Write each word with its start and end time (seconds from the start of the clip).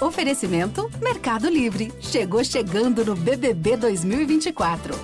Oferecimento 0.00 0.90
Mercado 1.02 1.48
Livre. 1.50 1.92
Chegou 2.00 2.42
chegando 2.42 3.04
no 3.04 3.14
BBB 3.14 3.76
2024. 3.76 4.94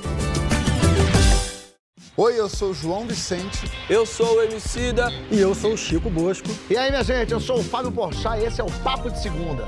Oi, 2.17 2.41
eu 2.41 2.49
sou 2.49 2.71
o 2.71 2.75
João 2.75 3.07
Vicente. 3.07 3.71
Eu 3.91 4.07
sou 4.07 4.39
o 4.39 4.43
Emicida. 4.43 5.13
E 5.31 5.39
eu 5.39 5.55
sou 5.55 5.75
o 5.75 5.77
Chico 5.77 6.09
Bosco. 6.09 6.49
E 6.71 6.79
aí, 6.79 6.91
minha 6.91 7.05
gente, 7.05 7.31
eu 7.31 7.41
sou 7.41 7.59
o 7.59 7.63
Fábio 7.63 7.93
Porchat 7.93 8.41
e 8.41 8.47
esse 8.47 8.59
é 8.59 8.65
o 8.65 8.71
Papo 8.83 9.11
de 9.11 9.21
Segunda. 9.21 9.67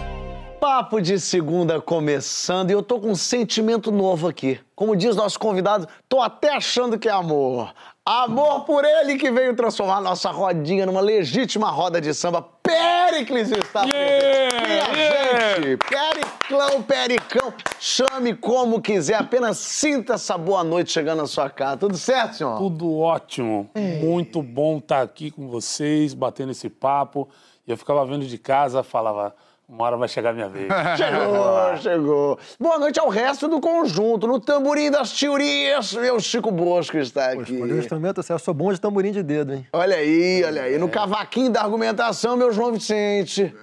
Papo 0.58 1.00
de 1.00 1.20
segunda 1.20 1.80
começando 1.80 2.70
e 2.70 2.72
eu 2.72 2.82
tô 2.82 2.98
com 2.98 3.12
um 3.12 3.14
sentimento 3.14 3.92
novo 3.92 4.26
aqui. 4.26 4.58
Como 4.74 4.96
diz 4.96 5.14
nosso 5.14 5.38
convidado, 5.38 5.86
tô 6.08 6.20
até 6.20 6.52
achando 6.52 6.98
que 6.98 7.08
é 7.08 7.12
amor. 7.12 7.72
Amor 8.10 8.64
por 8.64 8.86
ele 8.86 9.18
que 9.18 9.30
veio 9.30 9.54
transformar 9.54 10.00
nossa 10.00 10.30
rodinha 10.30 10.86
numa 10.86 11.02
legítima 11.02 11.68
roda 11.68 12.00
de 12.00 12.14
samba. 12.14 12.40
Péricles 12.62 13.52
está 13.52 13.84
Yeah, 13.84 14.62
presente. 14.62 14.98
Yeah. 14.98 15.60
gente, 15.60 15.76
Periclão, 15.76 16.82
Pericão, 16.82 17.52
chame 17.78 18.32
como 18.34 18.80
quiser, 18.80 19.16
apenas 19.16 19.58
sinta 19.58 20.14
essa 20.14 20.38
boa 20.38 20.64
noite 20.64 20.90
chegando 20.90 21.18
na 21.18 21.26
sua 21.26 21.50
casa. 21.50 21.76
Tudo 21.76 21.98
certo, 21.98 22.36
senhor? 22.36 22.56
Tudo 22.56 22.98
ótimo. 22.98 23.68
Muito 24.00 24.42
bom 24.42 24.78
estar 24.78 25.02
aqui 25.02 25.30
com 25.30 25.46
vocês, 25.46 26.14
batendo 26.14 26.52
esse 26.52 26.70
papo. 26.70 27.28
E 27.66 27.70
eu 27.70 27.76
ficava 27.76 28.06
vendo 28.06 28.24
de 28.24 28.38
casa, 28.38 28.82
falava, 28.82 29.36
uma 29.68 29.84
hora 29.84 29.96
vai 29.98 30.08
chegar 30.08 30.30
a 30.30 30.32
minha 30.32 30.48
vez. 30.48 30.66
Chegou, 30.96 31.76
chegou. 31.76 32.38
Boa 32.58 32.78
noite 32.78 32.98
ao 32.98 33.10
resto 33.10 33.46
do 33.48 33.60
conjunto. 33.60 34.26
No 34.26 34.40
tamborim 34.40 34.90
das 34.90 35.12
teorias, 35.12 35.92
meu 35.92 36.18
Chico 36.18 36.50
Bosco 36.50 36.96
está 36.96 37.32
Pô, 37.34 37.40
aqui. 37.40 37.52
escolheu 37.52 37.76
o 37.76 37.78
instrumento 37.78 38.22
certo. 38.22 38.40
Eu 38.40 38.44
sou 38.44 38.54
bom 38.54 38.72
de 38.72 38.80
tamborim 38.80 39.12
de 39.12 39.22
dedo, 39.22 39.52
hein? 39.52 39.66
Olha 39.72 39.96
aí, 39.96 40.42
olha 40.42 40.62
aí. 40.62 40.78
No 40.78 40.88
cavaquinho 40.88 41.50
da 41.50 41.60
argumentação, 41.60 42.34
meu 42.34 42.50
João 42.50 42.72
Vicente. 42.72 43.54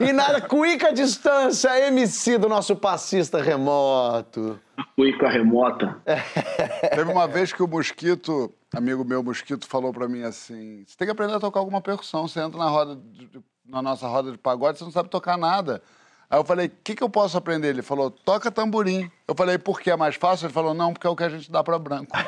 e 0.00 0.12
na 0.12 0.42
cuica 0.42 0.92
distância, 0.92 1.86
MC 1.88 2.36
do 2.36 2.48
nosso 2.48 2.76
passista 2.76 3.40
remoto. 3.40 4.60
Cuica 4.94 5.28
remota. 5.28 5.96
Teve 6.94 7.10
uma 7.10 7.26
vez 7.26 7.52
que 7.52 7.62
o 7.62 7.68
Mosquito, 7.68 8.52
amigo 8.74 9.04
meu 9.04 9.22
Mosquito, 9.22 9.66
falou 9.68 9.92
pra 9.92 10.08
mim 10.08 10.22
assim: 10.22 10.84
você 10.86 10.96
tem 10.96 11.06
que 11.06 11.12
aprender 11.12 11.34
a 11.34 11.40
tocar 11.40 11.60
alguma 11.60 11.80
percussão. 11.80 12.26
Você 12.28 12.40
entra 12.40 12.58
na, 12.58 12.68
roda 12.68 12.96
de- 12.96 13.28
na 13.66 13.82
nossa 13.82 14.06
roda 14.06 14.30
de 14.32 14.38
pagode, 14.38 14.78
você 14.78 14.84
não 14.84 14.90
sabe 14.92 15.08
tocar 15.08 15.36
nada. 15.36 15.82
Aí 16.30 16.38
eu 16.38 16.44
falei, 16.44 16.66
o 16.66 16.72
que, 16.84 16.94
que 16.94 17.02
eu 17.02 17.08
posso 17.08 17.38
aprender? 17.38 17.68
Ele 17.68 17.80
falou, 17.80 18.10
toca 18.10 18.50
tamborim. 18.50 19.10
Eu 19.26 19.34
falei, 19.34 19.56
por 19.56 19.80
que 19.80 19.90
é 19.90 19.96
mais 19.96 20.14
fácil? 20.14 20.44
Ele 20.44 20.52
falou, 20.52 20.74
não, 20.74 20.92
porque 20.92 21.06
é 21.06 21.10
o 21.10 21.16
que 21.16 21.24
a 21.24 21.28
gente 21.30 21.50
dá 21.50 21.64
pra 21.64 21.78
branco. 21.78 22.12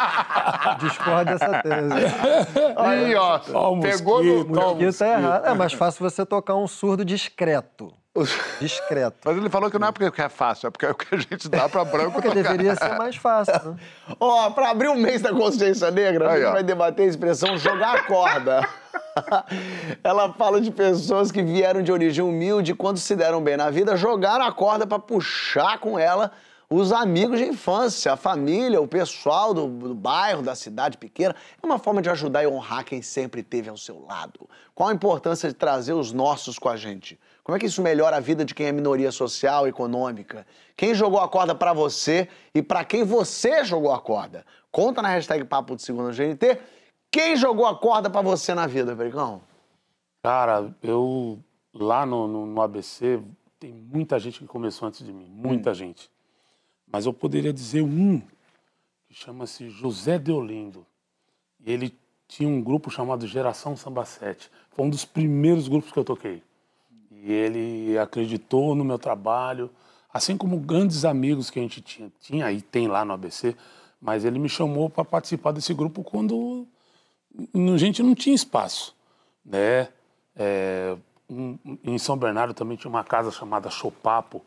Discordo 0.80 1.24
dessa 1.32 1.62
tese. 1.62 1.94
Aí, 2.76 3.14
ó, 3.14 3.40
Ó 3.52 3.72
o 3.74 3.80
pegou 3.80 4.22
no... 4.22 4.34
mosquito, 4.34 4.58
ó 4.60 4.72
o 4.74 4.82
Isso 4.82 4.98
tá 4.98 5.08
errado. 5.08 5.46
É 5.46 5.54
mais 5.54 5.72
fácil 5.72 6.08
você 6.08 6.24
tocar 6.26 6.54
um 6.56 6.66
surdo 6.66 7.04
discreto. 7.04 7.92
Discreto. 8.60 9.18
Mas 9.24 9.36
ele 9.36 9.48
falou 9.48 9.70
que 9.70 9.78
não 9.78 9.86
é 9.88 9.92
porque 9.92 10.20
é 10.20 10.28
fácil, 10.28 10.66
é 10.66 10.70
porque 10.70 10.84
é 10.84 10.90
o 10.90 10.94
que 10.94 11.14
a 11.14 11.18
gente 11.18 11.48
dá 11.48 11.68
pra 11.68 11.84
branco 11.84 12.12
Porque 12.12 12.28
tocar. 12.28 12.42
deveria 12.42 12.74
ser 12.74 12.98
mais 12.98 13.14
fácil, 13.14 13.54
né? 13.72 13.76
Ó, 14.18 14.50
pra 14.50 14.70
abrir 14.70 14.88
o 14.88 14.96
mês 14.96 15.22
da 15.22 15.30
consciência 15.30 15.90
negra, 15.92 16.28
a 16.28 16.32
Aí, 16.32 16.40
gente 16.40 16.48
ó. 16.48 16.52
vai 16.52 16.62
debater 16.64 17.06
a 17.06 17.08
expressão 17.08 17.56
jogar 17.56 17.94
a 17.94 18.02
corda. 18.02 18.66
Ela 20.02 20.32
fala 20.32 20.60
de 20.60 20.70
pessoas 20.72 21.30
que 21.30 21.42
vieram 21.42 21.82
de 21.82 21.92
origem 21.92 22.24
humilde 22.24 22.72
e 22.72 22.74
quando 22.74 22.98
se 22.98 23.14
deram 23.14 23.40
bem 23.42 23.56
na 23.56 23.70
vida, 23.70 23.96
jogaram 23.96 24.44
a 24.44 24.52
corda 24.52 24.86
pra 24.86 24.98
puxar 24.98 25.78
com 25.78 25.96
ela 25.98 26.32
os 26.72 26.92
amigos 26.92 27.38
de 27.40 27.46
infância, 27.46 28.12
a 28.12 28.16
família, 28.16 28.80
o 28.80 28.86
pessoal 28.86 29.52
do, 29.52 29.66
do 29.66 29.94
bairro, 29.94 30.40
da 30.40 30.54
cidade 30.54 30.96
pequena. 30.96 31.34
É 31.60 31.66
uma 31.66 31.78
forma 31.80 32.00
de 32.00 32.08
ajudar 32.08 32.44
e 32.44 32.46
honrar 32.46 32.84
quem 32.84 33.02
sempre 33.02 33.40
esteve 33.40 33.68
ao 33.68 33.76
seu 33.76 34.04
lado. 34.06 34.48
Qual 34.74 34.88
a 34.88 34.94
importância 34.94 35.48
de 35.48 35.54
trazer 35.54 35.94
os 35.94 36.12
nossos 36.12 36.58
com 36.60 36.68
a 36.68 36.76
gente? 36.76 37.18
Como 37.42 37.56
é 37.56 37.58
que 37.58 37.66
isso 37.66 37.82
melhora 37.82 38.16
a 38.18 38.20
vida 38.20 38.44
de 38.44 38.54
quem 38.54 38.66
é 38.66 38.72
minoria 38.72 39.10
social, 39.10 39.66
econômica? 39.66 40.46
Quem 40.76 40.94
jogou 40.94 41.18
a 41.18 41.28
corda 41.28 41.54
pra 41.56 41.72
você 41.72 42.28
e 42.54 42.62
pra 42.62 42.84
quem 42.84 43.02
você 43.02 43.64
jogou 43.64 43.92
a 43.92 44.00
corda? 44.00 44.46
Conta 44.70 45.02
na 45.02 45.08
hashtag 45.08 45.42
Papo 45.44 45.74
de 45.74 45.82
Segunda 45.82 46.12
GNT. 46.12 46.60
Quem 47.10 47.34
jogou 47.34 47.66
a 47.66 47.76
corda 47.76 48.08
pra 48.08 48.22
você 48.22 48.54
na 48.54 48.68
vida, 48.68 48.94
Pericão? 48.94 49.42
Cara, 50.22 50.72
eu 50.80 51.40
lá 51.74 52.06
no, 52.06 52.28
no- 52.28 52.46
no 52.46 52.62
ABC 52.62 53.20
tem 53.58 53.72
muita 53.72 54.18
gente 54.20 54.38
que 54.38 54.46
começou 54.46 54.86
antes 54.86 55.04
de 55.04 55.12
mim, 55.12 55.26
muita 55.28 55.74
gente. 55.74 56.08
Mas 56.92 57.06
eu 57.06 57.12
poderia 57.12 57.52
dizer 57.52 57.82
um 57.82 58.20
que 59.06 59.14
chama-se 59.14 59.68
José 59.70 60.18
Deolindo. 60.18 60.86
E 61.64 61.70
ele 61.72 61.94
tinha 62.26 62.48
um 62.48 62.60
grupo 62.62 62.90
chamado 62.90 63.26
Geração 63.26 63.76
Samba 63.76 64.04
7. 64.04 64.50
Foi 64.70 64.84
um 64.84 64.90
dos 64.90 65.04
primeiros 65.04 65.68
grupos 65.68 65.92
que 65.92 65.98
eu 65.98 66.04
toquei. 66.04 66.42
E 67.10 67.30
ele 67.32 67.98
acreditou 67.98 68.74
no 68.74 68.84
meu 68.84 68.98
trabalho, 68.98 69.70
assim 70.12 70.36
como 70.36 70.58
grandes 70.58 71.04
amigos 71.04 71.50
que 71.50 71.58
a 71.58 71.62
gente 71.62 71.80
tinha, 71.80 72.10
tinha 72.20 72.50
e 72.52 72.60
tem 72.62 72.88
lá 72.88 73.04
no 73.04 73.12
ABC, 73.12 73.54
mas 74.00 74.24
ele 74.24 74.38
me 74.38 74.48
chamou 74.48 74.88
para 74.88 75.04
participar 75.04 75.52
desse 75.52 75.74
grupo 75.74 76.02
quando 76.02 76.66
a 77.74 77.76
gente 77.76 78.02
não 78.02 78.14
tinha 78.14 78.34
espaço, 78.34 78.96
né? 79.44 79.88
É, 80.34 80.96
um- 81.28 81.58
em 81.84 81.98
São 81.98 82.16
Bernardo 82.16 82.54
também 82.54 82.76
tinha 82.76 82.88
uma 82.88 83.04
casa 83.04 83.30
chamada 83.30 83.68
Chopapo, 83.70 84.42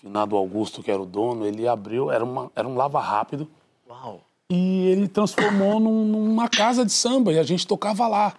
finado 0.00 0.36
Augusto, 0.36 0.82
que 0.82 0.90
era 0.90 1.00
o 1.00 1.06
dono, 1.06 1.44
ele 1.46 1.66
abriu, 1.68 2.10
era, 2.10 2.24
uma, 2.24 2.50
era 2.56 2.66
um 2.66 2.74
lava 2.76 3.00
rápido, 3.00 3.48
Uau. 3.88 4.22
e 4.48 4.86
ele 4.86 5.06
transformou 5.08 5.78
num- 5.78 6.04
numa 6.06 6.48
casa 6.48 6.84
de 6.84 6.92
samba 6.92 7.32
e 7.32 7.38
a 7.38 7.42
gente 7.42 7.66
tocava 7.66 8.06
lá. 8.08 8.32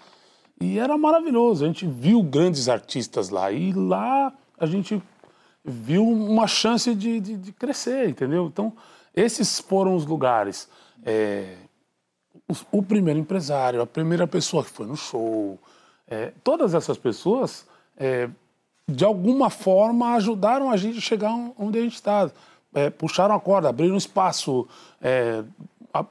E 0.60 0.78
era 0.80 0.98
maravilhoso, 0.98 1.64
a 1.64 1.68
gente 1.68 1.86
viu 1.86 2.22
grandes 2.24 2.68
artistas 2.70 3.30
lá 3.30 3.52
e 3.52 3.72
lá 3.74 4.34
a 4.60 4.66
gente 4.66 5.02
viu 5.64 6.08
uma 6.08 6.48
chance 6.48 6.94
de, 6.96 7.20
de- 7.20 7.38
de 7.38 7.52
crescer, 7.52 8.10
entendeu? 8.10 8.46
Então, 8.48 8.74
esses 9.16 9.60
foram 9.60 9.96
os 9.96 10.06
lugares. 10.06 10.68
É, 11.04 11.56
os- 12.48 12.66
o 12.72 12.82
primeiro 12.82 13.20
empresário, 13.20 13.82
a 13.82 13.88
primeira 13.88 14.26
pessoa 14.28 14.64
que 14.64 14.70
foi 14.72 14.86
no 14.88 14.96
show, 14.96 15.60
é, 16.08 16.32
todas 16.44 16.74
essas 16.74 16.98
pessoas, 16.98 17.68
é, 17.98 18.30
de 18.90 19.06
alguma 19.06 19.50
forma, 19.50 20.14
ajudaram 20.16 20.70
a 20.70 20.78
gente 20.78 20.98
a 20.98 21.02
chegar 21.02 21.32
onde 21.58 21.80
a 21.80 21.82
gente 21.82 21.96
está. 21.96 22.30
É, 22.74 22.90
puxaram 22.90 23.36
a 23.36 23.40
corda, 23.40 23.68
abriram 23.70 23.98
espaço, 23.98 24.68
é, 25.02 25.44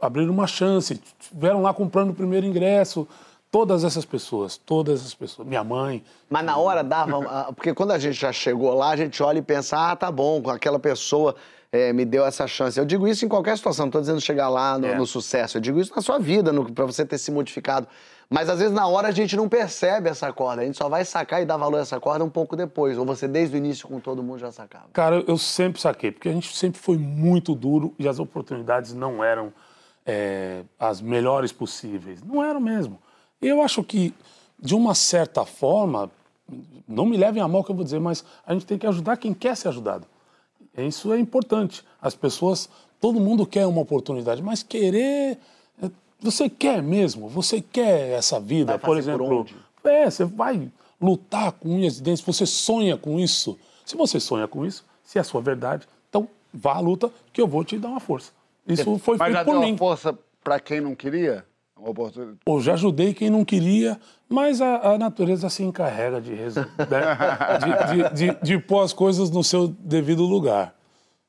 abriram 0.01 0.33
uma 0.33 0.47
chance, 0.47 1.01
estiveram 1.19 1.63
lá 1.63 1.73
comprando 1.73 2.11
o 2.11 2.15
primeiro 2.15 2.47
ingresso. 2.47 3.07
Todas 3.51 3.83
essas 3.83 4.05
pessoas, 4.05 4.57
todas 4.57 5.01
essas 5.01 5.15
pessoas. 5.15 5.49
Minha 5.49 5.65
mãe. 5.65 6.05
Mas 6.29 6.45
na 6.45 6.57
hora 6.57 6.85
dava. 6.85 7.53
Porque 7.53 7.75
quando 7.75 7.91
a 7.91 7.99
gente 7.99 8.15
já 8.15 8.31
chegou 8.33 8.73
lá, 8.75 8.91
a 8.91 8.97
gente 8.97 9.21
olha 9.23 9.39
e 9.39 9.43
pensa, 9.43 9.91
ah, 9.91 9.97
tá 9.97 10.09
bom, 10.09 10.41
aquela 10.49 10.79
pessoa 10.79 11.35
eh, 11.73 11.93
me 11.93 12.05
deu 12.05 12.25
essa 12.25 12.47
chance. 12.47 12.79
Eu 12.79 12.85
digo 12.85 13.09
isso 13.09 13.25
em 13.25 13.29
qualquer 13.29 13.57
situação, 13.57 13.87
não 13.87 13.91
tô 13.91 14.01
dizendo 14.01 14.21
chegar 14.21 14.49
lá 14.49 14.79
no, 14.79 14.87
É. 14.87 14.95
no 14.95 15.05
sucesso. 15.05 15.57
Eu 15.57 15.61
digo 15.61 15.81
isso 15.81 15.93
na 15.97 16.01
sua 16.01 16.19
vida, 16.21 16.53
pra 16.73 16.87
você 16.87 17.05
ter 17.05 17.19
se 17.19 17.33
modificado. 17.33 17.89
Mas 18.33 18.49
às 18.49 18.61
vezes 18.61 18.73
na 18.73 18.87
hora 18.87 19.09
a 19.09 19.11
gente 19.11 19.37
não 19.37 19.49
percebe 19.49 20.09
essa 20.09 20.33
corda, 20.33 20.63
a 20.63 20.65
gente 20.65 20.79
só 20.79 20.89
vai 20.89 21.05
sacar 21.05 21.43
e 21.43 21.45
dar 21.45 21.57
valor 21.57 21.79
a 21.79 21.81
essa 21.81 21.99
corda 21.99 22.25
um 22.25 22.31
pouco 22.31 22.55
depois. 22.55 22.97
Ou 22.97 23.05
você 23.05 23.27
desde 23.27 23.57
o 23.57 23.59
início 23.59 23.89
com 23.89 23.99
todo 23.99 24.23
mundo 24.23 24.39
já 24.39 24.53
sacava. 24.53 24.87
Cara, 24.93 25.17
eu- 25.27 25.37
sempre 25.37 25.81
saquei, 25.81 26.13
porque 26.13 26.29
a 26.29 26.33
gente 26.33 26.57
sempre 26.57 26.81
foi 26.81 26.97
muito 26.97 27.57
duro 27.57 27.93
e 27.99 28.07
as 28.07 28.21
oportunidades 28.21 28.95
não 28.95 29.23
eram 29.25 29.53
é, 30.07 30.63
as 30.79 31.01
melhores 31.01 31.51
possíveis. 31.53 32.23
Não 32.23 32.43
eram 32.43 32.61
mesmo. 32.61 32.99
E 33.43 33.47
eu 33.49 33.61
acho 33.63 33.83
que, 33.85 34.15
de 34.59 34.75
uma 34.75 34.95
certa 34.95 35.45
forma, 35.45 36.11
não 36.89 37.05
me 37.07 37.17
levem 37.17 37.43
a 37.43 37.47
mal 37.49 37.63
que 37.65 37.71
eu 37.71 37.75
vou 37.77 37.85
dizer, 37.85 38.01
mas 38.01 38.25
a 38.47 38.53
gente 38.53 38.65
tem 38.67 38.79
que 38.79 38.87
ajudar 38.87 39.17
quem 39.19 39.35
quer 39.35 39.57
ser 39.57 39.69
ajudado. 39.69 40.07
Isso 40.77 41.13
é 41.13 41.19
importante. 41.19 41.85
As 42.01 42.15
pessoas, 42.15 42.69
todo 43.01 43.21
mundo 43.21 43.45
quer 43.47 43.67
uma 43.67 43.81
oportunidade, 43.83 44.43
mas 44.43 44.63
querer. 44.63 45.39
Você 46.21 46.49
quer 46.49 46.83
mesmo? 46.83 47.29
Você 47.29 47.61
quer 47.61 48.11
essa 48.11 48.39
vida? 48.41 48.79
Por 48.79 48.87
por 48.87 48.99
exemplo, 48.99 49.41
onde? 49.41 49.57
é, 49.85 50.11
você 50.11 50.25
vai 50.25 50.71
lutar 51.01 51.53
com 51.53 51.71
unhas 51.71 51.99
e 51.99 52.03
dentes, 52.03 52.23
você 52.23 52.45
sonha 52.45 52.97
com 52.97 53.19
isso. 53.19 53.59
Se 53.85 53.97
você 53.97 54.21
sonha 54.21 54.47
com 54.47 54.65
isso, 54.67 54.85
se 55.03 55.19
é 55.19 55.21
a 55.21 55.25
sua 55.25 55.41
verdade, 55.41 55.87
então 56.09 56.29
vá 56.53 56.75
à 56.75 56.81
luta 56.81 57.11
que 57.33 57.41
eu 57.41 57.47
vou 57.49 57.65
te 57.65 57.79
dar 57.79 57.89
uma 57.89 58.01
força. 58.01 58.33
Isso 58.69 58.99
foi 58.99 59.17
Mas 59.17 59.33
já 59.33 59.39
feito 59.39 59.47
por 59.47 59.53
deu 59.53 59.61
mim. 59.63 59.71
uma 59.73 59.79
força 59.79 60.17
pra 60.45 60.61
quem 60.61 60.81
não 60.81 60.95
queria? 60.95 61.45
Eu 62.47 62.61
já 62.61 62.75
ajudei 62.75 63.15
quem 63.15 63.31
não 63.31 63.43
queria, 63.43 63.99
mas 64.29 64.61
a, 64.61 64.93
a 64.93 64.99
natureza 64.99 65.49
se 65.49 65.63
encarrega 65.63 66.21
de, 66.21 66.35
reso- 66.35 66.61
né, 66.61 66.67
de, 67.97 68.15
de, 68.15 68.33
de, 68.33 68.39
de 68.43 68.59
pôr 68.59 68.83
as 68.83 68.93
coisas 68.93 69.31
no 69.31 69.43
seu 69.43 69.67
devido 69.69 70.23
lugar. 70.25 70.75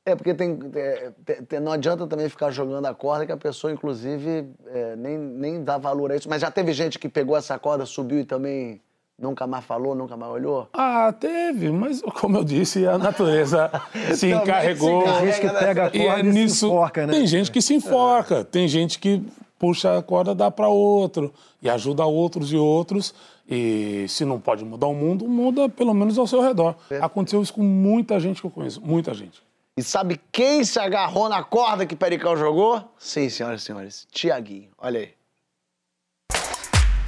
É, 0.06 0.15
porque 0.15 0.33
tem, 0.33 0.57
é, 0.75 1.12
te- 1.24 1.44
te- 1.44 1.59
não 1.59 1.71
adianta 1.71 2.07
também 2.07 2.27
ficar 2.27 2.50
jogando 2.50 2.86
a 2.88 2.94
corda 2.94 3.25
que 3.25 3.31
a 3.31 3.38
pessoa, 3.38 3.71
inclusive, 3.71 4.48
é, 4.68 4.95
nem, 4.95 5.18
nem 5.18 5.63
dá 5.63 5.77
valor 5.77 6.12
a 6.12 6.15
isso. 6.15 6.27
Mas 6.27 6.42
já 6.42 6.50
teve 6.50 6.74
gente 6.74 6.98
que 6.98 7.07
pegou 7.07 7.38
essa 7.38 7.57
corda, 7.59 7.86
subiu 7.86 8.19
e 8.19 8.25
também 8.25 8.81
nunca 9.19 9.45
mais 9.45 9.63
falou, 9.63 9.94
nunca 9.94 10.18
mais 10.18 10.31
olhou? 10.31 10.68
Ah, 10.74 11.13
teve, 11.13 11.69
mas 11.71 12.01
como 12.19 12.38
eu 12.38 12.44
disse, 12.44 12.88
a 12.88 12.98
natureza 12.98 13.69
se 14.18 14.31
encarregou. 14.31 15.06
se 15.06 15.13
Tem 15.13 15.25
gente 15.27 15.42
que 15.42 15.50
pega 15.59 15.86
a 15.86 15.89
E 15.95 16.01
é 16.01 16.06
corda 16.07 16.19
e, 16.30 16.33
se 16.33 16.39
nisso. 16.39 16.65
enforca, 16.65 17.06
né? 17.06 17.13
Tem 17.13 17.27
gente 17.27 17.51
que 17.51 17.62
se 17.62 17.74
enforca, 17.75 18.44
tem 18.44 18.68
gente 18.68 18.98
que 18.98 19.24
puxa 19.59 19.95
a 20.00 20.01
corda, 20.01 20.33
dá 20.33 20.50
para 20.50 20.68
outro, 20.68 21.31
e 21.62 21.69
ajuda 21.69 22.03
outros 22.06 22.51
e 22.51 22.57
outros. 22.57 23.13
E 23.48 24.06
se 24.09 24.25
não 24.25 24.39
pode 24.39 24.65
mudar 24.65 24.88
o 24.88 24.95
mundo, 24.95 25.27
muda 25.27 25.69
pelo 25.69 25.94
menos 25.94 26.18
ao 26.18 26.25
seu 26.25 26.42
redor. 26.42 26.74
Aconteceu 27.00 27.39
isso 27.44 27.53
com 27.53 27.62
muita 27.62 28.19
gente 28.19 28.42
que 28.42 28.48
eu 28.48 28.51
conheço, 28.51 28.81
muita 28.81 29.13
gente. 29.13 29.44
E 29.78 29.82
sabe 29.82 30.20
quem 30.34 30.66
se 30.66 30.78
agarrou 30.78 31.30
na 31.30 31.42
corda 31.42 31.86
que 31.86 31.96
Pericão 31.96 32.36
jogou? 32.36 32.94
Sim, 33.00 33.30
senhoras 33.30 33.62
e 33.62 33.66
senhores, 33.66 34.08
Tiaguinho. 34.12 34.70
Olha 34.78 35.00
aí. 35.00 35.10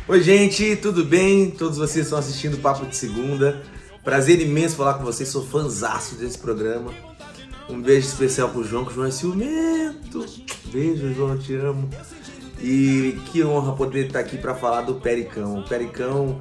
Oi, 0.07 0.21
gente, 0.21 0.77
tudo 0.77 1.03
bem? 1.03 1.51
Todos 1.51 1.77
vocês 1.77 2.05
estão 2.05 2.17
assistindo 2.17 2.53
o 2.53 2.59
Papo 2.59 2.85
de 2.85 2.95
Segunda. 2.95 3.61
Prazer 4.01 4.39
imenso 4.39 4.77
falar 4.77 4.93
com 4.93 5.03
vocês, 5.03 5.27
sou 5.27 5.45
fãzaço 5.45 6.15
desse 6.15 6.37
programa. 6.37 6.93
Um 7.69 7.81
beijo 7.81 8.07
especial 8.07 8.47
pro 8.47 8.63
João, 8.63 8.85
que 8.85 8.91
o 8.91 8.93
João 8.93 9.07
é 9.07 9.11
ciumento. 9.11 10.25
Beijo, 10.71 11.13
João, 11.13 11.37
te 11.37 11.55
amo. 11.55 11.89
E 12.61 13.19
que 13.25 13.43
honra 13.43 13.75
poder 13.75 14.05
estar 14.05 14.19
aqui 14.19 14.37
para 14.37 14.55
falar 14.55 14.83
do 14.83 14.95
Pericão. 14.95 15.59
O 15.59 15.67
Pericão, 15.67 16.39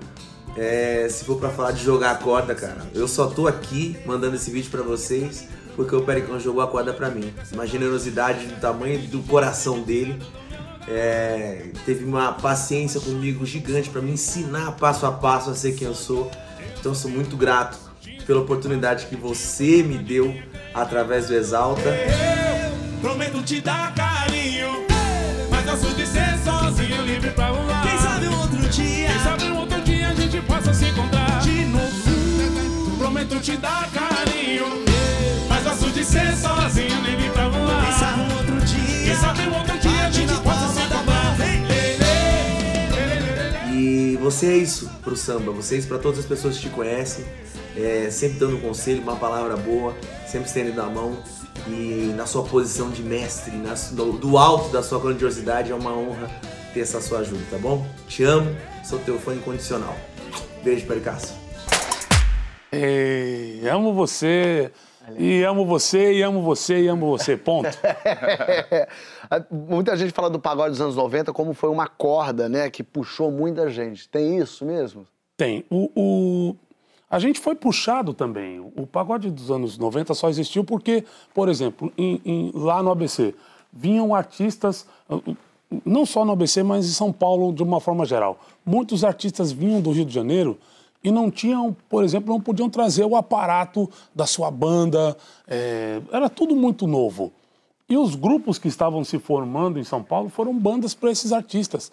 é, 0.57 1.09
se 1.11 1.25
for 1.25 1.41
para 1.41 1.51
falar 1.51 1.73
de 1.73 1.83
jogar 1.83 2.13
a 2.13 2.15
corda, 2.15 2.55
cara, 2.55 2.89
eu 2.95 3.09
só 3.09 3.27
tô 3.27 3.49
aqui 3.49 3.97
mandando 4.07 4.37
esse 4.37 4.53
vídeo 4.53 4.71
para 4.71 4.83
vocês 4.83 5.49
porque 5.75 5.95
o 5.95 6.03
Pericão 6.03 6.39
jogou 6.39 6.63
a 6.63 6.67
corda 6.67 6.93
para 6.93 7.11
mim. 7.11 7.33
Uma 7.53 7.67
generosidade 7.67 8.47
do 8.47 8.61
tamanho 8.61 8.99
do 9.09 9.23
coração 9.23 9.81
dele. 9.81 10.21
É, 10.89 11.67
teve 11.87 12.05
uma 12.05 12.33
paciência 12.33 13.01
comigo 13.01 13.47
gigante 13.47 13.89
para 13.89 14.03
me 14.03 14.13
ensinar 14.13 14.73
passo 14.73 15.07
a 15.07 15.13
passo 15.13 15.51
a 15.51 15.55
ser 15.55 15.73
quem 15.73 15.87
eu 15.87 15.95
sou. 15.95 16.31
Então 16.79 16.95
sou 16.95 17.11
muito 17.11 17.37
grato 17.37 17.79
pela 18.27 18.41
oportunidade 18.41 19.07
que 19.07 19.17
você 19.17 19.83
me 19.83 19.99
deu 19.99 20.35
através 20.75 21.29
do 21.29 21.35
Exalta. 21.35 21.89
Eu 21.89 23.01
prometo 23.01 23.43
te 23.43 23.61
dar 23.61 23.95
carinho, 23.95 24.87
mas 25.51 25.67
eu 25.67 25.77
sou 25.77 25.91
de 25.91 26.07
ser 26.07 26.39
sozinho, 26.45 27.03
livre 27.03 27.31
pra 27.31 27.53
voar. 27.53 27.83
Quem 27.83 27.99
sabe 27.99 28.29
um 28.29 28.41
outro 28.41 28.69
dia, 28.69 29.09
quem 29.09 29.19
sabe 29.21 29.45
um 29.45 29.59
outro 29.59 29.81
dia 29.83 30.09
a 30.09 30.15
gente 30.15 30.41
possa 30.43 30.75
se 30.75 30.87
encontrar 30.87 31.41
de 31.41 31.65
novo. 31.67 32.97
Prometo 32.99 33.41
te 33.41 33.57
dar 33.57 33.89
carinho, 33.91 34.85
de 36.03 36.09
ser 36.09 36.37
sozinho, 36.37 37.01
livre 37.03 37.31
pra 37.31 37.49
voar. 37.49 37.85
Quem 37.85 37.93
sabe 37.93 38.21
um 38.21 38.37
outro 38.37 38.61
dia, 38.67 39.05
quem 39.05 39.15
sabe 39.15 39.43
um 39.43 39.57
outro 39.57 39.79
dia 39.79 40.07
a 40.07 40.11
gente 40.11 40.35
possa 40.41 40.69
se 40.69 40.81
lê, 43.71 43.73
E 43.73 44.17
você 44.17 44.47
é 44.47 44.57
isso 44.57 44.91
pro 45.05 45.17
samba, 45.17 45.53
você 45.53 45.77
é 45.77 45.79
isso 45.79 45.87
pra 45.87 45.99
todas 45.99 46.19
as 46.19 46.27
pessoas 46.27 46.57
que 46.57 46.63
te 46.63 46.71
conhecem, 46.71 47.25
é, 47.77 48.11
sempre 48.11 48.41
dando 48.41 48.57
um 48.57 48.61
conselho, 48.61 49.01
uma 49.01 49.15
palavra 49.15 49.57
boa, 49.57 49.95
sempre 50.27 50.49
estendendo 50.49 50.83
a 50.83 50.91
mão 50.91 51.23
e 51.69 52.13
na 52.17 52.27
sua 52.27 52.43
posição 52.43 52.91
de 52.91 53.05
mestre, 53.05 53.57
na, 53.57 53.75
do, 53.93 54.15
do 54.19 54.37
alto 54.37 54.71
da 54.71 54.83
sua 54.83 54.99
grandiosidade, 54.99 55.71
é 55.71 55.75
uma 55.75 55.97
honra 55.97 56.29
ter 56.75 56.81
essa 56.81 57.01
sua 57.01 57.21
ajuda, 57.21 57.45
tá 57.49 57.59
bom? 57.59 57.87
Te 58.09 58.25
amo, 58.25 58.57
sou 58.83 58.99
teu 58.99 59.21
fã 59.21 59.37
incondicional. 59.37 59.97
Beijo, 60.65 60.85
Pericaço. 60.85 61.41
Ei, 62.73 63.69
amo 63.69 63.93
você, 63.93 64.73
e 65.19 65.43
amo 65.45 65.65
você, 65.67 66.13
e 66.15 66.23
amo 66.23 66.43
você, 66.43 66.83
e 66.83 66.89
amo 66.89 67.07
você, 67.07 67.37
ponto. 67.37 67.69
Muita 69.51 69.97
gente 69.97 70.13
fala 70.13 70.29
do 70.31 70.39
pagode 70.39 70.71
dos 70.71 70.81
anos 70.81 70.97
90 70.97 71.33
como 71.33 71.55
foi 71.55 71.71
uma 71.71 71.87
corda, 71.87 72.49
né, 72.49 72.71
que 72.71 72.83
puxou 72.83 73.31
muita 73.31 73.71
gente. 73.71 74.09
Tem 74.09 74.39
isso 74.39 74.65
mesmo? 74.65 75.07
Tem. 75.37 75.65
O, 75.71 75.91
o- 75.97 76.57
A 77.11 77.19
gente 77.19 77.41
foi 77.41 77.55
puxado 77.55 78.15
também. 78.15 78.59
O 78.61 78.87
pagode 78.87 79.31
dos 79.31 79.51
anos 79.51 79.77
90 79.77 80.15
só 80.15 80.29
existiu 80.29 80.65
porque, 80.65 81.05
por 81.35 81.49
exemplo, 81.49 81.93
em- 81.99 82.21
em- 82.25 82.53
lá 82.55 82.83
no 82.83 82.91
ABC, 82.91 83.35
vinham 83.73 84.15
artistas, 84.15 84.87
não 85.85 86.05
só 86.07 86.25
no 86.25 86.33
ABC, 86.33 86.63
mas 86.63 86.87
em 86.87 86.93
São 86.93 87.13
Paulo 87.13 87.53
de 87.53 87.63
uma 87.63 87.81
forma 87.81 88.05
geral. 88.05 88.39
Muitos 88.65 89.05
artistas 89.05 89.53
vinham 89.53 89.81
do 89.81 89.91
Rio 89.91 90.05
de 90.05 90.13
Janeiro 90.15 90.59
e 91.03 91.11
não 91.11 91.31
tinham, 91.31 91.77
por 91.89 92.05
exemplo, 92.05 92.33
não 92.33 92.41
podiam 92.41 92.71
trazer 92.71 93.05
o 93.05 93.17
aparato 93.17 93.91
da 94.15 94.27
sua 94.27 94.51
banda. 94.51 95.17
é, 95.47 96.01
era 96.13 96.29
tudo 96.29 96.55
muito 96.55 96.87
novo. 96.87 97.33
E 97.89 97.97
os 97.97 98.15
grupos 98.15 98.59
que 98.59 98.69
estavam 98.69 99.05
se 99.05 99.19
formando 99.19 99.79
em 99.79 99.85
São 99.85 100.03
Paulo 100.03 100.29
foram 100.31 100.59
bandas 100.59 100.95
para 100.95 101.11
esses 101.11 101.33
artistas. 101.33 101.93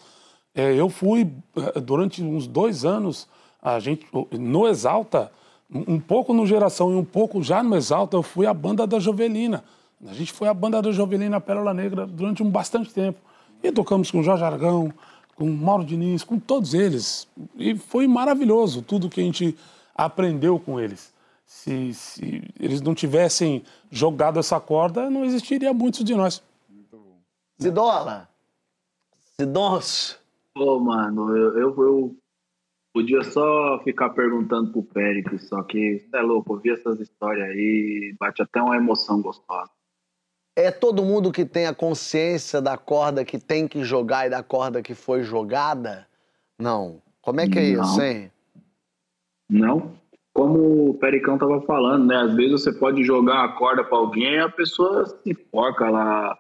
É, 0.56 0.74
eu 0.74 0.90
fui, 0.90 1.30
eh, 1.58 1.80
durante 1.82 2.24
uns 2.24 2.48
dois 2.48 2.86
anos, 2.86 3.28
a 3.62 3.80
gente, 3.80 4.08
no 4.32 4.68
Exalta, 4.68 5.32
um 5.70 6.00
pouco 6.00 6.34
no 6.34 6.48
Geração 6.48 6.92
e 6.92 6.96
um 6.96 7.04
pouco 7.04 7.44
já 7.44 7.62
no 7.62 7.76
Exalta, 7.76 8.16
eu 8.16 8.24
fui 8.24 8.46
a 8.46 8.54
banda 8.54 8.88
da 8.88 8.98
Jovelina. 8.98 9.64
A 10.08 10.14
gente 10.14 10.32
foi 10.32 10.48
a 10.48 10.54
banda 10.54 10.82
da 10.82 10.92
Jovelina 10.92 11.42
Pérola 11.42 11.74
Negra 11.74 12.08
durante 12.08 12.42
um 12.42 12.50
bastante 12.50 12.94
tempo. 12.94 13.20
E 13.62 13.72
tocamos 13.72 14.10
com 14.10 14.24
Jorge 14.24 14.44
Aragão, 14.44 14.94
com 15.40 15.50
Mauro 15.50 15.86
Diniz, 15.86 16.22
com 16.22 16.38
todos 16.38 16.74
eles. 16.74 17.26
E 17.58 17.74
foi 17.74 18.06
maravilhoso 18.08 18.82
tudo 18.82 19.10
que 19.10 19.22
a 19.22 19.24
gente 19.24 19.58
aprendeu 19.96 20.60
com 20.60 20.78
eles. 20.78 21.14
Se, 21.46 21.94
se 21.94 22.44
eles 22.60 22.82
não 22.82 22.94
tivessem 22.94 23.64
jogado 23.90 24.38
essa 24.38 24.60
corda, 24.60 25.10
não 25.10 25.24
existiria 25.24 25.74
muitos 25.74 26.04
de 26.04 26.14
nós. 26.14 26.44
Zidola. 27.62 28.28
Zidons. 29.40 30.20
Pô, 30.54 30.78
mano, 30.78 31.36
eu, 31.36 31.58
eu, 31.58 31.84
eu 31.84 32.16
podia 32.94 33.24
só 33.24 33.80
ficar 33.82 34.10
perguntando 34.10 34.74
pro 34.74 34.84
Péricles, 34.84 35.48
só 35.48 35.64
que 35.64 36.00
você 36.00 36.18
é 36.18 36.22
louco, 36.22 36.54
ouvir 36.54 36.74
essas 36.74 37.00
histórias 37.00 37.48
aí, 37.48 38.14
bate 38.20 38.42
até 38.42 38.62
uma 38.62 38.76
emoção 38.76 39.22
gostosa. 39.22 39.72
É 40.60 40.72
todo 40.72 41.06
mundo 41.06 41.32
que 41.32 41.46
tem 41.46 41.68
a 41.68 41.74
consciência 41.74 42.62
da 42.62 42.78
corda 42.78 43.24
que 43.24 43.40
tem 43.40 43.66
que 43.66 43.82
jogar 43.82 44.28
e 44.28 44.30
da 44.30 44.44
corda 44.44 44.82
que 44.82 44.94
foi 44.94 45.24
jogada? 45.24 46.06
Não. 46.60 47.02
Como 47.22 47.40
é 47.40 47.48
que 47.48 47.58
é 47.58 47.72
Não. 47.72 47.82
isso, 47.82 48.02
hein? 48.02 48.30
Não? 49.50 49.94
Como 50.34 50.90
o 50.90 50.94
Pericão 50.96 51.38
tava 51.38 51.62
falando, 51.62 52.06
né? 52.08 52.18
Às 52.18 52.36
vezes 52.36 52.52
você 52.52 52.74
pode 52.74 53.06
jogar 53.06 53.46
a 53.46 53.54
corda 53.54 53.86
pra 53.86 53.98
alguém 53.98 54.34
e 54.34 54.40
a 54.40 54.50
pessoa 54.50 55.06
se 55.06 55.34
foca, 55.50 55.86
ela, 55.86 56.38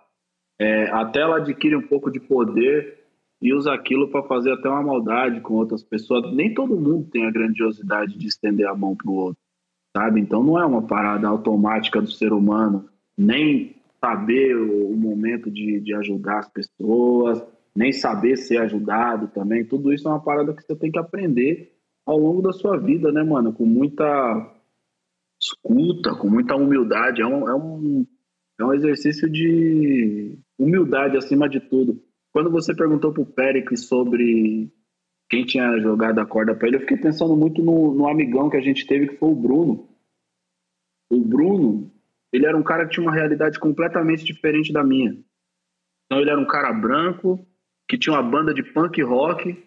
é, 0.59 0.89
até 0.91 1.21
ela 1.21 1.37
adquire 1.37 1.77
um 1.77 1.87
pouco 1.87 2.11
de 2.11 2.19
poder 2.19 2.99
e 3.41 3.53
usa 3.53 3.73
aquilo 3.73 4.09
para 4.09 4.23
fazer 4.23 4.51
até 4.51 4.67
uma 4.67 4.83
maldade 4.83 5.39
com 5.39 5.53
outras 5.53 5.81
pessoas. 5.81 6.29
Nem 6.35 6.53
todo 6.53 6.75
mundo 6.75 7.07
tem 7.09 7.25
a 7.25 7.31
grandiosidade 7.31 8.17
de 8.17 8.27
estender 8.27 8.67
a 8.67 8.75
mão 8.75 8.97
pro 8.97 9.13
outro, 9.13 9.41
sabe? 9.95 10.19
Então 10.19 10.43
não 10.43 10.59
é 10.59 10.65
uma 10.65 10.81
parada 10.81 11.25
automática 11.25 12.01
do 12.01 12.11
ser 12.11 12.33
humano, 12.33 12.89
nem 13.17 13.78
saber 14.03 14.55
o, 14.55 14.95
momento 14.95 15.51
de, 15.51 15.79
de 15.79 15.93
ajudar 15.95 16.39
as 16.39 16.49
pessoas, 16.49 17.43
nem 17.75 17.91
saber 17.91 18.37
ser 18.37 18.57
ajudado 18.57 19.27
também. 19.27 19.65
Tudo 19.65 19.93
isso 19.93 20.07
é 20.07 20.11
uma 20.11 20.23
parada 20.23 20.53
que 20.53 20.63
você 20.63 20.75
tem 20.75 20.91
que 20.91 20.99
aprender 20.99 21.73
ao 22.05 22.17
longo 22.17 22.41
da 22.41 22.51
sua 22.51 22.77
vida, 22.77 23.11
né, 23.11 23.23
mano? 23.23 23.53
Com 23.53 23.65
muita 23.65 24.05
escuta, 25.41 26.15
com 26.15 26.29
muita 26.29 26.55
humildade. 26.55 27.21
É 27.21 27.27
um, 27.27 27.49
é 27.49 27.55
um, 27.55 28.05
é 28.59 28.65
um 28.65 28.73
exercício 28.73 29.29
de 29.29 30.37
humildade 30.57 31.17
acima 31.17 31.47
de 31.47 31.59
tudo. 31.59 32.01
Quando 32.31 32.51
você 32.51 32.75
perguntou 32.75 33.13
pro 33.13 33.25
Pericles 33.25 33.87
sobre 33.87 34.71
quem 35.29 35.45
tinha 35.45 35.79
jogado 35.79 36.19
a 36.19 36.25
corda 36.25 36.55
pra 36.55 36.67
ele, 36.67 36.77
eu 36.77 36.81
fiquei 36.81 36.97
pensando 36.97 37.35
muito 37.35 37.61
no, 37.61 37.93
no 37.93 38.07
amigão 38.07 38.49
que 38.49 38.57
a 38.57 38.61
gente 38.61 38.85
teve, 38.85 39.07
que 39.07 39.17
foi 39.17 39.29
o 39.29 39.35
Bruno. 39.35 39.87
O 41.09 41.19
Bruno, 41.19 41.91
ele 42.31 42.45
era 42.45 42.57
um 42.57 42.63
cara 42.63 42.85
que 42.85 42.91
tinha 42.93 43.05
uma 43.05 43.13
realidade 43.15 43.59
completamente 43.59 44.23
diferente 44.23 44.71
da 44.73 44.83
minha. 44.83 45.11
Então 46.05 46.19
ele 46.21 46.29
era 46.29 46.39
um 46.39 46.45
cara 46.47 46.71
branco, 46.73 47.45
que 47.87 47.97
tinha 47.97 48.13
uma 48.13 48.23
banda 48.23 48.53
de 48.53 48.63
punk 48.63 49.01
rock, 49.01 49.63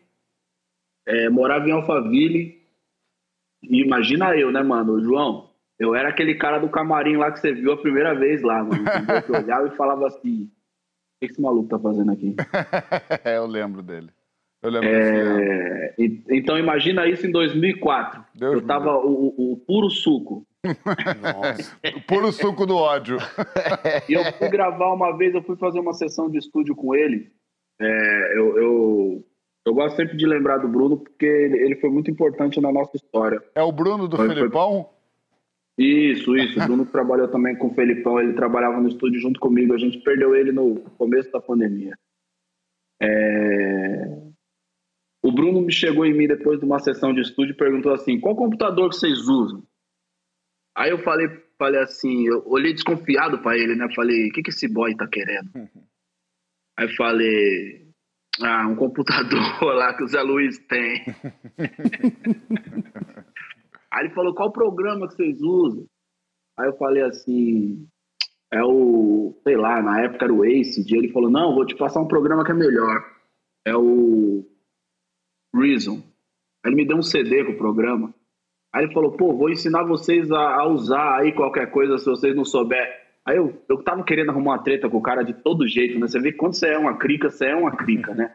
é, 1.06 1.28
morava 1.28 1.68
em 1.68 1.72
Alphaville. 1.72 2.60
E 3.62 3.82
imagina 3.82 4.36
eu, 4.36 4.50
né, 4.50 4.62
mano? 4.62 5.00
João, 5.02 5.50
eu 5.78 5.94
era 5.94 6.08
aquele 6.08 6.34
cara 6.34 6.58
do 6.58 6.68
camarim 6.68 7.16
lá 7.16 7.30
que 7.30 7.38
você 7.40 7.52
viu 7.52 7.72
a 7.72 7.76
primeira 7.80 8.14
vez 8.14 8.42
lá, 8.42 8.62
mano. 8.62 8.84
Que 9.24 9.30
eu 9.32 9.36
olhava 9.42 9.68
e 9.68 9.76
falava 9.76 10.06
assim: 10.06 10.44
o 10.44 10.48
que 11.20 11.26
esse 11.32 11.40
maluco 11.40 11.68
tá 11.68 11.78
fazendo 11.78 12.10
aqui? 12.12 12.34
É, 13.24 13.36
eu 13.38 13.46
lembro 13.46 13.82
dele. 13.82 14.10
Eu 14.62 14.70
lembro 14.70 14.88
desse. 14.88 15.10
É, 15.10 15.94
e- 15.98 16.22
então 16.30 16.58
imagina 16.58 17.06
isso 17.06 17.26
em 17.26 17.30
2004. 17.32 18.24
Deus 18.34 18.54
eu 18.54 18.66
tava 18.66 18.96
o- 18.98 19.52
o 19.52 19.56
puro 19.58 19.90
suco. 19.90 20.46
Nossa. 20.64 21.76
Puro 22.06 22.32
suco 22.32 22.66
do 22.66 22.76
ódio. 22.76 23.18
E 24.08 24.12
eu 24.14 24.24
fui 24.34 24.48
gravar 24.48 24.92
uma 24.92 25.16
vez, 25.16 25.34
eu 25.34 25.42
fui 25.42 25.56
fazer 25.56 25.80
uma 25.80 25.92
sessão 25.92 26.30
de 26.30 26.38
estúdio 26.38 26.74
com 26.74 26.94
ele. 26.94 27.30
É, 27.80 28.38
eu, 28.38 28.56
eu, 28.58 29.26
eu 29.66 29.74
gosto 29.74 29.96
sempre 29.96 30.16
de 30.16 30.26
lembrar 30.26 30.58
do 30.58 30.68
Bruno, 30.68 30.98
porque 30.98 31.26
ele, 31.26 31.58
ele 31.58 31.76
foi 31.76 31.90
muito 31.90 32.10
importante 32.10 32.60
na 32.60 32.70
nossa 32.72 32.96
história. 32.96 33.42
É 33.54 33.62
o 33.62 33.72
Bruno 33.72 34.06
do 34.08 34.16
Foi- 34.16 34.26
foi- 34.26 34.34
Felipão? 34.36 34.88
Isso, 35.78 36.36
isso. 36.36 36.60
O 36.60 36.64
Bruno 36.64 36.84
trabalhou 36.90 37.28
também 37.28 37.56
com 37.56 37.68
o 37.68 37.74
Felipão, 37.74 38.20
ele 38.20 38.34
trabalhava 38.34 38.80
no 38.80 38.88
estúdio 38.88 39.20
junto 39.20 39.40
comigo. 39.40 39.72
A 39.74 39.78
gente 39.78 39.98
perdeu 39.98 40.34
ele 40.34 40.52
no 40.52 40.80
começo 40.98 41.30
da 41.32 41.40
pandemia. 41.40 41.94
É, 43.00 44.18
O 45.24 45.32
Bruno 45.32 45.60
me 45.62 45.72
chegou 45.72 46.04
em 46.06 46.12
mim 46.14 46.26
depois 46.28 46.58
de 46.58 46.64
uma 46.64 46.78
sessão 46.78 47.12
de 47.14 47.20
estúdio 47.20 47.52
e 47.52 47.56
perguntou 47.56 47.92
assim: 47.92 48.20
qual 48.20 48.36
computador 48.36 48.90
que 48.90 48.96
vocês 48.96 49.26
usam? 49.28 49.62
Aí 50.76 50.90
eu 50.90 50.98
falei, 50.98 51.28
falei 51.58 51.80
assim, 51.80 52.26
eu 52.26 52.42
olhei 52.46 52.72
desconfiado 52.72 53.38
pra 53.42 53.56
ele, 53.56 53.74
né? 53.74 53.86
Falei, 53.94 54.28
o 54.28 54.32
que, 54.32 54.42
que 54.42 54.50
esse 54.50 54.66
boy 54.68 54.94
tá 54.96 55.06
querendo? 55.06 55.50
Aí 56.78 56.88
falei, 56.96 57.86
Ah, 58.40 58.66
um 58.66 58.74
computador 58.76 59.38
lá 59.76 59.94
que 59.94 60.04
o 60.04 60.08
Zé 60.08 60.22
Luiz 60.22 60.58
tem. 60.66 61.04
Aí 63.92 64.06
ele 64.06 64.14
falou, 64.14 64.34
qual 64.34 64.50
programa 64.50 65.06
que 65.06 65.14
vocês 65.14 65.42
usam? 65.42 65.86
Aí 66.58 66.66
eu 66.66 66.76
falei 66.78 67.02
assim, 67.02 67.86
é 68.50 68.62
o, 68.62 69.38
sei 69.42 69.56
lá, 69.56 69.82
na 69.82 70.00
época 70.02 70.24
era 70.24 70.32
o 70.32 70.44
Ace. 70.44 70.82
E 70.86 70.96
ele 70.96 71.12
falou, 71.12 71.30
não, 71.30 71.54
vou 71.54 71.66
te 71.66 71.76
passar 71.76 72.00
um 72.00 72.08
programa 72.08 72.44
que 72.44 72.52
é 72.52 72.54
melhor. 72.54 73.04
É 73.66 73.76
o 73.76 74.46
Reason. 75.54 75.96
Aí 76.64 76.70
ele 76.70 76.76
me 76.76 76.86
deu 76.86 76.96
um 76.96 77.02
CD 77.02 77.44
com 77.44 77.52
o 77.52 77.58
programa. 77.58 78.14
Aí 78.72 78.84
ele 78.84 78.92
falou, 78.92 79.12
pô, 79.12 79.36
vou 79.36 79.50
ensinar 79.50 79.84
vocês 79.84 80.32
a, 80.32 80.56
a 80.56 80.66
usar 80.66 81.18
aí 81.18 81.32
qualquer 81.32 81.70
coisa 81.70 81.98
se 81.98 82.06
vocês 82.06 82.34
não 82.34 82.44
souber. 82.44 83.02
Aí 83.24 83.36
eu, 83.36 83.62
eu 83.68 83.82
tava 83.82 84.02
querendo 84.02 84.30
arrumar 84.30 84.52
uma 84.52 84.62
treta 84.62 84.88
com 84.88 84.96
o 84.96 85.02
cara 85.02 85.22
de 85.22 85.34
todo 85.34 85.68
jeito, 85.68 85.98
né? 85.98 86.08
Você 86.08 86.18
vê 86.18 86.32
que 86.32 86.38
quando 86.38 86.54
você 86.54 86.68
é 86.68 86.78
uma 86.78 86.96
crica, 86.96 87.30
você 87.30 87.46
é 87.46 87.54
uma 87.54 87.76
crica, 87.76 88.14
né? 88.14 88.34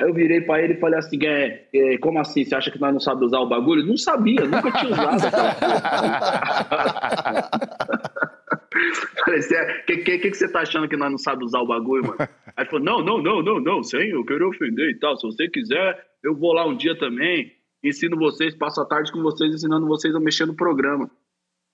Aí 0.00 0.08
eu 0.08 0.14
virei 0.14 0.40
pra 0.40 0.60
ele 0.60 0.74
e 0.74 0.80
falei 0.80 0.98
assim, 0.98 1.24
é, 1.24 1.68
é, 1.72 1.98
como 1.98 2.18
assim? 2.18 2.44
Você 2.44 2.54
acha 2.54 2.70
que 2.70 2.80
nós 2.80 2.92
não 2.92 2.98
sabemos 2.98 3.28
usar 3.28 3.38
o 3.38 3.48
bagulho? 3.48 3.86
Não 3.86 3.96
sabia, 3.96 4.44
nunca 4.44 4.72
tinha 4.72 4.90
usado. 4.90 5.22
Falei, 9.24 9.40
o 9.40 9.86
que, 9.86 9.96
que, 9.98 10.18
que, 10.18 10.34
você 10.34 10.50
tá 10.50 10.60
achando 10.60 10.88
que 10.88 10.96
nós 10.96 11.10
não 11.10 11.18
sabemos 11.18 11.52
usar 11.52 11.60
o 11.60 11.66
bagulho, 11.66 12.08
mano? 12.08 12.16
Aí 12.18 12.28
ele 12.58 12.70
falou, 12.70 12.84
não, 12.84 13.04
não, 13.04 13.22
não, 13.22 13.42
não, 13.42 13.60
não, 13.60 13.82
sem 13.82 14.10
eu 14.10 14.24
quero 14.24 14.48
ofender 14.48 14.90
e 14.90 14.98
tal. 14.98 15.16
Se 15.16 15.24
você 15.24 15.48
quiser, 15.48 16.04
eu 16.22 16.34
vou 16.34 16.52
lá 16.52 16.66
um 16.66 16.76
dia 16.76 16.98
também, 16.98 17.52
ensino 17.84 18.16
vocês, 18.16 18.56
passo 18.56 18.80
a 18.80 18.86
tarde 18.86 19.12
com 19.12 19.22
vocês, 19.22 19.54
ensinando 19.54 19.86
vocês 19.86 20.14
a 20.14 20.20
mexer 20.20 20.46
no 20.46 20.56
programa. 20.56 21.10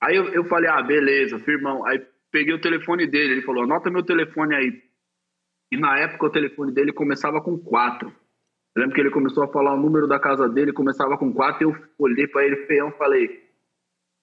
Aí 0.02 0.16
eu, 0.16 0.28
eu 0.32 0.44
falei, 0.44 0.68
ah, 0.68 0.82
beleza, 0.82 1.38
firmão. 1.38 1.86
Aí 1.86 2.04
peguei 2.30 2.54
o 2.54 2.60
telefone 2.60 3.06
dele, 3.06 3.34
ele 3.34 3.42
falou, 3.42 3.64
anota 3.64 3.90
meu 3.90 4.02
telefone 4.02 4.54
aí. 4.54 4.82
E 5.72 5.76
na 5.76 5.98
época 5.98 6.26
o 6.26 6.30
telefone 6.30 6.72
dele 6.72 6.92
começava 6.92 7.40
com 7.40 7.56
quatro. 7.56 8.08
Eu 8.74 8.82
lembro 8.82 8.94
que 8.94 9.00
ele 9.00 9.10
começou 9.10 9.44
a 9.44 9.48
falar 9.48 9.74
o 9.74 9.80
número 9.80 10.06
da 10.06 10.18
casa 10.18 10.48
dele, 10.48 10.72
começava 10.72 11.16
com 11.18 11.32
quatro, 11.32 11.70
eu 11.70 11.76
olhei 11.98 12.26
para 12.26 12.44
ele 12.44 12.66
feião 12.66 12.92
falei, 12.92 13.42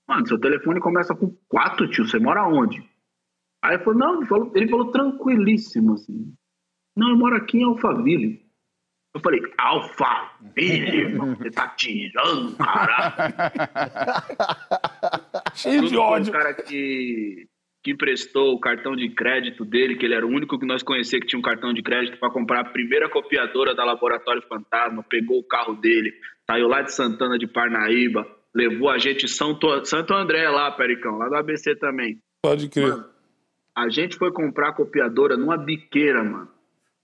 mano, 0.08 0.28
seu 0.28 0.40
telefone 0.40 0.80
começa 0.80 1.16
com 1.16 1.36
quatro, 1.48 1.90
tio, 1.90 2.08
você 2.08 2.18
mora 2.18 2.48
onde? 2.48 2.82
Aí 3.64 3.76
ele 3.76 3.84
falou, 3.84 4.00
não, 4.00 4.18
ele 4.18 4.26
falou, 4.26 4.52
ele 4.56 4.70
falou 4.70 4.92
tranquilíssimo, 4.92 5.94
assim. 5.94 6.34
Não, 6.96 7.10
eu 7.10 7.18
moro 7.18 7.36
aqui 7.36 7.60
em 7.60 7.64
Alphaville. 7.64 8.47
Eu 9.18 9.22
falei, 9.22 9.42
Alphaville, 9.58 11.16
você 11.16 11.50
tá 11.50 11.68
tirando, 11.70 12.56
caralho. 12.56 13.34
Cheio 15.56 15.88
de 15.88 15.98
ódio. 15.98 16.30
Um 16.30 16.38
cara 16.38 16.54
que 16.54 17.48
que 17.84 17.92
emprestou 17.92 18.54
o 18.54 18.60
cartão 18.60 18.98
de 18.98 19.08
crédito 19.10 19.64
dele, 19.64 19.96
que 19.96 20.06
ele 20.06 20.14
era 20.14 20.26
o 20.26 20.30
único 20.30 20.60
que 20.60 20.66
nós 20.66 20.84
conhecia 20.84 21.22
que 21.22 21.26
tinha 21.26 21.40
um 21.40 21.44
cartão 21.44 21.74
de 21.74 21.82
crédito 21.82 22.20
para 22.20 22.30
comprar 22.30 22.60
a 22.60 22.66
primeira 22.66 23.10
copiadora 23.10 23.74
da 23.74 23.86
Laboratório 23.86 24.42
Fantasma, 24.42 25.06
pegou 25.08 25.40
o 25.40 25.48
carro 25.48 25.74
dele, 25.76 26.12
saiu 26.46 26.68
lá 26.68 26.82
de 26.82 26.94
Santana 26.94 27.38
de 27.38 27.48
Parnaíba, 27.48 28.28
levou 28.54 28.90
a 28.90 28.98
gente 28.98 29.26
São 29.30 29.58
Santo 29.86 30.14
André 30.14 30.50
lá, 30.50 30.70
Pericão, 30.72 31.18
lá 31.18 31.30
do 31.30 31.36
ABC 31.36 31.78
também. 31.78 32.20
Pode 32.42 32.68
crer. 32.68 32.90
Mano, 32.90 33.06
a 33.74 33.88
gente 33.88 34.18
foi 34.18 34.34
comprar 34.34 34.70
a 34.70 34.74
copiadora 34.74 35.38
numa 35.38 35.56
biqueira, 35.56 36.24
mano. 36.26 36.57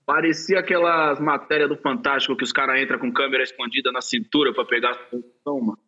Parecia 0.06 0.60
aquelas 0.60 1.20
matérias 1.20 1.70
do 1.70 1.78
Fantástico 1.78 2.36
que 2.36 2.44
os 2.44 2.52
caras 2.52 2.82
entram 2.82 3.00
com 3.00 3.12
câmera 3.12 3.44
escondida 3.44 3.92
na 3.92 4.02
cintura 4.02 4.54
para 4.54 4.66
pegar 4.66 4.92
a 4.92 5.10
solução, 5.10 5.62
mano. 5.62 5.80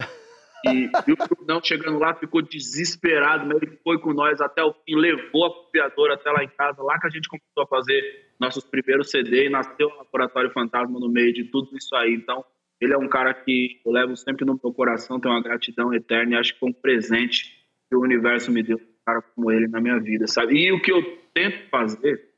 E, 0.62 0.90
e 1.08 1.12
o 1.12 1.16
Brunão 1.16 1.58
chegando 1.64 1.98
lá 1.98 2.14
ficou 2.14 2.42
desesperado, 2.42 3.46
mas 3.46 3.62
ele 3.62 3.78
foi 3.82 3.98
com 3.98 4.12
nós 4.12 4.42
até 4.42 4.62
o 4.62 4.74
fim, 4.74 4.94
levou 4.94 5.46
a 5.46 5.54
copiadora 5.54 6.12
até 6.12 6.30
lá 6.30 6.44
em 6.44 6.50
casa, 6.50 6.82
lá 6.82 7.00
que 7.00 7.06
a 7.06 7.10
gente 7.10 7.30
começou 7.30 7.62
a 7.62 7.66
fazer 7.66 8.34
nossos 8.38 8.62
primeiros 8.62 9.10
CD 9.10 9.46
e 9.46 9.48
nasceu 9.48 9.88
o 9.88 9.96
Laboratório 9.96 10.50
Fantasma 10.50 11.00
no 11.00 11.08
meio 11.08 11.32
de 11.32 11.44
tudo 11.44 11.74
isso 11.74 11.96
aí. 11.96 12.12
Então, 12.12 12.44
ele 12.78 12.92
é 12.92 12.98
um 12.98 13.08
cara 13.08 13.32
que 13.32 13.80
eu 13.86 13.90
levo 13.90 14.14
sempre 14.18 14.44
no 14.44 14.60
meu 14.62 14.70
coração, 14.74 15.18
tenho 15.18 15.34
uma 15.34 15.42
gratidão 15.42 15.94
eterna 15.94 16.34
e 16.34 16.36
acho 16.36 16.52
que 16.52 16.60
foi 16.60 16.68
um 16.68 16.74
presente 16.74 17.58
que 17.88 17.96
o 17.96 18.00
universo 18.02 18.52
me 18.52 18.62
deu, 18.62 18.76
um 18.76 19.04
cara 19.04 19.22
como 19.22 19.50
ele 19.50 19.66
na 19.66 19.80
minha 19.80 19.98
vida, 19.98 20.26
sabe? 20.26 20.58
E 20.58 20.70
o 20.72 20.82
que 20.82 20.92
eu 20.92 21.02
tento 21.32 21.70
fazer 21.70 22.29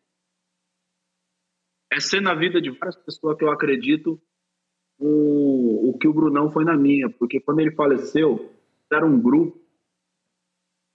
é 1.92 2.00
ser 2.00 2.20
na 2.22 2.34
vida 2.34 2.60
de 2.60 2.70
várias 2.70 2.96
pessoas 2.96 3.36
que 3.36 3.44
eu 3.44 3.50
acredito 3.50 4.20
o, 4.98 5.90
o 5.90 5.98
que 5.98 6.08
o 6.08 6.12
Brunão 6.12 6.50
foi 6.50 6.64
na 6.64 6.76
minha, 6.76 7.10
porque 7.10 7.40
quando 7.40 7.60
ele 7.60 7.72
faleceu, 7.72 8.50
era 8.90 9.04
um 9.04 9.20
grupo 9.20 9.60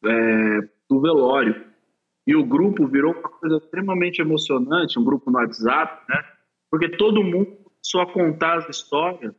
é, 0.05 0.61
do 0.89 1.01
velório. 1.01 1.67
E 2.25 2.35
o 2.35 2.45
grupo 2.45 2.87
virou 2.87 3.13
uma 3.13 3.29
coisa 3.29 3.57
extremamente 3.57 4.21
emocionante, 4.21 4.99
um 4.99 5.03
grupo 5.03 5.29
no 5.29 5.37
WhatsApp, 5.37 6.03
né? 6.09 6.23
Porque 6.69 6.89
todo 6.89 7.23
mundo 7.23 7.57
começou 7.63 8.01
a 8.01 8.11
contar 8.11 8.57
as 8.57 8.69
histórias 8.69 9.33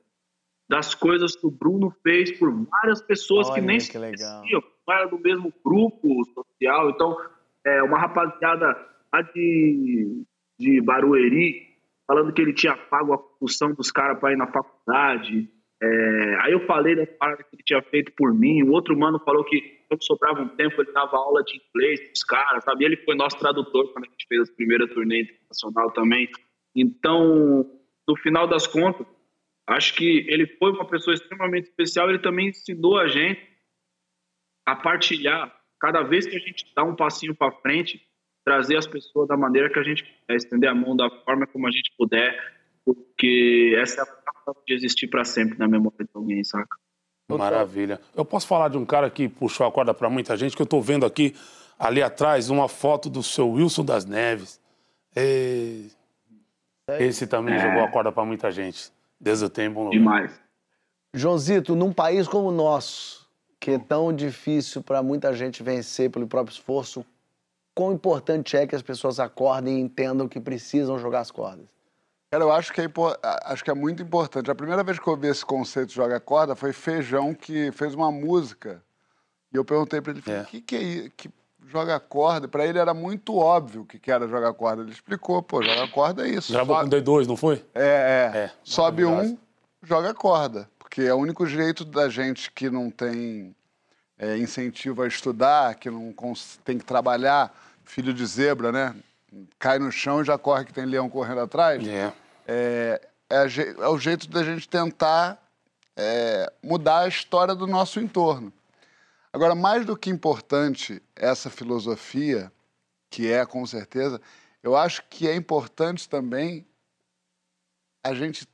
das 0.68 0.94
coisas 0.94 1.34
que 1.34 1.46
o 1.46 1.50
Bruno 1.50 1.90
fez 2.02 2.38
por 2.38 2.50
várias 2.66 3.02
pessoas 3.02 3.48
Olha, 3.48 3.60
que 3.60 3.66
nem 3.66 3.78
que 3.78 3.84
se 3.84 3.92
conheciam, 3.92 4.62
não 4.86 4.94
era 4.94 5.06
do 5.06 5.18
mesmo 5.18 5.52
grupo 5.64 6.24
social. 6.26 6.90
Então, 6.90 7.16
é, 7.66 7.82
uma 7.82 7.98
rapaziada 7.98 8.76
de, 9.34 10.24
de 10.58 10.80
Barueri, 10.80 11.68
falando 12.06 12.32
que 12.32 12.42
ele 12.42 12.52
tinha 12.52 12.76
pago 12.76 13.12
a 13.12 13.18
compulsão 13.18 13.72
dos 13.72 13.90
caras 13.90 14.18
para 14.18 14.32
ir 14.32 14.36
na 14.36 14.46
faculdade. 14.46 15.48
É, 15.80 16.36
aí 16.40 16.52
eu 16.52 16.66
falei 16.66 16.96
da 16.96 17.06
parada 17.06 17.44
que 17.44 17.54
ele 17.54 17.62
tinha 17.64 17.82
feito 17.82 18.12
por 18.16 18.34
mim. 18.34 18.62
O 18.62 18.72
outro 18.72 18.98
mano 18.98 19.20
falou 19.20 19.44
que 19.44 19.60
quando 19.88 20.04
sobrava 20.04 20.40
um 20.40 20.48
tempo 20.48 20.80
ele 20.80 20.92
dava 20.92 21.16
aula 21.16 21.42
de 21.44 21.56
inglês 21.56 22.00
pros 22.00 22.24
caras, 22.24 22.64
sabe? 22.64 22.84
Ele 22.84 22.96
foi 22.96 23.14
nosso 23.14 23.38
tradutor 23.38 23.92
quando 23.92 24.06
a 24.06 24.08
gente 24.08 24.26
fez 24.28 24.48
a 24.48 24.54
primeira 24.54 24.88
turnê 24.88 25.22
internacional 25.22 25.92
também. 25.92 26.28
Então, 26.74 27.64
no 28.06 28.16
final 28.16 28.46
das 28.46 28.66
contas, 28.66 29.06
acho 29.66 29.94
que 29.94 30.26
ele 30.28 30.46
foi 30.58 30.72
uma 30.72 30.86
pessoa 30.86 31.14
extremamente 31.14 31.68
especial. 31.68 32.08
Ele 32.08 32.18
também 32.18 32.48
ensinou 32.48 32.98
a 32.98 33.06
gente 33.06 33.40
a 34.66 34.74
partilhar. 34.74 35.54
Cada 35.80 36.02
vez 36.02 36.26
que 36.26 36.36
a 36.36 36.40
gente 36.40 36.66
dá 36.74 36.82
um 36.82 36.96
passinho 36.96 37.34
para 37.34 37.52
frente, 37.52 38.02
trazer 38.48 38.78
as 38.78 38.86
pessoas 38.86 39.28
da 39.28 39.36
maneira 39.36 39.70
que 39.70 39.78
a 39.78 39.82
gente 39.82 40.02
puder, 40.04 40.36
estender 40.36 40.70
a 40.70 40.74
mão 40.74 40.96
da 40.96 41.10
forma 41.10 41.46
como 41.46 41.66
a 41.66 41.70
gente 41.70 41.92
puder, 41.98 42.34
porque 42.82 43.76
essa 43.78 44.00
é 44.00 44.02
a 44.02 44.06
forma 44.06 44.62
de 44.66 44.72
existir 44.74 45.06
para 45.06 45.22
sempre 45.22 45.58
na 45.58 45.68
memória 45.68 45.98
de 46.02 46.10
alguém, 46.14 46.42
saca? 46.42 46.76
Maravilha. 47.28 48.00
Eu 48.16 48.24
posso 48.24 48.46
falar 48.46 48.70
de 48.70 48.78
um 48.78 48.86
cara 48.86 49.10
que 49.10 49.28
puxou 49.28 49.66
a 49.66 49.70
corda 49.70 49.92
para 49.92 50.08
muita 50.08 50.34
gente, 50.34 50.56
que 50.56 50.62
eu 50.62 50.66
tô 50.66 50.80
vendo 50.80 51.04
aqui, 51.04 51.36
ali 51.78 52.02
atrás, 52.02 52.48
uma 52.48 52.68
foto 52.68 53.10
do 53.10 53.22
seu 53.22 53.50
Wilson 53.50 53.84
das 53.84 54.06
Neves. 54.06 54.58
E... 55.14 55.88
Esse 56.98 57.26
também 57.26 57.54
É. 57.54 57.58
jogou 57.58 57.84
a 57.84 57.90
corda 57.90 58.10
para 58.10 58.24
muita 58.24 58.50
gente. 58.50 58.90
Deus 59.20 59.42
o 59.42 59.44
lugar. 59.44 59.90
Demais. 59.90 60.40
Joãozito, 61.12 61.76
num 61.76 61.92
país 61.92 62.26
como 62.26 62.48
o 62.48 62.52
nosso, 62.52 63.28
que 63.60 63.72
é 63.72 63.78
tão 63.78 64.10
difícil 64.10 64.82
para 64.82 65.02
muita 65.02 65.34
gente 65.34 65.62
vencer 65.62 66.10
pelo 66.10 66.26
próprio 66.26 66.54
esforço, 66.54 67.04
quão 67.78 67.92
importante 67.92 68.56
é 68.56 68.66
que 68.66 68.74
as 68.74 68.82
pessoas 68.82 69.20
acordem 69.20 69.78
e 69.78 69.80
entendam 69.80 70.26
que 70.26 70.40
precisam 70.40 70.98
jogar 70.98 71.20
as 71.20 71.30
cordas? 71.30 71.66
Cara, 72.28 72.42
eu 72.42 72.50
acho 72.50 72.72
que, 72.72 72.80
é, 72.80 72.88
acho 73.44 73.62
que 73.62 73.70
é 73.70 73.74
muito 73.74 74.02
importante. 74.02 74.50
A 74.50 74.54
primeira 74.54 74.82
vez 74.82 74.98
que 74.98 75.06
eu 75.08 75.12
ouvi 75.12 75.28
esse 75.28 75.46
conceito 75.46 75.90
de 75.90 75.94
joga 75.94 76.18
corda 76.18 76.56
foi 76.56 76.72
Feijão, 76.72 77.32
que 77.32 77.70
fez 77.70 77.94
uma 77.94 78.10
música. 78.10 78.82
E 79.52 79.56
eu 79.56 79.64
perguntei 79.64 80.00
pra 80.00 80.10
ele, 80.12 80.20
falei, 80.20 80.40
É. 80.40 80.42
o 80.42 80.46
que, 80.46 80.60
que 80.60 80.74
é 80.76 80.82
isso? 80.82 81.10
Que 81.16 81.30
joga 81.68 82.00
corda? 82.00 82.48
Pra 82.48 82.66
ele 82.66 82.80
era 82.80 82.92
muito 82.92 83.36
óbvio 83.36 83.82
o 83.82 83.86
que, 83.86 83.96
que 84.00 84.10
era 84.10 84.26
jogar 84.26 84.52
corda. 84.54 84.82
Ele 84.82 84.90
explicou, 84.90 85.40
pô, 85.40 85.62
joga 85.62 85.86
corda 85.86 86.26
é 86.26 86.30
isso. 86.32 86.52
Gravou 86.52 86.76
com 86.80 86.88
D2, 86.88 87.26
não 87.28 87.36
foi? 87.36 87.64
É, 87.72 88.32
é. 88.34 88.38
É, 88.38 88.50
Sobe 88.64 89.04
um, 89.04 89.38
joga 89.84 90.12
corda. 90.12 90.68
Porque 90.80 91.02
é 91.02 91.14
o 91.14 91.18
único 91.18 91.46
jeito 91.46 91.84
da 91.84 92.08
gente 92.08 92.50
que 92.50 92.68
não 92.68 92.90
tem 92.90 93.54
é, 94.18 94.36
incentivo 94.36 95.02
a 95.02 95.06
estudar, 95.06 95.76
que 95.76 95.88
não 95.88 96.12
cons- 96.12 96.58
tem 96.64 96.76
que 96.76 96.84
trabalhar, 96.84 97.54
filho 97.88 98.12
de 98.12 98.24
zebra, 98.26 98.70
né? 98.70 98.94
Cai 99.58 99.78
no 99.78 99.90
chão 99.90 100.20
e 100.20 100.24
já 100.24 100.38
corre 100.38 100.64
que 100.64 100.72
tem 100.72 100.84
leão 100.84 101.08
correndo 101.08 101.40
atrás. 101.40 101.86
É. 101.86 102.12
É, 102.46 103.08
é, 103.28 103.46
é 103.80 103.88
o 103.88 103.98
jeito 103.98 104.28
da 104.28 104.44
gente 104.44 104.68
tentar 104.68 105.42
é, 105.96 106.52
mudar 106.62 107.00
a 107.00 107.08
história 107.08 107.54
do 107.54 107.66
nosso 107.66 107.98
entorno. 107.98 108.52
Agora, 109.32 109.54
mais 109.54 109.84
do 109.84 109.96
que 109.96 110.10
importante 110.10 111.02
essa 111.16 111.50
filosofia, 111.50 112.52
que 113.10 113.30
é 113.30 113.44
com 113.44 113.64
certeza, 113.66 114.20
eu 114.62 114.76
acho 114.76 115.02
que 115.08 115.28
é 115.28 115.34
importante 115.34 116.08
também 116.08 116.66
a 118.04 118.14
gente 118.14 118.46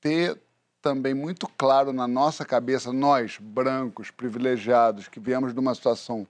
ter 0.00 0.38
também 0.80 1.14
muito 1.14 1.46
claro 1.46 1.92
na 1.92 2.08
nossa 2.08 2.44
cabeça, 2.44 2.92
nós, 2.92 3.38
brancos, 3.38 4.10
privilegiados, 4.10 5.06
que 5.06 5.20
viemos 5.20 5.52
de 5.54 5.60
uma 5.60 5.74
situação 5.74 6.26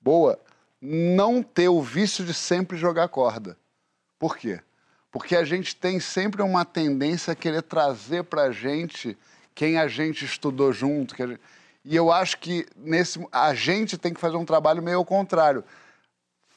boa, 0.00 0.38
não 0.80 1.42
ter 1.42 1.68
o 1.68 1.82
vício 1.82 2.24
de 2.24 2.32
sempre 2.32 2.76
jogar 2.76 3.08
corda. 3.08 3.56
Por 4.18 4.36
quê? 4.36 4.60
Porque 5.10 5.34
a 5.36 5.44
gente 5.44 5.74
tem 5.76 5.98
sempre 6.00 6.40
uma 6.42 6.64
tendência 6.64 7.32
a 7.32 7.36
querer 7.36 7.62
trazer 7.62 8.24
para 8.24 8.42
a 8.44 8.52
gente 8.52 9.16
quem 9.54 9.78
a 9.78 9.88
gente 9.88 10.24
estudou 10.24 10.72
junto. 10.72 11.14
gente- 11.16 11.40
E 11.84 11.96
eu 11.96 12.12
acho 12.12 12.38
que 12.38 12.66
nesse, 12.76 13.26
a 13.32 13.52
gente 13.54 13.98
tem 13.98 14.14
que 14.14 14.20
fazer 14.20 14.36
um 14.36 14.44
trabalho 14.44 14.82
meio 14.82 14.98
ao 14.98 15.04
contrário. 15.04 15.64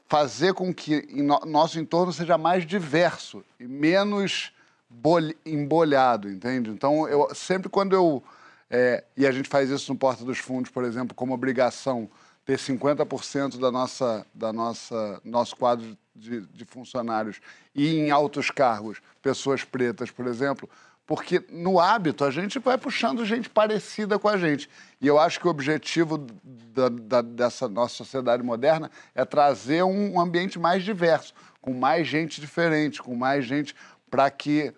fazer 0.08 0.54
com 0.54 0.72
que 0.72 1.08
no- 1.24 1.40
nosso 1.40 1.80
entorno 1.80 2.14
seja 2.14 2.38
mais 2.38 2.68
diverso 2.68 3.44
e 3.60 3.66
menos 3.66 4.54
bol- 4.88 5.34
embolhado, 5.44 6.30
entende? 6.30 6.70
Então, 6.70 7.08
eu 7.08 7.34
sempre 7.34 7.68
quando 7.68 7.94
eu... 7.96 8.24
é, 8.70 9.04
e 9.18 9.26
a 9.26 9.32
gente 9.32 9.50
faz 9.50 9.72
isso 9.72 9.92
no 9.92 9.98
Porta 9.98 10.24
dos 10.24 10.38
Fundos, 10.38 10.70
por 10.70 10.84
exemplo, 10.84 11.16
como 11.16 11.34
obrigação, 11.34 12.08
ter 12.46 12.58
50% 12.58 13.60
da 13.60 13.72
nossa, 13.72 14.26
da 14.34 14.52
nossa 14.52 15.22
nosso 15.24 15.56
quadro 15.56 15.98
de, 16.16 16.42
de 16.42 16.66
funcionários 16.66 17.40
e 17.74 17.96
em 17.98 18.12
altos 18.12 18.52
cargos, 18.52 19.00
pessoas 19.22 19.64
pretas, 19.64 20.12
por 20.12 20.28
exemplo, 20.28 20.70
porque 21.06 21.44
no 21.50 21.80
hábito 21.80 22.24
a 22.24 22.32
gente 22.32 22.60
vai 22.60 22.78
puxando 22.78 23.26
gente 23.26 23.50
parecida 23.50 24.18
com 24.18 24.28
a 24.28 24.38
gente. 24.38 24.70
E 25.02 25.08
eu 25.08 25.20
acho 25.20 25.40
que 25.40 25.48
o 25.48 25.52
objetivo 25.52 26.18
da- 26.18 26.90
da- 26.90 27.22
dessa 27.22 27.68
nossa 27.68 27.96
sociedade 27.96 28.42
moderna 28.44 28.90
é 29.14 29.26
trazer 29.26 29.84
um 29.84 30.20
ambiente 30.20 30.58
mais 30.60 30.84
diverso, 30.84 31.34
com 31.62 31.74
mais 31.74 32.08
gente 32.08 32.40
diferente, 32.40 33.02
com 33.02 33.16
mais 33.16 33.46
gente 33.46 33.76
para 34.10 34.30
que 34.30 34.74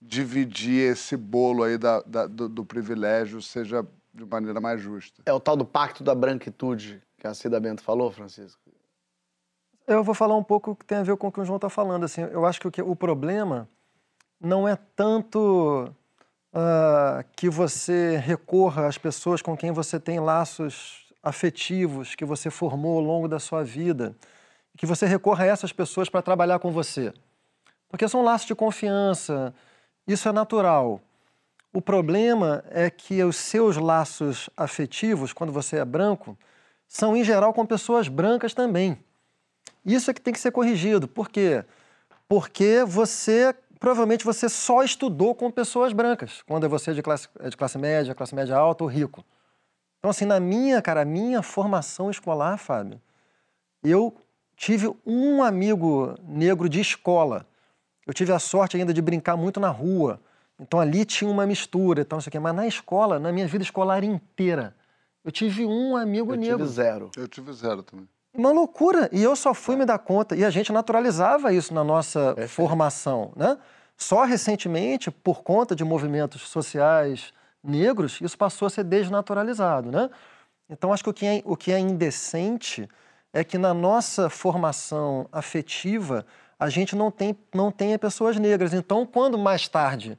dividir 0.00 0.92
esse 0.92 1.16
bolo 1.16 1.62
aí 1.62 1.78
da- 1.78 2.02
do, 2.26 2.48
do 2.48 2.64
privilégio 2.64 3.40
seja 3.40 3.84
de 4.14 4.24
maneira 4.24 4.60
mais 4.60 4.80
justa. 4.80 5.22
É 5.26 5.32
o 5.32 5.40
tal 5.40 5.56
do 5.56 5.64
pacto 5.64 6.04
da 6.04 6.14
branquitude 6.14 7.02
que 7.18 7.26
a 7.26 7.34
Cida 7.34 7.58
Bento 7.58 7.82
falou, 7.82 8.10
Francisco? 8.10 8.60
Eu 9.86 10.02
vou 10.02 10.14
falar 10.14 10.36
um 10.36 10.44
pouco 10.44 10.74
que 10.76 10.84
tem 10.84 10.98
a 10.98 11.02
ver 11.02 11.16
com 11.16 11.26
o 11.26 11.32
que 11.32 11.40
o 11.40 11.44
João 11.44 11.56
está 11.56 11.68
falando. 11.68 12.04
Assim, 12.04 12.22
eu 12.22 12.46
acho 12.46 12.60
que 12.60 12.68
o, 12.68 12.70
que 12.70 12.80
o 12.80 12.96
problema 12.96 13.68
não 14.40 14.66
é 14.66 14.78
tanto 14.96 15.92
ah, 16.52 17.24
que 17.36 17.50
você 17.50 18.16
recorra 18.16 18.86
às 18.86 18.96
pessoas 18.96 19.42
com 19.42 19.56
quem 19.56 19.72
você 19.72 19.98
tem 19.98 20.20
laços 20.20 21.04
afetivos 21.22 22.14
que 22.14 22.24
você 22.24 22.50
formou 22.50 22.98
ao 22.98 23.04
longo 23.04 23.26
da 23.26 23.40
sua 23.40 23.64
vida, 23.64 24.14
que 24.76 24.86
você 24.86 25.06
recorra 25.06 25.44
a 25.44 25.46
essas 25.46 25.72
pessoas 25.72 26.08
para 26.08 26.22
trabalhar 26.22 26.58
com 26.58 26.70
você. 26.70 27.12
Porque 27.88 28.06
são 28.06 28.22
laços 28.22 28.46
de 28.46 28.54
confiança, 28.54 29.54
isso 30.06 30.28
é 30.28 30.32
natural. 30.32 31.00
O 31.74 31.82
problema 31.82 32.64
é 32.70 32.88
que 32.88 33.20
os 33.24 33.36
seus 33.36 33.76
laços 33.76 34.48
afetivos, 34.56 35.32
quando 35.32 35.52
você 35.52 35.78
é 35.78 35.84
branco, 35.84 36.38
são 36.86 37.16
em 37.16 37.24
geral 37.24 37.52
com 37.52 37.66
pessoas 37.66 38.06
brancas 38.06 38.54
também. 38.54 38.96
Isso 39.84 40.08
é 40.08 40.14
que 40.14 40.20
tem 40.20 40.32
que 40.32 40.38
ser 40.38 40.52
corrigido. 40.52 41.08
Por 41.08 41.28
quê? 41.28 41.64
Porque 42.28 42.84
você, 42.86 43.52
provavelmente, 43.80 44.24
você 44.24 44.48
só 44.48 44.84
estudou 44.84 45.34
com 45.34 45.50
pessoas 45.50 45.92
brancas, 45.92 46.42
quando 46.46 46.68
você 46.68 46.92
é 46.92 46.94
de 46.94 47.02
classe, 47.02 47.28
é 47.40 47.48
de 47.48 47.56
classe 47.56 47.76
média, 47.76 48.14
classe 48.14 48.36
média 48.36 48.56
alta 48.56 48.84
ou 48.84 48.88
rico. 48.88 49.24
Então, 49.98 50.12
assim, 50.12 50.26
na 50.26 50.38
minha, 50.38 50.80
cara, 50.80 51.04
minha 51.04 51.42
formação 51.42 52.08
escolar, 52.08 52.56
Fábio, 52.56 53.02
eu 53.82 54.14
tive 54.56 54.94
um 55.04 55.42
amigo 55.42 56.14
negro 56.22 56.68
de 56.68 56.78
escola. 56.78 57.44
Eu 58.06 58.14
tive 58.14 58.30
a 58.30 58.38
sorte 58.38 58.76
ainda 58.76 58.94
de 58.94 59.02
brincar 59.02 59.36
muito 59.36 59.58
na 59.58 59.70
rua. 59.70 60.20
Então, 60.60 60.78
ali 60.78 61.04
tinha 61.04 61.30
uma 61.30 61.46
mistura, 61.46 62.02
então, 62.02 62.16
não 62.16 62.20
sei 62.20 62.28
o 62.28 62.32
quê. 62.32 62.38
Mas 62.38 62.54
na 62.54 62.66
escola, 62.66 63.18
na 63.18 63.32
minha 63.32 63.46
vida 63.46 63.64
escolar 63.64 64.04
inteira, 64.04 64.74
eu 65.24 65.32
tive 65.32 65.64
um 65.66 65.96
amigo 65.96 66.32
Eu 66.32 66.36
negro. 66.38 66.58
tive 66.58 66.68
zero. 66.68 67.10
Eu 67.16 67.26
tive 67.26 67.52
zero 67.52 67.82
também. 67.82 68.08
Uma 68.32 68.52
loucura. 68.52 69.08
E 69.12 69.22
eu 69.22 69.34
só 69.34 69.54
fui 69.54 69.76
me 69.76 69.84
dar 69.84 69.98
conta. 69.98 70.36
E 70.36 70.44
a 70.44 70.50
gente 70.50 70.72
naturalizava 70.72 71.52
isso 71.52 71.72
na 71.72 71.82
nossa 71.84 72.36
formação, 72.48 73.32
né? 73.36 73.56
Só 73.96 74.24
recentemente, 74.24 75.10
por 75.10 75.42
conta 75.42 75.74
de 75.74 75.84
movimentos 75.84 76.42
sociais 76.42 77.32
negros, 77.62 78.20
isso 78.20 78.36
passou 78.36 78.66
a 78.66 78.70
ser 78.70 78.84
desnaturalizado, 78.84 79.90
né? 79.90 80.10
Então, 80.68 80.92
acho 80.92 81.04
que 81.04 81.10
o 81.10 81.14
que 81.14 81.26
é, 81.26 81.42
o 81.44 81.56
que 81.56 81.72
é 81.72 81.78
indecente 81.78 82.88
é 83.32 83.44
que 83.44 83.56
na 83.56 83.72
nossa 83.72 84.28
formação 84.28 85.28
afetiva, 85.30 86.26
a 86.58 86.68
gente 86.68 86.96
não 86.96 87.10
tem, 87.10 87.36
não 87.54 87.70
tenha 87.70 87.98
pessoas 87.98 88.36
negras. 88.36 88.74
Então, 88.74 89.06
quando 89.06 89.38
mais 89.38 89.68
tarde 89.68 90.18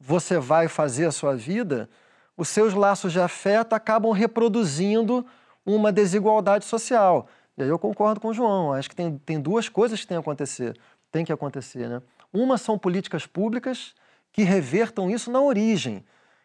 você 0.00 0.38
vai 0.38 0.68
fazer 0.68 1.06
a 1.06 1.12
sua 1.12 1.36
vida, 1.36 1.88
os 2.36 2.48
seus 2.48 2.74
laços 2.74 3.12
de 3.12 3.20
afeto 3.20 3.72
acabam 3.72 4.12
reproduzindo 4.12 5.26
uma 5.66 5.90
desigualdade 5.90 6.64
social. 6.64 7.28
E 7.56 7.62
aí 7.62 7.68
eu 7.68 7.78
concordo 7.78 8.20
com 8.20 8.28
o 8.28 8.34
João. 8.34 8.72
Acho 8.72 8.88
que 8.88 8.94
tem, 8.96 9.18
tem 9.18 9.40
duas 9.40 9.68
coisas 9.68 10.00
que 10.00 10.06
têm 10.06 10.16
que 10.16 10.20
acontecer. 10.20 10.78
Tem 11.10 11.24
que 11.24 11.32
acontecer, 11.32 11.88
né? 11.88 12.00
Uma 12.32 12.56
são 12.56 12.78
políticas 12.78 13.26
públicas 13.26 13.94
que 14.32 14.42
revertam 14.42 15.10
isso 15.10 15.30
na 15.30 15.40
origem. 15.40 16.04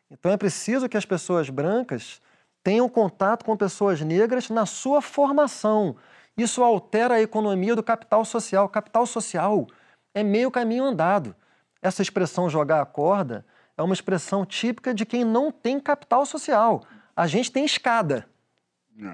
Então 0.10 0.32
é 0.32 0.38
preciso 0.38 0.90
que 0.90 0.98
as 0.98 1.06
pessoas 1.06 1.50
brancas 1.50 2.20
tenham 2.64 2.88
contato 2.90 3.46
com 3.46 3.56
pessoas 3.56 4.02
negras 4.02 4.50
na 4.50 4.66
sua 4.66 5.02
formação. 5.02 5.96
Isso 6.36 6.64
altera 6.64 7.16
a 7.16 7.22
economia 7.22 7.76
do 7.76 7.84
capital 7.84 8.26
social. 8.26 8.68
Capital 8.70 9.06
social 9.06 9.68
é 10.16 10.24
meio 10.24 10.50
caminho 10.50 10.86
andado. 10.86 11.36
Essa 11.84 12.02
expressão 12.02 12.50
jogar 12.50 12.82
a 12.82 12.86
corda 12.86 13.46
é 13.78 13.84
uma 13.84 13.94
expressão 13.94 14.46
típica 14.46 14.94
de 14.94 15.06
quem 15.06 15.24
não 15.26 15.52
tem 15.52 15.80
capital 15.80 16.26
social. 16.26 16.84
A 17.16 17.28
gente 17.28 17.52
tem 17.52 17.66
escada. 17.66 18.26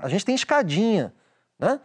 A 0.02 0.08
gente 0.10 0.26
tem 0.26 0.36
escadinha, 0.36 1.14
né? 1.58 1.80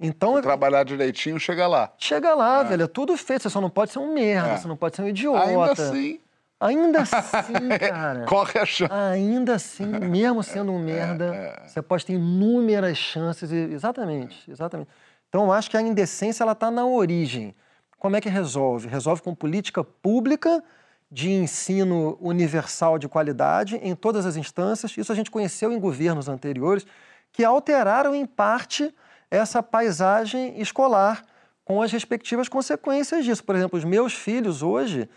Então, 0.00 0.36
Se 0.36 0.42
trabalhar 0.42 0.84
direitinho, 0.84 1.38
chega 1.38 1.66
lá. 1.68 1.92
chega 1.98 2.34
lá, 2.34 2.62
velho, 2.64 2.84
é 2.84 2.86
tudo 2.88 3.16
feito. 3.16 3.42
Você 3.42 3.50
só 3.50 3.60
não 3.60 3.70
pode 3.70 3.92
ser 3.92 3.98
um 4.00 4.12
merda, 4.12 4.48
É. 4.50 4.56
você 4.56 4.66
não 4.66 4.76
pode 4.76 4.96
ser 4.96 5.02
um 5.02 5.08
idiota. 5.08 5.44
Ainda 5.46 5.72
assim, 5.72 6.20
Ainda 6.60 7.00
assim, 7.02 7.68
cara. 7.90 8.24
corre 8.26 8.58
a 8.60 8.64
chance. 8.66 8.92
Ainda 8.92 9.54
assim, 9.56 9.84
mesmo 9.86 10.42
sendo 10.42 10.72
um 10.72 10.78
merda, 10.78 11.60
você 11.66 11.82
pode 11.82 12.06
ter 12.06 12.14
inúmeras 12.14 12.96
chances. 12.96 13.50
Exatamente, 13.52 14.48
exatamente. 14.50 14.88
Então, 15.28 15.44
eu 15.44 15.52
acho 15.52 15.70
que 15.70 15.76
a 15.76 15.80
indecência 15.82 16.42
ela 16.44 16.52
está 16.52 16.70
na 16.70 16.84
origem. 16.86 17.54
Como 18.02 18.16
é 18.16 18.20
que 18.20 18.28
resolve? 18.28 18.88
Resolve 18.88 19.22
com 19.22 19.32
política 19.32 19.84
pública 19.84 20.60
de 21.08 21.30
ensino 21.30 22.18
universal 22.20 22.98
de 22.98 23.06
qualidade 23.06 23.76
em 23.76 23.94
todas 23.94 24.26
as 24.26 24.34
instâncias. 24.34 24.98
Isso 24.98 25.12
a 25.12 25.14
gente 25.14 25.30
conheceu 25.30 25.70
em 25.70 25.78
governos 25.78 26.28
anteriores 26.28 26.84
que 27.30 27.44
alteraram 27.44 28.12
em 28.12 28.26
parte 28.26 28.92
essa 29.30 29.62
paisagem 29.62 30.60
escolar 30.60 31.24
com 31.64 31.80
as 31.80 31.92
respectivas 31.92 32.48
consequências 32.48 33.24
disso. 33.24 33.44
Por 33.44 33.54
exemplo, 33.54 33.78
os 33.78 33.84
meus 33.84 34.14
filhos 34.14 34.64
hoje 34.64 35.08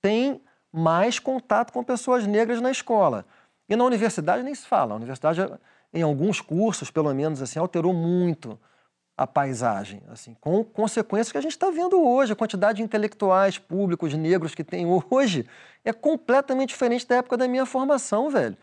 têm 0.00 0.40
mais 0.72 1.18
contato 1.18 1.70
com 1.70 1.84
pessoas 1.84 2.26
negras 2.26 2.62
na 2.62 2.70
escola. 2.70 3.26
E 3.68 3.76
na 3.76 3.84
universidade 3.84 4.42
nem 4.42 4.54
se 4.54 4.66
fala. 4.66 4.94
A 4.94 4.96
universidade, 4.96 5.42
em 5.92 6.00
alguns 6.00 6.40
cursos, 6.40 6.90
pelo 6.90 7.12
menos, 7.12 7.42
assim, 7.42 7.58
alterou 7.58 7.92
muito 7.92 8.58
a 9.16 9.26
paisagem, 9.26 10.02
assim, 10.10 10.34
com 10.40 10.64
consequências 10.64 11.30
que 11.30 11.38
a 11.38 11.40
gente 11.40 11.52
está 11.52 11.70
vendo 11.70 12.00
hoje. 12.00 12.32
A 12.32 12.36
quantidade 12.36 12.78
de 12.78 12.82
intelectuais 12.82 13.58
públicos 13.58 14.12
negros 14.14 14.54
que 14.54 14.64
tem 14.64 14.86
hoje 14.86 15.46
é 15.84 15.92
completamente 15.92 16.70
diferente 16.70 17.06
da 17.06 17.16
época 17.16 17.36
da 17.36 17.46
minha 17.46 17.66
formação, 17.66 18.30
velho. 18.30 18.56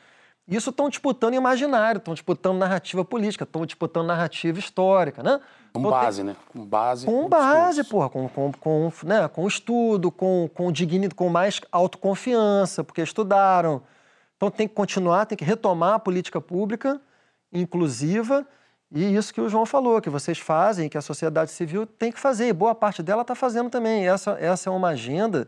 Isso 0.48 0.72
estão 0.72 0.90
disputando 0.90 1.36
imaginário, 1.36 2.00
estão 2.00 2.16
disputando 2.16 2.58
narrativa 2.58 3.06
política, 3.06 3.44
estão 3.44 3.66
disputando 3.68 4.08
narrativa 4.08 4.58
histórica, 4.58 5.22
né? 5.22 5.40
Com 5.72 5.82
tem- 5.84 5.92
base, 5.92 6.24
né? 6.24 6.36
Com 6.52 6.66
base. 6.66 7.06
com 7.06 7.30
base, 7.30 7.82
discurso. 7.84 7.90
porra, 7.92 8.10
com, 8.10 8.28
com, 8.28 8.52
com, 8.54 8.92
né, 9.06 9.28
com 9.28 9.48
estudo, 9.48 10.12
com, 10.12 10.50
com 10.52 10.72
dignidade, 10.72 11.14
com 11.14 11.30
mais 11.30 11.62
autoconfiança, 11.72 12.84
porque 12.84 13.02
estudaram. 13.04 13.84
Então 14.38 14.50
tem 14.50 14.68
que 14.68 14.74
continuar, 14.74 15.28
tem 15.28 15.38
que 15.38 15.46
retomar 15.46 15.94
a 15.94 16.00
política 16.00 16.42
pública 16.42 17.00
inclusiva 17.54 18.48
e 18.92 19.16
isso 19.16 19.34
que 19.34 19.40
o 19.42 19.48
João 19.48 19.66
falou, 19.66 20.02
que 20.02 20.10
vocês 20.10 20.40
fazem, 20.40 20.90
que 20.90 20.98
a 20.98 21.02
sociedade 21.02 21.52
civil 21.52 21.86
tem 21.86 22.12
que 22.12 22.20
fazer, 22.20 22.48
e 22.48 22.54
boa 22.54 22.74
parte 22.74 23.04
dela 23.04 23.22
está 23.22 23.36
fazendo 23.36 23.70
também. 23.70 24.08
Essa, 24.08 24.32
essa 24.40 24.70
é 24.70 24.74
uma 24.74 24.90
agenda 24.90 25.48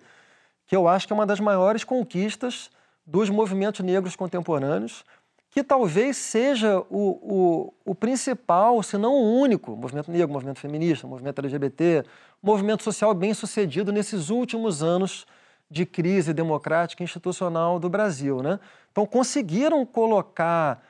que 0.68 0.76
eu 0.76 0.88
acho 0.88 1.08
que 1.08 1.14
é 1.14 1.16
uma 1.16 1.26
das 1.26 1.40
maiores 1.40 1.84
conquistas 1.84 2.70
dos 3.06 3.30
movimentos 3.30 3.84
negros 3.84 4.16
contemporâneos, 4.16 5.04
que 5.50 5.64
talvez 5.64 6.16
seja 6.16 6.80
o, 6.90 6.94
o, 6.94 7.74
o 7.92 7.96
principal, 7.96 8.82
se 8.84 8.98
não 8.98 9.14
o 9.14 9.40
único, 9.40 9.76
movimento 9.76 10.10
negro, 10.10 10.30
movimento 10.32 10.60
feminista, 10.60 11.06
movimento 11.06 11.40
LGBT, 11.40 12.06
movimento 12.42 12.84
social 12.84 13.14
bem 13.14 13.34
sucedido 13.34 13.92
nesses 13.92 14.30
últimos 14.30 14.82
anos 14.82 15.26
de 15.70 15.86
crise 15.86 16.34
democrática 16.34 17.04
e 17.04 17.06
institucional 17.06 17.80
do 17.80 17.90
Brasil. 17.90 18.42
Né? 18.42 18.60
Então, 18.92 19.06
conseguiram 19.06 19.86
colocar 19.86 20.82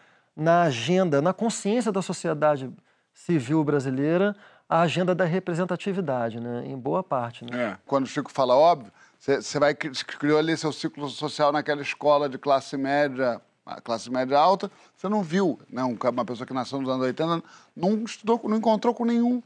na 0.42 0.64
agenda, 0.64 1.22
na 1.22 1.34
consciência 1.34 1.92
da 1.92 2.02
sociedade 2.02 2.72
civil 3.14 3.64
brasileira, 3.64 4.36
a 4.68 4.82
agenda 4.82 5.14
da 5.14 5.24
representatividade, 5.24 6.40
né? 6.40 6.64
em 6.66 6.78
boa 6.78 7.04
parte. 7.04 7.46
Né? 7.46 7.64
É. 7.64 7.78
Quando 7.86 8.06
o 8.06 8.08
Chico 8.08 8.32
fala 8.32 8.56
óbvio, 8.56 8.92
você 9.20 9.60
vai 9.60 9.76
criou 9.76 10.40
ali 10.40 10.58
seu 10.58 10.74
ciclo 10.74 11.08
social 11.10 11.52
naquela 11.52 11.82
escola 11.82 12.28
de 12.28 12.40
classe 12.40 12.76
média, 12.76 13.40
classe 13.84 14.10
média 14.10 14.40
alta, 14.40 14.72
você 14.96 15.08
não 15.08 15.22
viu, 15.22 15.60
né? 15.70 15.84
um 15.84 15.96
uma 15.96 16.26
pessoa 16.26 16.48
que 16.48 16.54
nasceu 16.54 16.82
nos 16.82 16.90
anos 16.90 17.06
80 17.06 17.44
não 17.76 18.04
estudou, 18.04 18.42
não 18.46 18.58
encontrou 18.58 18.96
com 18.96 19.06
nenhum, 19.06 19.44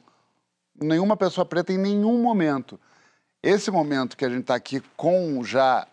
nenhuma 0.81 1.17
pessoa 1.17 1.45
preta 1.45 1.73
em 1.73 1.77
nenhum 1.77 2.21
momento. 2.21 2.79
Esse 3.43 3.69
momento 3.69 4.15
que 4.15 4.23
a 4.23 4.29
gente 4.29 4.41
está 4.41 4.55
aqui 4.55 4.81
com 4.95 5.43
já 5.43 5.85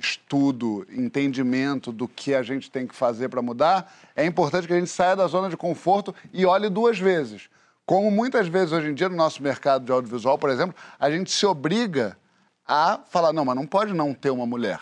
estudo, 0.00 0.86
entendimento 0.90 1.92
do 1.92 2.08
que 2.08 2.34
a 2.34 2.42
gente 2.42 2.70
tem 2.70 2.86
que 2.86 2.94
fazer 2.94 3.28
para 3.28 3.42
mudar, 3.42 3.92
é 4.16 4.24
importante 4.24 4.66
que 4.66 4.72
a 4.72 4.78
gente 4.78 4.90
saia 4.90 5.14
da 5.14 5.26
zona 5.26 5.48
de 5.48 5.56
conforto 5.56 6.14
e 6.32 6.46
olhe 6.46 6.68
duas 6.68 6.98
vezes. 6.98 7.48
Como 7.84 8.10
muitas 8.10 8.48
vezes 8.48 8.72
hoje 8.72 8.88
em 8.88 8.94
dia 8.94 9.08
no 9.08 9.16
nosso 9.16 9.42
mercado 9.42 9.84
de 9.84 9.92
audiovisual, 9.92 10.38
por 10.38 10.50
exemplo, 10.50 10.74
a 10.98 11.10
gente 11.10 11.30
se 11.30 11.44
obriga 11.44 12.16
a 12.66 13.00
falar, 13.10 13.32
não, 13.32 13.44
mas 13.44 13.56
não 13.56 13.66
pode 13.66 13.92
não 13.92 14.14
ter 14.14 14.30
uma 14.30 14.46
mulher, 14.46 14.80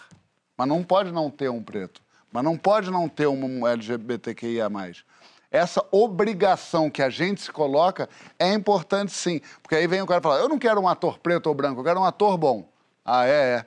mas 0.57 0.69
não 0.69 0.83
pode 0.83 1.11
não 1.11 1.31
ter 1.31 1.49
um 1.49 1.63
preto, 1.63 2.03
mas 2.31 2.45
não 2.45 2.57
pode 2.57 2.91
não 2.91 3.09
ter 3.09 3.27
um 3.27 3.67
LGBTQIA+. 3.67 4.69
Essa 5.51 5.83
obrigação 5.91 6.91
que 6.91 7.03
a 7.03 7.09
gente 7.09 7.41
se 7.41 7.51
coloca 7.51 8.09
é 8.39 8.53
importante 8.53 9.13
sim, 9.13 9.41
porque 9.63 9.75
aí 9.75 9.87
vem 9.87 10.03
o 10.03 10.07
cara 10.07 10.21
falar, 10.21 10.41
eu 10.41 10.49
não 10.49 10.59
quero 10.59 10.81
um 10.81 10.87
ator 10.87 11.19
preto 11.19 11.47
ou 11.47 11.55
branco, 11.55 11.81
eu 11.81 11.85
quero 11.85 12.01
um 12.01 12.05
ator 12.05 12.37
bom. 12.37 12.69
Ah, 13.05 13.27
é, 13.27 13.31
é. 13.31 13.67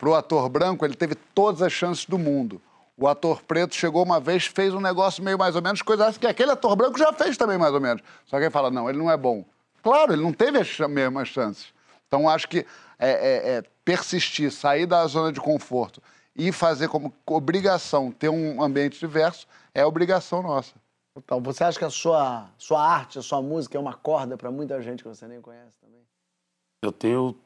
Para 0.00 0.08
o 0.08 0.14
ator 0.14 0.48
branco, 0.48 0.82
ele 0.86 0.94
teve 0.94 1.14
todas 1.14 1.60
as 1.60 1.70
chances 1.70 2.06
do 2.06 2.16
mundo. 2.16 2.60
O 2.96 3.06
ator 3.06 3.42
preto 3.42 3.74
chegou 3.74 4.02
uma 4.02 4.18
vez, 4.18 4.46
fez 4.46 4.72
um 4.72 4.80
negócio 4.80 5.22
meio 5.22 5.38
mais 5.38 5.54
ou 5.54 5.60
menos, 5.60 5.82
coisa 5.82 6.10
que 6.14 6.26
aquele 6.26 6.50
ator 6.50 6.74
branco 6.74 6.98
já 6.98 7.12
fez 7.12 7.36
também 7.36 7.58
mais 7.58 7.74
ou 7.74 7.82
menos. 7.82 8.02
Só 8.24 8.38
que 8.38 8.44
ele 8.44 8.50
fala, 8.50 8.70
não, 8.70 8.88
ele 8.88 8.96
não 8.96 9.10
é 9.10 9.16
bom. 9.16 9.44
Claro, 9.82 10.14
ele 10.14 10.22
não 10.22 10.32
teve 10.32 10.58
as 10.58 10.78
mesmas 10.88 11.28
chances. 11.28 11.66
Então, 12.08 12.26
acho 12.26 12.48
que 12.48 12.66
é, 12.98 13.10
é, 13.10 13.56
é 13.56 13.62
persistir, 13.84 14.50
sair 14.50 14.86
da 14.86 15.06
zona 15.06 15.30
de 15.30 15.40
conforto 15.40 16.02
e 16.34 16.50
fazer 16.50 16.88
como 16.88 17.12
obrigação 17.26 18.10
ter 18.10 18.30
um 18.30 18.62
ambiente 18.62 18.98
diverso 18.98 19.46
é 19.74 19.84
obrigação 19.84 20.42
nossa. 20.42 20.72
Então, 21.14 21.42
você 21.42 21.62
acha 21.62 21.78
que 21.78 21.84
a 21.84 21.90
sua, 21.90 22.48
sua 22.56 22.82
arte, 22.82 23.18
a 23.18 23.22
sua 23.22 23.42
música 23.42 23.76
é 23.76 23.80
uma 23.80 23.92
corda 23.92 24.34
para 24.38 24.50
muita 24.50 24.80
gente 24.80 25.02
que 25.02 25.08
você 25.10 25.26
nem 25.26 25.42
conhece 25.42 25.76
também? 25.78 26.00
Eu 26.82 26.90
tenho 26.90 27.36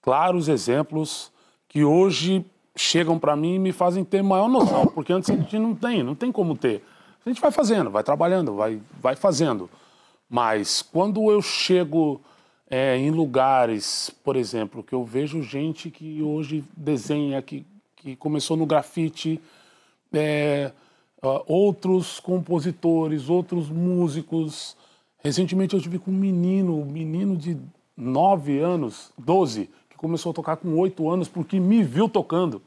claros 0.00 0.48
exemplos 0.48 1.30
que 1.68 1.84
hoje 1.84 2.44
chegam 2.74 3.18
para 3.18 3.36
mim 3.36 3.56
e 3.56 3.58
me 3.58 3.72
fazem 3.72 4.04
ter 4.04 4.22
maior 4.22 4.48
noção, 4.48 4.86
porque 4.86 5.12
antes 5.12 5.28
a 5.30 5.36
gente 5.36 5.58
não 5.58 5.74
tem, 5.74 6.02
não 6.02 6.14
tem 6.14 6.32
como 6.32 6.56
ter. 6.56 6.82
A 7.24 7.28
gente 7.28 7.40
vai 7.40 7.50
fazendo, 7.50 7.90
vai 7.90 8.02
trabalhando, 8.02 8.54
vai, 8.54 8.80
vai 9.00 9.14
fazendo. 9.14 9.68
Mas 10.30 10.82
quando 10.82 11.30
eu 11.30 11.42
chego 11.42 12.20
é, 12.70 12.96
em 12.96 13.10
lugares, 13.10 14.10
por 14.22 14.36
exemplo, 14.36 14.82
que 14.82 14.94
eu 14.94 15.04
vejo 15.04 15.42
gente 15.42 15.90
que 15.90 16.22
hoje 16.22 16.64
desenha, 16.76 17.40
que, 17.40 17.66
que 17.96 18.14
começou 18.16 18.56
no 18.56 18.66
grafite, 18.66 19.40
é, 20.12 20.72
outros 21.46 22.20
compositores, 22.20 23.28
outros 23.28 23.68
músicos. 23.68 24.76
Recentemente 25.18 25.74
eu 25.74 25.80
tive 25.80 25.98
com 25.98 26.10
um 26.10 26.14
menino, 26.14 26.80
um 26.80 26.84
menino 26.84 27.36
de 27.36 27.56
9 27.96 28.58
anos, 28.58 29.12
12, 29.18 29.68
que 29.87 29.87
começou 29.98 30.30
a 30.30 30.34
tocar 30.34 30.56
com 30.56 30.78
8 30.78 31.08
anos 31.10 31.28
porque 31.28 31.60
me 31.60 31.82
viu 31.82 32.08
tocando. 32.08 32.62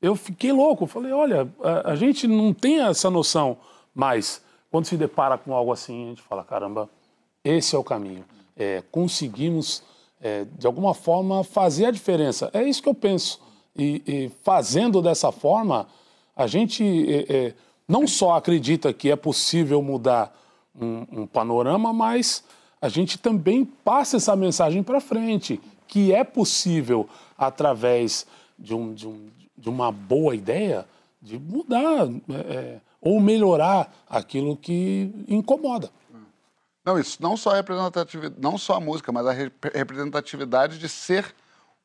Eu 0.00 0.16
fiquei 0.16 0.50
louco, 0.50 0.86
falei, 0.86 1.12
olha, 1.12 1.48
a, 1.62 1.92
a 1.92 1.96
gente 1.96 2.26
não 2.26 2.52
tem 2.52 2.80
essa 2.80 3.08
noção, 3.08 3.56
mas 3.94 4.42
quando 4.70 4.86
se 4.86 4.96
depara 4.96 5.38
com 5.38 5.54
algo 5.54 5.70
assim, 5.70 6.06
a 6.06 6.08
gente 6.08 6.22
fala, 6.22 6.42
caramba, 6.42 6.88
esse 7.44 7.76
é 7.76 7.78
o 7.78 7.84
caminho. 7.84 8.24
É, 8.56 8.82
conseguimos, 8.90 9.82
é, 10.20 10.44
de 10.58 10.66
alguma 10.66 10.94
forma, 10.94 11.44
fazer 11.44 11.86
a 11.86 11.90
diferença. 11.90 12.50
É 12.52 12.64
isso 12.64 12.82
que 12.82 12.88
eu 12.88 12.94
penso. 12.94 13.40
E, 13.76 14.02
e 14.06 14.30
fazendo 14.42 15.00
dessa 15.00 15.30
forma, 15.30 15.86
a 16.34 16.46
gente 16.46 16.82
é, 17.08 17.36
é 17.36 17.54
não 17.86 18.06
só 18.06 18.36
acredita 18.36 18.92
que 18.92 19.10
é 19.10 19.16
possível 19.16 19.82
mudar 19.82 20.34
um, 20.74 21.06
um 21.12 21.26
panorama, 21.26 21.92
mas 21.92 22.42
a 22.80 22.88
gente 22.88 23.18
também 23.18 23.64
passa 23.64 24.16
essa 24.16 24.34
mensagem 24.34 24.82
para 24.82 25.00
frente, 25.00 25.60
que 25.92 26.10
é 26.10 26.24
possível, 26.24 27.06
através 27.36 28.26
de, 28.58 28.72
um, 28.74 28.94
de, 28.94 29.06
um, 29.06 29.28
de 29.54 29.68
uma 29.68 29.92
boa 29.92 30.34
ideia, 30.34 30.86
de 31.20 31.38
mudar 31.38 32.08
é, 32.30 32.54
é 32.54 32.80
ou 32.98 33.20
melhorar 33.20 33.92
aquilo 34.08 34.56
que 34.56 35.12
incomoda. 35.28 35.90
Não, 36.82 36.98
isso 36.98 37.22
não 37.22 37.36
só 37.36 37.50
a 37.50 37.56
representatividade, 37.56 38.40
não 38.40 38.56
só 38.56 38.76
a 38.76 38.80
música, 38.80 39.12
mas 39.12 39.26
a 39.26 39.32
representatividade 39.74 40.78
de 40.78 40.88
ser 40.88 41.34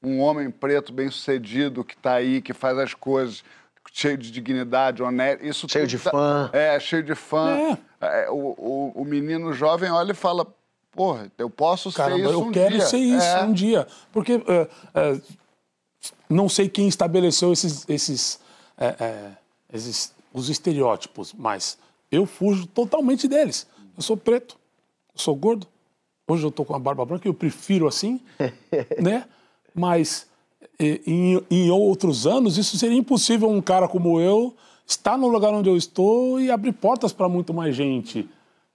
um 0.02 0.22
homem 0.22 0.50
preto 0.50 0.94
bem 0.94 1.12
sucedido 1.12 1.84
que 1.84 1.94
está 1.94 2.14
aí, 2.14 2.42
que 2.42 2.54
faz 2.54 2.78
as 2.78 2.94
coisas, 2.94 3.44
cheio 3.92 4.18
de 4.18 4.32
dignidade, 4.32 5.04
honesto. 5.04 5.46
Isso 5.46 5.68
cheio 5.68 5.86
de 5.86 6.00
tá, 6.00 6.12
fã. 6.12 6.50
É, 6.54 6.80
cheio 6.80 7.04
de 7.04 7.14
fã. 7.14 7.58
É. 7.58 7.78
É, 8.00 8.30
o, 8.30 8.56
o, 8.58 8.92
o, 9.02 9.04
menino 9.04 9.52
jovem 9.52 9.92
olha 9.92 10.12
e 10.12 10.16
fala, 10.16 10.48
porra, 10.98 11.32
eu 11.38 11.48
posso 11.48 11.92
Caramba, 11.92 12.18
ser 12.18 12.24
isso 12.24 12.34
eu 12.34 12.42
um 12.42 12.52
quero 12.52 12.76
dia. 12.76 12.86
ser 12.88 12.98
isso 12.98 13.28
é. 13.28 13.44
um 13.44 13.54
dia. 13.54 13.88
Porque 14.12 14.34
é, 14.34 14.70
é, 14.96 15.22
não 16.28 16.50
sei 16.50 16.68
quem 16.68 16.88
estabeleceu 16.88 17.54
esses, 17.54 17.88
esses, 17.88 18.40
é, 18.76 19.32
esses 19.72 20.12
os 20.34 20.50
estereótipos, 20.50 21.34
mas 21.38 21.78
eu 22.12 22.26
fujo 22.26 22.66
totalmente 22.66 23.28
deles. 23.28 23.68
Eu 23.96 24.02
sou 24.02 24.18
preto, 24.18 24.58
eu 25.14 25.20
sou 25.22 25.36
gordo. 25.36 25.68
Hoje 26.28 26.44
eu 26.44 26.52
tô 26.52 26.66
com 26.66 26.76
a 26.76 26.80
barba 26.80 27.06
branca, 27.06 27.28
eu 27.28 27.34
prefiro 27.34 27.88
assim, 27.88 28.20
né? 29.00 29.26
Mas 29.76 30.28
em, 30.80 31.42
em, 31.50 31.70
outros 31.70 32.26
anos, 32.26 32.58
isso 32.58 32.76
seria 32.76 32.98
impossível 32.98 33.50
um 33.50 33.62
cara 33.62 33.88
como 33.88 34.20
eu 34.20 34.56
estar 34.86 35.16
no 35.16 35.28
lugar 35.28 35.54
onde 35.54 35.70
eu 35.70 35.78
estou 35.78 36.42
e 36.42 36.50
abrir 36.50 36.74
portas 36.74 37.14
para 37.14 37.30
muito 37.30 37.54
mais 37.54 37.76
gente. 37.76 38.28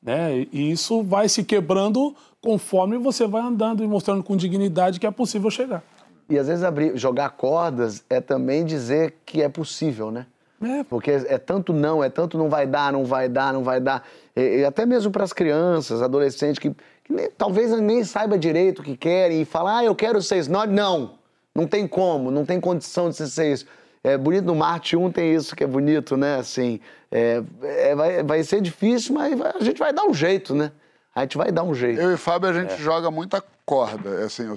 Né? 0.02 0.46
E 0.52 0.70
isso 0.70 1.02
vai 1.02 1.28
se 1.28 1.44
quebrando 1.44 2.14
conforme 2.40 2.98
você 2.98 3.26
vai 3.26 3.42
andando 3.42 3.84
e 3.84 3.86
mostrando 3.86 4.22
com 4.22 4.36
dignidade 4.36 4.98
que 4.98 5.06
é 5.06 5.10
possível 5.10 5.50
chegar. 5.50 5.82
E 6.28 6.38
às 6.38 6.48
vezes 6.48 6.64
abrir, 6.64 6.96
jogar 6.96 7.30
cordas 7.30 8.04
é 8.10 8.20
também 8.20 8.64
dizer 8.64 9.14
que 9.24 9.42
é 9.42 9.48
possível, 9.48 10.10
né? 10.10 10.26
É. 10.62 10.84
Porque 10.84 11.10
é 11.10 11.38
tanto 11.38 11.72
não, 11.72 12.02
é 12.02 12.08
tanto 12.08 12.38
não 12.38 12.48
vai 12.48 12.66
dar, 12.66 12.92
não 12.92 13.04
vai 13.04 13.28
dar, 13.28 13.52
não 13.52 13.62
vai 13.62 13.80
dar. 13.80 14.06
E, 14.34 14.60
e 14.60 14.64
até 14.64 14.86
mesmo 14.86 15.10
para 15.10 15.24
as 15.24 15.32
crianças, 15.32 16.00
adolescentes, 16.00 16.58
que, 16.58 16.70
que 17.04 17.12
nem, 17.12 17.28
talvez 17.36 17.70
nem 17.80 18.04
saiba 18.04 18.38
direito 18.38 18.80
o 18.80 18.82
que 18.82 18.96
querem 18.96 19.42
e 19.42 19.44
falar, 19.44 19.78
ah, 19.78 19.84
eu 19.84 19.94
quero 19.94 20.22
ser 20.22 20.48
Não, 20.48 20.66
não. 20.66 21.10
Não 21.54 21.66
tem 21.66 21.86
como, 21.86 22.30
não 22.30 22.46
tem 22.46 22.58
condição 22.58 23.10
de 23.10 23.16
ser 23.16 23.52
isso. 23.52 23.66
É 24.04 24.18
bonito 24.18 24.44
no 24.44 24.54
Marte 24.54 24.96
1 24.96 25.12
tem 25.12 25.34
isso 25.34 25.54
que 25.54 25.62
é 25.62 25.66
bonito, 25.66 26.16
né? 26.16 26.36
Assim, 26.36 26.80
é, 27.10 27.42
é, 27.62 27.94
vai, 27.94 28.22
vai 28.22 28.42
ser 28.42 28.60
difícil, 28.60 29.14
mas 29.14 29.40
a 29.40 29.60
gente 29.60 29.78
vai 29.78 29.92
dar 29.92 30.04
um 30.04 30.12
jeito, 30.12 30.54
né? 30.54 30.72
A 31.14 31.20
gente 31.20 31.36
vai 31.36 31.52
dar 31.52 31.62
um 31.62 31.74
jeito. 31.74 32.00
Eu 32.00 32.12
e 32.12 32.16
Fábio, 32.16 32.48
a 32.48 32.52
gente 32.52 32.72
é. 32.72 32.78
joga 32.78 33.10
muita 33.10 33.42
corda. 33.64 34.24
Assim, 34.24 34.44
eu, 34.44 34.56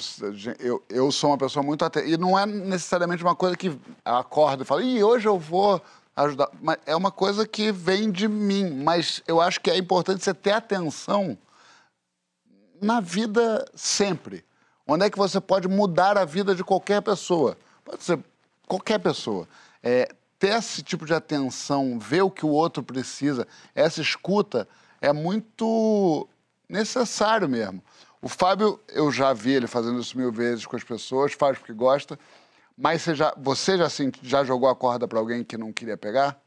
eu, 0.60 0.84
eu 0.90 1.12
sou 1.12 1.30
uma 1.30 1.38
pessoa 1.38 1.62
muito 1.62 1.84
atenta. 1.84 2.08
E 2.08 2.18
não 2.18 2.40
é 2.40 2.46
necessariamente 2.46 3.24
uma 3.24 3.36
coisa 3.36 3.56
que 3.56 3.78
acorda 4.04 4.64
e 4.64 4.66
fala, 4.66 4.82
e 4.82 5.04
hoje 5.04 5.28
eu 5.28 5.38
vou 5.38 5.82
ajudar. 6.16 6.50
Mas 6.62 6.78
é 6.86 6.96
uma 6.96 7.12
coisa 7.12 7.46
que 7.46 7.72
vem 7.72 8.10
de 8.10 8.28
mim. 8.28 8.82
Mas 8.84 9.22
eu 9.28 9.42
acho 9.42 9.60
que 9.60 9.70
é 9.70 9.78
importante 9.78 10.24
você 10.24 10.34
ter 10.34 10.52
atenção 10.52 11.38
na 12.82 13.00
vida 13.00 13.66
sempre. 13.76 14.44
Onde 14.88 15.06
é 15.06 15.10
que 15.10 15.18
você 15.18 15.42
pode 15.42 15.68
mudar 15.68 16.18
a 16.18 16.26
vida 16.26 16.56
de 16.56 16.64
qualquer 16.64 17.02
pessoa? 17.02 17.58
Pode 17.84 18.04
ser 18.04 18.20
qualquer 18.68 19.00
pessoa. 19.00 19.48
É, 19.82 20.10
ter 20.40 20.50
esse 20.50 20.84
tipo 20.84 21.06
de 21.06 21.14
atenção, 21.14 21.98
ver 21.98 22.22
o 22.22 22.32
que 22.32 22.46
o 22.46 22.50
outro 22.50 22.84
precisa, 22.84 23.48
essa 23.74 24.02
escuta 24.02 24.68
é 25.02 25.14
muito 25.14 26.28
necessário 26.68 27.48
mesmo. 27.48 27.84
O 28.22 28.28
Fábio, 28.28 28.80
eu 28.90 29.12
já 29.12 29.34
vi 29.34 29.52
ele 29.52 29.68
fazendo 29.68 30.00
isso 30.00 30.18
mil 30.18 30.32
vezes 30.32 30.66
com 30.66 30.76
as 30.76 30.84
pessoas, 30.84 31.34
faz 31.34 31.58
porque 31.58 31.74
gosta, 31.74 32.18
mas 32.78 33.02
você 33.02 33.16
já, 33.16 33.34
você 33.38 33.78
já, 33.78 33.86
assim, 33.86 34.12
já 34.22 34.44
jogou 34.44 34.68
a 34.68 34.76
corda 34.76 35.08
para 35.08 35.20
alguém 35.20 35.44
que 35.44 35.58
não 35.58 35.72
queria 35.72 35.96
pegar? 35.96 36.40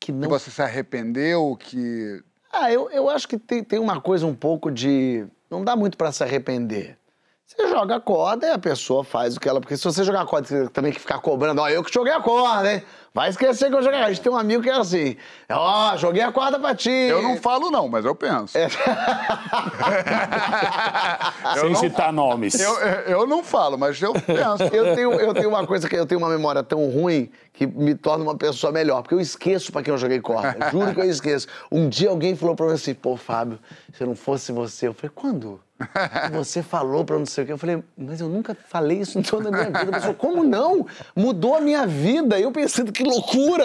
Que 0.00 0.12
não. 0.12 0.22
Que 0.22 0.28
você 0.28 0.50
se 0.50 0.60
arrependeu, 0.60 1.56
que... 1.58 2.22
Ah, 2.52 2.70
eu, 2.72 2.90
eu 2.90 3.08
acho 3.08 3.28
que 3.28 3.38
tem, 3.38 3.62
tem 3.62 3.78
uma 3.78 4.00
coisa 4.00 4.26
um 4.26 4.34
pouco 4.34 4.70
de... 4.70 5.26
Não 5.48 5.64
dá 5.64 5.76
muito 5.76 5.96
para 5.96 6.10
se 6.10 6.22
arrepender. 6.22 6.98
Você 7.46 7.68
joga 7.68 7.94
a 7.94 8.00
corda 8.00 8.44
e 8.44 8.50
a 8.50 8.58
pessoa 8.58 9.04
faz 9.04 9.36
o 9.36 9.40
que 9.40 9.48
ela. 9.48 9.60
Porque 9.60 9.76
se 9.76 9.84
você 9.84 10.02
jogar 10.02 10.22
a 10.22 10.26
corda, 10.26 10.48
você 10.48 10.68
também 10.68 10.92
que 10.92 10.98
ficar 10.98 11.20
cobrando, 11.20 11.62
ó, 11.62 11.68
eu 11.68 11.82
que 11.84 11.94
joguei 11.94 12.12
a 12.12 12.20
corda, 12.20 12.74
hein? 12.74 12.82
Vai 13.16 13.30
esquecer 13.30 13.70
que 13.70 13.74
eu 13.74 13.82
joguei. 13.82 13.98
A 13.98 14.10
gente 14.10 14.20
tem 14.20 14.30
um 14.30 14.36
amigo 14.36 14.62
que 14.62 14.68
é 14.68 14.74
assim, 14.74 15.16
ó, 15.48 15.96
joguei 15.96 16.20
a 16.20 16.30
corda 16.30 16.58
pra 16.58 16.74
ti. 16.74 16.90
Eu 16.90 17.22
não 17.22 17.38
falo, 17.38 17.70
não, 17.70 17.88
mas 17.88 18.04
eu 18.04 18.14
penso. 18.14 18.58
É. 18.58 18.68
eu 21.56 21.62
Sem 21.62 21.74
citar 21.76 22.12
nomes. 22.12 22.60
Eu, 22.60 22.74
eu 23.06 23.26
não 23.26 23.42
falo, 23.42 23.78
mas 23.78 24.02
eu 24.02 24.12
penso. 24.12 24.64
eu, 24.70 24.94
tenho, 24.94 25.12
eu 25.14 25.32
tenho 25.32 25.48
uma 25.48 25.66
coisa 25.66 25.88
que 25.88 25.96
eu 25.96 26.04
tenho 26.04 26.18
uma 26.18 26.28
memória 26.28 26.62
tão 26.62 26.90
ruim 26.90 27.30
que 27.54 27.66
me 27.66 27.94
torna 27.94 28.22
uma 28.22 28.36
pessoa 28.36 28.70
melhor, 28.70 29.00
porque 29.00 29.14
eu 29.14 29.20
esqueço 29.20 29.72
pra 29.72 29.82
quem 29.82 29.94
eu 29.94 29.98
joguei 29.98 30.20
corda. 30.20 30.68
Juro 30.70 30.92
que 30.92 31.00
eu 31.00 31.08
esqueço. 31.08 31.46
Um 31.72 31.88
dia 31.88 32.10
alguém 32.10 32.36
falou 32.36 32.54
pra 32.54 32.66
mim 32.66 32.72
assim, 32.72 32.92
pô, 32.92 33.16
Fábio, 33.16 33.58
se 33.94 34.02
eu 34.02 34.08
não 34.08 34.14
fosse 34.14 34.52
você, 34.52 34.88
eu 34.88 34.92
falei, 34.92 35.10
quando? 35.14 35.58
Você 36.32 36.62
falou 36.62 37.04
pra 37.04 37.18
não 37.18 37.26
sei 37.26 37.44
o 37.44 37.46
quê. 37.46 37.52
Eu 37.52 37.58
falei, 37.58 37.82
mas 37.96 38.20
eu 38.20 38.28
nunca 38.28 38.56
falei 38.68 38.98
isso 38.98 39.18
em 39.18 39.22
toda 39.22 39.48
a 39.48 39.52
minha 39.52 39.66
vida. 39.66 39.82
A 39.82 39.92
pessoa, 39.92 40.14
como 40.14 40.42
não? 40.42 40.86
Mudou 41.14 41.54
a 41.54 41.60
minha 41.60 41.86
vida. 41.86 42.40
Eu 42.40 42.50
pensando, 42.50 42.92
que 42.92 43.02
loucura! 43.06 43.64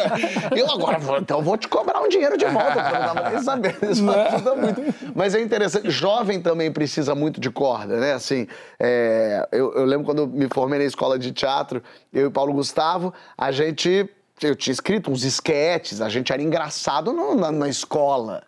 Eu 0.56 0.70
agora 0.72 0.98
vou, 1.00 1.18
então 1.18 1.42
vou 1.42 1.58
te 1.58 1.68
cobrar 1.68 2.02
um 2.02 2.08
dinheiro 2.08 2.38
de 2.38 2.46
volta, 2.46 2.72
porque 2.74 2.96
eu 2.96 3.00
não 3.00 3.14
tava 3.14 3.30
nem 3.30 3.42
sabendo. 3.44 3.78
Isso 3.92 4.10
ajuda 4.10 4.56
muito. 4.56 4.82
Mas 5.16 5.36
é 5.36 5.42
interessante, 5.42 5.90
jovem 5.90 6.42
também 6.42 6.72
precisa 6.72 7.14
muito 7.16 7.40
de 7.42 7.50
corda, 7.50 7.98
né? 8.00 8.14
Assim, 8.14 8.48
é, 8.80 9.48
eu, 9.52 9.74
eu 9.74 9.86
lembro 9.86 10.06
quando 10.06 10.20
eu 10.20 10.28
me 10.28 10.48
formei 10.54 10.80
na 10.80 10.86
escola 10.86 11.18
de 11.20 11.32
teatro, 11.32 11.82
eu 12.14 12.28
e 12.28 12.32
Paulo 12.32 12.54
Gustavo, 12.54 13.14
a 13.38 13.52
gente. 13.52 14.10
Eu 14.42 14.56
tinha 14.56 14.72
escrito 14.72 15.12
uns 15.12 15.24
esquetes, 15.24 16.02
a 16.02 16.10
gente 16.10 16.34
era 16.34 16.42
engraçado 16.42 17.14
no, 17.14 17.36
na, 17.36 17.52
na 17.52 17.70
escola. 17.70 18.42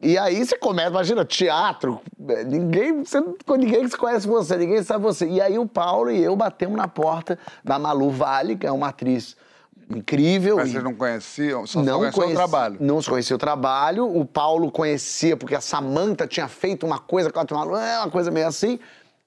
E 0.00 0.16
aí 0.18 0.44
você 0.44 0.56
começa, 0.58 0.90
imagina, 0.90 1.24
teatro, 1.24 2.00
ninguém, 2.46 3.02
você, 3.02 3.18
não- 3.18 3.34
ninguém 3.56 3.88
que 3.88 3.96
conhece 3.96 4.28
você, 4.28 4.56
ninguém 4.58 4.82
sabe 4.82 5.02
você. 5.02 5.26
E 5.26 5.40
aí 5.40 5.58
o 5.58 5.66
Paulo 5.66 6.10
e 6.10 6.22
eu 6.22 6.36
batemos 6.36 6.76
na 6.76 6.86
porta 6.86 7.38
da 7.64 7.78
Malu 7.78 8.10
Vale, 8.10 8.56
que 8.56 8.66
é 8.66 8.70
uma 8.70 8.88
atriz 8.88 9.36
incrível. 9.90 10.56
Mas 10.56 10.68
e- 10.68 10.72
vocês 10.72 10.84
não 10.84 10.94
conheciam? 10.94 11.66
Só 11.66 11.82
não 11.82 11.98
conheciam 11.98 12.12
conheci- 12.12 12.32
o 12.32 12.36
trabalho. 12.36 12.76
Não 12.80 13.02
se 13.02 13.08
conhecia 13.08 13.36
o 13.36 13.38
trabalho. 13.38 14.06
O 14.16 14.24
Paulo 14.24 14.70
conhecia, 14.70 15.36
porque 15.36 15.54
a 15.54 15.60
Samanta 15.60 16.26
tinha 16.26 16.48
feito 16.48 16.84
uma 16.86 16.98
coisa 16.98 17.30
com 17.30 17.40
a 17.40 17.46
Malu, 17.50 17.76
é 17.76 17.98
uma 17.98 18.10
coisa 18.10 18.30
meio 18.30 18.46
assim. 18.46 18.78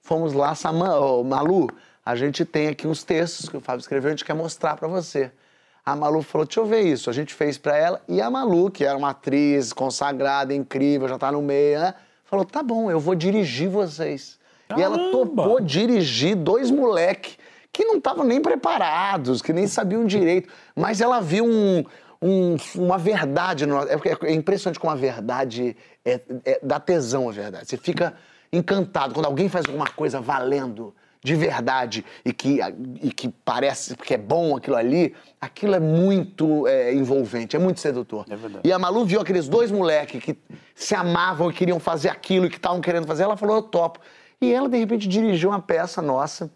Fomos 0.02 0.34
lá, 0.34 0.56
Saman, 0.56 0.96
ô, 1.00 1.24
Malu, 1.24 1.70
a 2.06 2.16
gente 2.16 2.44
tem 2.44 2.68
aqui 2.68 2.88
uns 2.88 3.04
textos 3.04 3.48
que 3.48 3.58
o 3.58 3.62
Fábio 3.62 3.82
escreveu, 3.82 4.08
a 4.10 4.12
gente 4.12 4.26
quer 4.26 4.34
mostrar 4.34 4.76
pra 4.76 4.88
você. 4.88 5.32
A 5.86 5.96
Malu 5.96 6.22
falou, 6.22 6.46
deixa 6.46 6.60
eu 6.60 6.66
ver 6.66 6.82
isso. 6.82 7.10
A 7.10 7.14
gente 7.14 7.34
fez 7.34 7.58
pra 7.58 7.76
ela. 7.76 8.02
E 8.08 8.22
a 8.22 8.30
Malu, 8.30 8.70
que 8.70 8.86
era 8.86 8.98
uma 8.98 9.10
atriz 9.10 9.74
consagrada, 9.74 10.54
incrível, 10.54 11.08
já 11.08 11.18
tá 11.18 11.32
no 11.32 11.42
meio, 11.42 11.80
né? 11.80 11.94
Falou, 12.26 12.46
tá 12.46 12.62
bom, 12.64 12.90
eu 12.92 13.00
vou 13.00 13.16
dirigir 13.16 13.68
vocês. 13.70 14.40
E 14.78 14.82
ela 14.82 14.96
Caramba! 14.98 15.12
topou 15.44 15.60
dirigir 15.60 16.36
dois 16.36 16.72
moleque 16.72 17.36
que 17.72 17.86
não 17.86 17.98
estavam 17.98 18.26
nem 18.26 18.42
preparados, 18.42 19.42
que 19.42 19.54
nem 19.54 19.68
sabiam 19.68 20.06
direito. 20.06 20.50
Mas 20.76 21.00
ela 21.02 21.22
viu 21.22 21.46
um, 21.46 21.84
um- 22.22 22.56
uma 22.76 22.98
verdade. 22.98 23.66
No, 23.66 23.82
é, 23.84 23.98
porque 23.98 24.26
é 24.26 24.34
impressionante 24.34 24.80
como 24.80 24.92
a 24.92 24.96
verdade 24.96 25.76
é, 26.04 26.20
é, 26.46 26.60
dá 26.62 26.80
tesão 26.80 27.30
a 27.30 27.32
verdade. 27.32 27.68
Você 27.70 27.78
fica 27.78 28.14
encantado 28.52 29.14
quando 29.14 29.26
alguém 29.26 29.48
faz 29.48 29.66
alguma 29.66 29.88
coisa 29.88 30.20
valendo 30.20 30.94
de 31.24 31.36
verdade 31.36 32.04
e 32.26 32.34
que, 32.34 32.60
e 33.00 33.12
que 33.12 33.30
parece 33.46 33.96
que 33.96 34.16
é 34.16 34.18
bom 34.18 34.58
aquilo 34.58 34.76
ali, 34.76 35.14
aquilo 35.40 35.76
é 35.76 35.80
muito 35.80 36.68
é, 36.68 36.92
envolvente, 36.94 37.56
é 37.56 37.60
muito 37.60 37.80
sedutor. 37.80 38.26
É 38.28 38.36
verdade. 38.36 38.68
E 38.68 38.74
a 38.74 38.80
Malu 38.80 39.06
viu 39.06 39.22
aqueles 39.22 39.48
dois 39.48 39.70
moleques 39.72 40.22
que 40.22 40.36
se 40.74 40.96
amavam 40.96 41.52
e 41.52 41.54
queriam 41.54 41.80
fazer 41.80 42.10
aquilo 42.10 42.48
e 42.48 42.50
que 42.50 42.56
estavam 42.58 42.82
querendo 42.82 43.06
fazer, 43.06 43.24
ela 43.24 43.38
falou, 43.38 43.58
eu 43.58 43.62
topo. 43.62 44.00
E 44.42 44.52
ela, 44.52 44.68
de 44.68 44.78
repente, 44.80 45.08
dirigiu 45.08 45.50
uma 45.52 45.62
peça 45.62 46.02
nossa, 46.02 46.52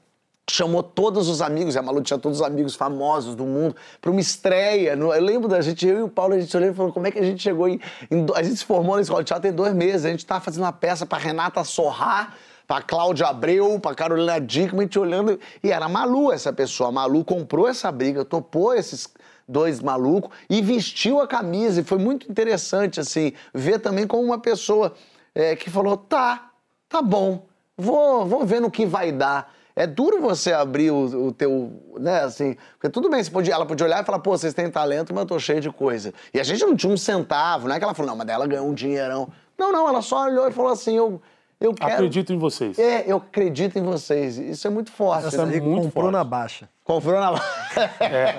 chamou 0.49 0.83
todos 0.83 1.27
os 1.27 1.41
amigos, 1.41 1.75
e 1.75 1.79
a 1.79 1.81
Malu 1.81 2.01
tinha 2.01 2.19
todos 2.19 2.39
os 2.39 2.45
amigos 2.45 2.75
famosos 2.75 3.35
do 3.35 3.45
mundo, 3.45 3.75
para 3.99 4.11
uma 4.11 4.19
estreia. 4.19 4.91
Eu 4.91 5.21
lembro 5.21 5.47
da 5.47 5.59
gente, 5.61 5.87
eu 5.87 5.99
e 5.99 6.03
o 6.03 6.09
Paulo, 6.09 6.35
a 6.35 6.39
gente 6.39 6.55
olhou 6.55 6.69
e 6.69 6.73
falou, 6.73 6.93
como 6.93 7.07
é 7.07 7.11
que 7.11 7.19
a 7.19 7.23
gente 7.23 7.41
chegou 7.41 7.67
em... 7.67 7.79
em 8.11 8.25
a 8.35 8.43
gente 8.43 8.57
se 8.57 8.65
formou 8.65 8.95
na 8.95 9.01
escola 9.01 9.23
de 9.23 9.27
teatro 9.27 9.43
tem 9.43 9.53
dois 9.53 9.73
meses, 9.73 10.05
a 10.05 10.09
gente 10.09 10.19
estava 10.19 10.41
fazendo 10.41 10.63
uma 10.63 10.73
peça 10.73 11.05
para 11.05 11.17
Renata 11.17 11.63
Sorrá, 11.63 12.33
para 12.67 12.81
Cláudia 12.81 13.27
Abreu, 13.27 13.79
para 13.79 13.95
Carolina 13.95 14.39
Dickman, 14.39 14.81
a 14.81 14.83
gente 14.83 14.99
olhando, 14.99 15.39
e 15.63 15.71
era 15.71 15.87
Malu 15.87 16.31
essa 16.31 16.51
pessoa. 16.51 16.89
A 16.89 16.91
Malu 16.91 17.23
comprou 17.23 17.67
essa 17.67 17.91
briga, 17.91 18.25
topou 18.25 18.73
esses 18.73 19.07
dois 19.47 19.79
malucos 19.79 20.31
e 20.49 20.61
vestiu 20.61 21.19
a 21.19 21.27
camisa. 21.27 21.81
E 21.81 21.83
foi 21.83 21.97
muito 21.97 22.29
interessante, 22.29 22.99
assim, 22.99 23.33
ver 23.53 23.79
também 23.79 24.07
como 24.07 24.23
uma 24.23 24.39
pessoa 24.39 24.93
é, 25.33 25.55
que 25.55 25.69
falou: 25.69 25.97
tá, 25.97 26.51
tá 26.89 27.01
bom, 27.01 27.45
vou, 27.77 28.25
vou 28.25 28.45
ver 28.45 28.59
no 28.59 28.71
que 28.71 28.85
vai 28.85 29.11
dar. 29.11 29.53
É 29.75 29.85
duro 29.85 30.21
você 30.21 30.53
abrir 30.53 30.89
o, 30.89 31.27
o 31.27 31.31
teu, 31.33 31.71
né, 31.99 32.23
assim, 32.23 32.55
porque 32.73 32.89
tudo 32.89 33.09
bem, 33.09 33.23
podia, 33.25 33.53
ela 33.53 33.65
podia 33.65 33.85
olhar 33.85 34.01
e 34.01 34.05
falar, 34.05 34.19
pô, 34.19 34.31
vocês 34.31 34.53
têm 34.53 34.71
talento, 34.71 35.13
mas 35.13 35.23
eu 35.23 35.27
tô 35.27 35.37
cheio 35.37 35.59
de 35.59 35.69
coisa. 35.69 36.13
E 36.33 36.39
a 36.39 36.43
gente 36.43 36.63
não 36.63 36.75
tinha 36.77 36.93
um 36.93 36.95
centavo, 36.95 37.67
não 37.67 37.75
é 37.75 37.77
que 37.77 37.83
ela 37.83 37.93
falou, 37.93 38.11
não, 38.11 38.17
mas 38.17 38.25
daí 38.25 38.35
ela 38.35 38.47
ganhou 38.47 38.69
um 38.69 38.73
dinheirão. 38.73 39.27
Não, 39.57 39.73
não, 39.73 39.87
ela 39.87 40.01
só 40.01 40.23
olhou 40.23 40.47
e 40.47 40.51
falou 40.51 40.71
assim, 40.71 40.95
eu, 40.95 41.21
eu 41.59 41.73
quero... 41.73 41.93
Acredito 41.93 42.33
em 42.33 42.37
vocês. 42.37 42.77
É, 42.77 43.03
eu 43.05 43.17
acredito 43.17 43.77
em 43.79 43.83
vocês. 43.83 44.37
Isso 44.37 44.67
é 44.67 44.69
muito 44.69 44.91
forte. 44.91 45.27
Essa 45.27 45.45
né? 45.45 45.55
aí 45.55 45.61
muito 45.61 45.85
comprou 45.85 46.05
forte. 46.05 46.13
na 46.13 46.23
baixa. 46.23 46.69
Comprou 46.83 47.19
na 47.19 47.41
é. 47.99 48.35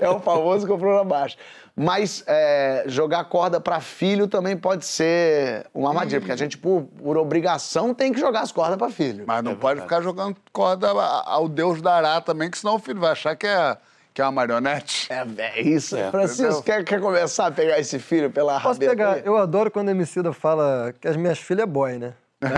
é 0.04 0.10
o 0.10 0.18
famoso 0.20 0.66
comprou 0.66 0.96
na 0.96 1.04
baixa. 1.04 1.36
Mas 1.76 2.24
é, 2.26 2.84
jogar 2.86 3.24
corda 3.24 3.60
pra 3.60 3.80
filho 3.80 4.26
também 4.26 4.56
pode 4.56 4.84
ser 4.84 5.66
uma 5.72 5.90
armadilha, 5.90 6.20
porque 6.20 6.32
a 6.32 6.36
gente, 6.36 6.58
por, 6.58 6.82
por 6.82 7.16
obrigação, 7.16 7.94
tem 7.94 8.12
que 8.12 8.18
jogar 8.18 8.40
as 8.40 8.50
cordas 8.50 8.76
pra 8.76 8.90
filho. 8.90 9.24
Mas 9.26 9.44
não 9.44 9.54
pode 9.54 9.80
ficar 9.80 10.02
jogando 10.02 10.36
corda 10.52 10.88
ao 10.88 11.48
Deus 11.48 11.80
dará 11.80 12.20
também, 12.20 12.50
que 12.50 12.58
senão 12.58 12.74
o 12.74 12.78
filho 12.78 13.00
vai 13.00 13.12
achar 13.12 13.36
que 13.36 13.46
é, 13.46 13.76
que 14.20 14.22
é 14.22 14.26
uma 14.26 14.32
marionete. 14.32 15.08
É, 15.10 15.24
é 15.38 15.62
isso. 15.62 15.96
É. 15.96 16.10
Francisco, 16.10 16.62
quer, 16.62 16.84
quer 16.84 17.00
começar 17.00 17.46
a 17.46 17.50
pegar 17.50 17.78
esse 17.78 17.98
filho 17.98 18.30
pela 18.30 18.60
Posso 18.60 18.74
rabeta 18.74 18.90
pegar? 18.90 19.12
aí? 19.14 19.22
Eu 19.24 19.38
adoro 19.38 19.70
quando 19.70 19.88
a 19.88 19.92
Emicida 19.92 20.30
fala 20.32 20.92
que 21.00 21.08
as 21.08 21.16
minhas 21.16 21.38
filhas 21.38 21.62
é 21.62 21.66
boy, 21.66 21.98
né? 21.98 22.12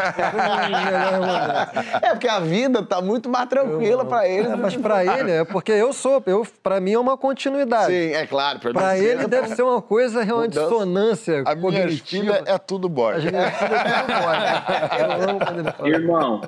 É, 2.03 2.11
porque 2.11 2.29
a 2.29 2.38
vida 2.38 2.85
tá 2.85 3.01
muito 3.01 3.29
mais 3.29 3.48
tranquila 3.48 4.05
pra 4.05 4.29
ele. 4.29 4.48
É, 4.48 4.57
mas 4.57 4.77
pra 4.77 5.05
ele 5.05 5.31
é 5.31 5.44
porque 5.44 5.72
eu 5.72 5.92
sou, 5.92 6.22
eu, 6.27 6.46
pra 6.62 6.81
mim 6.81 6.92
é 6.92 6.98
uma 6.98 7.16
continuidade. 7.16 7.92
Sim, 7.92 8.12
é 8.12 8.25
claro. 8.27 8.61
Pra 8.61 8.72
você 8.72 9.05
ele 9.05 9.25
é 9.25 9.27
deve 9.29 9.48
ser 9.55 9.62
uma 9.62 9.83
coisa 9.83 10.22
realmente 10.22 10.55
Mudança. 10.55 10.70
dissonância 10.70 11.42
A 11.46 11.55
minha 11.57 11.88
filha 11.88 12.42
é 12.46 12.59
tudo 12.59 12.88
boy. 12.88 13.16
As 13.16 13.25
minhas 13.25 13.55
filhas 13.57 13.81
é 13.81 14.03
tudo 14.03 15.72
boy. 15.81 15.90
Irmão, 15.90 16.40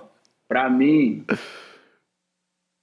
pra 0.49 0.71
mim, 0.71 1.25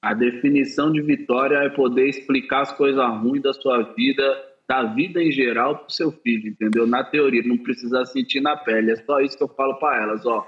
a 0.02 0.14
definição 0.14 0.92
de 0.92 1.02
vitória 1.02 1.58
é 1.58 1.70
poder 1.70 2.08
explicar 2.10 2.62
as 2.62 2.72
coisas 2.72 3.06
ruins 3.20 3.42
da 3.44 3.54
sua 3.54 3.84
vida, 3.94 4.24
da 4.68 4.84
vida 4.84 5.22
em 5.22 5.32
geral, 5.32 5.78
pro 5.80 5.92
seu 5.94 6.12
filho, 6.12 6.48
entendeu? 6.50 6.88
Na 6.88 7.04
teoria, 7.04 7.44
não 7.44 7.58
precisa 7.58 8.04
sentir 8.06 8.42
na 8.42 8.56
pele. 8.58 8.92
É 8.92 8.96
só 8.98 9.20
isso 9.20 9.38
que 9.38 9.44
eu 9.44 9.48
falo 9.50 9.76
pra 9.76 10.02
elas, 10.02 10.26
ó. 10.26 10.48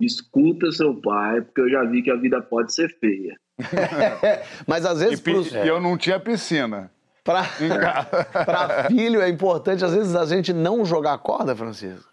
Escuta 0.00 0.70
seu 0.72 0.94
pai, 1.00 1.40
porque 1.40 1.60
eu 1.62 1.70
já 1.70 1.82
vi 1.84 2.02
que 2.02 2.10
a 2.10 2.16
vida 2.16 2.40
pode 2.42 2.74
ser 2.74 2.88
feia. 2.98 3.34
Mas 4.66 4.84
às 4.84 5.00
E, 5.00 5.04
vezes, 5.04 5.20
pi- 5.20 5.32
pros, 5.32 5.52
e 5.52 5.66
eu 5.66 5.80
não 5.80 5.96
tinha 5.96 6.20
piscina. 6.20 6.90
pra, 7.24 7.44
pra 8.44 8.84
filho 8.88 9.22
é 9.22 9.28
importante, 9.30 9.84
às 9.84 9.94
vezes, 9.94 10.14
a 10.14 10.26
gente 10.26 10.52
não 10.52 10.84
jogar 10.84 11.16
corda, 11.18 11.56
Francisco. 11.56 12.12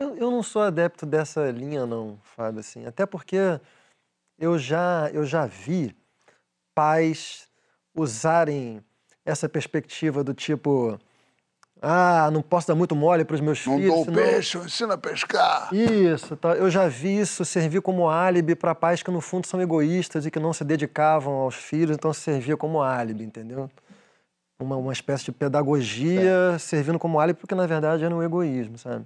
Eu, 0.00 0.16
eu 0.16 0.30
não 0.32 0.42
sou 0.42 0.62
adepto 0.62 1.06
dessa 1.06 1.48
linha, 1.52 1.86
não, 1.86 2.18
Fábio, 2.34 2.58
assim. 2.58 2.84
Até 2.86 3.06
porque 3.06 3.36
eu 4.38 4.58
já, 4.58 5.10
eu 5.12 5.24
já 5.24 5.46
vi 5.46 5.94
pais 6.74 7.48
usarem 7.94 8.82
essa 9.24 9.48
perspectiva 9.48 10.24
do 10.24 10.34
tipo... 10.34 10.98
Ah, 11.84 12.30
não 12.32 12.42
posso 12.42 12.68
dar 12.68 12.76
muito 12.76 12.94
mole 12.94 13.24
para 13.24 13.34
os 13.34 13.40
meus 13.40 13.66
Não 13.66 13.74
filhos, 13.76 13.92
dou 13.92 14.04
senão... 14.04 14.22
peixe, 14.22 14.56
eu 14.56 14.64
ensino 14.64 14.92
a 14.92 14.98
pescar. 14.98 15.74
Isso, 15.74 16.36
tá. 16.36 16.54
eu 16.54 16.70
já 16.70 16.86
vi 16.86 17.18
isso 17.18 17.44
servir 17.44 17.82
como 17.82 18.08
álibi 18.08 18.54
para 18.54 18.72
pais 18.72 19.02
que 19.02 19.10
no 19.10 19.20
fundo 19.20 19.48
são 19.48 19.60
egoístas 19.60 20.24
e 20.24 20.30
que 20.30 20.38
não 20.38 20.52
se 20.52 20.62
dedicavam 20.62 21.34
aos 21.34 21.56
filhos, 21.56 21.96
então 21.96 22.12
servia 22.12 22.56
como 22.56 22.80
álibi, 22.80 23.24
entendeu? 23.24 23.68
Uma, 24.60 24.76
uma 24.76 24.92
espécie 24.92 25.24
de 25.24 25.32
pedagogia 25.32 26.56
servindo 26.56 27.00
como 27.00 27.18
álibi, 27.18 27.40
porque 27.40 27.54
na 27.54 27.66
verdade 27.66 28.04
era 28.04 28.14
um 28.14 28.22
egoísmo, 28.22 28.78
sabe? 28.78 29.04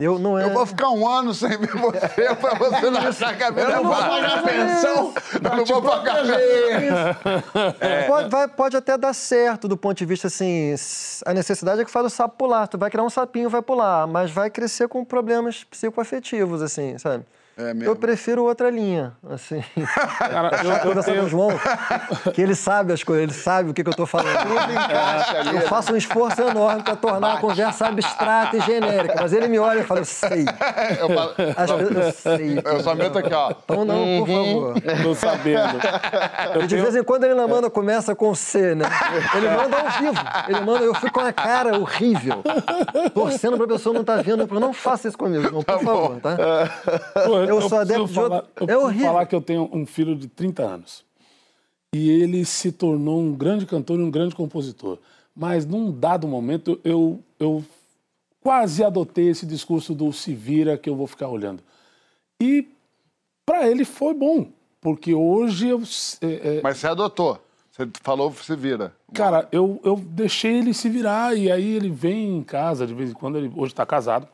Eu 0.00 0.18
não 0.18 0.38
é. 0.38 0.44
Eu 0.44 0.50
vou 0.54 0.64
ficar 0.66 0.88
um 0.90 1.06
ano 1.06 1.34
sem 1.34 1.50
ver 1.50 1.68
você 1.76 2.34
pra 2.40 2.54
você 2.54 2.90
não 2.90 3.00
achar 3.00 3.36
que 3.36 3.42
a 3.44 3.50
vida 3.50 3.62
Eu 3.62 3.70
é 3.70 3.74
não 3.76 3.84
vou 3.84 3.94
pagar 3.96 4.42
pensão. 4.42 5.14
Eu 5.34 5.56
não 5.56 5.64
vou 5.64 5.82
pagar 5.82 6.16
Pode, 8.06 8.28
vai- 8.30 8.48
pode 8.48 8.76
até 8.76 8.96
dar 8.96 9.12
certo 9.12 9.68
do 9.68 9.76
ponto 9.76 9.96
de 9.96 10.04
vista 10.04 10.26
assim. 10.28 10.74
A 11.24 11.34
necessidade 11.34 11.80
é 11.80 11.84
que 11.84 11.90
faz 11.90 12.06
o 12.06 12.10
sapo 12.10 12.36
pular. 12.36 12.66
Tu 12.68 12.78
vai 12.78 12.90
criar 12.90 13.04
um 13.04 13.10
sapinho, 13.10 13.50
vai 13.50 13.62
pular, 13.62 14.06
mas 14.06 14.30
vai 14.30 14.50
crescer 14.50 14.88
com 14.88 15.04
problemas 15.04 15.64
psicoafetivos, 15.64 16.62
assim, 16.62 16.96
sabe? 16.98 17.24
É 17.58 17.72
mesmo. 17.72 17.84
Eu 17.84 17.96
prefiro 17.96 18.44
outra 18.44 18.68
linha, 18.68 19.14
assim. 19.30 19.64
Cara, 20.18 20.60
eu, 20.62 20.70
Eu 20.70 20.76
eu 20.76 20.80
conversando 20.80 21.04
com 21.04 21.10
o 21.10 21.14
tenho, 21.14 21.28
João, 21.28 21.48
que 22.34 22.42
ele 22.42 22.54
sabe 22.54 22.92
as 22.92 23.02
coisas, 23.02 23.22
ele 23.22 23.32
sabe 23.32 23.70
o 23.70 23.74
que, 23.74 23.82
que 23.82 23.88
eu 23.88 23.94
tô 23.94 24.04
falando. 24.04 24.28
Eu 25.54 25.62
faço 25.62 25.94
um 25.94 25.96
esforço 25.96 26.42
enorme 26.42 26.82
para 26.82 26.96
tornar 26.96 27.32
a 27.34 27.36
conversa 27.38 27.86
abstrata 27.86 28.58
e 28.58 28.60
genérica, 28.60 29.14
mas 29.22 29.32
ele 29.32 29.48
me 29.48 29.58
olha 29.58 29.80
e 29.80 29.84
fala, 29.84 30.00
eu 30.00 30.04
sei. 30.04 30.44
Eu, 31.00 31.08
falo- 31.08 31.34
As 31.56 31.70
coisas 31.70 31.96
eu 31.96 32.12
sei. 32.12 32.60
eu 32.62 32.80
só 32.80 32.94
meto 32.94 33.18
aqui, 33.18 33.32
ó. 33.32 33.50
Então 33.64 33.84
não, 33.86 34.04
por 34.18 34.28
favor. 34.28 34.74
tô 35.02 35.14
sabendo. 35.14 35.78
Eu 36.54 36.60
E 36.62 36.66
de 36.66 36.74
tenho- 36.74 36.82
vez 36.82 36.94
em 36.96 37.02
quando 37.04 37.24
ele 37.24 37.34
não 37.34 37.48
manda, 37.48 37.70
começa 37.70 38.14
com 38.14 38.34
C, 38.34 38.74
né? 38.74 38.84
Ele 39.34 39.48
manda 39.48 39.78
ao 39.78 39.90
vivo. 39.98 40.22
Ele 40.48 40.60
manda, 40.60 40.84
eu 40.84 40.94
fico 40.94 41.12
com 41.12 41.20
a 41.26 41.32
cara 41.32 41.78
horrível, 41.78 42.42
torcendo 43.14 43.56
pra 43.56 43.66
pessoa 43.66 43.94
não 43.94 44.02
estar 44.02 44.22
vendo. 44.22 44.42
Eu 44.42 44.46
falo, 44.46 44.60
não 44.60 44.74
faça 44.74 45.08
isso 45.08 45.16
comigo, 45.16 45.50
não, 45.50 45.62
por 45.62 45.80
favor, 45.80 46.16
tá? 46.20 46.36
Pô, 47.24 47.45
Eu 47.48 47.60
sou 47.60 47.70
preciso 47.70 47.92
adepto 47.94 48.06
de 48.08 48.14
falar, 48.14 48.36
outro- 48.36 48.52
Eu 48.60 48.68
é 48.68 48.78
horrível. 48.84 49.06
falar 49.06 49.26
que 49.26 49.34
eu 49.34 49.40
tenho 49.40 49.70
um 49.72 49.86
filho 49.86 50.14
de 50.16 50.28
30 50.28 50.62
anos. 50.62 51.04
E 51.94 52.10
ele 52.10 52.44
se 52.44 52.72
tornou 52.72 53.20
um 53.20 53.32
grande 53.32 53.64
cantor 53.66 53.98
e 53.98 54.02
um 54.02 54.10
grande 54.10 54.34
compositor. 54.34 54.98
Mas 55.34 55.64
num 55.66 55.90
dado 55.90 56.26
momento 56.28 56.80
eu, 56.84 57.20
eu 57.38 57.64
quase 58.40 58.82
adotei 58.84 59.28
esse 59.28 59.46
discurso 59.46 59.94
do 59.94 60.12
se 60.12 60.34
vira 60.34 60.76
que 60.76 60.88
eu 60.88 60.96
vou 60.96 61.06
ficar 61.06 61.28
olhando. 61.28 61.62
E 62.42 62.66
para 63.46 63.68
ele 63.68 63.84
foi 63.84 64.12
bom, 64.14 64.48
porque 64.80 65.14
hoje 65.14 65.68
eu. 65.68 65.82
é, 66.20 66.58
é, 66.58 66.60
Mas 66.62 66.78
você 66.78 66.86
adotou. 66.88 67.38
Você 67.70 67.86
falou, 68.02 68.32
se 68.32 68.56
vira. 68.56 68.94
Cara, 69.12 69.46
eu, 69.52 69.78
eu 69.84 69.96
deixei 69.96 70.56
ele 70.58 70.72
se 70.72 70.88
virar 70.88 71.36
e 71.36 71.50
aí 71.50 71.74
ele 71.76 71.90
vem 71.90 72.38
em 72.38 72.42
casa 72.42 72.86
de 72.86 72.94
vez 72.94 73.10
em 73.10 73.14
quando, 73.14 73.36
ele 73.36 73.52
hoje 73.54 73.72
está 73.72 73.84
casado. 73.84 74.26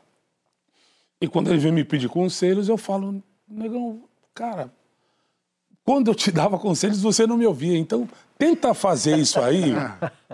E 1.23 1.27
quando 1.27 1.49
ele 1.49 1.57
vem 1.57 1.71
me 1.71 1.83
pedir 1.83 2.09
conselhos, 2.09 2.67
eu 2.67 2.77
falo, 2.77 3.23
negão, 3.47 4.01
cara, 4.33 4.71
quando 5.85 6.09
eu 6.09 6.15
te 6.15 6.31
dava 6.31 6.59
conselhos, 6.59 7.01
você 7.01 7.25
não 7.25 7.37
me 7.37 7.45
ouvia. 7.45 7.77
Então, 7.77 8.07
tenta 8.37 8.73
fazer 8.73 9.17
isso 9.17 9.39
aí 9.39 9.73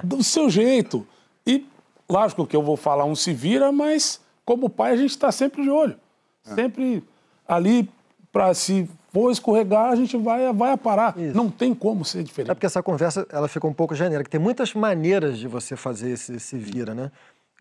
do 0.04 0.24
seu 0.24 0.50
jeito. 0.50 1.08
E 1.46 1.66
Lógico 2.10 2.48
que 2.48 2.56
eu 2.56 2.64
vou 2.64 2.76
falar 2.76 3.06
um 3.06 3.16
se 3.16 3.32
vira, 3.32 3.72
mas 3.72 4.20
como 4.44 4.68
pai 4.68 4.94
a 4.94 4.98
gente 4.98 5.12
está 5.12 5.32
sempre 5.32 5.62
de 5.62 5.70
olho. 5.70 5.96
Sempre 6.42 7.04
ali 7.48 7.88
para 8.32 8.52
se 8.56 8.90
for 9.14 9.32
escorregar, 9.32 9.92
a 9.92 9.96
gente 9.96 10.18
vai, 10.18 10.52
vai 10.52 10.72
aparar. 10.72 11.16
Não 11.16 11.52
tem 11.52 11.76
como 11.76 12.04
ser 12.04 12.24
diferente. 12.24 12.50
É 12.50 12.56
porque 12.56 12.66
essa 12.66 12.82
conversa 12.82 13.28
ela 13.32 13.48
fica 13.48 13.68
um 13.68 13.74
pouco 13.74 13.94
genérica. 13.94 14.30
Tem 14.30 14.40
muitas 14.40 14.74
maneiras 14.74 15.38
de 15.38 15.48
você 15.48 15.76
fazer 15.76 16.12
esse, 16.12 16.36
esse 16.36 16.58
vira, 16.58 16.96
né? 16.96 17.12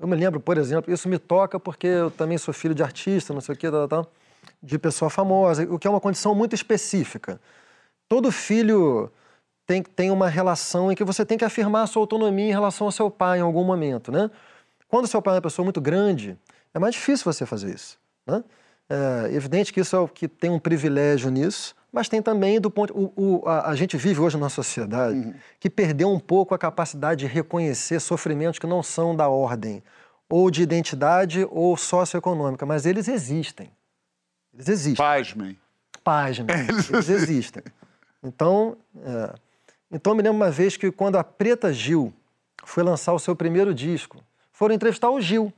Eu 0.01 0.07
me 0.07 0.17
lembro, 0.17 0.41
por 0.41 0.57
exemplo, 0.57 0.93
isso 0.93 1.09
me 1.09 1.19
toca 1.19 1.59
porque 1.59 1.87
eu 1.87 2.11
também 2.11 2.39
sou 2.39 2.55
filho 2.55 2.75
de 2.75 2.83
artista, 2.83 3.35
não 3.35 3.41
sei 3.41 3.55
o 3.55 3.59
quê, 3.59 3.67
de 4.63 4.79
pessoa 4.79 5.11
famosa, 5.11 5.65
o 5.65 5.79
que 5.79 5.87
é 5.87 5.91
uma 5.91 6.01
condição 6.01 6.35
muito 6.35 6.55
específica. 6.55 7.41
Todo 8.09 8.31
filho 8.31 9.11
tem, 9.67 9.83
tem 9.83 10.11
uma 10.11 10.29
relação 10.29 10.91
em 10.91 10.95
que 10.95 11.05
você 11.05 11.25
tem 11.25 11.37
que 11.37 11.45
afirmar 11.45 11.83
a 11.83 11.87
sua 11.87 12.03
autonomia 12.03 12.47
em 12.47 12.53
relação 12.53 12.87
ao 12.87 12.93
seu 12.93 13.11
pai 13.11 13.39
em 13.39 13.43
algum 13.43 13.65
momento, 13.65 14.11
né? 14.11 14.31
Quando 14.89 15.07
seu 15.07 15.21
pai 15.21 15.35
é 15.35 15.37
uma 15.37 15.43
pessoa 15.43 15.65
muito 15.65 15.81
grande, 15.81 16.39
é 16.73 16.79
mais 16.79 16.95
difícil 16.95 17.31
você 17.31 17.45
fazer 17.45 17.75
isso, 17.75 17.99
né? 18.27 18.43
É 18.89 19.35
evidente 19.35 19.73
que 19.73 19.81
isso 19.81 19.95
é 19.95 19.99
o 19.99 20.09
que 20.09 20.27
tem 20.27 20.51
um 20.51 20.59
privilégio 20.59 21.31
nisso, 21.31 21.75
mas 21.93 22.09
tem 22.09 22.21
também 22.21 22.61
do 22.61 22.71
ponto. 22.71 22.93
O, 22.97 23.13
o, 23.17 23.49
a, 23.49 23.71
a, 23.71 23.75
gente 23.75 23.97
vive 23.97 24.21
hoje 24.21 24.37
numa 24.37 24.51
sociedade 24.51 25.17
uhum. 25.17 25.35
que 25.59 25.71
perdeu 25.71 26.11
um 26.11 26.21
pouco 26.21 26.55
a 26.55 26.59
capacidade 26.59 27.21
de 27.21 27.33
reconhecer 27.33 28.01
sofrimentos 28.01 28.59
que 28.59 28.67
não 28.67 28.83
são 28.83 29.17
da 29.17 29.29
ordem 29.29 29.83
ou 30.29 30.51
de 30.51 30.63
identidade 30.63 31.47
ou 31.51 31.77
socioeconômica, 31.77 32.67
mas 32.67 32.85
eles 32.85 33.09
existem. 33.09 33.71
Eles 34.53 34.69
existem. 34.69 34.97
Pasmem. 34.97 35.59
Pasmem. 36.05 36.47
Eles, 36.69 36.91
eles 36.91 37.09
existem. 37.09 37.63
Então, 38.23 38.77
é, 39.03 39.35
então, 39.91 40.15
me 40.15 40.23
lembro 40.23 40.37
uma 40.37 40.51
vez 40.51 40.77
que 40.77 40.91
quando 40.91 41.17
a 41.17 41.25
Preta 41.25 41.73
Gil 41.73 42.13
foi 42.65 42.83
lançar 42.83 43.13
o 43.13 43.19
seu 43.19 43.35
primeiro 43.35 43.75
disco, 43.75 44.23
foram 44.53 44.75
entrevistar 44.75 45.11
o 45.11 45.21
Gil. 45.21 45.53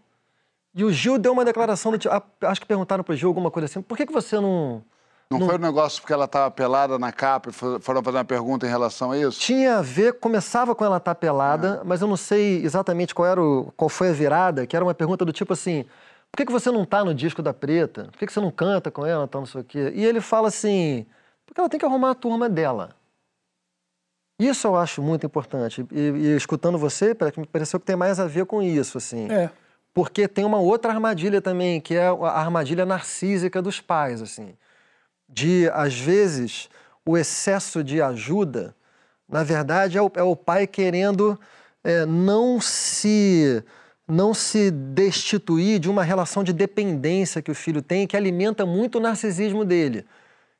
E 0.74 0.84
o 0.84 0.92
Gil 0.92 1.18
deu 1.18 1.32
uma 1.32 1.44
declaração 1.44 1.90
do 1.90 1.98
acho 2.42 2.60
que 2.60 2.66
perguntaram 2.66 3.02
para 3.02 3.12
o 3.12 3.16
Gil 3.16 3.28
alguma 3.28 3.50
coisa 3.50 3.66
assim, 3.66 3.82
por 3.82 3.96
que, 3.96 4.06
que 4.06 4.12
você 4.12 4.38
não... 4.38 4.84
Não, 5.32 5.38
não... 5.38 5.46
foi 5.46 5.56
um 5.56 5.60
negócio 5.60 6.00
porque 6.00 6.12
ela 6.12 6.24
estava 6.24 6.50
pelada 6.50 6.98
na 6.98 7.12
capa 7.12 7.50
e 7.50 7.52
foram 7.52 8.02
fazer 8.02 8.16
uma 8.16 8.24
pergunta 8.24 8.66
em 8.66 8.68
relação 8.68 9.12
a 9.12 9.18
isso? 9.18 9.38
Tinha 9.38 9.78
a 9.78 9.82
ver, 9.82 10.14
começava 10.14 10.74
com 10.74 10.84
ela 10.84 10.96
estar 10.96 11.14
tá 11.14 11.20
pelada, 11.20 11.80
ah. 11.80 11.84
mas 11.84 12.00
eu 12.00 12.08
não 12.08 12.16
sei 12.16 12.64
exatamente 12.64 13.14
qual, 13.14 13.28
era 13.28 13.40
o, 13.40 13.72
qual 13.76 13.88
foi 13.88 14.08
a 14.08 14.12
virada, 14.12 14.66
que 14.66 14.74
era 14.74 14.84
uma 14.84 14.94
pergunta 14.94 15.24
do 15.24 15.32
tipo 15.32 15.52
assim, 15.52 15.84
por 16.32 16.36
que, 16.36 16.46
que 16.46 16.52
você 16.52 16.70
não 16.70 16.82
está 16.82 17.04
no 17.04 17.14
disco 17.14 17.42
da 17.42 17.54
Preta? 17.54 18.08
Por 18.10 18.18
que, 18.18 18.26
que 18.26 18.32
você 18.32 18.40
não 18.40 18.50
canta 18.50 18.90
com 18.90 19.06
ela, 19.06 19.28
tal, 19.28 19.42
não 19.42 19.46
sei 19.46 19.60
o 19.60 19.64
quê? 19.64 19.92
E 19.94 20.04
ele 20.04 20.20
fala 20.20 20.48
assim, 20.48 21.06
porque 21.46 21.60
ela 21.60 21.68
tem 21.68 21.78
que 21.78 21.86
arrumar 21.86 22.10
a 22.10 22.14
turma 22.14 22.48
dela. 22.48 22.90
Isso 24.40 24.66
eu 24.66 24.74
acho 24.74 25.02
muito 25.02 25.26
importante. 25.26 25.86
E, 25.92 26.00
e 26.00 26.36
escutando 26.36 26.78
você, 26.78 27.16
me 27.36 27.46
pareceu 27.46 27.78
que 27.78 27.86
tem 27.86 27.94
mais 27.94 28.18
a 28.18 28.26
ver 28.26 28.46
com 28.46 28.62
isso, 28.62 28.96
assim. 28.96 29.30
É. 29.30 29.50
Porque 29.92 30.26
tem 30.26 30.44
uma 30.44 30.58
outra 30.58 30.92
armadilha 30.92 31.42
também, 31.42 31.80
que 31.80 31.94
é 31.94 32.06
a 32.06 32.40
armadilha 32.40 32.86
narcísica 32.86 33.60
dos 33.60 33.80
pais, 33.80 34.22
assim. 34.22 34.54
De, 35.32 35.70
às 35.72 35.94
vezes, 35.94 36.68
o 37.06 37.16
excesso 37.16 37.84
de 37.84 38.02
ajuda, 38.02 38.74
na 39.28 39.44
verdade, 39.44 39.96
é 39.96 40.02
o, 40.02 40.10
é 40.14 40.22
o 40.22 40.34
pai 40.34 40.66
querendo 40.66 41.38
é, 41.84 42.04
não 42.04 42.60
se 42.60 43.62
não 44.06 44.34
se 44.34 44.72
destituir 44.72 45.78
de 45.78 45.88
uma 45.88 46.02
relação 46.02 46.42
de 46.42 46.52
dependência 46.52 47.40
que 47.40 47.50
o 47.50 47.54
filho 47.54 47.80
tem, 47.80 48.08
que 48.08 48.16
alimenta 48.16 48.66
muito 48.66 48.98
o 48.98 49.00
narcisismo 49.00 49.64
dele. 49.64 50.04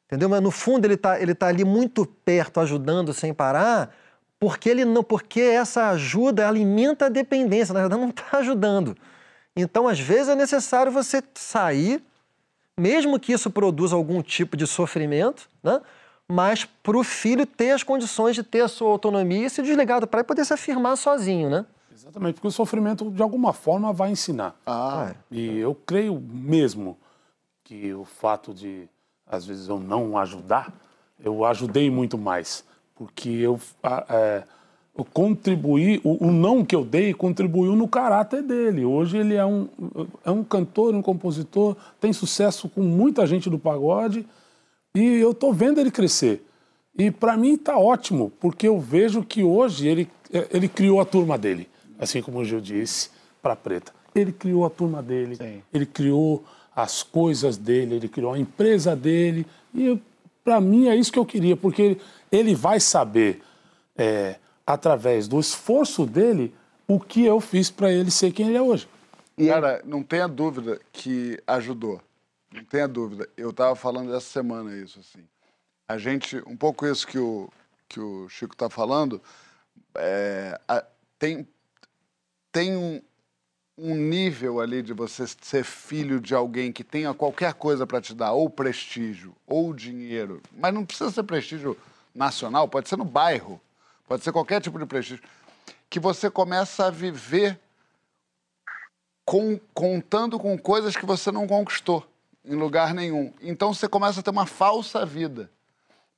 Entendeu? 0.07 0.29
Mas 0.29 0.41
no 0.41 0.53
fundo 0.53 0.85
ele 0.85 0.95
está 0.95 1.21
ele 1.21 1.35
tá 1.35 1.49
ali 1.49 1.65
muito 1.65 2.07
perto, 2.07 2.61
ajudando 2.61 3.13
sem 3.13 3.35
parar, 3.35 3.93
porque 4.39 4.69
ele 4.69 4.85
não, 4.85 5.03
porque 5.03 5.41
essa 5.41 5.91
ajuda 5.91 6.49
alimenta 6.49 7.07
a 7.07 7.09
dependência, 7.09 7.75
na 7.75 7.81
verdade 7.81 8.01
não 8.01 8.11
está 8.11 8.39
ajudando. 8.39 8.97
Então, 9.55 9.89
às 9.89 10.01
vezes 10.01 10.29
é 10.29 10.35
necessário 10.35 10.93
você 10.93 11.23
sair, 11.35 12.03
mesmo 12.81 13.21
que 13.21 13.33
isso 13.33 13.51
produza 13.51 13.95
algum 13.95 14.23
tipo 14.23 14.57
de 14.57 14.67
sofrimento, 14.67 15.49
né? 15.63 15.81
mas 16.27 16.65
para 16.65 16.97
o 16.97 17.05
filho 17.05 17.45
ter 17.45 17.73
as 17.73 17.83
condições 17.83 18.35
de 18.35 18.43
ter 18.43 18.63
a 18.63 18.69
sua 18.69 18.91
autonomia 18.91 19.47
e 19.47 19.51
se 19.51 19.63
desligar 19.63 20.01
do 20.01 20.07
pai 20.07 20.21
e 20.21 20.25
poder 20.25 20.45
se 20.45 20.55
afirmar 20.55 20.97
sozinho, 20.97 21.51
né? 21.51 21.67
Exatamente, 21.93 22.35
porque 22.35 22.49
o 22.49 22.53
sofrimento 22.53 23.11
de 23.11 23.21
alguma 23.21 23.53
forma 23.53 23.93
vai 23.93 24.11
ensinar. 24.11 24.55
Ah. 24.67 25.13
E 25.31 25.59
eu 25.59 25.75
creio 25.75 26.19
mesmo 26.21 26.97
que 27.65 27.93
o 27.93 28.05
fato 28.05 28.55
de 28.55 28.89
às 29.27 29.45
vezes 29.45 29.69
eu 29.69 29.79
não 29.79 30.17
ajudar, 30.17 30.73
eu 31.23 31.45
ajudei 31.45 31.91
muito 31.91 32.17
mais, 32.17 32.65
porque 32.97 33.29
eu, 33.29 33.61
é, 34.09 34.43
eu 35.01 35.05
contribuí, 35.13 36.01
o, 36.05 36.27
o, 36.27 36.31
não 36.31 36.65
que 36.65 36.75
eu 36.75 36.85
dei 36.85 37.15
contribuiu 37.15 37.75
no 37.75 37.89
caráter 37.89 38.43
dele. 38.43 38.85
Hoje 38.85 39.17
ele 39.17 39.35
é 39.35 39.45
um, 39.45 39.69
é 40.25 40.31
um 40.31 40.45
cantor, 40.45 40.95
um 40.95 41.03
compositor, 41.03 41.77
tem 42.01 42.13
sucesso 42.13 42.69
com 42.69 42.83
muita 42.83 43.27
gente 43.27 43.49
do 43.49 43.59
pagode 43.59 44.27
e 44.95 45.03
eu 45.03 45.31
estou 45.31 45.53
vendo 45.53 45.81
ele 45.81 45.91
crescer. 45.91 46.45
E 46.99 47.11
para 47.11 47.37
mim 47.37 47.55
está 47.55 47.79
ótimo, 47.79 48.33
porque 48.41 48.69
eu 48.69 48.79
vejo 48.79 49.23
que 49.23 49.43
hoje 49.43 49.89
ele, 49.89 50.11
ele 50.51 50.69
criou 50.69 51.01
a 51.01 51.05
turma 51.05 51.39
dele, 51.39 51.69
assim 51.99 52.21
como 52.21 52.39
o 52.39 52.45
Gil 52.45 52.61
disse, 52.61 53.11
para 53.41 53.57
Preta. 53.57 53.93
Ele 54.15 54.33
criou 54.33 54.67
a 54.67 54.71
turma 54.71 55.03
dele, 55.03 55.37
Sim. 55.37 55.63
ele 55.73 55.87
criou 55.87 56.45
as 56.75 57.03
coisas 57.03 57.57
dele, 57.57 57.95
ele 57.95 58.09
criou 58.09 58.33
a 58.33 58.39
empresa 58.39 58.95
dele. 58.95 59.47
E 59.75 59.99
para 60.45 60.61
mim 60.61 60.89
é 60.89 60.97
isso 60.97 61.13
que 61.13 61.19
eu 61.19 61.25
queria, 61.25 61.57
porque 61.57 61.97
ele 62.31 62.55
vai 62.55 62.81
saber, 62.81 63.41
é, 63.97 64.37
através 64.73 65.27
do 65.27 65.39
esforço 65.41 66.07
dele, 66.07 66.55
o 66.87 66.99
que 66.99 67.25
eu 67.25 67.41
fiz 67.41 67.71
para 67.71 67.93
ele 67.93 68.11
ser 68.11 68.33
quem 68.33 68.49
ele 68.49 68.57
é 68.57 68.63
hoje. 68.63 68.89
E 69.37 69.49
Cara, 69.49 69.83
não 69.85 70.03
tenha 70.03 70.29
dúvida 70.29 70.81
que 70.93 71.41
ajudou. 71.47 72.01
Não 72.53 72.65
tenha 72.65 72.87
dúvida. 72.87 73.29
Eu 73.37 73.51
estava 73.51 73.75
falando 73.75 74.15
essa 74.15 74.27
semana 74.27 74.77
isso, 74.77 75.01
assim. 75.01 75.25
A 75.89 75.99
gente, 75.99 76.37
um 76.47 76.57
pouco 76.57 76.87
isso 76.87 77.07
que 77.07 77.19
o, 77.19 77.49
que 77.89 77.99
o 77.99 78.29
Chico 78.29 78.55
está 78.55 78.69
falando, 78.69 79.21
é, 79.95 80.59
a, 80.69 80.85
tem, 81.19 81.47
tem 82.53 82.77
um, 82.77 83.01
um 83.77 83.95
nível 83.95 84.61
ali 84.61 84.83
de 84.83 84.93
você 84.93 85.25
ser 85.27 85.65
filho 85.65 86.21
de 86.21 86.35
alguém 86.35 86.71
que 86.71 86.85
tenha 86.85 87.15
qualquer 87.15 87.55
coisa 87.55 87.87
para 87.87 88.01
te 88.01 88.15
dar, 88.15 88.33
ou 88.33 88.49
prestígio, 88.49 89.35
ou 89.47 89.73
dinheiro, 89.73 90.41
mas 90.57 90.73
não 90.73 90.85
precisa 90.85 91.11
ser 91.11 91.23
prestígio 91.25 91.77
nacional, 92.15 92.69
pode 92.69 92.89
ser 92.89 92.97
no 92.97 93.05
bairro, 93.05 93.61
pode 94.11 94.25
ser 94.25 94.33
qualquer 94.33 94.61
tipo 94.61 94.77
de 94.77 94.85
prestígio, 94.87 95.23
que 95.89 96.01
você 96.01 96.29
começa 96.29 96.87
a 96.87 96.91
viver 96.91 97.57
com, 99.25 99.57
contando 99.73 100.37
com 100.37 100.59
coisas 100.59 100.97
que 100.97 101.07
você 101.07 101.31
não 101.31 101.47
conquistou 101.47 102.05
em 102.45 102.57
lugar 102.57 102.93
nenhum. 102.93 103.33
Então 103.41 103.73
você 103.73 103.87
começa 103.87 104.19
a 104.19 104.23
ter 104.25 104.31
uma 104.31 104.47
falsa 104.47 105.07
vida. 105.07 105.49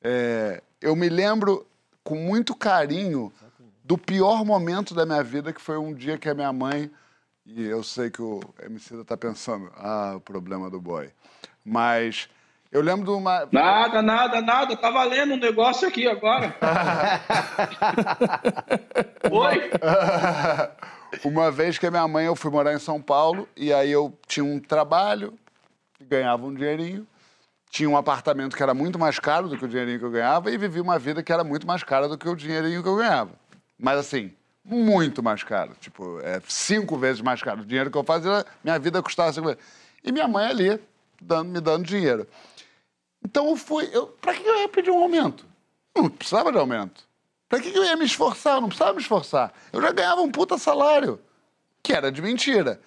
É, 0.01 0.63
eu 0.81 0.97
me 0.97 1.11
lembro 1.11 1.67
com 2.03 2.15
muito 2.15 2.55
carinho 2.55 3.31
do 3.85 3.99
pior 3.99 4.43
momento 4.43 4.95
da 4.95 5.05
minha 5.05 5.23
vida, 5.23 5.53
que 5.53 5.61
foi 5.61 5.77
um 5.77 5.93
dia 5.93 6.17
que 6.17 6.31
a 6.31 6.35
minha 6.35 6.51
mãe 6.51 6.91
e 7.45 7.63
eu 7.63 7.85
sei 7.85 8.09
que 8.09 8.23
o 8.23 8.41
MC 8.63 8.95
está 9.03 9.19
pensando, 9.19 9.71
ah, 9.77 10.15
o 10.17 10.21
problema 10.21 10.71
do 10.71 10.81
boy. 10.81 11.11
Mas 11.63 12.27
eu 12.73 12.81
lembro 12.81 13.05
de 13.05 13.11
uma. 13.11 13.47
Nada, 13.53 14.01
nada, 14.01 14.41
nada. 14.41 14.77
Tá 14.77 14.91
valendo 14.91 15.35
um 15.35 15.39
negócio 15.39 15.87
aqui 15.87 16.09
agora. 16.09 16.57
Oi? 19.31 19.71
uma 21.23 21.51
vez 21.51 21.79
que 21.79 21.87
a 21.87 21.91
minha 21.91 22.09
mãe, 22.09 22.25
eu 22.25 22.35
fui 22.35 22.51
morar 22.51 22.73
em 22.73 22.79
São 22.79 23.01
Paulo, 23.01 23.47
e 23.55 23.75
aí 23.75 23.93
eu 23.93 24.19
tinha 24.27 24.43
um 24.43 24.59
trabalho, 24.59 25.35
ganhava 26.01 26.47
um 26.47 26.55
dinheirinho, 26.55 27.07
tinha 27.71 27.91
um 27.91 27.97
apartamento 27.97 28.57
que 28.57 28.63
era 28.63 28.73
muito 28.73 28.99
mais 28.99 29.19
caro 29.19 29.51
do 29.51 29.59
que 29.59 29.67
o 29.67 29.69
dinheirinho 29.69 29.99
que 29.99 30.05
eu 30.07 30.11
ganhava, 30.11 30.51
e 30.51 30.57
vivia 30.57 30.83
uma 30.83 30.99
vida 30.99 31.23
que 31.23 31.31
era 31.31 31.45
muito 31.45 31.67
mais 31.67 31.85
cara 31.85 32.09
do 32.09 32.17
que 32.17 32.27
o 32.27 32.35
dinheirinho 32.35 32.83
que 32.83 32.89
eu 32.89 32.97
ganhava. 32.97 33.33
Mas 33.79 33.99
assim, 33.99 34.33
muito 34.65 35.23
mais 35.23 35.43
caro. 35.43 35.73
Tipo, 35.79 36.21
é 36.23 36.41
cinco 36.49 36.97
vezes 36.97 37.21
mais 37.21 37.43
caro. 37.43 37.61
O 37.61 37.67
dinheiro 37.67 37.91
que 37.91 37.99
eu 37.99 38.05
fazia, 38.05 38.47
minha 38.65 38.79
vida 38.79 39.03
custava 39.03 39.31
cinco 39.31 39.49
vezes. 39.49 39.63
E 40.03 40.11
minha 40.11 40.27
mãe 40.27 40.47
ali, 40.47 40.81
dando, 41.23 41.51
me 41.51 41.61
dando 41.61 41.85
dinheiro. 41.85 42.27
Então 43.25 43.49
eu 43.49 43.57
fui. 43.57 43.89
Pra 44.21 44.35
que 44.35 44.47
eu 44.47 44.61
ia 44.61 44.69
pedir 44.69 44.91
um 44.91 45.03
aumento? 45.03 45.47
Não 45.95 46.09
precisava 46.09 46.51
de 46.51 46.59
aumento. 46.59 47.07
Pra 47.49 47.61
que 47.61 47.69
eu 47.69 47.85
ia 47.85 47.97
me 47.97 48.05
esforçar? 48.05 48.57
Eu 48.57 48.63
não 48.63 48.69
precisava 48.69 48.95
me 48.95 49.01
esforçar. 49.01 49.53
Eu 49.73 49.81
já 49.81 49.93
ganhava 49.93 50.23
um 50.23 50.31
puta 50.31 50.57
salário, 50.59 51.21
que 51.83 51.93
era 51.93 52.11
de 52.11 52.23
mentira. 52.23 52.81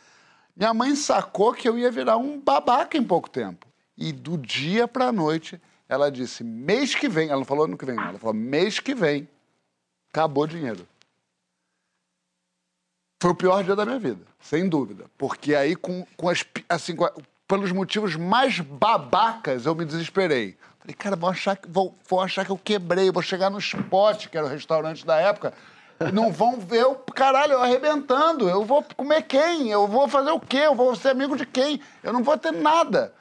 Minha 0.55 0.73
mãe 0.73 0.95
sacou 0.95 1.53
que 1.53 1.67
eu 1.67 1.77
ia 1.77 1.91
virar 1.91 2.17
um 2.17 2.39
babaca 2.39 2.97
em 2.97 3.03
pouco 3.03 3.29
tempo. 3.29 3.67
E 3.97 4.11
do 4.11 4.37
dia 4.37 4.87
pra 4.87 5.11
noite, 5.11 5.61
ela 5.87 6.11
disse: 6.11 6.43
mês 6.43 6.95
que 6.95 7.07
vem, 7.07 7.29
ela 7.29 7.37
não 7.37 7.45
falou 7.45 7.65
ano 7.65 7.77
que 7.77 7.85
vem, 7.85 7.97
ela 7.97 8.17
falou: 8.17 8.33
mês 8.33 8.79
que 8.79 8.95
vem, 8.95 9.27
acabou 10.09 10.43
o 10.45 10.47
dinheiro. 10.47 10.87
Foi 13.21 13.31
o 13.31 13.35
pior 13.35 13.63
dia 13.63 13.75
da 13.75 13.85
minha 13.85 13.99
vida, 13.99 14.25
sem 14.39 14.67
dúvida. 14.67 15.05
Porque 15.17 15.55
aí, 15.55 15.75
com, 15.75 16.05
com 16.17 16.29
as, 16.29 16.43
assim, 16.67 16.95
com, 16.95 17.07
pelos 17.47 17.71
motivos 17.71 18.15
mais 18.15 18.59
babacas, 18.59 19.65
eu 19.65 19.75
me 19.75 19.85
desesperei. 19.85 20.57
Falei, 20.79 20.95
cara, 20.97 21.15
vão 21.15 21.29
achar, 21.29 21.55
que, 21.55 21.67
vão, 21.69 21.95
vão 22.09 22.21
achar 22.21 22.45
que 22.45 22.51
eu 22.51 22.57
quebrei, 22.57 23.11
vou 23.11 23.23
chegar 23.23 23.49
no 23.49 23.59
Spot, 23.59 24.27
que 24.27 24.37
era 24.37 24.45
o 24.45 24.49
restaurante 24.49 25.05
da 25.05 25.17
época, 25.17 25.53
Não 26.13 26.31
vão 26.31 26.59
ver 26.59 26.85
o 26.85 26.95
caralho 26.95 27.53
eu 27.53 27.61
arrebentando. 27.61 28.49
Eu 28.49 28.65
vou 28.65 28.83
comer 28.95 29.23
quem? 29.23 29.69
Eu 29.69 29.87
vou 29.87 30.07
fazer 30.07 30.31
o 30.31 30.39
quê? 30.39 30.57
Eu 30.57 30.75
vou 30.75 30.95
ser 30.95 31.09
amigo 31.09 31.37
de 31.37 31.45
quem? 31.45 31.79
Eu 32.03 32.11
não 32.11 32.23
vou 32.23 32.37
ter 32.37 32.51
nada. 32.51 33.13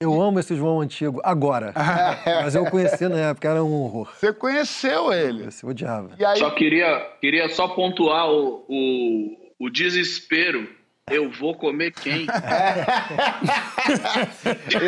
Eu 0.00 0.20
amo 0.20 0.38
esse 0.38 0.54
João 0.54 0.80
antigo 0.80 1.20
agora. 1.24 1.72
Mas 2.42 2.54
eu 2.54 2.66
conheci 2.66 3.08
na 3.08 3.30
época, 3.30 3.48
era 3.48 3.64
um 3.64 3.72
horror. 3.72 4.12
Você 4.18 4.32
conheceu 4.32 5.12
ele. 5.12 5.48
Eu 5.62 5.68
odiava. 5.70 6.10
E 6.18 6.24
aí, 6.24 6.38
Só 6.38 6.50
queria, 6.50 7.00
queria 7.20 7.48
só 7.48 7.68
pontuar 7.68 8.28
o, 8.28 8.64
o, 8.68 9.36
o 9.58 9.70
desespero. 9.70 10.68
Eu 11.10 11.30
vou 11.30 11.54
comer 11.54 11.90
quem? 11.92 12.26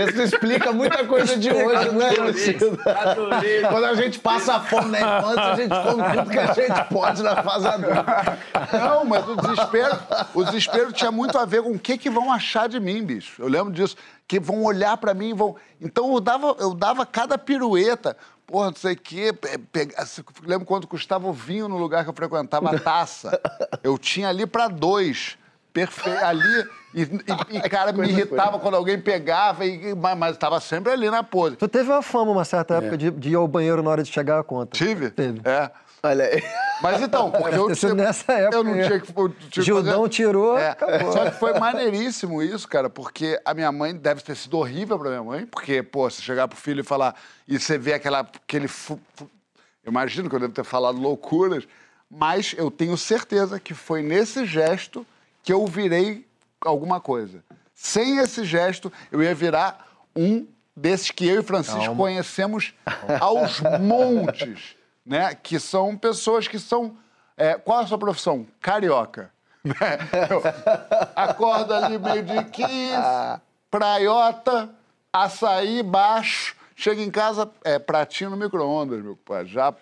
Isso 0.09 0.23
explica 0.23 0.73
muita 0.73 1.05
coisa 1.07 1.37
de 1.37 1.51
hoje, 1.53 1.91
né, 1.91 2.11
Luciano? 2.13 2.79
Quando 3.69 3.85
a 3.85 3.93
gente 3.95 4.19
passa 4.21 4.59
fome 4.61 4.93
na 4.93 4.99
infância, 5.19 5.43
a 5.45 5.57
gente 5.57 5.69
come 5.69 6.03
tudo 6.17 6.31
que 6.31 6.39
a 6.39 6.53
gente 6.55 6.85
pode 6.89 7.23
na 7.23 7.43
fase 7.43 7.67
adulta. 7.69 8.39
Não, 8.73 9.05
mas 9.05 9.29
o 9.29 9.37
desespero, 9.37 9.99
o 10.35 10.43
desespero 10.45 10.91
tinha 10.91 11.13
muito 11.13 11.37
a 11.37 11.45
ver 11.45 11.63
com 11.63 11.73
o 11.73 11.79
que, 11.79 11.99
que 11.99 12.09
vão 12.09 12.33
achar 12.33 12.67
de 12.67 12.81
mim, 12.81 13.05
bicho. 13.05 13.43
Eu 13.43 13.49
lembro 13.49 13.71
disso. 13.73 13.95
Que 14.27 14.41
vão 14.41 14.65
olhar 14.65 14.97
pra 14.97 15.13
mim 15.13 15.29
e 15.31 15.35
vão. 15.35 15.55
Então 15.81 16.13
eu 16.15 16.21
dava, 16.21 16.57
eu 16.59 16.73
dava 16.75 17.05
cada 17.05 17.37
pirueta. 17.37 18.17
Porra, 18.47 18.69
não 18.71 18.75
sei 18.77 18.95
o 18.95 18.97
quê. 18.97 19.33
se- 20.07 20.25
Lembro 20.45 20.65
quando 20.67 20.87
custava 20.87 21.29
o 21.29 21.33
vinho 21.33 21.69
no 21.69 21.77
lugar 21.77 22.05
que 22.05 22.11
eu 22.11 22.15
frequentava, 22.15 22.75
a 22.75 22.79
taça. 22.81 23.39
Eu 23.85 23.99
tinha 23.99 24.29
ali 24.31 24.47
pra 24.47 24.67
dois. 24.67 25.37
Perfeito. 25.85 26.25
Ali. 26.25 26.67
E, 26.95 27.03
e- 27.03 27.57
e, 27.59 27.61
cara, 27.69 27.93
me 27.93 28.09
irritava 28.09 28.59
quando 28.59 28.75
alguém 28.75 28.99
pegava, 29.01 29.65
e, 29.67 29.95
mas, 29.95 30.17
mas 30.19 30.37
tava 30.37 30.59
sempre 30.61 30.93
ali 30.93 31.11
na 31.11 31.23
pose. 31.23 31.57
Tu 31.57 31.69
teve 31.69 31.91
uma 31.91 32.03
fama 32.03 32.33
uma 32.33 32.45
certa 32.45 32.77
época 32.77 32.97
de, 32.97 33.11
de 33.11 33.31
ir 33.31 33.35
ao 33.35 33.47
banheiro 33.47 33.83
na 33.83 33.91
hora 33.91 34.03
de 34.03 34.11
chegar 34.11 34.41
a 34.41 34.43
conta. 34.45 34.77
Tive? 34.77 35.11
Teve. 35.11 35.41
É. 35.45 35.71
Olha 36.03 36.25
aí. 36.25 36.43
Mas 36.83 37.03
então, 37.03 37.31
porque 37.33 37.57
eu, 37.57 37.75
sido 37.75 37.95
nessa 37.95 38.33
época 38.35 38.57
eu 38.57 38.63
não 38.63 38.75
aí. 38.75 38.87
tinha 38.87 39.01
que. 39.01 39.13
eu 39.17 39.29
tinha 39.51 39.65
Gildão 39.65 40.03
fazer- 40.03 40.09
tirou, 40.11 40.57
É, 40.57 40.69
acabou. 40.71 41.13
Só 41.13 41.25
que 41.25 41.31
foi 41.39 41.59
maneiríssimo 41.59 42.43
isso, 42.43 42.69
cara, 42.69 42.89
porque 42.89 43.41
a 43.45 43.53
minha 43.55 43.73
mãe 43.73 43.95
deve 43.97 44.21
ter 44.23 44.37
sido 44.37 44.57
horrível 44.59 44.99
pra 44.99 45.09
minha 45.09 45.25
mãe, 45.25 45.47
porque, 45.47 45.83
pô, 45.83 46.09
você 46.09 46.23
chegar 46.23 46.47
pro 46.47 46.57
filho 46.57 46.81
e 46.81 46.85
falar, 46.85 47.15
e 47.49 47.59
você 47.59 47.77
vê 47.77 47.95
aquela, 47.95 48.21
aquele. 48.21 48.69
fu- 48.69 49.01
fu- 49.17 49.29
Eu 49.85 49.91
imagino 49.91 50.29
que 50.29 50.37
eu 50.37 50.41
devo 50.41 50.53
ter 50.53 50.65
falado 50.65 50.99
loucuras, 50.99 51.67
mas 52.11 52.55
eu 52.57 52.71
tenho 52.71 52.97
certeza 52.97 53.59
que 53.59 53.75
foi 53.75 54.01
nesse 54.03 54.45
gesto 54.47 55.05
que 55.47 55.53
eu 55.53 55.65
virei 55.65 56.27
alguma 56.61 57.01
coisa. 57.01 57.45
Sem 57.73 58.19
esse 58.19 58.45
gesto, 58.45 58.93
eu 59.13 59.23
ia 59.23 59.33
virar 59.33 59.87
um 60.15 60.45
desses 60.75 61.13
que 61.13 61.25
eu 61.25 61.41
e 61.41 61.43
Francisco 61.45 61.95
conhecemos 61.95 62.75
aos 63.21 63.61
montes, 63.81 64.75
né? 65.05 65.37
Que 65.37 65.61
são 65.61 65.97
pessoas 65.97 66.49
que 66.49 66.59
são. 66.59 66.97
é, 67.37 67.55
qual 67.55 67.81
é 67.81 67.85
a 67.85 67.87
sua 67.87 67.97
profissão? 67.97 68.45
Carioca. 68.61 69.31
Eu 70.31 70.43
acordo 71.15 71.75
ali 71.75 71.99
meio 71.99 72.23
de 72.23 72.45
15, 72.45 72.93
praiota, 73.71 74.71
açaí 75.13 75.83
baixo. 75.83 76.55
Chega 76.77 77.03
em 77.03 77.11
casa, 77.11 77.51
é 77.65 77.79
pratinho 77.79 78.31
no 78.31 78.37
micro-ondas, 78.37 79.03
meu 79.03 79.17
pai, 79.17 79.47
já 79.47 79.73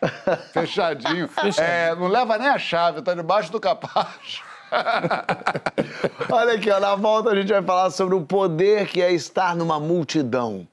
fechadinho. 0.52 1.28
É, 1.58 1.94
não 1.94 2.06
leva 2.06 2.38
nem 2.38 2.48
a 2.48 2.58
chave, 2.58 3.02
tá 3.02 3.14
debaixo 3.14 3.50
do 3.50 3.60
capacho. 3.60 4.53
Olha 6.30 6.54
aqui, 6.54 6.70
ó, 6.70 6.80
na 6.80 6.94
volta 6.94 7.30
a 7.30 7.34
gente 7.34 7.52
vai 7.52 7.62
falar 7.62 7.90
sobre 7.90 8.14
o 8.14 8.22
poder 8.22 8.86
que 8.86 9.00
é 9.00 9.12
estar 9.12 9.54
numa 9.54 9.78
multidão. 9.78 10.66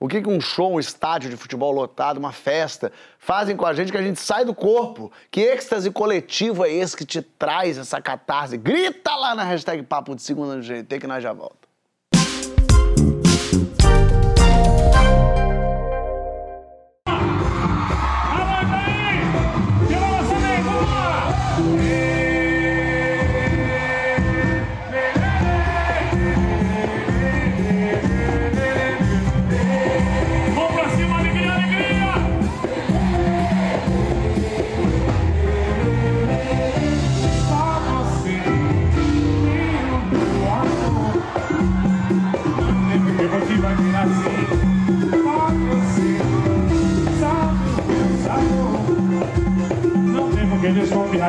O 0.00 0.08
que, 0.08 0.20
que 0.20 0.28
um 0.28 0.40
show, 0.40 0.72
um 0.72 0.80
estádio 0.80 1.30
de 1.30 1.36
futebol 1.36 1.70
lotado, 1.70 2.18
uma 2.18 2.32
festa, 2.32 2.90
fazem 3.18 3.56
com 3.56 3.64
a 3.64 3.72
gente 3.72 3.92
que 3.92 3.98
a 3.98 4.02
gente 4.02 4.18
sai 4.18 4.44
do 4.44 4.52
corpo? 4.52 5.12
Que 5.30 5.42
êxtase 5.42 5.92
coletivo 5.92 6.64
é 6.64 6.72
esse 6.72 6.96
que 6.96 7.06
te 7.06 7.22
traz 7.22 7.78
essa 7.78 8.00
catarse? 8.00 8.56
Grita 8.56 9.14
lá 9.14 9.32
na 9.32 9.44
hashtag 9.44 9.80
Papo 9.84 10.16
de 10.16 10.22
Segunda 10.22 10.56
no 10.56 10.62
GT 10.62 10.98
que 10.98 11.06
nós 11.06 11.22
já 11.22 11.32
volta. 11.32 11.61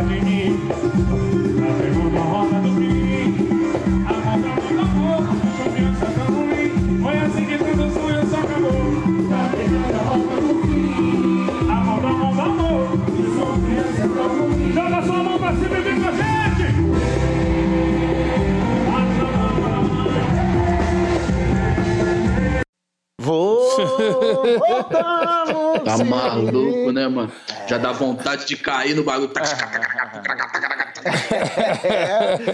You. 0.09 0.32
Voltamos! 24.43 25.83
Tá 25.83 26.03
maluco, 26.03 26.91
né, 26.91 27.07
mano? 27.07 27.31
Já 27.67 27.77
dá 27.77 27.91
vontade 27.91 28.45
de 28.45 28.57
cair 28.57 28.95
no 28.95 29.03
bagulho. 29.03 29.31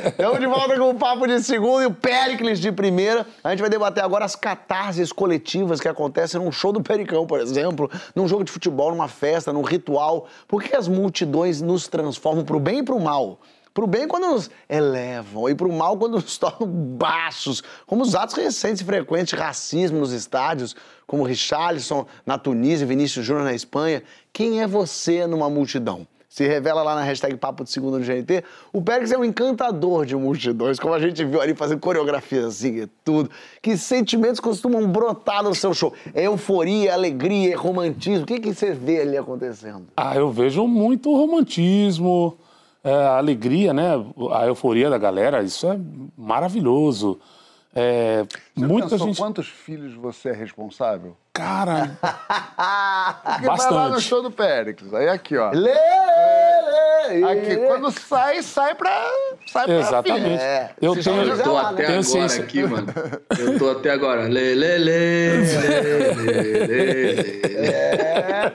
Estamos 0.08 0.40
de 0.40 0.46
volta 0.48 0.78
com 0.78 0.90
o 0.90 0.96
Papo 0.96 1.28
de 1.28 1.42
Segundo 1.42 1.84
e 1.84 1.86
o 1.88 1.92
Pericles 1.92 2.60
de 2.60 2.72
Primeira. 2.72 3.26
A 3.44 3.50
gente 3.52 3.62
vai 3.62 3.70
debater 3.70 4.04
agora 4.04 4.26
as 4.26 4.36
catarses 4.36 5.12
coletivas 5.12 5.80
que 5.80 5.88
acontecem 5.88 6.40
num 6.42 6.52
show 6.52 6.72
do 6.72 6.82
Pericão, 6.82 7.26
por 7.26 7.40
exemplo, 7.40 7.90
num 8.16 8.28
jogo 8.28 8.44
de 8.44 8.52
futebol, 8.52 8.92
numa 8.92 9.08
festa, 9.08 9.54
num 9.54 9.62
ritual. 9.62 10.28
Por 10.48 10.62
que 10.64 10.76
as 10.76 10.88
multidões 10.88 11.62
nos 11.62 11.88
transformam 11.88 12.44
pro 12.44 12.60
bem 12.60 12.80
e 12.80 12.84
pro 12.84 13.00
mal? 13.00 13.40
Pro 13.80 13.88
bem 13.88 14.10
quando 14.10 14.28
nos 14.28 14.52
elevam 14.68 15.48
e 15.48 15.56
pro 15.56 15.72
mal 15.72 15.98
quando 15.98 16.16
nos 16.20 16.38
tornam 16.38 16.68
baixos, 16.68 17.64
como 17.88 18.04
os 18.04 18.14
atos 18.14 18.36
recentes 18.36 18.82
e 18.82 18.84
frequentes 18.84 19.30
de 19.30 19.38
racismo 19.38 20.00
nos 20.00 20.12
estádios, 20.12 20.76
como 21.08 21.24
Richarlison 21.24 22.06
na 22.26 22.38
Tunísia 22.38 22.86
Vinícius 22.86 23.26
Júnior 23.26 23.46
na 23.46 23.54
Espanha. 23.54 24.04
Quem 24.34 24.62
é 24.62 24.68
você 24.68 25.26
numa 25.26 25.50
multidão? 25.50 26.06
Se 26.28 26.46
revela 26.46 26.84
lá 26.84 26.94
na 26.94 27.04
hashtag 27.04 27.38
Papo 27.38 27.64
de 27.64 27.72
Segunda 27.72 27.98
no 27.98 28.04
GNT. 28.04 28.44
O 28.74 28.82
Pérez 28.82 29.14
é 29.14 29.18
um 29.18 29.24
encantador 29.24 30.06
de 30.06 30.14
multidões, 30.14 30.78
como 30.78 30.94
a 30.94 31.00
gente 31.00 31.24
viu 31.24 31.40
ali 31.40 31.56
fazendo 31.56 31.80
coreografias 31.80 32.44
assim 32.44 32.82
e 32.82 32.88
tudo. 33.06 33.32
Que 33.62 33.78
sentimentos 33.78 34.42
costumam 34.42 34.86
brotar 34.90 35.42
no 35.42 35.56
seu 35.56 35.74
show? 35.74 35.94
É 36.14 36.28
euforia, 36.28 36.94
alegria, 36.94 37.54
é 37.54 37.56
romantismo? 37.56 38.24
O 38.24 38.28
que, 38.28 38.42
que 38.42 38.54
você 38.54 38.74
vê 38.74 39.00
ali 39.00 39.18
acontecendo? 39.18 39.88
Ah, 39.96 40.18
eu 40.18 40.30
vejo 40.30 40.68
muito 40.68 41.16
romantismo, 41.16 42.38
é, 42.38 42.49
a 42.84 43.18
alegria, 43.18 43.74
né? 43.74 43.92
A 44.34 44.46
euforia 44.48 44.90
da 44.90 44.98
galera, 44.98 45.42
isso 45.44 45.68
é 45.70 45.78
maravilhoso. 46.18 47.20
É, 47.76 48.24
Você 48.56 48.66
muita 48.66 48.90
pensou 48.90 49.08
gente. 49.08 49.18
quantos 49.18 49.48
filhos 49.48 49.94
você 49.94 50.30
é 50.30 50.34
responsável? 50.34 51.16
Cara, 51.34 51.98
Porque 53.24 53.46
vai 53.46 53.58
lá 53.58 53.84
no 53.84 53.90
Bastante. 53.92 54.02
show 54.02 54.22
do 54.24 54.32
Péricles. 54.32 54.92
Aí 54.94 55.08
aqui, 55.08 55.38
ó. 55.38 55.52
Lê, 55.52 55.72
lê, 55.72 57.20
lê. 57.20 57.24
Aqui, 57.32 57.58
quando 57.68 57.92
sai, 57.92 58.42
sai 58.42 58.74
pra. 58.76 58.92
Sai 59.48 59.66
pra 59.66 59.76
exatamente. 59.80 60.24
filha. 60.24 60.42
É, 60.42 60.72
Eu 60.82 61.02
tenho, 61.02 61.22
Eu 61.24 61.44
tô 61.44 61.54
lá, 61.54 61.70
até 61.70 61.82
né? 61.84 61.88
tenho 61.88 61.90
agora 62.00 62.04
ciência. 62.04 62.44
aqui, 62.44 62.64
mano. 62.64 62.88
Eu 63.40 63.60
tô 63.60 63.70
até 63.70 63.92
agora. 63.92 64.24
Lê, 64.28 64.56
lê, 64.56 64.78
lê, 64.78 65.30
lê, 65.38 65.82
lê, 66.12 66.66
lê, 66.66 66.66
lê. 66.66 68.52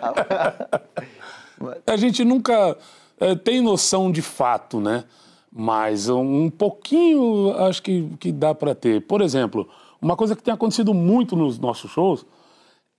A 1.87 1.97
gente 1.97 2.25
nunca 2.25 2.77
eh, 3.25 3.35
tem 3.35 3.61
noção 3.61 4.13
de 4.13 4.21
fato, 4.21 4.81
né? 4.81 5.05
Mas 5.51 6.09
um, 6.09 6.45
um 6.45 6.51
pouquinho 6.51 7.57
acho 7.59 7.83
que, 7.83 8.09
que 8.19 8.31
dá 8.33 8.55
para 8.55 8.75
ter. 8.75 9.01
Por 9.03 9.21
exemplo, 9.21 9.69
uma 10.01 10.17
coisa 10.17 10.37
que 10.37 10.43
tem 10.43 10.53
acontecido 10.53 10.93
muito 10.93 11.35
nos 11.35 11.59
nossos 11.59 11.91
shows 11.91 12.27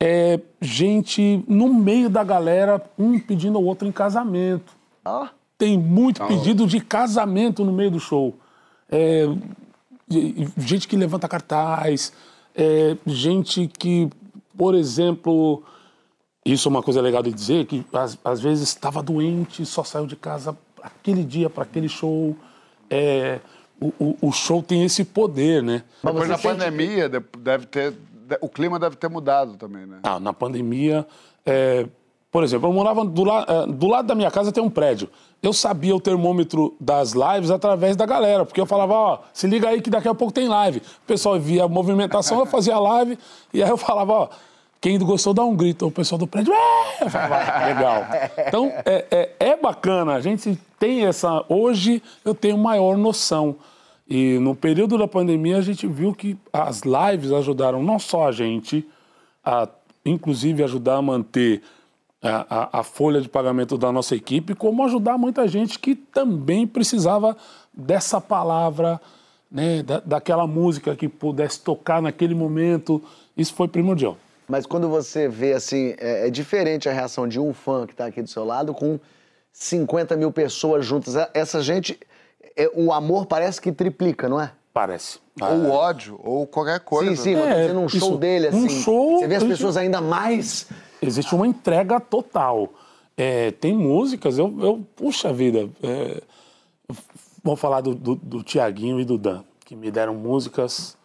é 0.02 0.40
gente 0.60 1.44
no 1.48 1.74
meio 1.74 2.10
da 2.10 2.24
galera, 2.24 2.82
um 2.98 3.20
pedindo 3.20 3.58
ao 3.58 3.64
outro 3.64 3.88
em 3.88 3.92
casamento. 3.92 4.74
Ó. 5.04 5.28
Tem 5.58 5.78
muito 5.78 6.26
pedido 6.26 6.66
de 6.66 6.80
casamento 6.82 7.64
no 7.64 7.72
meio 7.72 7.92
do 7.92 8.00
show. 8.00 8.36
É, 8.90 9.26
gente 10.58 10.88
que 10.88 10.98
levanta 10.98 11.28
cartaz, 11.28 12.12
é, 12.56 12.98
gente 13.06 13.68
que, 13.68 14.10
por 14.58 14.76
exemplo, 14.76 15.64
isso 16.46 16.68
é 16.68 16.70
uma 16.70 16.84
coisa 16.84 17.02
legal 17.02 17.24
de 17.24 17.34
dizer, 17.34 17.66
que 17.66 17.84
às, 17.92 18.18
às 18.24 18.40
vezes 18.40 18.68
estava 18.70 19.02
doente, 19.02 19.66
só 19.66 19.84
saiu 19.84 20.06
de 20.06 20.16
casa 20.16 20.56
aquele 20.82 21.24
dia, 21.24 21.50
para 21.50 21.64
aquele 21.64 21.90
show. 21.90 22.36
É, 22.90 23.40
o, 23.82 23.88
o- 24.00 24.18
o 24.22 24.32
show 24.32 24.62
tem 24.62 24.84
esse 24.84 25.04
poder, 25.04 25.64
né? 25.64 25.84
Depois 26.04 26.30
da 26.30 26.38
pandemia, 26.38 27.10
de- 27.10 27.24
deve 27.40 27.66
ter, 27.66 27.94
o 28.40 28.48
clima 28.48 28.78
deve 28.80 28.96
ter 28.96 29.10
mudado 29.10 29.58
também, 29.58 29.86
né? 29.88 29.98
Ah, 30.04 30.20
na 30.20 30.32
pandemia, 30.34 31.06
é, 31.46 31.88
por 32.32 32.44
exemplo, 32.44 32.70
eu 32.70 32.74
morava 32.74 33.04
do, 33.04 33.24
la- 33.24 33.46
é, 33.48 33.66
do 33.66 33.88
lado 33.88 34.06
da 34.06 34.14
minha 34.14 34.30
casa 34.30 34.52
tem 34.52 34.62
um 34.64 34.70
prédio. 34.70 35.10
Eu 35.42 35.52
sabia 35.52 35.96
o 35.96 36.00
termômetro 36.00 36.76
das 36.80 37.14
lives 37.14 37.50
através 37.50 37.96
da 37.96 38.06
galera, 38.06 38.46
porque 38.46 38.62
eu 38.62 38.66
falava, 38.68 38.94
ó, 38.94 39.20
se 39.34 39.48
liga 39.48 39.68
aí 39.70 39.82
que 39.82 39.90
daqui 39.90 40.08
a 40.08 40.14
pouco 40.14 40.32
tem 40.34 40.48
live. 40.48 40.78
O 40.80 41.08
pessoal 41.08 41.40
via 41.40 41.64
a 41.64 41.68
movimentação, 41.68 42.40
eu 42.40 42.46
fazia 42.46 42.76
a 42.76 42.80
live, 42.80 43.18
e 43.54 43.64
aí 43.64 43.70
eu 43.70 43.78
falava, 43.78 44.14
ó, 44.14 44.30
quem 44.82 45.00
gostou 45.00 45.34
dá 45.34 45.44
um 45.44 45.56
grito, 45.56 45.88
o 45.88 45.92
pessoal 45.92 46.20
do 46.20 46.28
prédio, 46.28 46.54
é! 46.54 47.04
Eu 47.04 47.10
falava, 47.10 47.36
"Ah, 47.36 47.66
legal. 47.68 48.04
Então, 48.48 48.72
é, 48.86 49.06
é, 49.12 49.36
é 49.52 49.58
bacana, 49.58 50.14
a 50.14 50.22
gente 50.22 50.58
tem 50.80 51.06
essa. 51.06 51.44
Hoje 51.50 52.02
eu 52.24 52.36
tenho 52.36 52.58
maior 52.58 52.96
noção. 52.98 53.56
E 54.08 54.38
no 54.38 54.56
período 54.56 54.98
da 54.98 55.08
pandemia 55.08 55.58
a 55.58 55.62
gente 55.62 55.88
viu 55.88 56.14
que 56.14 56.38
as 56.54 56.82
lives 56.84 57.32
ajudaram 57.32 57.82
não 57.82 57.98
só 57.98 58.28
a 58.28 58.32
gente, 58.32 58.88
a 59.44 59.68
inclusive 60.06 60.64
ajudar 60.64 60.98
a 60.98 61.02
manter 61.02 61.64
a, 62.22 62.46
a- 62.76 62.80
a 62.80 62.84
folha 62.84 63.20
de 63.20 63.28
pagamento 63.28 63.78
da 63.80 63.92
nossa 63.92 64.16
equipe, 64.16 64.54
como 64.54 64.84
ajudar 64.84 65.18
muita 65.18 65.48
gente 65.48 65.80
que 65.80 65.96
também 65.96 66.68
precisava 66.68 67.36
dessa 67.74 68.22
palavra, 68.22 69.02
né, 69.52 69.82
da, 69.82 70.00
daquela 70.00 70.46
música 70.46 70.96
que 70.96 71.08
pudesse 71.10 71.60
tocar 71.62 72.00
naquele 72.02 72.36
momento. 72.36 73.02
Isso 73.36 73.54
foi 73.56 73.68
primordial. 73.68 74.16
Mas 74.48 74.66
quando 74.66 74.88
você 74.90 75.28
vê 75.28 75.54
assim, 75.54 75.96
é, 75.98 76.28
é 76.28 76.30
diferente 76.30 76.88
a 76.88 76.92
reação 76.94 77.28
de 77.28 77.40
um 77.40 77.54
fã 77.54 77.86
que 77.86 77.94
está 77.94 78.06
aqui 78.06 78.22
do 78.22 78.30
seu 78.30 78.44
lado 78.46 78.74
com 78.74 79.00
50 79.52 80.16
mil 80.16 80.32
pessoas 80.32 80.86
juntas. 80.86 81.16
É- 81.16 81.30
Essa 81.34 81.62
gente, 81.62 82.00
é, 82.56 82.70
o 82.76 82.92
amor 82.94 83.26
parece 83.26 83.60
que 83.60 83.72
triplica, 83.72 84.30
não 84.30 84.40
é? 84.40 84.52
Parece. 84.74 85.20
Ou 85.42 85.70
ódio, 85.72 86.20
ou 86.24 86.46
qualquer 86.46 86.80
coisa. 86.82 87.16
Sim, 87.16 87.22
sim, 87.22 87.36
mas 87.36 87.54
tô 87.56 87.62
dizendo 87.62 87.80
um 87.80 87.90
show 87.90 88.18
dele, 88.18 88.48
assim. 88.48 88.66
Um 88.66 88.70
show. 88.70 89.20
Você 89.20 89.28
vê 89.28 89.36
as 89.36 89.44
pessoas 89.44 89.78
ainda 89.78 90.02
mais. 90.02 90.68
Existe 91.02 91.34
uma 91.34 91.48
entrega 91.48 92.00
total. 92.00 92.70
É, 93.18 93.52
tem 93.52 93.74
músicas, 93.74 94.38
eu, 94.38 94.54
eu 94.60 94.86
puxa 94.96 95.32
vida. 95.32 95.70
é, 95.82 96.22
vou 97.44 97.56
falar 97.56 97.82
do, 97.82 97.96
do, 97.96 98.16
do 98.16 98.44
Tiaguinho 98.44 99.00
e 99.00 99.06
do 99.06 99.18
Dan, 99.18 99.44
que 99.64 99.76
me 99.76 99.90
deram 99.92 100.14
músicas 100.16 100.98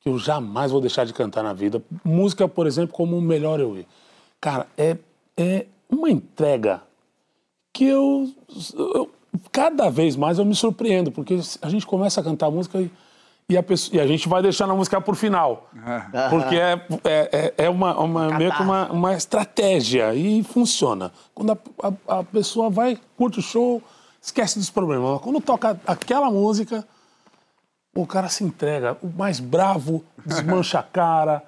que 0.00 0.08
eu 0.08 0.18
jamais 0.18 0.70
vou 0.72 0.80
deixar 0.80 1.04
de 1.04 1.12
cantar 1.12 1.42
na 1.42 1.52
vida. 1.52 1.82
Música, 2.04 2.48
por 2.48 2.66
exemplo, 2.66 2.94
como 2.94 3.16
o 3.16 3.20
Melhor 3.22 3.60
Eu 3.60 3.76
Ir. 3.76 3.86
Cara, 4.40 4.66
é, 4.76 4.96
é 5.36 5.66
uma 5.90 6.10
entrega 6.10 6.82
que 7.72 7.84
eu, 7.84 8.30
eu- 8.74 9.10
Cada 9.52 9.88
vez 9.88 10.16
mais 10.16 10.38
eu 10.40 10.44
me 10.44 10.56
surpreendo, 10.56 11.12
porque 11.12 11.38
a 11.62 11.68
gente 11.68 11.86
começa 11.86 12.20
a 12.20 12.24
cantar 12.24 12.50
música 12.50 12.80
e, 12.80 12.90
e 13.48 13.56
a, 13.56 13.62
pessoa- 13.62 13.96
e 13.96 14.00
a 14.00 14.06
gente 14.06 14.28
vai 14.28 14.42
deixando 14.42 14.72
a 14.72 14.74
música 14.76 15.00
por 15.00 15.14
final. 15.14 15.68
Porque 16.30 16.56
é, 16.56 16.72
é, 17.04 17.54
é- 17.58 17.64
é 17.66 17.70
uma, 17.70 17.96
uma- 17.96 18.36
meio 18.36 18.52
que 18.52 18.60
uma, 18.60 18.90
uma 18.90 19.14
estratégia 19.14 20.12
e 20.16 20.42
funciona. 20.42 21.12
Quando 21.32 21.52
a, 21.52 21.58
a- 22.08 22.18
a 22.18 22.24
pessoa 22.24 22.68
vai, 22.70 22.98
curte 23.16 23.38
o 23.38 23.42
show, 23.42 23.80
esquece 24.20 24.58
dos 24.58 24.68
problemas. 24.68 25.12
Mas 25.12 25.20
Quando 25.20 25.40
toca 25.40 25.80
aquela 25.86 26.28
música, 26.28 26.84
o 27.94 28.06
cara 28.06 28.28
se 28.28 28.44
entrega. 28.44 28.96
O 29.02 29.08
mais 29.08 29.40
bravo 29.40 30.04
desmancha 30.24 30.78
a 30.78 30.82
cara. 30.82 31.42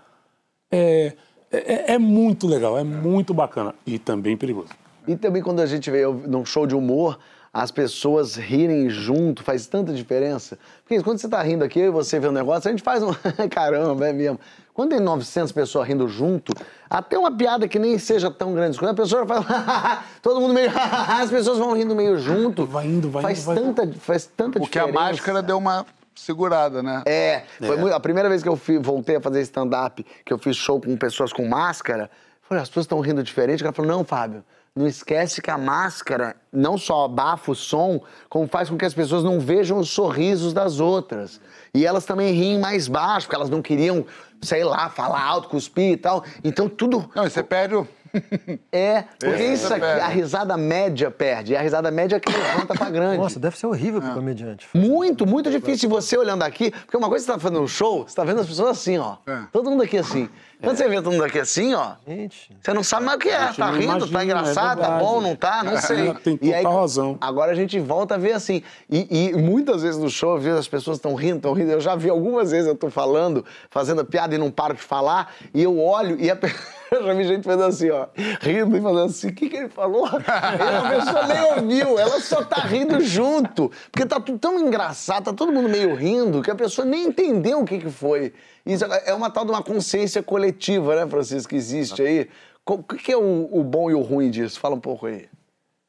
É, 0.70 1.12
é, 1.51 1.95
é 1.95 1.99
muito 1.99 2.47
legal, 2.47 2.78
é 2.78 2.84
muito 2.84 3.34
bacana 3.34 3.74
e 3.86 3.99
também 3.99 4.36
perigoso. 4.36 4.70
E 5.07 5.16
também 5.16 5.43
quando 5.43 5.61
a 5.61 5.66
gente 5.66 5.90
vê 5.90 6.07
num 6.07 6.45
show 6.45 6.66
de 6.66 6.74
humor, 6.74 7.18
as 7.53 7.70
pessoas 7.70 8.36
rirem 8.36 8.88
junto, 8.88 9.43
faz 9.43 9.66
tanta 9.66 9.93
diferença. 9.93 10.59
Porque 10.84 11.03
quando 11.03 11.18
você 11.18 11.28
tá 11.28 11.43
rindo 11.43 11.62
aqui 11.62 11.80
e 11.80 11.90
você 11.90 12.18
vê 12.18 12.28
um 12.28 12.32
negócio, 12.32 12.68
a 12.68 12.70
gente 12.70 12.82
faz 12.82 13.03
um. 13.03 13.12
Caramba, 13.51 14.09
é 14.09 14.12
mesmo. 14.12 14.40
Quando 14.72 14.90
tem 14.90 15.01
900 15.01 15.53
pessoas 15.53 15.86
rindo 15.86 16.09
junto, 16.09 16.55
até 16.88 17.18
uma 17.18 17.30
piada 17.30 17.68
que 17.68 17.78
nem 17.78 17.99
seja 17.99 18.30
tão 18.30 18.55
grande, 18.55 18.78
quando 18.78 18.93
a 18.93 18.95
pessoa 18.95 19.26
faz. 19.26 19.45
todo 20.22 20.40
mundo 20.40 20.55
meio. 20.55 20.70
as 20.74 21.28
pessoas 21.28 21.59
vão 21.59 21.74
rindo 21.74 21.95
meio 21.95 22.16
junto. 22.18 22.64
Vai 22.64 22.86
indo, 22.86 23.11
vai 23.11 23.22
faz 23.22 23.40
indo, 23.40 23.47
vai 23.47 23.57
tanta, 23.57 23.93
Faz 23.99 24.24
tanta 24.24 24.59
Porque 24.59 24.78
a 24.78 24.86
diferença. 24.86 25.11
máscara 25.11 25.43
deu 25.43 25.59
uma 25.59 25.84
segurada, 26.15 26.83
né? 26.83 27.03
É, 27.07 27.43
foi 27.59 27.77
muito- 27.77 27.95
a 27.95 28.01
primeira 28.01 28.29
vez 28.29 28.43
que 28.43 28.49
eu 28.49 28.57
fi- 28.57 28.79
voltei 28.79 29.17
a 29.17 29.21
fazer 29.21 29.41
stand-up, 29.43 30.05
que 30.25 30.33
eu 30.33 30.39
fiz 30.39 30.57
show 30.57 30.81
com 30.81 30.97
pessoas 30.97 31.33
com 31.33 31.47
máscara, 31.49 32.11
falei, 32.43 32.63
as 32.63 32.69
pessoas 32.69 32.85
estão 32.85 33.01
rindo 33.01 33.23
diferente. 33.23 33.61
O 33.61 33.65
cara 33.65 33.75
falou, 33.75 33.91
não, 33.91 34.05
Fábio, 34.05 34.45
não 34.75 34.87
esquece 34.87 35.43
que 35.43 35.51
a 35.51 35.59
máscara 35.59 36.35
não 36.53 36.79
só 36.79 37.05
abafa 37.05 37.53
o 37.53 37.55
som, 37.55 38.01
como 38.29 38.47
faz 38.49 38.71
com 38.71 38.77
que 38.79 38.85
as 38.85 38.95
pessoas 38.95 39.23
não 39.23 39.39
vejam 39.39 39.79
os 39.79 39.91
sorrisos 39.91 40.53
das 40.53 40.81
outras. 40.81 41.41
E 41.75 41.85
elas 41.87 42.05
também 42.05 42.33
riem 42.33 42.59
mais 42.59 42.89
baixo, 42.89 43.27
porque 43.27 43.37
elas 43.37 43.51
não 43.51 43.61
queriam, 43.61 44.05
sei 44.41 44.65
lá, 44.65 44.89
falar 44.89 45.23
alto, 45.23 45.49
cuspir 45.49 45.93
e 45.93 45.97
tal. 45.97 46.25
Então 46.43 46.69
tudo... 46.69 47.11
Não, 47.15 47.27
e 47.27 47.31
você 47.31 47.43
perde 47.43 47.75
o... 47.75 47.87
É, 48.71 49.05
porque 49.19 49.43
É, 49.43 49.53
isso 49.53 49.67
aqui, 49.73 49.81
perde. 49.81 50.01
a 50.01 50.09
risada 50.09 50.57
média 50.57 51.11
perde. 51.11 51.53
E 51.53 51.57
a 51.57 51.61
risada 51.63 51.91
média 51.91 52.17
é 52.17 52.21
que 52.21 52.31
levanta 52.33 52.75
pra 52.75 52.91
grande. 52.91 53.19
Nossa, 53.19 53.39
deve 53.39 53.59
ser 53.59 53.67
horrível 53.67 54.01
pro 54.01 54.13
comediante. 54.15 54.69
Muito, 54.75 55.27
muito 55.27 55.51
difícil 55.51 55.89
você 55.89 56.17
olhando 56.17 56.43
aqui, 56.43 56.71
porque 56.71 56.97
uma 56.97 57.09
coisa 57.09 57.25
que 57.25 57.31
você 57.33 57.39
tá 57.39 57.41
fazendo 57.43 57.63
um 57.63 57.67
show, 57.69 58.07
você 58.07 58.15
tá 58.15 58.25
vendo 58.25 58.41
as 58.41 58.47
pessoas 58.47 58.71
assim, 58.71 58.99
ó. 58.99 59.17
É. 59.27 59.43
Todo 59.53 59.71
mundo 59.71 59.83
aqui 59.83 59.99
assim. 59.99 60.29
Quando 60.63 60.77
você 60.77 60.89
vê 60.89 60.95
todo 60.97 61.11
mundo 61.11 61.25
aqui 61.25 61.41
assim, 61.41 61.75
ó, 61.75 61.95
Gente, 62.07 62.57
você 62.63 62.73
não 62.73 62.85
sabe 62.85 63.05
mais 63.05 63.17
o 63.17 63.21
que 63.21 63.29
é. 63.31 63.53
Tá 63.53 63.71
rindo, 63.73 63.83
imagina, 64.07 64.13
tá 64.13 64.25
engraçado, 64.25 64.81
é 64.81 64.85
tá 64.87 64.99
bom, 64.99 65.21
não 65.21 65.35
tá? 65.35 65.65
Não 65.65 65.77
sei. 65.79 66.15
Tem 66.15 66.39
E 66.41 66.55
aí, 66.55 66.63
razão. 66.65 67.19
Agora 67.21 67.51
a 67.51 67.55
gente 67.55 67.81
volta 67.81 68.15
a 68.15 68.19
ver 68.19 68.33
assim. 68.33 68.63
E, 68.89 69.31
e 69.31 69.33
muitas 69.33 69.83
vezes 69.83 69.99
no 70.01 70.09
show, 70.09 70.37
eu 70.37 70.41
vejo 70.41 70.57
as 70.57 70.69
pessoas 70.69 70.99
estão 70.99 71.15
rindo, 71.17 71.39
estão 71.39 71.53
rindo. 71.53 71.73
Eu 71.73 71.81
já 71.81 71.97
vi 71.97 72.09
algumas 72.09 72.53
vezes 72.53 72.69
eu 72.69 72.77
tô 72.77 72.91
falando, 72.91 73.45
fazendo 73.71 74.03
a 74.03 74.05
piada 74.05 74.35
e 74.35 74.39
não 74.39 74.51
paro 74.53 74.75
de 74.75 74.83
falar, 74.83 75.33
e 75.53 75.63
eu 75.63 75.81
olho 75.81 76.17
e 76.21 76.31
a 76.31 76.37
pe- 76.37 76.47
Eu 76.47 76.53
já 77.07 77.14
vi 77.14 77.24
gente 77.24 77.45
fazendo 77.45 77.64
assim, 77.64 77.90
ó, 77.90 78.07
rindo 78.40 78.76
e 78.76 78.80
fazendo 78.80 79.05
assim, 79.05 79.28
o 79.28 79.34
que, 79.34 79.49
que 79.49 79.57
ele 79.57 79.68
falou? 79.68 80.07
A 80.07 80.90
pessoa 80.90 81.26
nem 81.26 81.43
ouviu, 81.55 81.99
ela 81.99 82.20
só 82.20 82.45
tá 82.45 82.61
rindo 82.62 83.01
junto. 83.01 83.70
Porque 83.90 84.07
tá 84.07 84.20
tudo 84.20 84.38
tão 84.38 84.59
engraçado, 84.61 85.24
tá 85.24 85.32
todo 85.32 85.53
mundo 85.53 85.68
meio 85.68 85.95
rindo, 85.95 86.43
que 86.43 86.51
a 86.51 86.55
pessoa 86.55 86.84
nem 86.84 87.05
entendeu 87.07 87.61
o 87.61 87.64
que, 87.64 87.78
que 87.78 87.90
foi. 87.90 88.32
Isso 88.66 88.84
é 88.84 89.12
uma 89.14 89.30
tal 89.30 89.45
de 89.45 89.51
uma 89.51 89.62
consciência 89.62 90.22
coletiva, 90.22 90.95
né, 90.97 91.07
Francisco, 91.09 91.51
que 91.51 91.57
existe 91.57 92.03
aí. 92.03 92.28
O 92.68 92.82
que, 92.82 92.97
que 92.97 93.12
é 93.12 93.16
o, 93.16 93.49
o 93.51 93.64
bom 93.64 93.90
e 93.90 93.95
o 93.95 94.01
ruim 94.03 94.30
disso? 94.30 94.61
Fala 94.61 94.74
um 94.76 94.80
pouco 94.80 95.07
aí. 95.07 95.26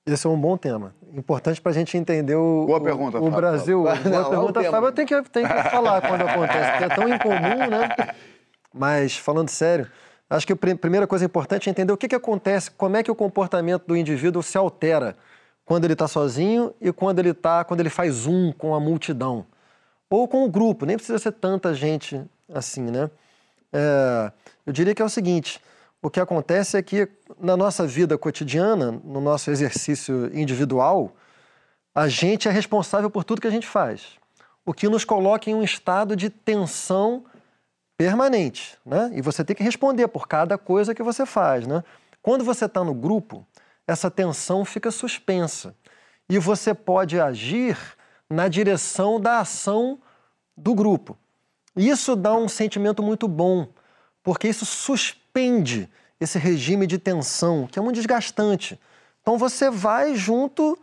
esse 0.08 0.26
é 0.26 0.30
um 0.30 0.39
bom 0.39 0.58
tema. 0.58 0.95
Importante 1.16 1.62
pra 1.62 1.72
gente 1.72 1.95
entender 1.95 2.34
o, 2.36 2.66
Boa 2.66 2.80
o- 2.80 2.84
pergunta, 2.84 3.20
o 3.20 3.26
Fábio. 3.26 3.38
Brasil. 3.38 3.78
Não, 3.84 3.84
Boa 3.84 3.95
é 3.95 4.22
o 4.22 4.30
pergunta, 4.32 4.60
tema. 4.62 4.72
Fábio. 4.72 4.88
Eu 4.88 4.91
tenho 4.93 5.08
que, 5.08 5.30
tenho 5.30 5.47
que 5.47 5.70
falar 5.70 6.01
quando 6.01 6.22
acontece, 6.24 6.72
porque 6.72 6.84
é 6.86 6.89
tão 6.89 7.08
incomum, 7.08 7.70
né? 7.70 7.89
Mas, 8.74 9.16
falando 9.16 9.49
sério, 9.49 9.88
acho 10.36 10.48
que 10.48 10.54
a 10.54 10.56
pri- 10.56 10.76
primeira 10.76 11.06
coisa 11.06 11.26
importante 11.26 11.70
é 11.70 11.72
entender 11.72 11.94
o 11.94 11.98
que, 11.98 12.08
que 12.08 12.16
acontece, 12.16 12.72
como 12.72 12.98
é 12.98 13.04
que 13.04 13.12
o 13.12 13.16
comportamento 13.16 13.86
do 13.86 13.96
indivíduo 13.96 14.42
se 14.42 14.58
altera 14.58 15.16
quando 15.66 15.86
ele 15.86 15.94
está 15.94 16.08
sozinho 16.08 16.74
e 16.82 16.92
quando 16.92 17.20
ele 17.20 17.34
tá, 17.34 17.64
quando 17.64 17.80
ele 17.80 17.90
faz 17.90 18.26
um 18.26 18.52
com 18.52 18.76
a 18.76 18.80
multidão. 18.80 19.46
Ou 20.10 20.28
com 20.28 20.44
o 20.44 20.50
grupo, 20.50 20.86
nem 20.86 20.98
precisa 20.98 21.18
ser 21.18 21.32
tanta 21.32 21.74
gente 21.74 22.22
assim, 22.54 22.84
né? 22.84 23.10
É, 23.72 24.32
eu 24.66 24.74
diria 24.74 24.94
que 24.94 25.02
é 25.02 25.06
o 25.06 25.10
seguinte: 25.10 25.60
o 26.02 26.10
que 26.10 26.20
acontece 26.20 26.78
é 26.78 26.82
que 26.82 27.08
na 27.40 27.58
nossa 27.58 27.88
vida 27.88 28.18
cotidiana, 28.18 28.92
no 29.04 29.20
nosso 29.20 29.50
exercício 29.50 30.30
individual, 30.38 31.16
a 31.96 32.08
gente 32.08 32.48
é 32.48 32.52
responsável 32.52 33.10
por 33.10 33.24
tudo 33.24 33.42
que 33.42 33.48
a 33.48 33.52
gente 33.52 33.68
faz. 33.68 34.20
O 34.66 34.74
que 34.74 34.88
nos 34.88 35.04
coloca 35.04 35.50
em 35.50 35.56
um 35.56 35.64
estado 35.64 36.16
de 36.16 36.30
tensão 36.30 37.24
permanente, 37.98 38.78
né? 38.86 39.12
E 39.14 39.22
você 39.22 39.44
tem 39.44 39.56
que 39.56 39.64
responder 39.64 40.08
por 40.08 40.28
cada 40.28 40.58
coisa 40.58 40.96
que 40.96 41.04
você 41.04 41.26
faz, 41.26 41.68
né? 41.68 41.84
Quando 42.22 42.44
você 42.44 42.66
está 42.66 42.84
no 42.84 42.94
grupo, 42.94 43.46
essa 43.88 44.10
tensão 44.10 44.64
fica 44.64 44.91
suspensa 44.91 45.76
e 46.30 46.39
você 46.39 46.74
pode 46.74 47.20
agir 47.20 47.78
na 48.30 48.48
direção 48.48 49.20
da 49.20 49.39
ação 49.39 50.00
do 50.56 50.74
grupo. 50.74 51.18
Isso 51.76 52.16
dá 52.16 52.36
um 52.36 52.48
sentimento 52.48 53.04
muito 53.04 53.28
bom, 53.28 53.68
porque 54.24 54.48
isso 54.48 54.66
suspende 54.66 55.89
esse 56.20 56.39
regime 56.39 56.88
de 56.88 56.98
tensão, 56.98 57.68
que 57.68 57.78
é 57.78 57.82
muito 57.82 57.96
desgastante. 57.96 58.80
Então 59.22 59.38
você 59.38 59.70
vai 59.70 60.16
junto 60.16 60.78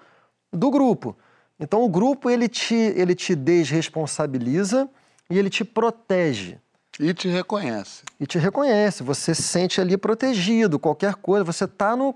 do 0.52 0.70
grupo. 0.70 1.16
Então 1.58 1.82
o 1.82 1.88
grupo 1.88 2.28
ele 2.28 2.48
te, 2.48 2.74
ele 2.74 3.14
te 3.14 3.34
desresponsabiliza 3.34 4.88
e 5.28 5.38
ele 5.38 5.48
te 5.48 5.64
protege 5.64 6.58
E 7.03 7.14
te 7.14 7.28
reconhece. 7.28 8.03
e 8.20 8.26
te 8.26 8.38
reconhece. 8.38 9.03
Você 9.03 9.34
se 9.34 9.42
sente 9.42 9.80
ali 9.80 9.96
protegido. 9.96 10.78
Qualquer 10.78 11.14
coisa, 11.14 11.44
você 11.44 11.66
tá 11.66 11.96
no. 11.96 12.14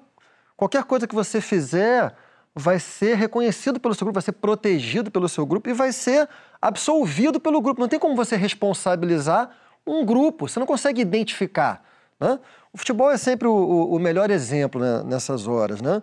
Qualquer 0.57 0.85
coisa 0.85 1.07
que 1.07 1.15
você 1.15 1.41
fizer 1.41 2.15
vai 2.55 2.79
ser 2.79 3.17
reconhecido 3.17 3.81
pelo 3.81 3.95
seu 3.95 4.05
grupo, 4.05 4.15
vai 4.15 4.23
ser 4.23 4.33
protegido 4.33 5.11
pelo 5.11 5.29
seu 5.29 5.45
grupo 5.45 5.69
e 5.69 5.73
vai 5.73 5.91
ser 5.91 6.29
absolvido 6.63 7.41
pelo 7.41 7.61
grupo. 7.61 7.81
Não 7.81 7.89
tem 7.89 7.99
como 7.99 8.15
você 8.15 8.37
responsabilizar 8.37 9.51
um 9.87 10.05
grupo, 10.05 10.49
você 10.49 10.61
não 10.61 10.67
consegue 10.67 11.01
identificar. 11.01 11.83
Né? 12.21 12.39
O 12.73 12.79
futebol 12.79 13.11
é 13.11 13.17
sempre 13.19 13.49
o, 13.49 13.53
o- 13.93 13.99
melhor 13.99 14.31
exemplo 14.31 14.81
né, 14.81 15.03
nessas 15.05 15.49
horas. 15.49 15.81
Né? 15.83 16.01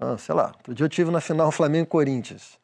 Ah, 0.00 0.16
sei 0.18 0.34
lá, 0.34 0.46
outro 0.58 0.74
dia 0.74 0.84
eu 0.84 0.88
tive 0.88 1.10
na 1.10 1.20
final 1.20 1.52
Flamengo 1.52 1.84
e 1.84 1.86
Corinthians. 1.86 2.58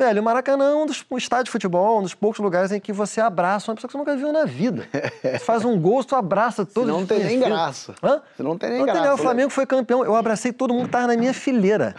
Velho, 0.00 0.22
o 0.22 0.24
Maracanã 0.24 0.70
é 0.70 0.74
um, 0.74 0.86
dos, 0.86 1.04
um 1.10 1.18
estádio 1.18 1.44
de 1.44 1.50
futebol, 1.50 1.98
um 1.98 2.02
dos 2.02 2.14
poucos 2.14 2.40
lugares 2.40 2.72
em 2.72 2.80
que 2.80 2.90
você 2.90 3.20
abraça 3.20 3.70
uma 3.70 3.74
pessoa 3.74 3.86
que 3.86 3.92
você 3.92 3.98
nunca 3.98 4.16
viu 4.16 4.32
na 4.32 4.46
vida. 4.46 4.88
Você 5.20 5.38
faz 5.40 5.62
um 5.62 5.78
gol, 5.78 6.02
tu 6.02 6.16
abraça 6.16 6.64
todos 6.64 6.88
Senão 6.88 6.96
não 6.96 7.02
os 7.02 7.08
tem 7.08 7.22
nem 7.22 7.38
graça. 7.38 7.94
Hã? 8.02 8.22
Senão 8.34 8.52
não 8.52 8.58
tem 8.58 8.70
nem 8.70 8.78
Não 8.78 8.86
tem 8.86 8.94
graça, 8.94 9.12
O 9.12 9.16
né? 9.18 9.22
Flamengo 9.22 9.50
foi 9.50 9.66
campeão. 9.66 10.02
Eu 10.02 10.16
abracei 10.16 10.54
todo 10.54 10.72
mundo 10.72 10.86
que 10.86 10.92
tava 10.92 11.06
na 11.06 11.18
minha 11.18 11.34
fileira. 11.34 11.94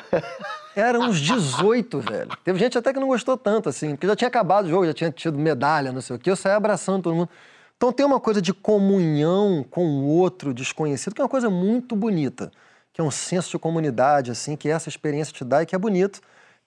Eram 0.75 1.01
uns 1.01 1.19
18, 1.19 1.99
velho. 1.99 2.31
Teve 2.43 2.57
gente 2.57 2.75
até 2.75 2.91
que 2.91 2.99
não 2.99 3.07
gostou 3.07 3.37
tanto, 3.37 3.69
assim, 3.69 3.91
porque 3.91 4.07
já 4.07 4.15
tinha 4.15 4.27
acabado 4.27 4.65
o 4.65 4.69
jogo, 4.69 4.87
já 4.87 4.93
tinha 4.95 5.11
tido 5.11 5.37
medalha, 5.37 5.91
não 5.91 6.01
sei 6.01 6.15
o 6.15 6.19
quê. 6.19 6.31
Eu 6.31 6.35
saí 6.35 6.53
abraçando 6.53 7.03
todo 7.03 7.15
mundo. 7.15 7.29
Então 7.77 7.91
tem 7.91 8.03
uma 8.03 8.19
coisa 8.19 8.41
de 8.41 8.51
comunhão 8.51 9.63
com 9.69 9.85
o 9.85 10.07
outro 10.07 10.55
desconhecido, 10.55 11.13
que 11.13 11.21
é 11.21 11.23
uma 11.23 11.29
coisa 11.29 11.51
muito 11.51 11.95
bonita, 11.95 12.51
que 12.91 12.99
é 12.99 13.03
um 13.03 13.11
senso 13.11 13.51
de 13.51 13.59
comunidade, 13.59 14.31
assim, 14.31 14.55
que 14.55 14.69
essa 14.69 14.89
experiência 14.89 15.31
te 15.31 15.45
dá 15.45 15.61
e 15.61 15.67
que 15.67 15.75
é 15.75 15.77
bonito. 15.77 16.19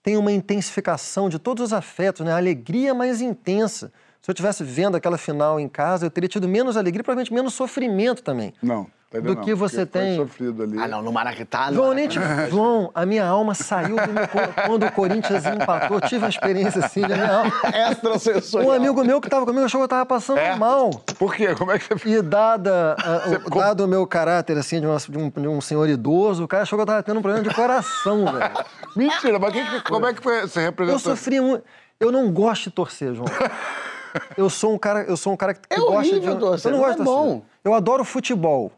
Tem 0.05 0.17
uma 0.17 0.31
intensificação 0.31 1.27
de 1.27 1.39
todos 1.39 1.63
os 1.63 1.73
afetos, 1.73 2.23
né? 2.23 2.31
A 2.31 2.37
alegria 2.37 2.93
mais 2.93 3.21
intensa. 3.21 3.91
Se 4.25 4.31
eu 4.31 4.33
estivesse 4.33 4.63
vendo 4.63 4.97
aquela 4.97 5.19
final 5.19 5.59
em 5.59 5.67
casa, 5.69 6.07
eu 6.07 6.09
teria 6.09 6.27
tido 6.27 6.47
menos 6.47 6.75
alegria, 6.75 7.03
provavelmente 7.03 7.31
menos 7.31 7.53
sofrimento 7.53 8.23
também. 8.23 8.55
Não, 8.59 8.87
Do 9.13 9.35
não, 9.35 9.43
que 9.43 9.53
você 9.53 9.85
tem. 9.85 10.15
sofrido 10.15 10.63
ali. 10.63 10.79
Ah, 10.79 10.87
não, 10.87 11.03
no 11.03 11.11
Maracanã. 11.13 11.71
João, 11.71 11.93
nem 11.93 12.07
te... 12.07 12.17
João, 12.49 12.89
a 12.95 13.05
minha 13.05 13.23
alma 13.23 13.53
saiu 13.53 13.95
do 13.97 14.11
meu 14.11 14.27
corpo 14.27 14.53
quando 14.65 14.83
o 14.87 14.91
Corinthians 14.91 15.45
empatou. 15.45 15.97
Eu 15.97 16.01
tive 16.01 16.23
uma 16.23 16.29
experiência 16.29 16.83
assim, 16.83 17.01
da 17.01 17.09
minha 17.15 17.31
alma. 17.37 17.51
Extrasensorial. 17.91 18.71
Um 18.71 18.75
amigo 18.75 19.03
meu 19.03 19.21
que 19.21 19.27
estava 19.27 19.45
comigo 19.45 19.63
achou 19.63 19.77
que 19.77 19.83
eu 19.83 19.85
estava 19.85 20.07
passando 20.07 20.39
É? 20.39 20.55
mal. 20.55 20.89
Por 21.19 21.35
quê? 21.35 21.53
Como 21.53 21.71
é 21.71 21.77
que 21.77 21.85
você 21.87 22.09
E 22.09 22.19
dada, 22.23 22.95
a- 22.99 23.29
o- 23.29 23.39
ficou- 23.41 23.61
dado 23.61 23.85
o 23.85 23.87
meu 23.87 24.07
caráter, 24.07 24.57
assim, 24.57 24.81
de, 24.81 24.87
uma- 24.87 24.97
de 24.97 25.17
um, 25.19 25.29
de 25.29 25.47
um 25.47 25.61
senhor 25.61 25.87
idoso, 25.87 26.45
o 26.45 26.47
cara 26.47 26.63
achou 26.63 26.77
que 26.77 26.81
eu 26.81 26.85
estava 26.85 27.03
tendo 27.03 27.19
um 27.19 27.21
problema 27.21 27.47
de 27.47 27.53
coração, 27.53 28.25
velho. 28.25 28.51
Mentira, 28.95 29.37
mas 29.37 29.53
que- 29.53 29.81
como 29.83 30.07
é 30.07 30.15
que 30.15 30.21
foi? 30.23 30.41
Você 30.41 30.61
Eu 30.61 30.63
representou? 30.63 30.99
sofri 30.99 31.39
muito. 31.39 31.63
Eu 31.99 32.11
não 32.11 32.31
gosto 32.31 32.63
de 32.63 32.71
torcer, 32.71 33.13
João. 33.13 33.27
Eu 34.37 34.49
sou 34.49 34.73
um 34.73 34.77
cara, 34.77 35.03
eu 35.03 35.17
sou 35.17 35.33
um 35.33 35.37
cara 35.37 35.53
que, 35.53 35.61
que 35.67 35.73
É 35.73 35.77
gosta 35.77 35.95
horrível 35.95 36.33
de. 36.33 36.39
torcer, 36.39 36.71
eu 36.71 36.75
não 36.75 36.79
não 36.81 36.87
gosto 36.87 37.01
é 37.01 37.03
de 37.03 37.09
torcer. 37.09 37.25
bom. 37.33 37.45
Eu 37.63 37.73
adoro 37.73 38.03
futebol. 38.03 38.71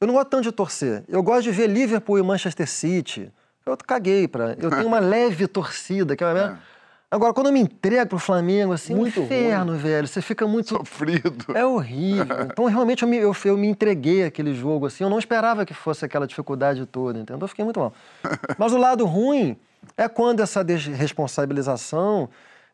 Eu 0.00 0.06
não 0.06 0.14
gosto 0.14 0.28
tanto 0.28 0.42
de 0.44 0.52
torcer. 0.52 1.04
Eu 1.08 1.22
gosto 1.22 1.42
de 1.42 1.50
ver 1.50 1.68
Liverpool 1.68 2.18
e 2.18 2.22
Manchester 2.22 2.66
City. 2.68 3.30
Eu 3.66 3.76
caguei 3.76 4.26
pra. 4.26 4.56
Eu 4.58 4.70
tenho 4.70 4.86
uma 4.86 4.98
leve 5.00 5.46
torcida, 5.46 6.16
que 6.16 6.24
é 6.24 6.26
uma... 6.26 6.58
Agora, 7.12 7.34
quando 7.34 7.48
eu 7.48 7.52
me 7.52 7.58
entrego 7.60 8.10
pro 8.10 8.18
Flamengo, 8.20 8.72
assim, 8.72 8.94
muito 8.94 9.20
um 9.20 9.24
inferno, 9.24 9.76
velho. 9.76 10.06
Você 10.06 10.22
fica 10.22 10.46
muito. 10.46 10.68
Sofrido. 10.68 11.44
É 11.54 11.66
horrível. 11.66 12.24
Então, 12.52 12.66
realmente, 12.66 13.02
eu 13.02 13.08
me, 13.08 13.16
eu, 13.16 13.34
eu 13.44 13.56
me 13.58 13.66
entreguei 13.66 14.24
àquele 14.24 14.54
jogo, 14.54 14.86
assim. 14.86 15.02
Eu 15.02 15.10
não 15.10 15.18
esperava 15.18 15.66
que 15.66 15.74
fosse 15.74 16.04
aquela 16.04 16.24
dificuldade 16.26 16.86
toda, 16.86 17.18
entendeu? 17.18 17.42
Eu 17.44 17.48
fiquei 17.48 17.64
muito 17.64 17.80
mal. 17.80 17.92
Mas 18.56 18.72
o 18.72 18.78
lado 18.78 19.04
ruim 19.04 19.56
é 19.96 20.08
quando 20.08 20.40
essa 20.40 20.62
desresponsabilização 20.62 22.28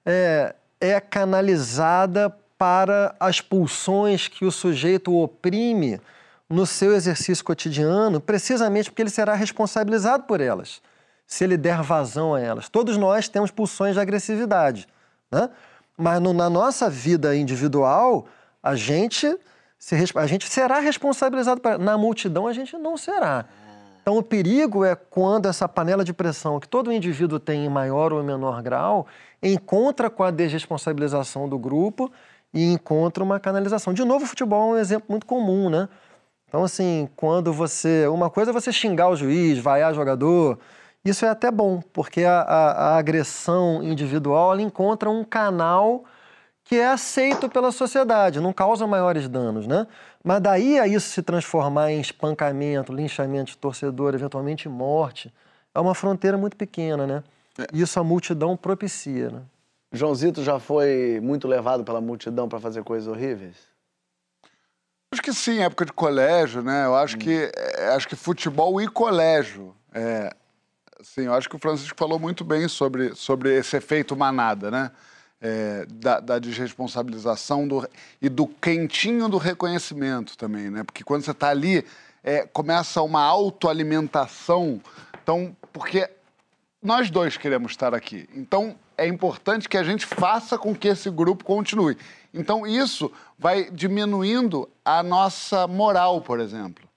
é, 0.04 0.54
é 0.80 1.00
canalizada 1.00 2.34
para 2.58 3.14
as 3.20 3.40
pulsões 3.40 4.28
que 4.28 4.44
o 4.44 4.52
sujeito 4.52 5.14
oprime 5.14 6.00
no 6.48 6.64
seu 6.64 6.94
exercício 6.94 7.44
cotidiano, 7.44 8.20
precisamente 8.20 8.90
porque 8.90 9.02
ele 9.02 9.10
será 9.10 9.34
responsabilizado 9.34 10.24
por 10.24 10.40
elas, 10.40 10.80
se 11.26 11.44
ele 11.44 11.56
der 11.56 11.82
vazão 11.82 12.34
a 12.34 12.40
elas. 12.40 12.68
Todos 12.68 12.96
nós 12.96 13.28
temos 13.28 13.50
pulsões 13.50 13.94
de 13.94 14.00
agressividade, 14.00 14.86
né? 15.30 15.50
Mas 15.98 16.20
no- 16.20 16.32
na 16.32 16.48
nossa 16.48 16.88
vida 16.88 17.34
individual, 17.34 18.26
a 18.62 18.74
gente, 18.76 19.36
se 19.78 19.94
a 20.14 20.26
gente 20.26 20.48
será 20.48 20.78
responsabilizado. 20.78 21.60
Por... 21.60 21.78
Na 21.78 21.96
multidão, 21.96 22.46
a 22.46 22.52
gente 22.52 22.76
não 22.76 22.96
será. 22.96 23.46
Então, 24.02 24.16
o 24.18 24.22
perigo 24.22 24.84
é 24.84 24.94
quando 24.94 25.48
essa 25.48 25.66
panela 25.66 26.04
de 26.04 26.12
pressão 26.12 26.60
que 26.60 26.68
todo 26.68 26.92
indivíduo 26.92 27.40
tem 27.40 27.64
em 27.64 27.68
maior 27.68 28.12
ou 28.12 28.22
menor 28.22 28.62
grau 28.62 29.06
encontra 29.52 30.10
com 30.10 30.22
a 30.22 30.30
desresponsabilização 30.30 31.48
do 31.48 31.58
grupo 31.58 32.10
e 32.52 32.64
encontra 32.72 33.22
uma 33.22 33.38
canalização. 33.40 33.92
De 33.92 34.04
novo, 34.04 34.24
o 34.24 34.28
futebol 34.28 34.72
é 34.74 34.78
um 34.78 34.80
exemplo 34.80 35.06
muito 35.08 35.26
comum, 35.26 35.68
né? 35.70 35.88
Então, 36.48 36.64
assim, 36.64 37.08
quando 37.16 37.52
você. 37.52 38.06
Uma 38.08 38.30
coisa 38.30 38.50
é 38.50 38.54
você 38.54 38.72
xingar 38.72 39.08
o 39.08 39.16
juiz, 39.16 39.58
vaiar 39.58 39.94
jogador. 39.94 40.58
Isso 41.04 41.24
é 41.24 41.28
até 41.28 41.50
bom, 41.50 41.80
porque 41.92 42.24
a, 42.24 42.40
a- 42.40 42.72
a 42.94 42.98
agressão 42.98 43.82
individual 43.82 44.52
ela 44.52 44.62
encontra 44.62 45.08
um 45.10 45.24
canal 45.24 46.04
que 46.64 46.76
é 46.76 46.88
aceito 46.88 47.48
pela 47.48 47.70
sociedade, 47.70 48.40
não 48.40 48.52
causa 48.52 48.86
maiores 48.86 49.28
danos, 49.28 49.66
né? 49.68 49.86
Mas 50.24 50.40
daí 50.42 50.78
a 50.80 50.86
isso 50.88 51.08
se 51.10 51.22
transformar 51.22 51.92
em 51.92 52.00
espancamento, 52.00 52.92
linchamento 52.92 53.52
de 53.52 53.58
torcedor, 53.58 54.14
eventualmente 54.14 54.68
morte, 54.68 55.32
é 55.74 55.78
uma 55.80 55.94
fronteira 55.94 56.36
muito 56.36 56.56
pequena, 56.56 57.06
né? 57.06 57.22
Isso 57.72 57.98
a 57.98 58.04
multidão 58.04 58.56
propicia, 58.56 59.30
né? 59.30 59.42
Joãozito 59.92 60.42
já 60.42 60.58
foi 60.58 61.20
muito 61.22 61.48
levado 61.48 61.84
pela 61.84 62.00
multidão 62.00 62.48
para 62.48 62.60
fazer 62.60 62.82
coisas 62.82 63.08
horríveis? 63.08 63.56
Acho 65.12 65.22
que 65.22 65.32
sim, 65.32 65.60
época 65.60 65.86
de 65.86 65.92
colégio, 65.92 66.62
né? 66.62 66.84
Eu 66.84 66.96
acho 66.96 67.16
que 67.16 67.50
é, 67.54 67.88
acho 67.94 68.08
que 68.08 68.16
futebol 68.16 68.80
e 68.80 68.88
colégio. 68.88 69.74
É, 69.94 70.30
assim, 71.00 71.22
eu 71.22 71.34
acho 71.34 71.48
que 71.48 71.56
o 71.56 71.58
Francisco 71.58 71.96
falou 71.96 72.18
muito 72.18 72.44
bem 72.44 72.68
sobre, 72.68 73.14
sobre 73.14 73.56
esse 73.56 73.76
efeito 73.76 74.16
manada, 74.16 74.70
né? 74.70 74.90
É, 75.40 75.86
da, 75.86 76.18
da 76.18 76.38
desresponsabilização 76.38 77.68
do, 77.68 77.88
e 78.20 78.28
do 78.28 78.46
quentinho 78.46 79.28
do 79.28 79.36
reconhecimento 79.36 80.36
também, 80.36 80.70
né? 80.70 80.82
Porque 80.82 81.04
quando 81.04 81.24
você 81.24 81.30
está 81.30 81.50
ali, 81.50 81.84
é, 82.24 82.44
começa 82.46 83.00
uma 83.02 83.22
autoalimentação. 83.22 84.80
Então, 85.22 85.56
porque 85.72 86.10
nós 86.86 87.10
dois 87.10 87.36
queremos 87.36 87.72
estar 87.72 87.92
aqui. 87.92 88.28
Então, 88.32 88.76
é 88.96 89.08
importante 89.08 89.68
que 89.68 89.76
a 89.76 89.82
gente 89.82 90.06
faça 90.06 90.56
com 90.56 90.72
que 90.72 90.86
esse 90.86 91.10
grupo 91.10 91.44
continue. 91.44 91.98
Então, 92.32 92.64
isso 92.64 93.10
vai 93.36 93.68
diminuindo 93.72 94.68
a 94.84 95.02
nossa 95.02 95.66
moral, 95.66 96.20
por 96.20 96.38
exemplo. 96.38 96.88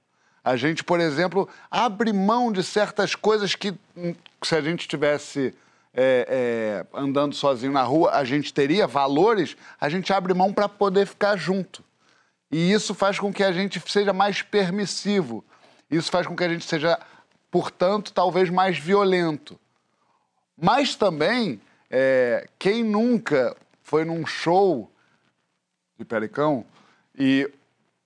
A 0.46 0.56
gente, 0.56 0.84
por 0.84 1.00
exemplo, 1.00 1.50
abre 1.72 2.14
mão 2.14 2.52
de 2.52 2.64
certas 2.64 3.16
coisas 3.16 3.56
que, 3.56 3.74
hum, 3.98 4.14
se 4.44 4.56
a 4.56 4.62
gente 4.62 4.88
tivesse 4.88 5.56
é, 5.92 6.86
é, 6.94 6.98
andando 6.98 7.34
sozinho 7.34 7.72
na 7.72 7.82
rua, 7.82 8.12
a 8.12 8.24
gente 8.24 8.54
teria 8.54 8.86
valores, 8.86 9.58
a 9.82 9.90
gente 9.90 10.14
abre 10.14 10.36
mão 10.36 10.54
para 10.54 10.70
poder 10.70 11.08
ficar 11.08 11.36
junto. 11.36 11.84
E 12.52 12.72
isso 12.72 12.94
faz 12.94 13.18
com 13.18 13.34
que 13.34 13.44
a 13.44 13.52
gente 13.52 13.82
seja 13.88 14.14
mais 14.14 14.44
permissivo. 14.44 15.44
Isso 15.90 16.12
faz 16.12 16.28
com 16.28 16.36
que 16.36 16.44
a 16.44 16.50
gente 16.50 16.64
seja, 16.64 17.00
portanto, 17.50 18.14
talvez 18.14 18.52
mais 18.52 18.78
violento. 18.78 19.60
Mas 20.62 20.96
também, 20.96 21.60
é, 21.90 22.48
quem 22.58 22.84
nunca 22.84 23.56
foi 23.84 24.06
num 24.06 24.26
show 24.26 24.90
de 25.98 26.06
Pericão 26.06 26.64
e 27.18 27.50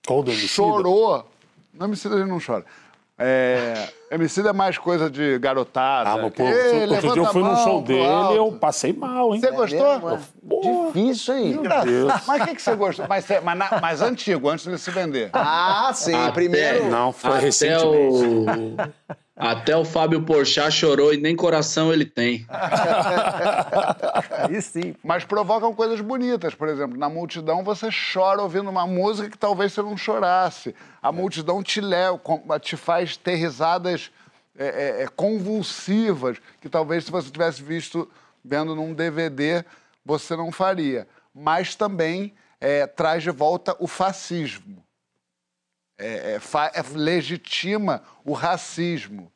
Ou 0.08 0.26
chorou. 0.30 1.28
No 1.72 1.86
Emicida 1.86 2.14
a 2.14 2.18
gente 2.18 2.28
não 2.28 2.40
chora. 2.44 2.64
É, 3.16 3.88
Emicida 4.10 4.50
é 4.50 4.52
mais 4.52 4.76
coisa 4.76 5.08
de 5.08 5.38
garotada. 5.38 6.10
Ah, 6.10 6.16
mas, 6.16 6.32
pô, 6.34 6.42
outro 6.42 7.12
dia 7.12 7.22
eu 7.22 7.26
fui 7.26 7.42
num 7.42 7.56
show 7.56 7.80
dele 7.82 8.04
alto. 8.06 8.34
eu 8.34 8.52
passei 8.58 8.92
mal, 8.92 9.32
hein? 9.34 9.40
Você 9.40 9.50
gostou? 9.52 10.00
Mesmo, 10.00 10.10
é? 10.10 10.86
Difícil, 10.86 11.34
hein? 11.36 11.60
Deus. 11.84 12.12
Mas 12.26 12.42
o 12.42 12.44
que, 12.44 12.54
que 12.56 12.62
você 12.62 12.74
gostou? 12.74 13.06
Mas, 13.08 13.24
mas, 13.44 13.58
na- 13.58 13.78
mas 13.80 14.02
antigo, 14.02 14.48
antes 14.48 14.66
de 14.66 14.76
se 14.78 14.90
vender. 14.90 15.30
Ah, 15.32 15.92
sim. 15.94 16.12
Até- 16.14 16.32
Primeiro. 16.32 16.88
Não, 16.90 17.12
foi 17.12 17.30
Até 17.30 17.40
recentemente. 17.40 18.24
o, 18.24 18.44
até 19.36 19.76
o 19.76 19.84
Fábio 19.84 20.22
Porchat 20.22 20.70
chorou 20.70 21.12
e 21.12 21.16
nem 21.16 21.34
coração 21.34 21.92
ele 21.92 22.04
tem. 22.04 22.46
Aí 24.30 24.62
sim. 24.62 24.94
Mas 25.02 25.24
provocam 25.24 25.74
coisas 25.74 26.00
bonitas. 26.00 26.54
Por 26.54 26.68
exemplo, 26.68 26.96
na 26.96 27.08
multidão 27.08 27.64
você 27.64 27.88
chora 28.12 28.40
ouvindo 28.40 28.70
uma 28.70 28.86
música 28.86 29.28
que 29.28 29.36
talvez 29.36 29.72
você 29.72 29.82
não 29.82 29.96
chorasse. 29.96 30.72
A 31.02 31.10
multidão 31.10 31.64
te 31.64 31.80
leva, 31.80 32.20
te 32.60 32.76
faz 32.76 33.16
ter 33.16 33.34
risadas 33.34 34.12
é, 34.56 34.66
é, 34.66 35.02
é, 35.02 35.08
convulsivas 35.08 36.38
que 36.60 36.68
talvez 36.68 37.04
se 37.04 37.10
você 37.10 37.28
tivesse 37.28 37.60
visto 37.60 38.08
vendo 38.44 38.76
num 38.76 38.94
DVD 38.94 39.64
você 40.04 40.36
não 40.36 40.52
faria. 40.52 41.08
Mas 41.34 41.74
também 41.74 42.34
é, 42.60 42.86
traz 42.86 43.24
de 43.24 43.30
volta 43.30 43.74
o 43.80 43.88
fascismo. 43.88 44.83
É, 46.04 46.34
é, 46.34 46.38
fa- 46.40 46.70
é, 46.74 46.82
legitima 46.94 48.02
o 48.24 48.32
racismo. 48.32 49.30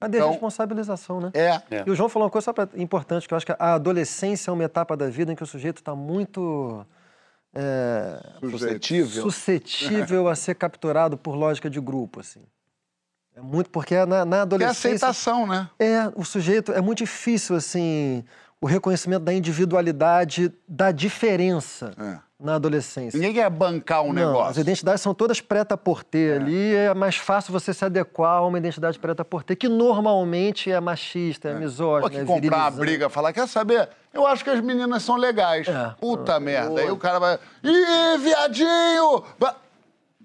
A 0.00 0.06
desresponsabilização, 0.06 1.20
né? 1.20 1.30
É. 1.34 1.62
É. 1.76 1.84
E 1.86 1.90
o 1.90 1.94
João 1.94 2.08
falou 2.08 2.26
uma 2.26 2.30
coisa 2.30 2.44
só 2.44 2.52
pra- 2.52 2.68
importante, 2.76 3.26
que 3.26 3.34
eu 3.34 3.36
acho 3.36 3.46
que 3.46 3.52
a 3.58 3.74
adolescência 3.74 4.50
é 4.50 4.54
uma 4.54 4.62
etapa 4.64 4.96
da 4.96 5.08
vida 5.08 5.32
em 5.32 5.34
que 5.36 5.42
o 5.42 5.46
sujeito 5.46 5.78
está 5.78 5.94
muito 5.96 6.86
é, 7.54 8.20
Suscetível. 8.40 9.22
suscetível 9.30 10.28
a 10.28 10.34
ser 10.36 10.54
capturado 10.54 11.16
por 11.16 11.34
lógica 11.34 11.68
de 11.70 11.80
grupo, 11.80 12.20
assim. 12.20 12.42
É 13.34 13.40
muito 13.40 13.70
porque 13.70 13.94
na, 14.04 14.24
na 14.24 14.36
Que 14.36 14.38
é 14.38 14.42
adolescência 14.42 15.08
aceitação, 15.08 15.46
né? 15.46 15.68
é 15.78 16.12
o 16.14 16.24
sujeito 16.24 16.72
é 16.72 16.80
muito 16.80 16.98
difícil 16.98 17.54
assim 17.56 18.24
o 18.60 18.66
reconhecimento 18.66 19.22
da 19.22 19.32
individualidade 19.32 20.52
da 20.68 20.90
diferença. 20.92 21.92
É. 21.98 22.27
na 22.40 22.54
adolescência. 22.54 23.18
Ninguém 23.18 23.34
quer 23.34 23.50
bancar 23.50 24.02
um 24.02 24.12
Não, 24.12 24.22
as 24.22 24.28
negócio. 24.28 24.60
identidades 24.60 25.00
são 25.02 25.12
todas 25.12 25.40
preta 25.40 25.76
por 25.76 26.04
ter 26.04 26.40
ali, 26.40 26.72
é 26.74 26.94
mais 26.94 27.16
fácil 27.16 27.52
você 27.52 27.74
se 27.74 27.84
adequar 27.84 28.36
a 28.38 28.46
uma 28.46 28.56
identidade 28.58 28.96
preta 28.98 29.24
por 29.24 29.42
ter, 29.42 29.56
que 29.56 29.68
normalmente 29.68 30.70
é 30.70 30.78
machista, 30.80 31.48
é, 31.48 31.52
Pô, 31.54 31.58
misógina, 31.58 32.10
que 32.10 32.16
é 32.16 32.24
comprar 32.24 32.36
uma 32.36 32.40
virilizante. 32.70 32.78
briga, 32.80 33.08
falar, 33.10 33.32
quer 33.32 33.48
saber? 33.48 33.88
Eu 34.14 34.24
acho 34.26 34.44
que 34.44 34.50
as 34.50 34.60
meninas 34.60 35.02
são 35.02 35.16
legais. 35.16 35.66
É. 35.66 35.94
Puta 36.00 36.38
merda. 36.38 36.80
Aí 36.80 36.90
o 36.90 36.96
cara 36.96 37.18
vai. 37.18 37.38
Ih, 37.64 38.18
viadinho! 38.18 39.24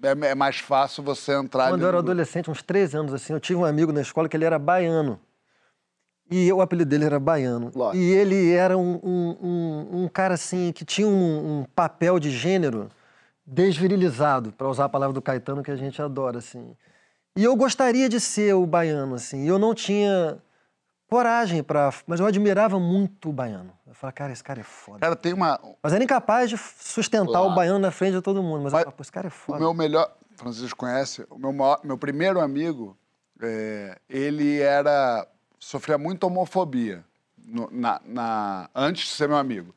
É, 0.02 0.28
é 0.30 0.34
mais 0.34 0.58
fácil 0.58 1.02
você 1.02 1.32
entrar 1.32 1.64
Quando 1.64 1.74
ali 1.74 1.82
eu 1.82 1.88
era 1.88 1.96
no- 1.96 2.02
adolescente, 2.02 2.50
uns 2.50 2.62
13 2.62 2.96
anos 2.96 3.12
assim, 3.14 3.32
eu 3.32 3.40
tive 3.40 3.58
um 3.58 3.64
amigo 3.64 3.90
na 3.92 4.02
escola 4.02 4.28
que 4.28 4.36
ele 4.36 4.44
era 4.44 4.58
baiano. 4.58 5.18
E 6.30 6.50
o 6.52 6.60
apelido 6.62 6.88
dele 6.88 7.04
era 7.04 7.20
Baiano. 7.20 7.70
Lógico. 7.74 8.02
E 8.02 8.10
ele 8.12 8.52
era 8.52 8.76
um, 8.78 8.98
um- 9.02 9.88
um- 10.04 10.08
cara 10.08 10.34
assim 10.34 10.72
que 10.72 10.84
tinha 10.84 11.06
um, 11.06 11.60
um 11.60 11.64
papel 11.74 12.18
de 12.18 12.30
gênero 12.30 12.88
desvirilizado, 13.46 14.52
para 14.52 14.68
usar 14.68 14.86
a 14.86 14.88
palavra 14.88 15.12
do 15.12 15.20
Caetano 15.22 15.62
que 15.62 15.70
a 15.70 15.76
gente 15.76 16.00
adora 16.00 16.38
assim. 16.38 16.74
E 17.36 17.44
eu 17.44 17.54
gostaria 17.56 18.08
de 18.08 18.18
ser 18.20 18.54
o 18.54 18.66
baiano 18.66 19.14
assim. 19.14 19.44
E 19.44 19.48
eu 19.48 19.58
não 19.58 19.74
tinha 19.74 20.38
coragem 21.08 21.62
para, 21.62 21.92
mas 22.06 22.20
eu 22.20 22.26
admirava 22.26 22.80
muito 22.80 23.28
o 23.28 23.32
baiano. 23.32 23.70
Eu 23.86 23.94
falava, 23.94 24.14
cara, 24.14 24.32
esse 24.32 24.42
cara 24.42 24.60
é 24.60 24.64
foda. 24.64 25.00
Cara, 25.00 25.14
tem 25.14 25.32
uma. 25.34 25.60
Mas 25.82 25.92
era 25.92 26.02
incapaz 26.02 26.48
de 26.50 26.56
sustentar 26.56 27.26
Claro. 27.32 27.50
o 27.50 27.54
baiano 27.54 27.78
na 27.78 27.90
frente 27.90 28.14
de 28.14 28.22
todo 28.22 28.42
mundo. 28.42 28.62
Mas, 28.62 28.72
eu 28.72 28.76
Mas 28.78 28.82
falava, 28.82 28.92
pô, 28.92 29.02
esse 29.02 29.12
cara 29.12 29.26
é 29.26 29.28
O 29.28 29.30
foda. 29.30 29.58
meu 29.58 29.74
melhor. 29.74 30.10
Francisco 30.36 30.78
conhece? 30.78 31.24
O 31.30 31.38
meu, 31.38 31.52
maior- 31.52 31.78
meu 31.84 31.96
primeiro 31.98 32.40
amigo, 32.40 32.96
é, 33.40 33.98
ele 34.08 34.60
era. 34.60 35.26
Sofria 35.64 35.96
muita 35.98 36.26
homofobia 36.26 37.04
no- 37.44 37.68
na, 37.70 38.00
na- 38.04 38.70
antes 38.74 39.04
de 39.08 39.10
ser 39.10 39.28
meu 39.28 39.36
amigo, 39.38 39.74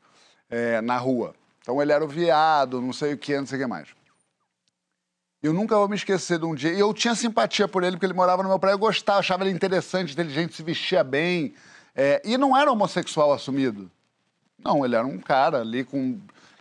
é, 0.50 0.80
na 0.80 0.96
rua. 0.96 1.34
Então 1.60 1.80
ele 1.82 1.92
era 1.92 2.04
o 2.04 2.08
viado, 2.08 2.80
não 2.80 2.92
sei 2.92 3.14
o 3.14 3.18
que, 3.18 3.36
não 3.36 3.46
sei 3.46 3.58
o 3.58 3.62
que 3.62 3.66
mais. 3.66 3.88
Eu 5.42 5.52
nunca 5.52 5.76
vou 5.76 5.88
me 5.88 5.94
esquecer 5.96 6.38
de 6.38 6.44
um 6.44 6.54
dia. 6.54 6.72
E 6.72 6.80
eu 6.80 6.92
tinha 6.92 7.14
simpatia 7.14 7.68
por 7.68 7.82
ele, 7.84 7.92
porque 7.92 8.06
ele 8.06 8.12
morava 8.12 8.42
no 8.42 8.48
meu 8.48 8.58
prédio. 8.58 8.74
Eu 8.74 8.78
gostava, 8.80 9.20
achava 9.20 9.44
ele 9.44 9.52
interessante, 9.54 10.12
inteligente, 10.12 10.54
se 10.54 10.62
vestia 10.62 11.04
bem. 11.04 11.54
É, 11.94 12.20
e 12.24 12.36
não 12.36 12.56
era 12.56 12.72
homossexual 12.72 13.32
assumido. 13.32 13.88
Não, 14.58 14.84
ele 14.84 14.96
era 14.96 15.06
um 15.06 15.18
cara 15.18 15.60
ali 15.60 15.84
com. 15.84 16.18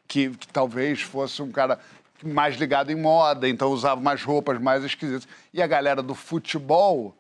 Que, 0.08 0.30
que 0.30 0.48
talvez 0.48 1.02
fosse 1.02 1.42
um 1.42 1.52
cara 1.52 1.80
mais 2.24 2.56
ligado 2.56 2.92
em 2.92 2.96
moda, 2.96 3.50
então 3.50 3.70
usava 3.72 4.00
umas 4.00 4.24
roupas 4.24 4.62
mais 4.62 4.84
esquisitas. 4.84 5.28
E 5.54 5.62
a 5.62 5.68
galera 5.68 6.02
do 6.02 6.14
futebol 6.16 7.17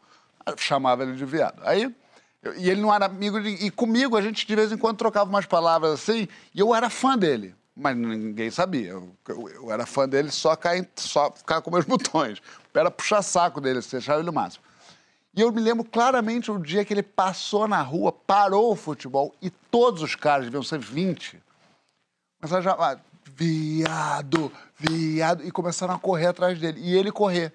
chamava 0.57 1.03
ele 1.03 1.13
de 1.15 1.25
viado. 1.25 1.61
Aí. 1.63 1.83
eu- 1.83 2.55
E 2.55 2.69
ele 2.69 2.79
não 2.81 2.93
era 2.93 3.05
amigo 3.05 3.41
de. 3.41 3.49
E 3.49 3.69
comigo 3.71 4.15
a 4.15 4.21
gente 4.21 4.45
de 4.47 4.55
vez 4.55 4.71
em 4.71 4.77
quando 4.77 4.97
trocava 4.97 5.29
umas 5.29 5.45
palavras 5.45 5.91
assim, 5.93 6.27
e 6.53 6.59
eu 6.59 6.73
era 6.73 6.89
fã 6.89 7.17
dele. 7.17 7.53
Mas 7.75 7.95
ninguém 7.97 8.49
sabia. 8.49 8.89
Eu, 8.91 9.11
eu- 9.27 9.49
eu 9.49 9.71
era 9.71 9.85
fã 9.85 10.07
dele 10.07 10.31
só, 10.31 10.55
cair, 10.55 10.87
só 10.95 11.31
ficar 11.31 11.61
com 11.61 11.69
meus 11.71 11.85
botões. 11.85 12.41
Era 12.73 12.89
puxar 12.91 13.21
saco 13.21 13.59
dele, 13.59 13.81
você 13.81 13.97
achava 13.97 14.19
ele 14.19 14.29
o 14.29 14.33
máximo. 14.33 14.63
E 15.35 15.41
eu 15.41 15.51
me 15.51 15.61
lembro 15.61 15.83
claramente 15.83 16.49
o 16.51 16.57
dia 16.57 16.83
que 16.85 16.93
ele 16.93 17.03
passou 17.03 17.67
na 17.67 17.81
rua, 17.81 18.11
parou 18.11 18.71
o 18.71 18.75
futebol 18.75 19.35
e 19.41 19.49
todos 19.49 20.01
os 20.01 20.15
caras, 20.15 20.45
deviam 20.45 20.63
ser 20.63 20.79
20, 20.79 21.39
começaram 22.39 22.59
a 22.59 22.71
chamar, 22.75 22.99
viado, 23.35 24.51
viado, 24.79 25.43
e 25.45 25.51
começaram 25.51 25.93
a 25.93 25.99
correr 25.99 26.27
atrás 26.27 26.59
dele. 26.59 26.79
E 26.81 26.95
ele 26.95 27.11
correr. 27.11 27.53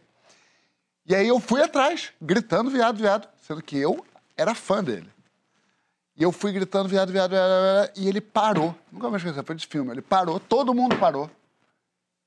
E 1.04 1.14
aí 1.14 1.28
eu 1.28 1.40
fui 1.40 1.62
atrás, 1.62 2.12
gritando 2.20 2.70
viado, 2.70 2.96
viado, 2.96 3.28
sendo 3.40 3.62
que 3.62 3.76
eu 3.76 4.04
era 4.36 4.54
fã 4.54 4.82
dele. 4.82 5.10
E 6.16 6.22
eu 6.22 6.30
fui 6.30 6.52
gritando 6.52 6.88
viado, 6.88 7.10
viado, 7.10 7.30
viado, 7.30 7.92
e 7.96 8.08
ele 8.08 8.20
parou. 8.20 8.74
Nunca 8.90 9.10
mais 9.10 9.22
esqueci, 9.24 9.44
foi 9.44 9.56
de 9.56 9.66
filme. 9.66 9.90
Ele 9.90 10.02
parou, 10.02 10.38
todo 10.38 10.74
mundo 10.74 10.96
parou. 10.98 11.30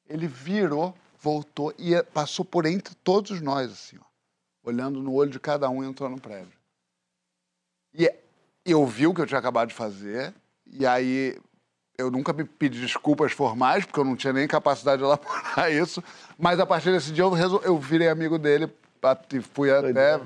Ele 0.07 0.27
virou, 0.27 0.93
voltou 1.19 1.73
e 1.77 2.01
passou 2.03 2.43
por 2.43 2.65
entre 2.65 2.93
todos 2.95 3.41
nós, 3.41 3.71
assim, 3.71 3.97
ó 4.01 4.15
olhando 4.65 5.01
no 5.01 5.13
olho 5.13 5.29
de 5.29 5.39
cada 5.39 5.69
um 5.69 5.83
e 5.83 5.87
entrou 5.87 6.09
no 6.09 6.19
prédio. 6.19 6.57
E 7.93 8.11
eu 8.65 8.85
vi 8.85 9.07
o 9.07 9.13
que 9.13 9.21
eu 9.21 9.27
tinha 9.27 9.39
acabado 9.39 9.69
de 9.69 9.75
fazer, 9.75 10.33
e 10.65 10.85
aí 10.85 11.39
eu 11.97 12.11
nunca 12.11 12.33
me 12.33 12.43
pedi 12.43 12.81
desculpas 12.81 13.31
formais, 13.31 13.85
porque 13.85 13.99
eu 13.99 14.05
não 14.05 14.15
tinha 14.15 14.33
nem 14.33 14.47
capacidade 14.47 14.99
de 14.99 15.03
elaborar 15.03 15.71
isso, 15.71 16.03
mas 16.37 16.59
a 16.59 16.65
partir 16.65 16.91
desse 16.91 17.11
dia 17.11 17.23
eu, 17.23 17.29
resol... 17.29 17.61
eu 17.63 17.77
virei 17.77 18.09
amigo 18.09 18.37
dele 18.37 18.69
e 19.33 19.41
fui 19.41 19.71
até 19.71 20.19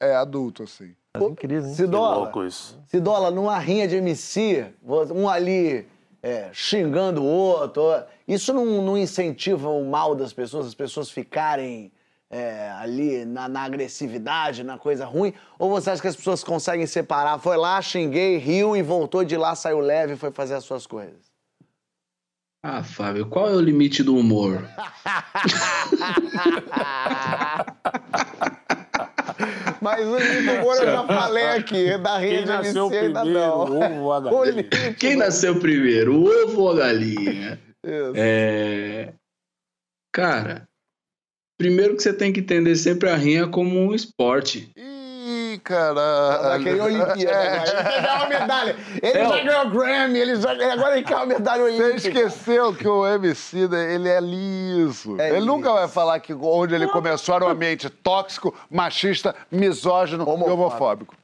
é, 0.00 0.14
adulto, 0.14 0.62
assim. 0.62 0.94
É 1.14 1.24
incrível, 1.24 1.68
hein? 1.68 1.74
Sidola, 1.74 2.16
louco 2.16 2.44
isso. 2.44 2.78
Sidola, 2.86 3.30
numa 3.30 3.58
rinha 3.58 3.88
de 3.88 3.96
MC, 3.96 4.66
um 5.14 5.28
ali 5.28 5.86
é, 6.22 6.50
xingando 6.52 7.22
o 7.22 7.26
outro, 7.26 7.82
isso 8.26 8.52
não, 8.52 8.82
não 8.82 8.98
incentiva 8.98 9.68
o 9.68 9.84
mal 9.84 10.14
das 10.14 10.32
pessoas, 10.32 10.66
as 10.66 10.74
pessoas 10.74 11.10
ficarem 11.10 11.92
é, 12.30 12.70
ali 12.72 13.24
na, 13.24 13.48
na 13.48 13.62
agressividade, 13.62 14.62
na 14.62 14.78
coisa 14.78 15.04
ruim? 15.04 15.32
Ou 15.58 15.70
você 15.70 15.90
acha 15.90 16.02
que 16.02 16.08
as 16.08 16.16
pessoas 16.16 16.42
conseguem 16.44 16.86
separar? 16.86 17.38
Foi 17.38 17.56
lá, 17.56 17.80
xinguei, 17.80 18.36
riu 18.38 18.76
e 18.76 18.82
voltou 18.82 19.24
de 19.24 19.36
lá, 19.36 19.54
saiu 19.54 19.78
leve 19.80 20.14
e 20.14 20.16
foi 20.16 20.30
fazer 20.30 20.54
as 20.54 20.64
suas 20.64 20.86
coisas? 20.86 21.26
Ah, 22.62 22.82
Fábio, 22.82 23.26
qual 23.26 23.48
é 23.48 23.52
o 23.52 23.60
limite 23.60 24.02
do 24.02 24.16
humor? 24.16 24.68
Mas 29.80 30.04
o 30.04 30.16
limite 30.18 30.42
do 30.42 30.52
humor 30.52 30.76
eu 30.76 30.86
já 30.86 31.06
falei 31.06 31.44
aqui, 31.44 31.96
da 31.98 32.18
rinha 32.18 32.38
Quem 32.38 32.44
de 32.44 32.50
MC 32.50 32.66
nasceu 32.66 32.88
ainda 32.88 33.20
primeiro, 33.20 33.46
não. 33.46 33.58
o 33.58 33.62
ovo 33.62 34.02
ou 34.02 34.12
a 34.12 34.20
galinha? 34.20 34.64
Quem 34.98 35.14
nasceu 35.16 35.60
primeiro, 35.60 36.16
o 36.16 36.24
ovo 36.24 36.62
ou 36.62 36.72
a 36.72 36.76
galinha? 36.76 37.60
Isso. 37.84 38.12
É... 38.16 39.12
Cara, 40.12 40.66
primeiro 41.58 41.96
que 41.96 42.02
você 42.02 42.12
tem 42.12 42.32
que 42.32 42.40
entender 42.40 42.74
sempre 42.76 43.08
a 43.08 43.16
rinha 43.16 43.46
como 43.46 43.78
um 43.78 43.94
esporte. 43.94 44.70
Ih, 44.76 45.58
caralho. 45.64 46.42
Daquele 46.42 46.80
Olimpíada, 46.80 47.16
É. 47.32 47.56
Ele 47.62 47.82
ganhar 47.82 48.16
uma 48.16 48.28
medalha. 48.28 48.76
Ele 49.02 49.18
É, 49.18 49.28
já 49.28 49.42
ganhou 49.44 49.66
o 49.66 49.70
Grammy, 49.70 50.18
ele 50.18 50.36
já... 50.36 50.50
agora 50.72 50.96
ele 50.96 51.04
quer 51.06 51.16
uma 51.16 51.26
medalha 51.26 51.62
Você 51.64 51.82
olímpica. 51.82 51.96
esqueceu 52.08 52.74
que 52.74 52.86
o 52.86 53.06
MC, 53.06 53.58
ele 53.92 54.08
é 54.08 54.20
liso. 54.20 55.20
É 55.20 55.28
ele 55.28 55.36
liso. 55.40 55.46
nunca 55.46 55.72
vai 55.72 55.88
falar 55.88 56.20
que 56.20 56.32
onde 56.34 56.74
ele 56.74 56.86
começou 56.88 57.34
era 57.34 57.44
um 57.44 57.48
ambiente 57.48 57.88
tóxico, 57.90 58.54
machista, 58.70 59.34
misógino 59.50 60.22
e 60.22 60.26
Homofóbico. 60.26 60.52
homofóbico. 60.52 61.14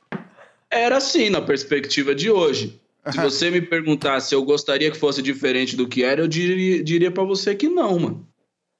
Era 0.71 0.97
assim 0.97 1.29
na 1.31 1.41
perspectiva 1.43 2.15
de 2.15 2.31
hoje. 2.31 2.81
Se 3.11 3.19
você 3.19 3.51
me 3.51 3.61
perguntasse 3.61 4.29
se 4.29 4.35
eu 4.35 4.45
gostaria 4.45 4.91
que 4.91 4.97
fosse 4.97 5.21
diferente 5.21 5.77
do 5.77 5.89
que 5.89 6.05
era, 6.05 6.21
eu 6.23 6.29
diria, 6.29 6.83
diria 6.83 7.11
para 7.11 7.25
você 7.25 7.55
que 7.55 7.69
não, 7.69 7.99
mano. 7.99 8.27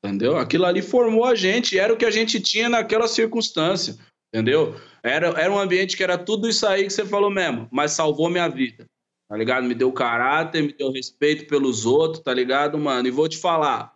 Entendeu? 0.05 0.37
Aquilo 0.37 0.67
ali 0.67 0.83
formou 0.83 1.25
a 1.25 1.35
gente, 1.35 1.79
era 1.79 1.93
o 1.93 1.97
que 1.97 2.05
a 2.05 2.11
gente 2.11 2.41
tinha 2.41 2.69
naquela 2.69 3.07
circunstância. 3.07 3.97
Entendeu? 4.35 4.75
Era, 5.03 5.29
era 5.41 5.53
um 5.53 5.59
ambiente 5.59 5.97
que 5.97 6.03
era 6.03 6.19
tudo 6.19 6.49
isso 6.49 6.67
aí 6.67 6.85
que 6.85 6.91
você 6.91 7.05
falou 7.05 7.31
mesmo, 7.31 7.69
mas 7.71 7.93
salvou 7.93 8.31
minha 8.31 8.49
vida. 8.49 8.87
Tá 9.29 9.37
ligado? 9.37 9.65
Me 9.65 9.75
deu 9.75 9.93
caráter, 9.93 10.63
me 10.63 10.73
deu 10.73 10.91
respeito 10.91 11.47
pelos 11.47 11.87
outros, 11.87 12.23
tá 12.23 12.35
ligado, 12.35 12.79
mano? 12.79 13.07
E 13.07 13.11
vou 13.11 13.29
te 13.29 13.39
falar, 13.39 13.95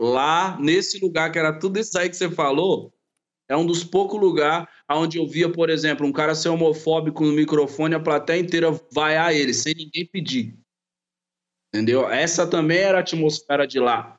lá 0.00 0.58
nesse 0.58 0.98
lugar 0.98 1.30
que 1.30 1.38
era 1.38 1.58
tudo 1.58 1.78
isso 1.78 1.96
aí 1.98 2.08
que 2.10 2.16
você 2.16 2.30
falou, 2.30 2.92
é 3.48 3.56
um 3.56 3.66
dos 3.66 3.84
poucos 3.84 4.20
lugares 4.20 4.66
onde 4.90 5.18
eu 5.18 5.26
via, 5.26 5.50
por 5.50 5.70
exemplo, 5.70 6.06
um 6.06 6.12
cara 6.12 6.34
ser 6.34 6.48
homofóbico 6.48 7.24
no 7.24 7.32
microfone, 7.32 7.94
a 7.94 8.00
plateia 8.00 8.40
inteira 8.40 8.70
vaiar 8.92 9.34
ele, 9.34 9.54
sem 9.54 9.74
ninguém 9.74 10.06
pedir. 10.06 10.58
Entendeu? 11.68 12.08
Essa 12.08 12.46
também 12.46 12.78
era 12.78 12.98
a 12.98 13.00
atmosfera 13.00 13.66
de 13.66 13.78
lá. 13.78 14.18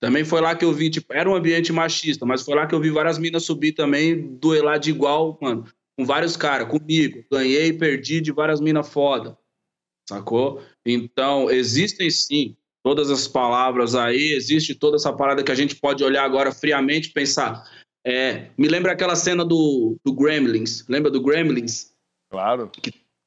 Também 0.00 0.24
foi 0.24 0.40
lá 0.40 0.54
que 0.54 0.64
eu 0.64 0.72
vi, 0.72 0.90
tipo, 0.90 1.12
era 1.12 1.28
um 1.28 1.34
ambiente 1.34 1.72
machista, 1.72 2.24
mas 2.24 2.42
foi 2.42 2.54
lá 2.54 2.66
que 2.66 2.74
eu 2.74 2.80
vi 2.80 2.90
várias 2.90 3.18
minas 3.18 3.44
subir 3.44 3.72
também, 3.72 4.36
duelar 4.38 4.78
de 4.78 4.90
igual, 4.90 5.36
mano, 5.42 5.66
com 5.98 6.04
vários 6.04 6.36
caras, 6.36 6.68
comigo. 6.68 7.24
Ganhei 7.30 7.68
e 7.68 7.72
perdi 7.72 8.20
de 8.20 8.30
várias 8.30 8.60
minas 8.60 8.88
foda. 8.88 9.36
Sacou? 10.08 10.62
Então, 10.86 11.50
existem 11.50 12.08
sim 12.10 12.56
todas 12.82 13.10
as 13.10 13.26
palavras 13.26 13.94
aí, 13.94 14.32
existe 14.32 14.74
toda 14.74 14.96
essa 14.96 15.12
parada 15.12 15.42
que 15.42 15.52
a 15.52 15.54
gente 15.54 15.74
pode 15.74 16.02
olhar 16.04 16.24
agora 16.24 16.52
friamente 16.52 17.08
e 17.08 17.12
pensar. 17.12 17.68
É, 18.06 18.50
me 18.56 18.68
lembra 18.68 18.92
aquela 18.92 19.16
cena 19.16 19.44
do, 19.44 19.98
do 20.04 20.12
Gremlins. 20.12 20.86
Lembra 20.88 21.10
do 21.10 21.20
Gremlins? 21.20 21.92
Claro. 22.30 22.70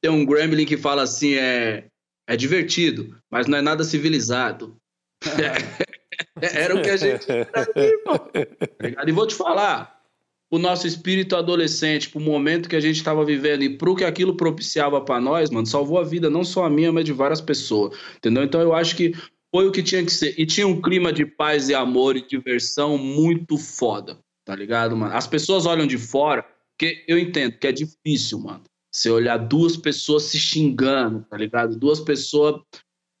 Tem 0.00 0.10
um 0.10 0.24
Gremlin 0.24 0.64
que 0.64 0.76
fala 0.76 1.02
assim: 1.02 1.34
é, 1.34 1.86
é 2.26 2.36
divertido, 2.36 3.16
mas 3.30 3.46
não 3.46 3.58
é 3.58 3.62
nada 3.62 3.84
civilizado. 3.84 4.76
Era 6.40 6.74
o 6.74 6.82
que 6.82 6.90
a 6.90 6.96
gente 6.96 7.26
irmão. 7.76 8.18
Tá? 8.18 9.04
E 9.06 9.12
vou 9.12 9.26
te 9.26 9.34
falar, 9.34 10.02
o 10.50 10.58
nosso 10.58 10.86
espírito 10.86 11.34
adolescente, 11.34 12.10
pro 12.10 12.20
momento 12.20 12.68
que 12.68 12.76
a 12.76 12.80
gente 12.80 12.96
estava 12.96 13.24
vivendo 13.24 13.62
e 13.62 13.76
pro 13.76 13.96
que 13.96 14.04
aquilo 14.04 14.36
propiciava 14.36 15.00
para 15.00 15.20
nós, 15.20 15.50
mano, 15.50 15.66
salvou 15.66 15.98
a 15.98 16.04
vida 16.04 16.28
não 16.28 16.44
só 16.44 16.64
a 16.64 16.70
minha, 16.70 16.92
mas 16.92 17.06
de 17.06 17.12
várias 17.12 17.40
pessoas, 17.40 17.96
entendeu? 18.16 18.44
Então 18.44 18.60
eu 18.60 18.74
acho 18.74 18.94
que 18.94 19.14
foi 19.50 19.66
o 19.66 19.72
que 19.72 19.82
tinha 19.82 20.04
que 20.04 20.12
ser. 20.12 20.34
E 20.38 20.44
tinha 20.44 20.66
um 20.66 20.80
clima 20.80 21.12
de 21.12 21.24
paz 21.24 21.70
e 21.70 21.74
amor 21.74 22.16
e 22.16 22.26
diversão 22.26 22.98
muito 22.98 23.56
foda, 23.56 24.18
tá 24.44 24.54
ligado, 24.54 24.94
mano? 24.94 25.14
As 25.14 25.26
pessoas 25.26 25.64
olham 25.64 25.86
de 25.86 25.96
fora, 25.96 26.44
porque 26.72 27.02
eu 27.08 27.18
entendo 27.18 27.58
que 27.58 27.66
é 27.66 27.72
difícil, 27.72 28.38
mano. 28.38 28.62
Você 28.94 29.10
olhar 29.10 29.38
duas 29.38 29.74
pessoas 29.74 30.24
se 30.24 30.38
xingando, 30.38 31.24
tá 31.30 31.36
ligado? 31.38 31.76
Duas 31.76 31.98
pessoas. 31.98 32.60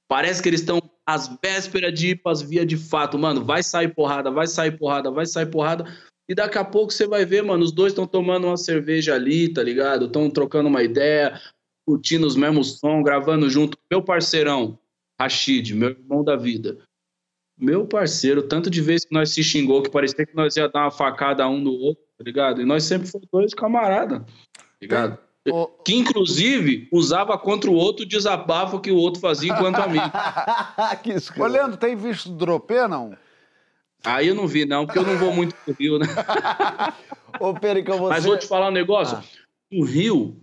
Parece 0.06 0.42
que 0.42 0.50
eles 0.50 0.60
estão 0.60 0.82
às 1.06 1.28
vésperas 1.42 1.92
de 1.92 2.08
ir 2.08 2.22
pras 2.22 2.42
vias 2.42 2.66
de 2.66 2.76
fato, 2.76 3.18
mano, 3.18 3.44
vai 3.44 3.62
sair 3.62 3.94
porrada, 3.94 4.30
vai 4.30 4.46
sair 4.46 4.78
porrada, 4.78 5.10
vai 5.10 5.26
sair 5.26 5.46
porrada. 5.46 5.84
E 6.28 6.34
daqui 6.34 6.58
a 6.58 6.64
pouco 6.64 6.92
você 6.92 7.06
vai 7.06 7.24
ver, 7.24 7.42
mano, 7.42 7.64
os 7.64 7.72
dois 7.72 7.92
estão 7.92 8.06
tomando 8.06 8.46
uma 8.46 8.56
cerveja 8.56 9.14
ali, 9.14 9.52
tá 9.52 9.62
ligado? 9.62 10.06
Estão 10.06 10.30
trocando 10.30 10.68
uma 10.68 10.82
ideia, 10.82 11.40
curtindo 11.86 12.26
os 12.26 12.36
mesmos 12.36 12.78
sons, 12.78 13.02
gravando 13.02 13.50
junto. 13.50 13.76
Meu 13.90 14.02
parceirão, 14.02 14.78
Rashid, 15.20 15.74
meu 15.74 15.90
irmão 15.90 16.22
da 16.22 16.36
vida. 16.36 16.78
Meu 17.58 17.86
parceiro, 17.86 18.42
tanto 18.42 18.70
de 18.70 18.80
vez 18.80 19.04
que 19.04 19.12
nós 19.12 19.30
se 19.30 19.42
xingou 19.42 19.82
que 19.82 19.90
parecia 19.90 20.24
que 20.26 20.34
nós 20.34 20.56
ia 20.56 20.68
dar 20.68 20.82
uma 20.82 20.90
facada 20.90 21.46
um 21.48 21.60
no 21.60 21.72
outro, 21.72 22.02
tá 22.16 22.24
ligado? 22.24 22.62
E 22.62 22.64
nós 22.64 22.84
sempre 22.84 23.08
fomos 23.08 23.28
dois 23.30 23.54
camarada, 23.54 24.20
tá 24.20 24.64
ligado? 24.80 25.18
Que 25.84 25.94
inclusive 25.94 26.88
usava 26.92 27.36
contra 27.36 27.68
o 27.68 27.74
outro 27.74 28.04
o 28.04 28.08
desabafo 28.08 28.80
que 28.80 28.92
o 28.92 28.96
outro 28.96 29.20
fazia 29.20 29.52
enquanto 29.52 29.78
amigo. 29.78 30.04
que 31.02 31.40
Ô, 31.40 31.46
Leandro, 31.46 31.76
tem 31.76 31.96
visto 31.96 32.30
dropê, 32.30 32.86
não? 32.86 33.16
Aí 34.04 34.28
eu 34.28 34.34
não 34.34 34.46
vi, 34.46 34.64
não, 34.64 34.86
porque 34.86 34.98
eu 34.98 35.06
não 35.06 35.16
vou 35.16 35.32
muito 35.32 35.54
pro 35.54 35.74
Rio, 35.74 35.98
né? 35.98 36.06
Ô, 37.40 37.54
Pericão, 37.54 37.98
você... 37.98 38.10
Mas 38.10 38.24
vou 38.24 38.38
te 38.38 38.46
falar 38.46 38.68
um 38.68 38.72
negócio. 38.72 39.16
Ah. 39.16 39.24
O 39.72 39.84
Rio 39.84 40.36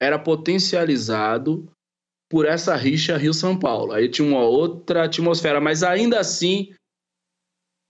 era 0.00 0.18
potencializado 0.18 1.68
por 2.28 2.46
essa 2.46 2.74
rixa 2.74 3.16
Rio-São 3.16 3.58
Paulo. 3.58 3.92
Aí 3.92 4.08
tinha 4.08 4.26
uma 4.26 4.42
outra 4.42 5.04
atmosfera, 5.04 5.60
mas 5.60 5.82
ainda 5.82 6.18
assim, 6.18 6.72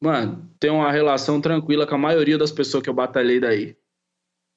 mano, 0.02 0.50
tem 0.58 0.70
uma 0.70 0.90
relação 0.90 1.40
tranquila 1.40 1.86
com 1.86 1.94
a 1.94 1.98
maioria 1.98 2.36
das 2.36 2.50
pessoas 2.50 2.82
que 2.82 2.90
eu 2.90 2.94
batalhei 2.94 3.38
daí. 3.38 3.76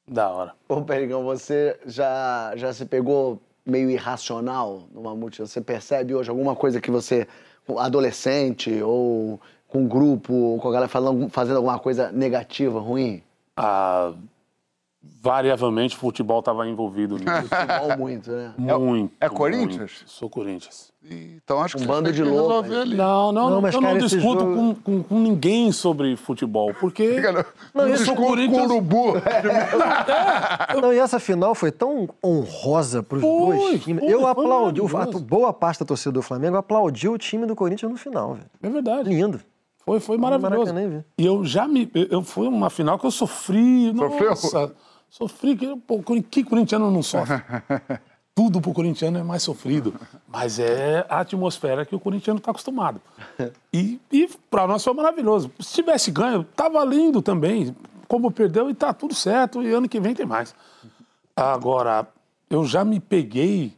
Da 0.08 0.30
hora. 0.30 0.54
Ô, 0.70 0.82
Perigão, 0.84 1.24
você 1.24 1.80
já, 1.86 2.54
já 2.56 2.72
se 2.72 2.86
pegou 2.86 3.42
meio 3.66 3.90
irracional 3.90 4.84
numa 4.94 5.16
multidão? 5.16 5.48
Você 5.48 5.62
percebe 5.62 6.14
hoje 6.14 6.30
alguma 6.30 6.56
coisa 6.56 6.80
que 6.80 6.92
você, 6.92 7.28
adolescente 7.80 8.82
ou 8.84 9.40
com 9.68 9.80
um 9.80 9.88
grupo, 9.88 10.34
ou 10.34 10.60
com 10.60 10.70
a 10.70 10.72
galera 10.72 10.88
falando, 10.88 11.28
fazendo 11.30 11.58
alguma 11.58 11.80
coisa 11.80 12.12
negativa, 12.12 12.80
ruim? 12.80 13.24
Ah, 13.58 14.14
variavelmente, 15.22 15.96
futebol 15.96 16.40
estava 16.40 16.68
envolvido 16.68 17.16
nisso. 17.18 17.26
Futebol 17.50 17.98
muito, 17.98 18.32
né? 18.32 18.54
Muito. 18.58 19.14
é 19.20 19.28
Corinthians? 19.30 19.78
muito. 19.78 20.04
Sou 20.06 20.30
Corinthians. 20.30 20.94
Então 21.08 21.62
acho 21.62 21.78
que 21.78 21.84
Um 21.84 21.88
bando 21.88 22.12
de 22.12 22.24
louco. 22.24 22.68
Não, 22.68 22.86
não, 22.86 23.32
Não, 23.32 23.50
não 23.52 23.62
mas, 23.62 23.76
eu 23.76 23.82
cara, 23.82 23.94
não 23.94 24.00
discuto 24.00 24.40
jogo- 24.40 24.56
com, 24.56 24.76
com, 24.76 25.04
com 25.04 25.20
ninguém 25.20 25.72
sobre 25.72 26.16
futebol, 26.16 26.74
porque 26.80 27.22
Não, 27.74 27.88
isso 27.88 28.06
discurso 28.06 28.16
Corinthians- 28.24 28.68
com 28.68 28.74
urubu. 28.74 29.14
Não, 30.82 30.94
e 30.94 30.98
essa 31.00 31.20
final 31.20 31.54
foi 31.56 31.72
tão 31.72 32.10
honrosa 32.24 33.04
para 33.04 33.18
os 33.18 33.22
dois 33.22 33.84
times. 33.84 34.04
foi, 34.04 34.14
eu 34.14 34.26
aplaudi, 34.28 34.82
a 34.82 35.20
boa 35.20 35.54
parte 35.54 35.80
da 35.80 35.86
torcida 35.86 36.12
do 36.12 36.22
Flamengo 36.22 36.58
aplaudiu 36.58 37.14
o 37.14 37.18
time 37.18 37.46
do 37.46 37.56
Corinthians 37.56 37.92
no 37.92 37.98
final, 37.98 38.34
velho. 38.34 38.46
é 38.62 38.70
verdade. 38.70 39.10
Lindo. 39.10 39.40
Foi, 39.86 40.00
foi 40.00 40.18
maravilhoso. 40.18 40.74
Maracanã? 40.74 41.06
E 41.16 41.24
eu 41.26 41.46
já 41.46 41.68
me. 41.68 41.88
Eu, 41.94 42.08
eu- 42.10 42.24
foi 42.24 42.48
uma 42.48 42.72
final 42.72 42.98
que 42.98 43.06
eu 43.06 43.12
sofri. 43.12 43.94
Sofreu? 43.96 44.30
Nossa, 44.32 44.76
sofri. 45.10 45.56
Que, 45.56 45.76
pô, 45.78 46.02
que 46.30 46.44
corintiano 46.44 46.90
não 46.92 47.04
sofre? 47.04 47.42
Tudo 48.36 48.60
pro 48.60 48.74
corintiano 48.74 49.18
é 49.18 49.24
mais 49.24 49.44
sofrido. 49.44 49.94
Mas 50.28 50.60
é 50.60 51.06
a 51.08 51.22
atmosfera 51.22 51.86
que 51.86 51.96
o 51.96 52.00
corintiano 52.00 52.38
está 52.38 52.52
acostumado. 52.52 53.00
E, 53.72 53.98
e 54.12 54.30
para 54.50 54.68
nós 54.68 54.84
foi 54.84 54.94
maravilhoso. 54.94 55.50
Se 55.60 55.76
tivesse 55.76 56.12
ganho, 56.12 56.44
tava 56.44 56.84
lindo 56.84 57.22
também. 57.22 57.74
Como 58.10 58.30
perdeu, 58.30 58.70
e 58.70 58.74
tá 58.74 58.94
tudo 58.94 59.16
certo. 59.16 59.64
E 59.64 59.72
ano 59.72 59.88
que 59.88 60.02
vem 60.02 60.14
tem 60.14 60.26
mais. 60.26 60.54
Agora, 61.34 62.06
eu 62.50 62.66
já 62.66 62.84
me 62.84 63.00
peguei 63.00 63.74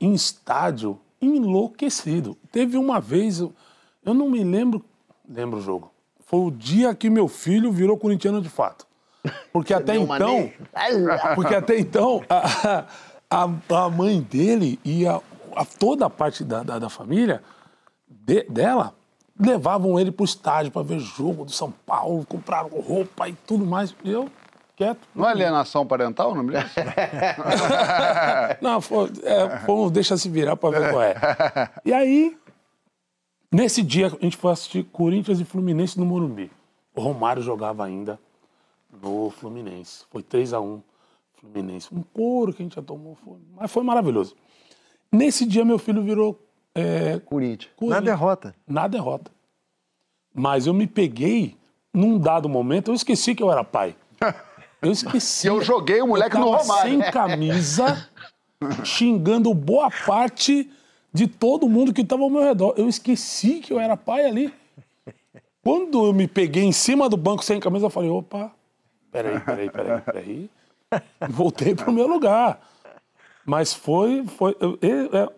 em 0.00 0.14
estádio 0.14 0.98
enlouquecido. 1.20 2.36
Teve 2.52 2.78
uma 2.78 3.00
vez, 3.00 3.40
eu 3.40 4.14
não 4.14 4.30
me 4.30 4.42
lembro, 4.44 4.84
lembro 5.28 5.58
o 5.58 5.62
jogo. 5.62 5.90
Foi 6.20 6.40
o 6.40 6.50
dia 6.50 6.94
que 6.94 7.10
meu 7.10 7.28
filho 7.28 7.72
virou 7.72 7.96
corintiano 7.96 8.40
de 8.40 8.48
fato. 8.48 8.85
Porque 9.52 9.72
até 9.74 9.96
então, 9.96 10.50
porque 11.34 11.54
até 11.54 11.78
então 11.78 12.22
a, 12.28 12.84
a, 13.30 13.48
a 13.84 13.90
mãe 13.90 14.20
dele 14.20 14.78
e 14.84 15.06
a, 15.06 15.20
a- 15.54 15.64
toda 15.78 16.06
a 16.06 16.10
parte 16.10 16.44
da, 16.44 16.62
da, 16.62 16.78
da 16.78 16.88
família 16.88 17.42
de- 18.08 18.44
dela 18.44 18.94
levavam 19.38 19.98
ele 20.00 20.10
pro 20.10 20.24
estádio 20.24 20.72
para 20.72 20.82
ver 20.82 20.98
jogo 20.98 21.44
do 21.44 21.52
São 21.52 21.70
Paulo, 21.70 22.24
compraram 22.26 22.68
roupa 22.68 23.28
e 23.28 23.32
tudo 23.34 23.66
mais. 23.66 23.94
Eu 24.04 24.28
quieto. 24.74 25.00
Não 25.14 25.26
é 25.26 25.30
alienação 25.32 25.86
parental, 25.86 26.34
não 26.34 26.42
me 26.42 26.52
lembro? 26.52 26.68
Não, 28.60 28.80
foi, 28.80 29.10
é, 29.22 29.58
foi 29.60 29.90
deixa 29.90 30.16
se 30.16 30.28
virar 30.28 30.56
pra 30.56 30.70
ver 30.70 30.90
qual 30.90 31.02
é. 31.02 31.14
E 31.84 31.92
aí, 31.92 32.36
nesse 33.52 33.82
dia, 33.82 34.06
a 34.06 34.24
gente 34.24 34.36
foi 34.36 34.52
assistir 34.52 34.84
Corinthians 34.84 35.40
e 35.40 35.44
Fluminense 35.44 35.98
no 35.98 36.06
Morumbi. 36.06 36.50
O 36.94 37.00
Romário 37.00 37.42
jogava 37.42 37.84
ainda 37.84 38.18
no 39.02 39.30
Fluminense. 39.30 40.04
Foi 40.10 40.22
3 40.22 40.52
a 40.52 40.60
1 40.60 40.82
Fluminense. 41.40 41.88
Um 41.92 42.02
couro 42.02 42.52
que 42.52 42.62
a 42.62 42.64
gente 42.64 42.74
já 42.76 42.82
tomou, 42.82 43.14
foi- 43.24 43.38
mas 43.54 43.70
foi 43.70 43.82
maravilhoso. 43.82 44.34
Nesse 45.12 45.44
dia, 45.46 45.64
meu 45.64 45.78
filho 45.78 46.02
virou 46.02 46.38
é, 46.74 47.18
Corinthians. 47.20 47.72
Na 47.80 48.00
derrota. 48.00 48.54
Na 48.66 48.86
derrota. 48.86 49.30
Mas 50.34 50.66
eu 50.66 50.74
me 50.74 50.86
peguei, 50.86 51.56
num 51.94 52.18
dado 52.18 52.48
momento, 52.48 52.90
eu 52.90 52.94
esqueci 52.94 53.34
que 53.34 53.42
eu 53.42 53.50
era 53.50 53.64
pai. 53.64 53.96
Eu 54.82 54.92
esqueci. 54.92 55.46
Eu 55.48 55.62
joguei 55.62 56.02
o 56.02 56.06
moleque 56.08 56.36
eu 56.36 56.40
no 56.40 56.50
Romário. 56.50 56.90
sem 56.90 57.00
camisa, 57.10 58.08
xingando 58.84 59.52
boa 59.54 59.90
parte 60.06 60.70
de 61.12 61.26
todo 61.26 61.66
mundo 61.68 61.94
que 61.94 62.02
estava 62.02 62.22
ao 62.22 62.28
meu 62.30 62.42
redor. 62.42 62.74
Eu 62.76 62.86
esqueci 62.88 63.60
que 63.60 63.72
eu 63.72 63.80
era 63.80 63.96
pai 63.96 64.26
ali. 64.26 64.52
Quando 65.64 66.04
eu 66.04 66.12
me 66.12 66.28
peguei 66.28 66.62
em 66.62 66.72
cima 66.72 67.08
do 67.08 67.16
banco 67.16 67.42
sem 67.42 67.58
camisa, 67.58 67.86
eu 67.86 67.90
falei, 67.90 68.10
opa, 68.10 68.52
peraí, 69.22 69.40
peraí, 69.40 69.70
peraí, 69.70 70.00
peraí. 70.06 70.50
Voltei 71.28 71.74
pro 71.74 71.92
meu 71.92 72.06
lugar. 72.06 72.60
Mas 73.44 73.72
foi, 73.72 74.24
foi 74.24 74.56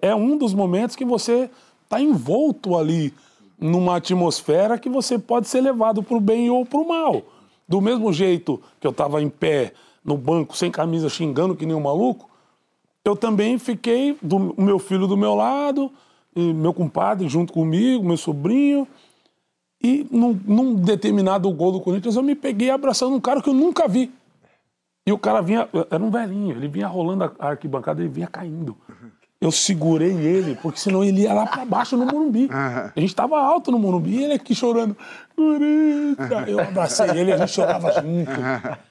é, 0.01 0.09
é 0.09 0.15
um 0.15 0.37
dos 0.37 0.55
momentos 0.55 0.97
que 0.97 1.05
você 1.05 1.51
está 1.85 2.01
envolto 2.01 2.77
ali 2.77 3.13
numa 3.59 3.97
atmosfera 3.97 4.79
que 4.79 4.89
você 4.89 5.19
pode 5.19 5.49
ser 5.49 5.61
levado 5.61 6.03
para 6.03 6.17
o 6.17 6.21
bem 6.21 6.49
ou 6.51 6.65
para 6.65 6.79
o 6.79 6.89
mal. 6.89 7.23
Do 7.69 7.81
mesmo 7.81 8.13
jeito 8.13 8.61
que 8.81 8.87
eu 8.87 8.93
estava 8.93 9.21
em 9.21 9.29
pé 9.29 9.73
no 10.05 10.17
banco 10.17 10.57
sem 10.57 10.71
camisa 10.71 11.09
xingando 11.11 11.55
que 11.55 11.67
nem 11.67 11.77
um 11.77 11.81
maluco, 11.81 12.31
eu 13.05 13.15
também 13.15 13.59
fiquei 13.59 14.17
do 14.23 14.55
o 14.57 14.63
meu 14.63 14.79
filho 14.79 15.07
do 15.07 15.17
meu 15.17 15.35
lado, 15.35 15.91
meu 16.35 16.73
compadre 16.73 17.29
junto 17.29 17.53
comigo, 17.53 18.05
meu 18.05 18.17
sobrinho. 18.17 18.87
E 19.83 20.07
num, 20.11 20.39
num 20.45 20.75
determinado 20.75 21.51
gol 21.53 21.73
do 21.73 21.81
Corinthians 21.81 22.17
eu 22.17 22.23
me 22.23 22.35
peguei 22.35 22.71
abraçando 22.71 23.15
um 23.15 23.21
cara 23.21 23.41
que 23.41 23.49
eu 23.49 23.55
nunca 23.55 23.87
vi. 23.87 24.11
E 25.07 25.13
o 25.13 25.19
cara 25.19 25.41
vinha, 25.41 25.69
era 25.91 26.03
um 26.03 26.11
velhinho, 26.11 26.55
ele 26.57 26.69
vinha 26.69 26.87
rolando 26.87 27.25
a 27.39 27.49
arquibancada 27.49 28.03
e 28.03 28.09
vinha 28.09 28.27
caindo. 28.27 28.77
Eu 29.41 29.53
segurei 29.53 30.13
ele, 30.13 30.57
porque 30.57 30.81
senão 30.81 31.05
ele 31.05 31.23
ia 31.23 31.33
lá 31.33 31.47
pra 31.47 31.65
baixo 31.65 31.97
no 31.97 32.05
Morumbi. 32.05 32.49
A 32.95 33.01
gente 33.01 33.15
tava 33.15 33.41
alto 33.41 33.71
no 33.71 33.79
Morumbi 33.79 34.17
e 34.17 34.25
ele 34.25 34.33
aqui 34.35 34.55
chorando. 34.55 34.97
Corinthians! 35.39 36.49
Eu 36.49 36.59
abracei 36.59 37.11
ele 37.11 37.31
e 37.31 37.33
a 37.33 37.37
gente 37.37 37.53
chorava 37.53 37.93
junto. 37.93 38.31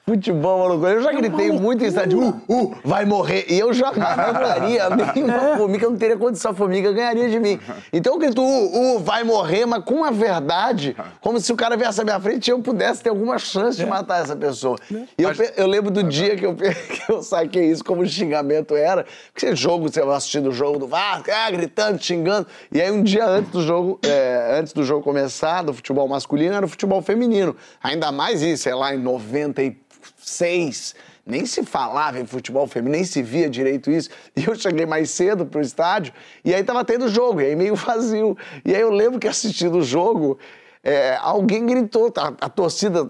Futebol, 0.08 0.60
maluco. 0.60 0.88
Eu 0.88 1.02
já 1.02 1.12
gritei 1.12 1.52
muito 1.52 1.84
em 1.84 1.88
estádio, 1.88 2.22
uh, 2.22 2.42
uh, 2.48 2.78
vai 2.86 3.04
morrer. 3.04 3.46
E 3.50 3.60
eu 3.60 3.74
jamais 3.74 4.16
ganharia. 4.16 4.90
Nenhuma 5.14 5.58
formiga, 5.58 5.86
eu 5.86 5.90
não 5.90 5.98
teria 5.98 6.16
condição. 6.16 6.52
A 6.52 6.54
formiga 6.54 6.94
ganharia 6.94 7.30
de 7.30 7.38
mim. 7.38 7.60
Então 7.92 8.14
eu 8.14 8.20
grito, 8.20 8.42
uh, 8.42 8.96
uh, 8.96 9.00
vai 9.00 9.26
morrer, 9.26 9.66
mas 9.66 9.84
com 9.84 10.06
a 10.06 10.12
verdade, 10.12 10.96
como 11.20 11.38
se 11.42 11.52
o 11.52 11.58
cara 11.58 11.76
viesse 11.76 12.00
à 12.00 12.06
minha 12.06 12.20
frente 12.22 12.48
e 12.48 12.52
eu 12.52 12.60
pudesse 12.60 13.04
ter 13.04 13.10
alguma 13.10 13.38
chance 13.38 13.78
de 13.78 13.86
matar 13.86 14.22
essa 14.22 14.36
pessoa. 14.36 14.78
E 14.90 15.24
eu, 15.24 15.32
eu 15.58 15.68
lembro 15.68 15.92
do 15.92 16.02
dia 16.02 16.38
que 16.38 16.46
eu, 16.46 16.56
que 16.56 17.12
eu 17.12 17.22
saquei 17.22 17.70
isso 17.70 17.84
como 17.84 18.06
xingamento 18.06 18.74
era. 18.74 19.06
Porque 19.34 19.48
você 19.48 19.56
jogo, 19.58 19.90
você 19.90 20.02
vai 20.02 20.16
assistindo 20.16 20.48
o 20.48 20.54
jogo 20.54 20.80
do 20.80 20.88
Vasco, 20.88 21.30
ah, 21.30 21.52
gritando, 21.52 22.02
xingando. 22.02 22.48
E 22.72 22.82
aí 22.82 22.90
um 22.90 23.04
dia 23.04 23.26
antes 23.26 23.52
do 23.52 23.62
jogo, 23.62 24.00
é, 24.02 24.58
antes 24.58 24.72
do 24.72 24.86
jogo 24.86 25.04
começar, 25.04 25.64
do 25.64 25.74
futebol 25.74 26.08
masculino, 26.08 26.37
era 26.46 26.66
o 26.66 26.70
futebol 26.70 27.02
feminino. 27.02 27.56
Ainda 27.82 28.12
mais 28.12 28.42
isso, 28.42 28.64
sei 28.64 28.74
lá, 28.74 28.94
em 28.94 29.00
96. 29.00 30.96
Nem 31.26 31.46
se 31.46 31.64
falava 31.64 32.20
em 32.20 32.26
futebol 32.26 32.66
feminino, 32.68 32.96
nem 32.96 33.06
se 33.06 33.22
via 33.22 33.50
direito 33.50 33.92
isso. 33.92 34.10
E 34.36 34.46
eu 34.46 34.56
cheguei 34.56 34.86
mais 34.86 35.10
cedo 35.12 35.46
pro 35.46 35.60
estádio, 35.62 36.14
e 36.44 36.54
aí 36.54 36.64
tava 36.64 36.86
tendo 36.86 37.10
jogo, 37.10 37.42
e 37.42 37.46
aí 37.46 37.56
meio 37.56 37.76
vazio. 37.80 38.38
E 38.64 38.74
aí 38.74 38.82
eu 38.82 38.90
lembro 38.90 39.20
que 39.20 39.28
assistindo 39.28 39.80
o 39.80 39.84
jogo, 39.84 40.40
é, 40.84 41.18
alguém 41.20 41.66
gritou, 41.66 42.10
tá, 42.10 42.34
a 42.40 42.48
torcida 42.48 43.10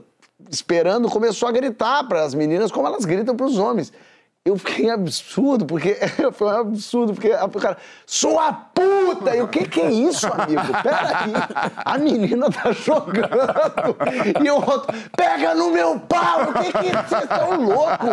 esperando 0.49 1.09
começou 1.09 1.47
a 1.49 1.51
gritar 1.51 2.03
para 2.07 2.23
as 2.23 2.33
meninas 2.33 2.71
como 2.71 2.87
elas 2.87 3.05
gritam 3.05 3.35
para 3.35 3.45
os 3.45 3.57
homens. 3.57 3.91
Eu 4.47 4.57
fiquei 4.57 4.89
absurdo, 4.89 5.65
porque 5.65 5.97
foi 6.31 6.47
um 6.47 6.59
absurdo, 6.61 7.13
porque 7.13 7.33
o 7.33 7.49
cara, 7.59 7.75
sua 8.05 8.53
puta! 8.53 9.35
E 9.35 9.41
o 9.41 9.47
que 9.49 9.67
que 9.67 9.81
é 9.81 9.91
isso, 9.91 10.25
amigo? 10.25 10.61
Peraí, 10.81 11.33
a 11.83 11.97
menina 11.97 12.49
tá 12.49 12.71
jogando. 12.71 13.97
E 14.41 14.49
o 14.49 14.55
outro, 14.55 14.95
pega 15.17 15.53
no 15.53 15.71
meu 15.71 15.99
pau! 15.99 16.43
O 16.43 16.53
que 16.53 16.71
que 16.71 17.09
vocês 17.09 17.23
estão 17.23 17.61
loucos? 17.61 18.09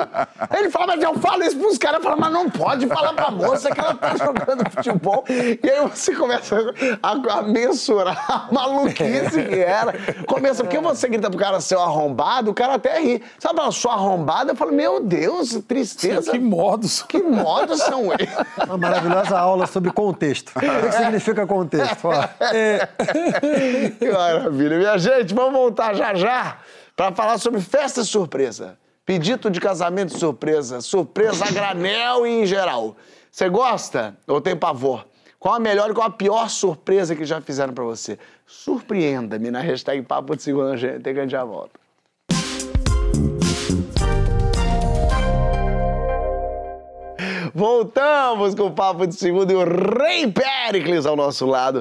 Ele 0.58 0.70
fala, 0.70 0.88
mas 0.88 1.02
eu 1.04 1.14
falo 1.14 1.44
isso 1.44 1.56
pros 1.56 1.78
caras. 1.78 2.02
Fala, 2.02 2.16
mas 2.16 2.32
não 2.32 2.50
pode 2.50 2.88
falar 2.88 3.12
pra 3.12 3.30
moça 3.30 3.70
que 3.70 3.78
ela 3.78 3.94
tá 3.94 4.16
jogando 4.16 4.68
futebol. 4.72 5.24
E 5.28 5.70
aí 5.70 5.88
você 5.88 6.16
começa 6.16 6.56
a, 7.00 7.12
a 7.12 7.42
mensurar 7.42 8.24
a 8.28 8.48
maluquice 8.52 9.44
que 9.48 9.60
era. 9.60 9.94
Começa, 10.26 10.64
porque 10.64 10.80
você 10.80 11.08
grita 11.08 11.30
pro 11.30 11.38
cara 11.38 11.60
seu 11.60 11.80
arrombado, 11.80 12.50
o 12.50 12.54
cara 12.54 12.74
até 12.74 12.98
ri. 12.98 13.22
Sabe, 13.38 13.60
eu 13.60 13.70
sou 13.70 13.92
arrombado? 13.92 14.50
Eu 14.50 14.56
falo, 14.56 14.72
meu 14.72 14.98
Deus, 14.98 15.62
tristeza. 15.68 16.23
Que 16.30 16.38
modos. 16.38 17.02
Que 17.02 17.22
modos 17.22 17.80
são 17.80 18.12
eles? 18.12 18.28
Uma 18.66 18.78
maravilhosa 18.78 19.38
aula 19.38 19.66
sobre 19.66 19.90
contexto. 19.92 20.52
O 20.56 20.60
que, 20.60 20.66
que 20.68 20.92
significa 20.92 21.46
contexto? 21.46 22.08
Ó, 22.08 22.12
Que 23.98 24.10
maravilha. 24.10 24.78
Minha 24.78 24.98
gente, 24.98 25.34
vamos 25.34 25.52
voltar 25.52 25.94
já 25.94 26.14
já 26.14 26.58
para 26.96 27.12
falar 27.12 27.38
sobre 27.38 27.60
festa 27.60 28.04
surpresa. 28.04 28.78
Pedido 29.06 29.50
de 29.50 29.60
casamento 29.60 30.16
surpresa, 30.18 30.80
surpresa 30.80 31.44
a 31.44 31.50
granel 31.50 32.26
e 32.26 32.42
em 32.42 32.46
geral. 32.46 32.96
Você 33.30 33.48
gosta 33.48 34.16
ou 34.26 34.40
tem 34.40 34.56
pavor? 34.56 35.04
Qual 35.38 35.54
a 35.54 35.58
melhor 35.60 35.90
e 35.90 35.92
qual 35.92 36.06
a 36.06 36.10
pior 36.10 36.48
surpresa 36.48 37.14
que 37.14 37.24
já 37.26 37.38
fizeram 37.38 37.74
para 37.74 37.84
você? 37.84 38.18
Surpreenda-me 38.46 39.50
na 39.50 39.60
hashtag 39.60 40.00
Papo 40.00 40.34
de 40.34 40.42
Segunda, 40.42 40.74
gente. 40.74 41.00
Tem 41.02 41.12
que 41.12 41.20
a 41.20 41.22
gente 41.22 41.32
já 41.32 41.44
volta. 41.44 41.83
Voltamos 47.66 48.54
com 48.54 48.66
o 48.66 48.70
Papo 48.70 49.06
de 49.06 49.14
Segundo 49.14 49.50
e 49.50 49.54
o 49.54 49.64
Rei 49.64 50.30
Péricles 50.30 51.06
ao 51.06 51.16
nosso 51.16 51.46
lado. 51.46 51.80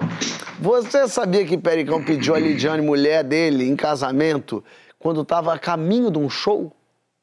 Você 0.57 1.09
sabia 1.09 1.45
que 1.45 1.57
Pericão 1.57 2.01
pediu 2.01 2.33
a 2.33 2.39
Lidiane, 2.39 2.81
mulher 2.81 3.21
dele, 3.21 3.67
em 3.67 3.75
casamento, 3.75 4.63
quando 4.97 5.23
estava 5.23 5.53
a 5.53 5.59
caminho 5.59 6.09
de 6.09 6.17
um 6.17 6.29
show? 6.29 6.71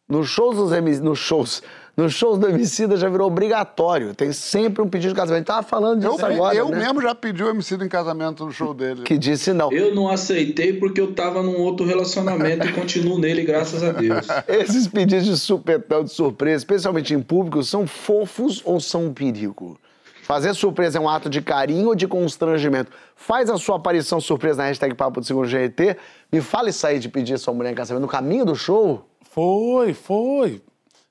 Nos 0.06 0.28
shows 0.28 0.58
dos 0.58 1.00
nos 1.00 1.18
shows, 1.18 1.62
nos 2.01 2.14
shows 2.14 2.38
do 2.38 2.48
Emicida 2.48 2.96
já 2.96 3.09
virou 3.09 3.26
obrigatório. 3.26 4.14
Tem 4.14 4.32
sempre 4.32 4.82
um 4.82 4.88
pedido 4.88 5.11
de 5.11 5.16
casamento. 5.20 5.46
Tava 5.46 5.62
falando 5.62 6.03
Eu, 6.03 6.12
disso 6.12 6.26
agora, 6.26 6.55
eu 6.57 6.68
né? 6.68 6.78
mesmo 6.78 7.03
já 7.03 7.14
pedi 7.14 7.42
o 7.42 7.48
MC 7.51 7.74
em 7.74 7.88
casamento 7.88 8.44
no 8.44 8.53
show 8.53 8.72
dele. 8.72 9.03
Que 9.03 9.18
disse 9.18 9.53
não. 9.53 9.70
Eu 9.70 9.94
não 9.94 10.09
aceitei 10.09 10.72
porque 10.72 11.01
eu 11.01 11.12
tava 11.14 11.42
num 11.42 11.59
outro 11.61 11.84
relacionamento 11.86 12.66
e 12.66 12.72
continuo 12.72 13.18
nele, 13.18 13.42
graças 13.44 13.82
a 13.82 13.92
Deus. 13.92 14.26
Esses 14.48 14.88
pedidos 14.88 15.26
de 15.26 15.36
supetão 15.36 16.03
de 16.03 16.11
surpresa, 16.11 16.57
especialmente 16.57 17.12
em 17.12 17.20
público, 17.20 17.62
são 17.62 17.86
fofos 17.86 18.62
ou 18.64 18.80
são 18.80 19.07
um 19.07 19.12
perigo? 19.12 19.78
Fazer 20.22 20.55
surpresa 20.55 20.96
é 20.96 21.01
um 21.01 21.09
ato 21.09 21.28
de 21.28 21.42
carinho 21.42 21.88
ou 21.88 21.94
de 21.94 22.07
constrangimento? 22.07 22.92
Faz 23.16 23.51
a 23.51 23.59
sua 23.59 23.76
aparição 23.76 24.20
surpresa 24.20 24.62
na 24.62 24.68
hashtag 24.68 24.94
Papo 24.94 25.20
do 25.20 25.26
Segundo 25.26 25.46
GT. 25.46 25.96
Me 26.32 26.40
fala 26.40 26.70
isso 26.70 26.86
aí 26.86 26.98
de 26.98 27.09
pedir 27.09 27.36
sua 27.38 27.53
mulher 27.53 27.72
em 27.72 27.74
casamento 27.74 28.03
no 28.03 28.09
caminho 28.09 28.44
do 28.44 28.55
show. 28.55 29.05
Foi, 29.22 29.92
foi. 29.92 30.62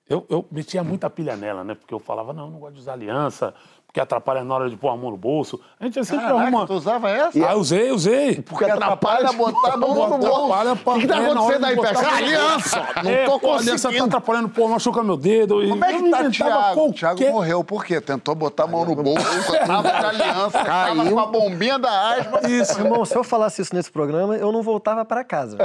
Eu, 0.09 0.25
eu 0.29 0.43
metia 0.51 0.83
muita 0.83 1.09
pilha 1.09 1.35
nela, 1.35 1.63
né? 1.63 1.75
Porque 1.75 1.93
eu 1.93 1.99
falava, 1.99 2.33
não, 2.33 2.49
não 2.49 2.59
gosto 2.59 2.73
de 2.73 2.79
usar 2.79 2.93
aliança, 2.93 3.53
porque 3.85 3.99
atrapalha 3.99 4.43
na 4.43 4.55
hora 4.55 4.69
de 4.69 4.75
pôr 4.75 4.89
a 4.89 4.97
mão 4.97 5.11
no 5.11 5.17
bolso. 5.17 5.59
A 5.79 5.83
gente 5.85 6.03
sempre 6.03 6.25
Caraca, 6.25 6.41
arruma. 6.47 6.65
tu 6.65 6.73
usava 6.73 7.09
essa? 7.11 7.47
Ah, 7.47 7.55
usei, 7.55 7.91
usei. 7.91 8.41
Porque 8.41 8.65
atrapalha 8.65 9.31
botar 9.33 9.73
a 9.73 9.77
mão 9.77 9.93
no 10.09 10.17
bolso. 10.17 10.35
Atrapalha 10.53 10.75
pra- 10.75 10.93
O 10.93 10.95
que 10.95 11.01
que 11.01 11.07
tá 11.07 11.21
é, 11.21 11.25
acontecendo 11.31 11.65
aí, 11.65 11.75
mão- 11.75 11.85
Aliança! 11.85 12.87
Não 13.03 13.11
É, 13.11 13.25
tô 13.25 13.39
pô, 13.39 13.51
a 13.51 13.55
aliança 13.57 13.69
tá 13.69 13.71
conseguindo. 13.89 14.05
atrapalhando, 14.05 14.49
pô, 14.49 14.67
machuca 14.67 15.03
meu 15.03 15.15
dedo. 15.17 15.63
e 15.63 15.69
Como 15.69 15.85
é 15.85 15.93
eu 15.93 16.03
que 16.03 16.09
tá 16.09 16.19
inventava 16.23 16.31
Thiago? 16.51 16.73
qualquer- 16.73 17.15
Thiago 17.15 17.31
morreu 17.33 17.63
por 17.63 17.85
quê? 17.85 18.01
Tentou 18.01 18.33
botar 18.33 18.63
a 18.63 18.67
mão 18.67 18.85
no 18.85 18.95
bolso, 18.95 19.25
tava 19.67 19.89
de 19.91 20.05
aliança, 20.05 20.63
tava 20.65 21.09
com 21.09 21.19
a 21.19 21.25
bombinha 21.27 21.77
da 21.77 22.13
asma. 22.15 22.39
Isso. 22.49 22.79
irmão, 22.79 23.05
se 23.05 23.15
eu 23.15 23.23
falasse 23.23 23.61
isso 23.61 23.75
nesse 23.75 23.91
programa, 23.91 24.35
eu 24.35 24.51
não 24.51 24.61
voltava 24.63 25.05
pra 25.05 25.23
casa. 25.23 25.57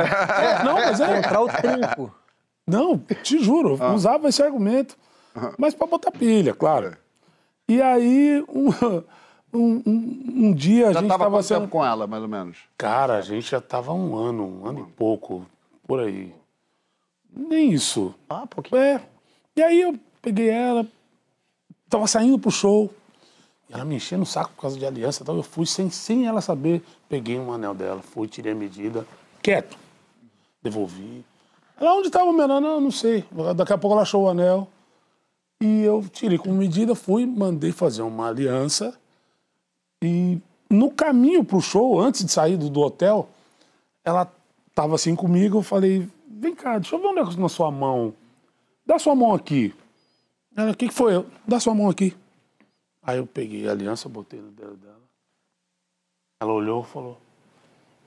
Não, 0.65 0.75
mas 0.75 1.01
é. 1.01 1.19
Encontrar 1.19 1.41
o 1.41 1.49
trinco. 1.49 2.15
Não, 2.67 2.99
te 2.99 3.39
juro, 3.43 3.77
eu 3.81 3.93
usava 3.95 4.29
esse 4.29 4.43
argumento. 4.43 4.97
Mas 5.59 5.75
pra 5.75 5.87
botar 5.87 6.11
pilha, 6.11 6.55
claro. 6.55 6.97
E 7.69 7.81
aí, 7.83 8.43
um, 8.49 8.69
um, 9.53 9.83
um- 9.87 10.25
um 10.49 10.53
dia 10.55 10.89
a 10.89 10.93
Já 10.93 11.01
gente 11.01 11.09
tava 11.09 11.43
sendo. 11.43 11.61
tempo 11.61 11.73
com 11.73 11.85
ela, 11.85 12.07
mais 12.07 12.23
ou 12.23 12.29
menos? 12.29 12.59
Cara, 12.79 13.19
a 13.19 13.21
gente 13.21 13.51
já 13.51 13.61
tava 13.61 13.93
um 13.93 14.17
ano, 14.17 14.61
um 14.62 14.67
ano 14.67 14.81
e 14.89 14.93
pouco, 14.93 15.45
por 15.87 16.01
aí. 16.01 16.33
Nem 17.37 17.73
isso. 17.73 18.15
Ah, 18.29 18.47
pouquinho. 18.47 18.81
É. 18.81 19.01
E 19.57 19.62
aí 19.62 19.81
eu 19.81 19.99
peguei 20.23 20.49
ela, 20.49 20.87
tava 21.89 22.07
saindo 22.07 22.39
pro 22.39 22.51
show. 22.51 22.93
E 23.69 23.75
ela 23.75 23.85
me 23.85 23.97
enchendo 23.97 24.23
o 24.23 24.27
saco 24.27 24.53
por 24.55 24.62
causa 24.62 24.79
de 24.79 24.87
aliança. 24.87 25.23
Então 25.23 25.37
eu 25.37 25.43
fui 25.43 25.67
sem, 25.67 25.91
sem 25.91 26.27
ela 26.27 26.41
saber. 26.41 26.83
Peguei 27.09 27.39
um 27.39 27.53
anel 27.53 27.75
dela, 27.75 28.01
fui, 28.03 28.29
tirei 28.29 28.53
a 28.53 28.55
medida, 28.55 29.05
quieto. 29.43 29.77
Devolvi. 30.62 31.25
Ela, 31.79 31.95
onde 31.95 32.11
tava 32.11 32.27
o 32.27 32.33
meu 32.33 32.45
anel? 32.45 32.61
Não, 32.61 32.81
não 32.81 32.91
sei. 32.91 33.25
Daqui 33.57 33.72
a 33.72 33.79
pouco 33.79 33.95
ela 33.95 34.03
achou 34.03 34.25
o 34.25 34.29
anel. 34.29 34.68
E 35.61 35.83
eu 35.83 36.05
tirei 36.12 36.39
com 36.39 36.53
medida, 36.53 36.95
fui, 36.95 37.27
mandei 37.27 37.72
fazer 37.72 38.03
uma 38.03 38.29
aliança. 38.29 38.99
E 40.03 40.39
no 40.68 40.91
caminho 40.91 41.45
pro 41.45 41.61
show, 41.61 42.01
antes 42.01 42.25
de 42.25 42.31
sair 42.31 42.57
do, 42.57 42.68
do 42.68 42.81
hotel, 42.81 43.29
ela 44.05 44.31
tava 44.75 44.95
assim 44.95 45.14
comigo, 45.14 45.59
eu 45.59 45.62
falei, 45.62 46.09
vem 46.29 46.55
cá, 46.55 46.79
deixa 46.79 46.97
eu 46.97 47.01
ver 47.01 47.07
um 47.09 47.14
negócio 47.14 47.41
na 47.41 47.49
sua 47.49 47.70
mão. 47.70 48.12
Dá 48.85 48.99
sua 48.99 49.14
mão 49.14 49.33
aqui. 49.33 49.75
Ela, 50.57 50.72
o 50.72 50.77
que, 50.77 50.89
que 50.89 50.95
foi? 50.95 51.16
Eu, 51.16 51.27
Dá 51.47 51.59
sua 51.59 51.75
mão 51.75 51.89
aqui. 51.89 52.14
Aí 53.03 53.18
eu 53.18 53.27
peguei 53.27 53.68
a 53.68 53.72
aliança, 53.72 54.09
botei 54.09 54.41
no 54.41 54.51
dedo 54.51 54.77
dela. 54.77 55.01
Ela 56.41 56.53
olhou 56.53 56.83
e 56.83 56.87
falou, 56.87 57.18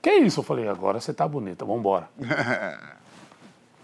que 0.00 0.12
isso? 0.12 0.40
Eu 0.40 0.44
falei, 0.44 0.68
agora 0.68 1.00
você 1.00 1.12
tá 1.12 1.26
bonita, 1.26 1.64
vambora. 1.64 2.08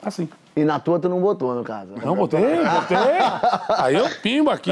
Assim. 0.05 0.29
E 0.57 0.63
na 0.65 0.79
tua 0.79 1.01
tu 1.01 1.09
não 1.09 1.21
botou, 1.21 1.53
no 1.55 1.65
caso. 1.65 1.93
Não, 2.05 2.15
botei, 2.15 2.41
botei. 2.41 2.97
Aí 3.79 3.97
eu 3.97 4.09
pimba 4.23 4.53
aqui, 4.53 4.71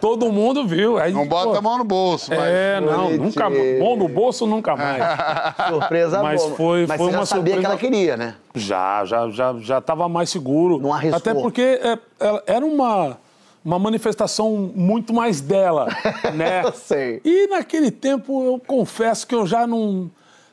todo 0.00 0.30
mundo 0.30 0.66
viu. 0.66 0.98
Aí, 0.98 1.12
Não 1.12 1.26
bota 1.26 1.50
pô, 1.52 1.56
a 1.56 1.62
mão 1.62 1.78
no 1.78 1.84
bolso, 1.84 2.30
mas... 2.30 2.40
É, 2.44 2.80
não, 2.80 3.04
Bonitinho. 3.06 3.22
nunca 3.24 3.50
Mão 3.50 3.96
no 3.96 4.08
bolso, 4.08 4.46
nunca 4.46 4.76
mais. 4.76 5.02
Surpresa 5.68 6.22
Mas 6.22 6.42
boa. 6.42 6.54
foi- 6.56 6.86
Mas 6.86 6.96
foi 6.96 7.06
você 7.06 7.12
já 7.12 7.18
uma 7.18 7.26
sabia 7.26 7.56
que 7.56 7.60
surpresa- 7.62 7.68
ela 7.68 7.78
queria, 7.78 8.16
né? 8.16 8.34
Já, 8.54 9.04
já, 9.04 9.28
já, 9.30 9.54
já 9.58 9.80
tava 9.80 10.08
mais 10.08 10.30
seguro. 10.30 10.78
Não 10.78 10.92
arriscou. 10.92 11.16
Até 11.18 11.34
porque 11.34 11.80
é, 11.82 11.98
era 12.46 12.64
uma, 12.64 13.18
uma 13.64 13.78
manifestação 13.80 14.70
muito 14.76 15.12
mais 15.12 15.40
dela, 15.40 15.88
né? 16.34 16.62
Eu 16.64 16.72
sei. 16.72 17.20
E 17.24 17.48
naquele 17.48 17.90
tempo 17.90 18.44
eu 18.44 18.60
confesso 18.64 19.26
que 19.26 19.34
eu 19.34 19.44
já 19.44 19.66
não. 19.66 20.08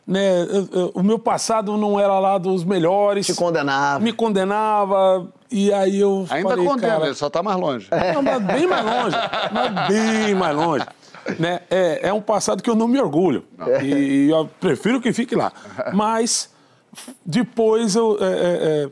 Né, 0.07 0.43
eu- 0.43 0.69
eu- 0.71 0.91
o 0.95 1.03
meu 1.03 1.19
passado 1.19 1.75
não 1.75 1.99
era 1.99 2.17
lá 2.17 2.37
dos 2.37 2.63
melhores. 2.63 3.25
Te 3.25 3.35
condenava. 3.35 3.99
Me 3.99 4.13
condenava. 4.13 5.27
E 5.51 5.71
aí 5.73 5.99
eu 5.99 6.25
Ainda 6.29 6.49
falei, 6.49 6.65
condena, 6.65 6.93
cara, 6.93 7.05
ele 7.07 7.15
só 7.15 7.29
tá 7.29 7.43
mais 7.43 7.57
longe. 7.59 7.89
não, 8.13 8.21
mas 8.21 8.41
bem 8.43 8.65
mais 8.67 8.85
longe. 8.85 9.17
Mas 9.51 9.87
bem 9.89 10.33
mais 10.35 10.55
longe. 10.55 10.85
Né? 11.37 11.59
É, 11.69 12.07
é 12.07 12.13
um 12.13 12.21
passado 12.21 12.63
que 12.63 12.69
eu 12.69 12.75
não 12.75 12.87
me 12.87 12.97
orgulho. 13.01 13.43
E 13.83 14.29
eu 14.29 14.49
prefiro 14.61 15.01
que 15.01 15.11
fique 15.11 15.35
lá. 15.35 15.51
Mas 15.93 16.49
depois 17.25 17.95
eu. 17.95 18.17
É, 18.21 18.25
é, 18.85 18.89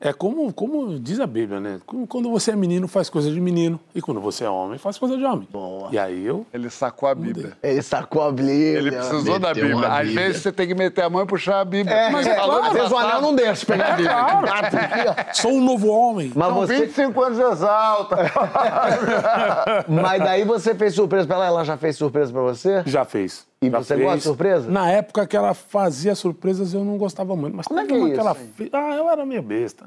é- 0.00 0.08
é 0.08 0.12
como, 0.12 0.52
como 0.52 0.98
diz 0.98 1.20
a 1.20 1.26
Bíblia, 1.26 1.60
né? 1.60 1.78
Quando 2.08 2.30
você 2.30 2.52
é 2.52 2.56
menino, 2.56 2.86
faz 2.88 3.08
coisa 3.10 3.30
de 3.30 3.40
menino. 3.40 3.78
E 3.94 4.00
quando 4.00 4.20
você 4.20 4.44
é 4.44 4.50
homem, 4.50 4.78
faz 4.78 4.98
coisa 4.98 5.16
de 5.16 5.24
homem. 5.24 5.46
Boa. 5.50 5.88
E 5.92 5.98
aí 5.98 6.24
eu. 6.26 6.46
Ele 6.52 6.70
sacou 6.70 7.08
a 7.08 7.14
Bíblia. 7.14 7.52
Ele 7.62 7.82
sacou 7.82 8.22
a 8.22 8.30
Bíblia. 8.32 8.78
Ele 8.78 8.90
precisou 8.92 9.38
da 9.38 9.52
Bíblia. 9.54 9.76
uma 9.76 9.86
Às 9.98 10.06
Bíblia. 10.08 10.26
vezes 10.26 10.42
você 10.42 10.52
tem 10.52 10.66
que 10.68 10.74
meter 10.74 11.02
a 11.02 11.10
mão 11.10 11.22
e 11.22 11.26
puxar 11.26 11.60
a 11.60 11.64
Bíblia. 11.64 11.94
É, 11.94 12.10
Mas 12.10 12.18
mas 12.18 12.26
é 12.26 12.34
claro. 12.34 12.64
Às 12.64 12.72
vezes 12.72 12.90
o 12.90 12.96
anel 12.96 13.20
não 13.22 13.34
deixa 13.34 13.66
pegar 13.66 13.84
a 13.84 13.88
É 13.88 13.96
Bíblia. 13.96 14.14
claro. 14.14 15.28
Sou 15.34 15.52
um 15.52 15.64
novo 15.64 15.88
homem. 15.88 16.32
Mas 16.34 16.48
São 16.48 16.56
você, 16.56 16.76
25 16.86 17.22
anos 17.22 17.38
exalta. 17.38 18.16
mas 19.88 20.22
daí 20.22 20.44
você 20.44 20.74
fez 20.74 20.94
surpresa 20.94 21.26
pra 21.26 21.36
ela, 21.36 21.46
ela 21.46 21.64
já 21.64 21.76
fez 21.76 21.96
surpresa 21.96 22.32
pra 22.32 22.42
você? 22.42 22.82
Já 22.86 23.04
fez. 23.04 23.46
E 23.60 23.70
Já 23.70 23.78
você 23.82 23.94
fez. 23.94 24.04
gosta 24.06 24.18
de 24.18 24.22
surpresa? 24.24 24.70
Na 24.70 24.90
época 24.90 25.26
que 25.26 25.36
ela 25.36 25.52
fazia 25.52 26.14
surpresas, 26.14 26.72
eu 26.74 26.84
não 26.84 26.96
gostava 26.96 27.34
muito. 27.34 27.56
Mas 27.56 27.66
Como 27.66 27.80
é 27.80 27.86
que 27.86 27.94
é 27.94 27.98
isso, 27.98 28.20
ela 28.20 28.34
fez. 28.34 28.70
Ah, 28.72 28.94
eu 28.96 29.10
era 29.10 29.26
meio 29.26 29.42
besta. 29.42 29.84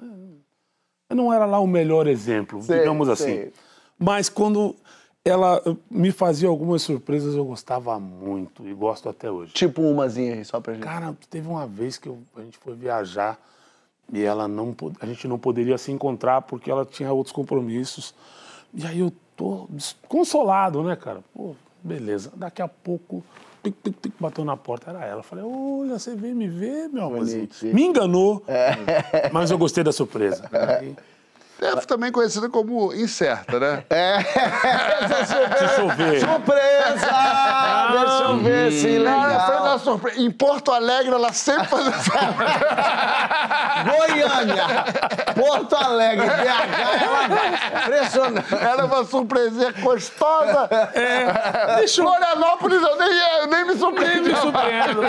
Eu 1.09 1.15
não 1.15 1.32
era 1.34 1.45
lá 1.45 1.59
o 1.59 1.67
melhor 1.67 2.07
exemplo, 2.07 2.61
Sei, 2.61 2.80
digamos 2.80 3.07
assim. 3.09 3.24
sei. 3.24 3.53
Mas 3.97 4.28
quando 4.30 4.76
ela 5.24 5.61
me 5.89 6.11
fazia 6.11 6.49
algumas 6.49 6.82
surpresas, 6.82 7.36
eu 7.36 7.45
gostava 7.45 7.99
muito 7.99 8.67
e 8.67 8.74
gosto 8.74 9.07
até 9.07 9.30
hoje. 9.32 9.53
Tipo 9.53 9.82
umazinha 9.84 10.34
aí, 10.36 10.43
só 10.45 10.59
pra 10.59 10.74
gente. 10.74 10.84
Cara, 10.84 11.15
teve 11.30 11.47
uma 11.47 11.67
vez 11.67 11.97
que 11.97 12.09
eu- 12.09 12.19
a 12.36 12.41
gente 12.41 12.57
foi 12.57 12.76
viajar 12.76 13.39
e 14.11 14.22
ela 14.22 14.47
não, 14.47 14.76
a 14.99 15.05
gente 15.05 15.28
não 15.28 15.38
poderia 15.38 15.78
se 15.78 15.91
encontrar 15.91 16.41
porque 16.41 16.69
ela 16.72 16.86
tinha 16.86 17.11
outros 17.13 17.34
compromissos. 17.34 18.13
E 18.74 18.86
aí 18.86 18.99
eu 18.99 19.13
tô 19.36 19.67
consolado, 20.07 20.82
né, 20.84 20.95
cara? 20.95 21.22
Pô, 21.34 21.55
beleza. 21.84 22.32
Daqui 22.36 22.61
a 22.61 22.67
pouco, 22.67 23.24
pic, 23.62 23.76
bateu 24.20 24.43
na 24.43 24.57
porta, 24.57 24.89
era 24.89 25.05
ela. 25.05 25.20
Eu 25.20 25.24
falei, 25.24 25.43
olha, 25.45 25.99
você 25.99 26.16
veio 26.16 26.36
me 26.36 26.47
ver, 26.47 26.89
meu 26.89 27.05
amorzinho. 27.05 27.47
Me 27.64 27.84
enganou, 27.84 28.43
mas 29.32 29.51
eu 29.51 29.57
gostei 29.57 29.84
da 29.84 29.91
surpresa. 29.91 30.49
Aí, 30.51 30.95
É 31.62 31.76
também 31.86 32.12
conhecida 32.12 32.49
como 32.49 32.91
incerta, 32.93 33.59
né? 33.59 33.84
É, 33.91 34.20
surpresa. 35.26 35.82
eu 35.82 35.89
ver. 35.89 36.20
Surpresa! 36.20 37.12
Deixa 37.91 38.24
eu 38.24 38.38
ver 38.39 38.72
se 38.72 38.95
Ela 38.95 39.39
foi 39.41 39.53
legal. 39.53 39.64
na 39.66 39.78
surpresa. 39.80 40.22
Em 40.22 40.32
Porto 40.32 40.72
Alegre, 40.72 41.14
ela 41.14 41.32
sempre 41.34 41.68
faz 41.68 41.86
Goiânia, 43.86 44.66
Porto 45.36 45.76
Alegre, 45.76 46.26
BH, 46.26 47.03
ela 47.03 47.28
vai. 47.28 47.49
Impressionante. 47.84 48.55
Ela 48.55 48.82
é 48.82 48.86
uma 48.86 49.03
surpresinha 49.05 49.72
gostosa. 49.74 50.68
É. 50.93 51.76
Deixa 51.78 52.01
Florianópolis, 52.01 52.82
eu 52.82 52.97
nem, 52.97 53.09
eu 53.41 53.47
nem 53.47 53.66
me 53.66 53.76
surpreendi. 53.76 54.30
Me 54.30 54.36
surpreendo. 54.36 55.01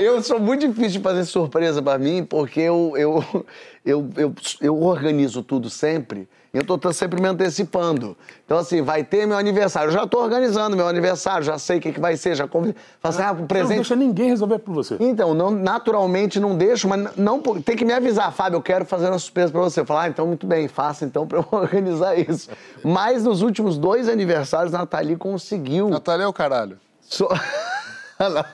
Eu 0.00 0.22
sou 0.22 0.40
muito 0.40 0.66
difícil 0.66 0.98
de 0.98 1.00
fazer 1.00 1.24
surpresa 1.24 1.80
pra 1.82 1.98
mim, 1.98 2.24
porque 2.24 2.60
eu, 2.60 2.94
eu, 2.96 3.44
eu, 3.84 4.08
eu, 4.16 4.34
eu 4.60 4.80
organizo 4.80 5.42
tudo 5.42 5.68
sempre. 5.68 6.28
e 6.54 6.58
Eu 6.58 6.64
tô, 6.64 6.78
tô 6.78 6.92
sempre 6.92 7.20
me 7.20 7.26
antecipando. 7.26 8.16
Então, 8.44 8.56
assim, 8.56 8.80
vai 8.80 9.02
ter 9.02 9.26
meu 9.26 9.36
aniversário. 9.36 9.88
Eu 9.88 9.92
já 9.92 10.06
tô 10.06 10.22
organizando 10.22 10.76
meu 10.76 10.86
aniversário, 10.86 11.44
já 11.44 11.58
sei 11.58 11.78
o 11.78 11.80
que, 11.80 11.92
que 11.92 12.00
vai 12.00 12.16
ser, 12.16 12.36
já 12.36 12.46
convido. 12.46 12.76
Assim, 13.02 13.22
ah, 13.22 13.32
o 13.32 13.38
Não 13.38 13.46
presente. 13.46 13.74
deixa 13.76 13.96
ninguém 13.96 14.28
resolver 14.28 14.60
por 14.60 14.72
você. 14.72 14.96
Então, 15.00 15.34
não, 15.34 15.50
naturalmente 15.50 16.38
não 16.38 16.56
deixo, 16.56 16.86
mas 16.88 17.16
não 17.16 17.40
tem 17.40 17.76
que 17.76 17.84
me 17.84 17.92
avisar, 17.92 18.32
Fábio, 18.32 18.58
eu 18.58 18.62
quero 18.62 18.84
fazer 18.84 19.08
uma 19.08 19.18
surpresa 19.18 19.50
pra 19.50 19.60
você. 19.60 19.80
Eu 19.80 19.86
falo, 19.86 20.00
ah, 20.00 20.08
então 20.08 20.26
muito 20.28 20.46
bem, 20.46 20.68
faça 20.68 21.04
então 21.04 21.26
pra 21.26 21.38
eu 21.38 21.46
organizar 21.50 22.16
isso. 22.16 22.50
Mas 22.84 23.24
nos 23.24 23.42
últimos 23.42 23.76
dois 23.76 24.08
aniversários, 24.08 24.72
a 24.74 24.78
Nathalie 24.78 25.16
conseguiu. 25.16 25.88
Natália 25.88 26.24
é 26.24 26.28
o 26.28 26.32
caralho. 26.32 26.78
So... 27.00 27.28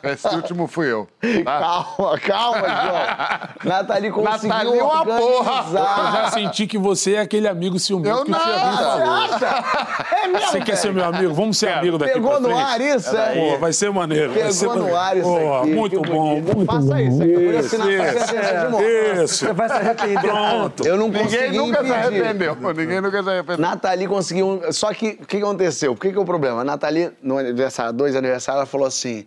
Esse 0.02 0.28
último 0.34 0.66
fui 0.66 0.90
eu. 0.90 1.08
tá? 1.44 1.60
Calma, 1.60 2.18
calma, 2.18 2.58
João. 2.58 3.48
Nathalie 3.64 4.10
conseguiu 4.10 4.48
Nathalie 4.48 4.78
é 4.78 4.82
uma 4.82 5.04
porra. 5.04 5.64
Eu 5.68 5.72
já 5.72 5.80
organizar. 5.80 6.30
senti 6.32 6.66
que 6.66 6.78
você 6.78 7.14
é 7.14 7.20
aquele 7.20 7.48
amigo 7.48 7.78
ciumento 7.78 8.16
Eu 8.18 8.24
que 8.24 8.30
o 8.30 8.32
não. 8.32 8.40
Thiaguinho 8.40 8.76
falou. 8.76 10.18
É 10.22 10.28
mesmo, 10.28 10.48
Você 10.50 10.60
quer 10.60 10.76
ser 10.76 10.92
meu 10.92 11.04
amigo? 11.04 11.34
Vamos 11.34 11.58
ser 11.58 11.68
amigo 11.70 11.98
daqui 11.98 12.14
Pegou 12.14 12.30
pra 12.30 12.40
no 12.40 12.48
frente. 12.48 12.60
ar 12.62 12.80
isso, 12.80 13.16
é? 13.16 13.34
Pô, 13.52 13.58
vai 13.58 13.72
ser 13.72 13.90
maneiro. 13.90 14.32
vai 14.32 14.52
ser 14.52 14.68
Pegou 14.68 14.82
no 14.82 14.96
ar 14.96 15.16
isso 15.16 15.26
Pô, 15.28 15.54
aqui. 15.58 15.70
Muito 15.70 16.00
bom, 16.02 16.40
muito 16.40 16.64
Faça 16.66 16.80
bom. 16.80 16.96
isso, 16.96 17.22
é 17.22 17.26
por 17.26 17.54
isso 17.54 17.76
Isso, 17.76 18.70
morte. 18.70 19.24
isso. 19.24 19.46
Você 19.46 19.52
vai 19.52 19.68
se 19.68 19.74
arrepender. 19.74 20.20
Pronto. 20.20 20.86
Eu 20.86 20.96
não 20.96 21.06
Ninguém 21.08 21.22
consegui 21.24 21.56
nunca 21.58 21.78
se 21.84 21.88
impedir. 21.90 22.04
arrependeu. 22.22 22.56
Ninguém 22.74 23.00
nunca 23.00 23.22
se 23.22 23.28
arrependeu. 23.30 23.58
Nathalie 23.66 24.06
conseguiu. 24.08 24.46
um- 24.48 24.72
Só 24.72 24.92
que 24.92 25.18
o 25.22 25.26
que 25.26 25.36
aconteceu? 25.38 25.94
Por 25.94 26.02
que, 26.02 26.12
que 26.12 26.18
é 26.18 26.20
o 26.20 26.24
problema? 26.24 26.60
A 26.60 26.64
Nathalie, 26.64 27.10
no 27.22 27.38
aniversário, 27.38 27.92
dois 27.92 28.14
aniversários, 28.16 28.58
ela 28.60 28.66
falou 28.66 28.86
assim: 28.86 29.26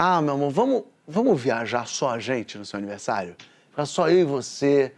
Ah, 0.00 0.22
meu 0.22 0.34
amor, 0.34 0.52
vamos, 0.52 0.84
vamos 1.08 1.42
viajar 1.42 1.88
só 1.88 2.10
a 2.10 2.20
gente 2.20 2.56
no 2.56 2.64
seu 2.64 2.78
aniversário? 2.78 3.34
Ficar 3.70 3.84
só 3.84 4.08
eu 4.08 4.20
e 4.20 4.24
você. 4.24 4.92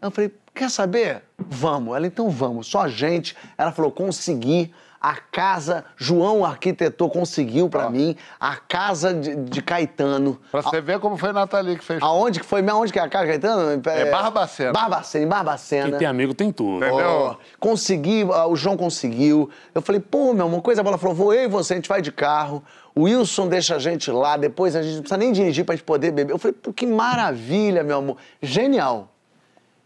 Eu 0.00 0.12
falei: 0.12 0.32
Quer 0.54 0.70
saber? 0.70 1.24
Vamos. 1.36 1.96
Ela, 1.96 2.06
então 2.06 2.30
vamos, 2.30 2.68
só 2.68 2.82
a 2.82 2.88
gente. 2.88 3.36
Ela 3.58 3.72
falou: 3.72 3.90
Consegui. 3.90 4.72
A 5.04 5.16
casa, 5.16 5.84
João 5.98 6.46
arquitetou, 6.46 7.10
conseguiu 7.10 7.68
pra 7.68 7.90
mim. 7.90 8.16
A 8.40 8.56
casa 8.56 9.12
de, 9.12 9.36
de 9.36 9.60
Caetano. 9.60 10.40
Pra 10.50 10.62
você 10.62 10.80
ver 10.80 10.98
como 10.98 11.18
foi 11.18 11.28
a 11.28 11.32
Nathalie 11.34 11.76
que 11.76 11.84
fez. 11.84 12.02
Aonde 12.02 12.40
que 12.40 12.46
foi? 12.46 12.66
Aonde 12.66 12.90
que 12.90 12.98
é 12.98 13.02
a 13.02 13.08
casa, 13.10 13.26
Caetano? 13.26 13.82
É 13.84 14.10
Barbacena. 14.10 14.72
Barbacena, 14.72 15.24
em 15.26 15.28
Barbacena. 15.28 15.90
Quem 15.90 15.98
tem 15.98 16.08
amigo 16.08 16.32
tem 16.32 16.50
tudo. 16.50 16.82
Entendeu? 16.82 17.36
Consegui, 17.60 18.24
o 18.24 18.56
João 18.56 18.78
conseguiu. 18.78 19.50
Eu 19.74 19.82
falei, 19.82 20.00
pô, 20.00 20.32
meu 20.32 20.46
amor, 20.46 20.62
coisa 20.62 20.82
boa. 20.82 20.92
Ela 20.92 20.98
falou, 20.98 21.14
vou 21.14 21.34
eu 21.34 21.42
e 21.42 21.48
você, 21.48 21.74
a 21.74 21.76
gente 21.76 21.88
vai 21.90 22.00
de 22.00 22.10
carro. 22.10 22.64
O 22.94 23.02
Wilson 23.02 23.46
deixa 23.46 23.76
a 23.76 23.78
gente 23.78 24.10
lá, 24.10 24.38
depois 24.38 24.74
a 24.74 24.80
gente 24.80 24.94
não 24.94 25.02
precisa 25.02 25.18
nem 25.18 25.32
dirigir 25.32 25.66
pra 25.66 25.74
gente 25.74 25.84
poder 25.84 26.12
beber. 26.12 26.32
Eu 26.32 26.38
falei, 26.38 26.54
pô, 26.54 26.72
que 26.72 26.86
maravilha, 26.86 27.84
meu 27.84 27.98
amor. 27.98 28.16
Genial. 28.40 29.12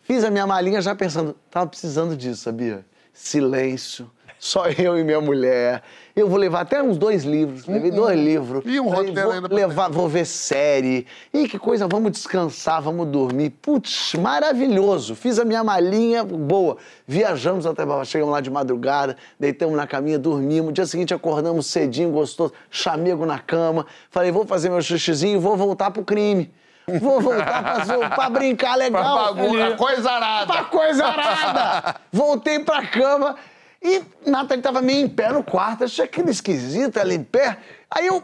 Fiz 0.01 0.23
a 0.23 0.31
minha 0.31 0.47
malinha 0.47 0.81
já 0.81 0.95
pensando, 0.95 1.35
tava 1.51 1.67
precisando 1.67 2.17
disso, 2.17 2.45
sabia? 2.45 2.87
Silêncio, 3.13 4.09
só 4.39 4.67
eu 4.69 4.99
e 4.99 5.05
minha 5.05 5.21
mulher. 5.21 5.83
Eu 6.15 6.29
vou 6.29 6.39
levar 6.39 6.63
até 6.63 6.83
uns 6.83 6.99
dois 6.99 7.25
livros, 7.25 7.67
levei 7.67 7.91
dois 7.93 8.19
livros. 8.19 8.65
E 8.67 8.81
um 8.81 8.89
roteiro 8.89 9.23
vou 9.23 9.33
ainda 9.33 9.49
pra 9.49 9.57
levar, 9.57 9.89
vou 9.89 10.09
ver 10.09 10.25
série. 10.25 11.07
E 11.33 11.49
que 11.49 11.59
coisa, 11.59 11.87
vamos 11.87 12.11
descansar, 12.13 12.83
vamos 12.83 13.07
dormir. 13.07 13.51
Putz, 13.51 14.15
maravilhoso. 14.15 15.15
Fiz 15.15 15.39
a 15.39 15.45
minha 15.45 15.63
malinha 15.63 16.25
boa. 16.25 16.77
Viajamos 17.07 17.67
até 17.67 17.85
chegamos 18.05 18.33
lá 18.33 18.41
de 18.41 18.51
madrugada, 18.51 19.17
deitamos 19.39 19.77
na 19.77 19.87
caminha, 19.87 20.19
dormimos. 20.19 20.75
Dia 20.75 20.87
seguinte 20.87 21.15
acordamos 21.15 21.67
cedinho, 21.67 22.11
gostoso, 22.11 22.53
chamego 22.71 23.25
na 23.25 23.39
cama. 23.39 23.87
Falei, 24.11 24.33
vou 24.33 24.45
fazer 24.45 24.71
meu 24.71 24.83
xixizinho 24.83 25.37
e 25.37 25.41
vou 25.41 25.57
voltar 25.57 25.93
pro 25.93 26.03
crime. 26.05 26.51
Vou 27.01 27.21
voltar 27.21 27.85
pra, 27.87 28.11
pra 28.11 28.31
brincar 28.31 28.75
legal. 28.79 29.35
Pra 29.35 29.45
bagunça, 29.45 29.77
coisa 29.77 30.11
arada. 30.11 30.53
Pra 30.53 30.65
coisa 30.65 31.07
arada. 31.07 31.97
Voltei 32.11 32.59
pra 32.61 32.87
cama 32.87 33.37
e 33.83 34.03
Nathalie 34.27 34.63
tava 34.63 34.83
meio 34.83 35.05
em 35.05 35.09
pé 35.09 35.31
no 35.33 35.43
quarto. 35.43 35.85
Achei 35.85 36.05
aquilo 36.05 36.31
esquisito, 36.31 36.99
ela 36.99 37.15
em 37.15 37.23
pé. 37.23 37.59
Aí 37.91 38.07
eu 38.07 38.23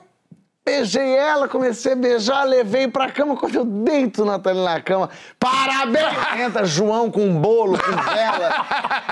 beijei 0.64 1.14
ela, 1.14 1.46
comecei 1.46 1.92
a 1.92 1.96
beijar, 1.96 2.44
levei 2.44 2.88
pra 2.88 3.10
cama. 3.10 3.36
Quando 3.36 3.54
eu 3.54 3.64
deito 3.64 4.24
Nathalie 4.24 4.64
na 4.64 4.80
cama, 4.80 5.10
parabéns! 5.38 6.06
Entra 6.40 6.64
João 6.64 7.10
com 7.10 7.20
um 7.20 7.40
bolo, 7.40 7.78
com 7.78 7.92
vela. 8.14 8.66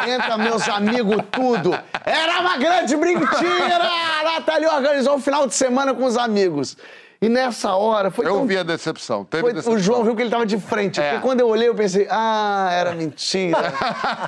Entra 0.09 0.38
meus 0.38 0.68
amigos, 0.68 1.16
tudo. 1.30 1.78
Era 2.05 2.40
uma 2.40 2.57
grande 2.57 2.97
mentira! 2.97 3.78
Nathalie 4.24 4.66
organizou 4.66 5.16
um 5.16 5.20
final 5.20 5.47
de 5.47 5.55
semana 5.55 5.95
com 5.95 6.05
os 6.05 6.16
amigos. 6.16 6.76
E 7.22 7.28
nessa 7.28 7.74
hora 7.76 8.10
foi 8.10 8.26
Eu 8.26 8.32
tão 8.32 8.46
vi 8.46 8.58
a 8.58 8.64
decepção. 8.64 9.24
Teve 9.24 9.42
foi- 9.42 9.52
decepção. 9.52 9.74
o 9.74 9.78
João 9.78 10.02
viu 10.02 10.16
que 10.16 10.22
ele 10.22 10.30
tava 10.30 10.44
de 10.44 10.58
frente. 10.58 11.00
É. 11.00 11.10
Porque 11.12 11.22
quando 11.24 11.38
eu 11.38 11.48
olhei, 11.48 11.68
eu 11.68 11.74
pensei, 11.74 12.08
ah, 12.10 12.68
era 12.72 12.92
mentira. 12.96 13.72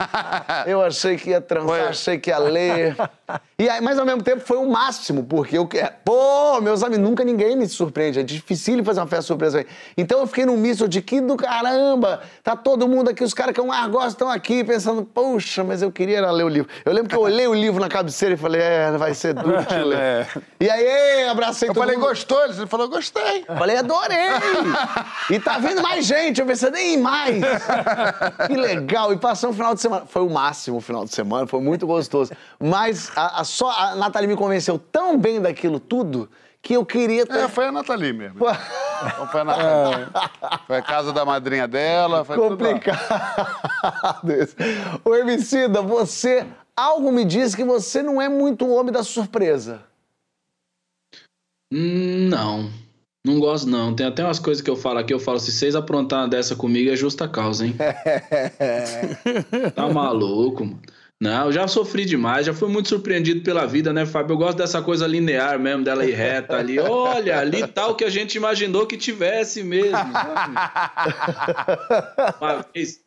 eu 0.65 0.81
achei 0.81 1.17
que 1.17 1.31
ia 1.31 1.41
transar, 1.41 1.69
Foi. 1.69 1.81
achei 1.89 2.19
que 2.19 2.31
ia 2.31 2.39
ler. 2.39 2.97
E 3.57 3.69
aí, 3.69 3.81
mas 3.81 3.97
ao 4.01 4.05
mesmo 4.05 4.21
tempo 4.21 4.41
foi 4.45 4.57
o 4.57 4.69
máximo, 4.69 5.23
porque 5.23 5.57
eu. 5.57 5.69
Pô, 6.05 6.61
meus 6.61 6.83
amigos, 6.83 7.05
nunca 7.09 7.23
ninguém 7.23 7.55
me 7.55 7.69
surpreende. 7.69 8.19
É 8.19 8.23
difícil 8.25 8.83
fazer 8.85 8.99
uma 9.01 9.07
festa 9.07 9.27
surpresa. 9.27 9.59
aí. 9.59 9.67
Então 9.97 10.19
eu 10.19 10.27
fiquei 10.27 10.45
num 10.45 10.57
misto 10.57 10.89
de 10.89 11.01
que 11.01 11.21
do 11.21 11.37
caramba, 11.37 12.21
tá 12.43 12.57
todo 12.57 12.89
mundo 12.89 13.11
aqui, 13.11 13.23
os 13.23 13.33
caras 13.33 13.55
que 13.55 13.61
eu 13.61 13.67
mais 13.67 13.87
gosto 13.91 14.09
estão 14.09 14.29
aqui, 14.29 14.65
pensando, 14.65 15.05
poxa, 15.05 15.63
mas 15.63 15.83
eu 15.83 15.93
queria 15.93 16.19
era 16.19 16.31
ler 16.33 16.43
o 16.43 16.49
livro. 16.49 16.69
Eu 16.85 16.93
lembro 16.93 17.09
que 17.09 17.15
eu 17.15 17.21
olhei 17.21 17.47
o 17.47 17.55
livro 17.55 17.81
na 17.81 17.89
cabeceira 17.89 18.35
e 18.35 18.37
falei, 18.37 18.61
é, 18.61 18.91
vai 18.99 19.15
ser 19.15 19.35
duro 19.35 19.65
de 19.65 19.79
ler. 19.85 19.99
É. 19.99 20.27
E 20.61 20.69
aí, 20.71 20.83
ei, 20.85 21.29
abracei 21.29 21.69
Eu 21.69 21.75
todo 21.75 21.83
falei, 21.83 21.97
mundo. 21.97 22.09
gostou? 22.09 22.45
Ele 22.45 22.67
falou, 22.67 22.89
gostei. 22.89 23.45
Falei, 23.47 23.77
adorei! 23.77 24.17
e 25.31 25.39
tá 25.39 25.59
vindo 25.59 25.81
mais 25.81 26.05
gente, 26.05 26.41
eu 26.41 26.47
pensei, 26.47 26.71
nem 26.71 26.99
mais! 26.99 27.37
que 28.49 28.57
legal! 28.57 29.13
E 29.13 29.17
passou 29.17 29.51
um 29.51 29.53
final 29.53 29.75
de 29.75 29.81
semana. 29.81 30.07
Foi 30.07 30.23
o 30.23 30.31
máximo 30.31 30.79
o 30.79 30.81
final 30.81 31.05
de 31.05 31.15
semana, 31.15 31.47
foi 31.47 31.61
muito 31.61 31.87
gostoso. 31.87 32.33
Mas 32.59 33.11
a, 33.15 33.41
a- 33.41 33.44
só 33.45 33.71
a 33.71 33.95
Nathalie 33.95 34.29
me 34.29 34.37
convenceu 34.37 34.79
tão 34.79 35.19
bem 35.19 35.41
daquilo 35.41 35.79
tudo 35.79 36.29
que 36.65 36.73
eu 36.73 36.85
queria 36.85 37.27
ter. 37.27 37.41
É, 37.41 37.49
foi 37.49 37.67
a 37.67 37.73
Nathalie 37.73 38.13
mesmo. 38.13 38.39
Então 39.07 39.29
foi 39.29 39.41
a 39.43 39.45
Nathalie. 39.45 40.07
Foi 40.67 40.77
a 40.79 40.83
casa 40.83 41.13
da 41.13 41.25
madrinha 41.25 41.69
dela. 41.69 42.25
Foi. 42.25 42.37
Complicado 42.37 44.33
isso. 44.33 44.57
Ô, 45.05 45.15
Emicida, 45.15 45.83
você. 45.83 46.47
Algo 46.77 47.13
me 47.13 47.25
diz 47.25 47.55
que 47.55 47.63
você 47.63 48.03
não 48.03 48.21
é 48.21 48.29
muito 48.29 48.65
o 48.65 48.75
homem 48.75 48.93
da 48.93 49.05
surpresa. 49.05 49.83
Hum, 51.73 52.29
não. 52.29 52.71
Não 53.25 53.39
gosto, 53.39 53.69
não. 53.69 53.95
Tem 53.95 54.07
até 54.07 54.25
umas 54.25 54.39
coisas 54.39 54.63
que 54.63 54.69
eu 54.69 54.77
falo 54.77 54.99
aqui. 54.99 55.15
Eu 55.15 55.21
falo, 55.21 55.39
se 55.39 55.53
vocês 55.53 55.75
aprontar 55.75 56.21
uma 56.21 56.29
dessa 56.29 56.57
comigo, 56.57 56.91
é 56.91 56.97
justa 56.97 57.29
causa, 57.29 57.67
hein? 57.67 57.77
tá 59.75 59.89
maluco, 59.89 60.65
mano. 60.65 60.81
Não, 61.21 61.47
eu 61.47 61.53
já 61.53 61.69
sofri 61.69 62.05
demais, 62.05 62.45
já 62.45 62.53
fui 62.53 62.69
muito 62.69 62.89
surpreendido 62.89 63.41
pela 63.43 63.67
vida, 63.67 63.93
né, 63.93 64.05
Fábio? 64.05 64.35
Eu 64.35 64.39
gosto 64.39 64.59
dessa 64.59 64.83
coisa 64.83 65.07
linear 65.07 65.59
mesmo, 65.59 65.85
dela 65.85 66.05
ir 66.05 66.13
reta 66.13 66.57
ali. 66.57 66.79
Olha, 66.79 67.39
ali 67.39 67.67
tal 67.69 67.95
que 67.95 68.05
a 68.05 68.11
gente 68.11 68.35
imaginou 68.35 68.87
que 68.87 68.97
tivesse 68.97 69.63
mesmo. 69.63 69.95
vez, 72.75 73.01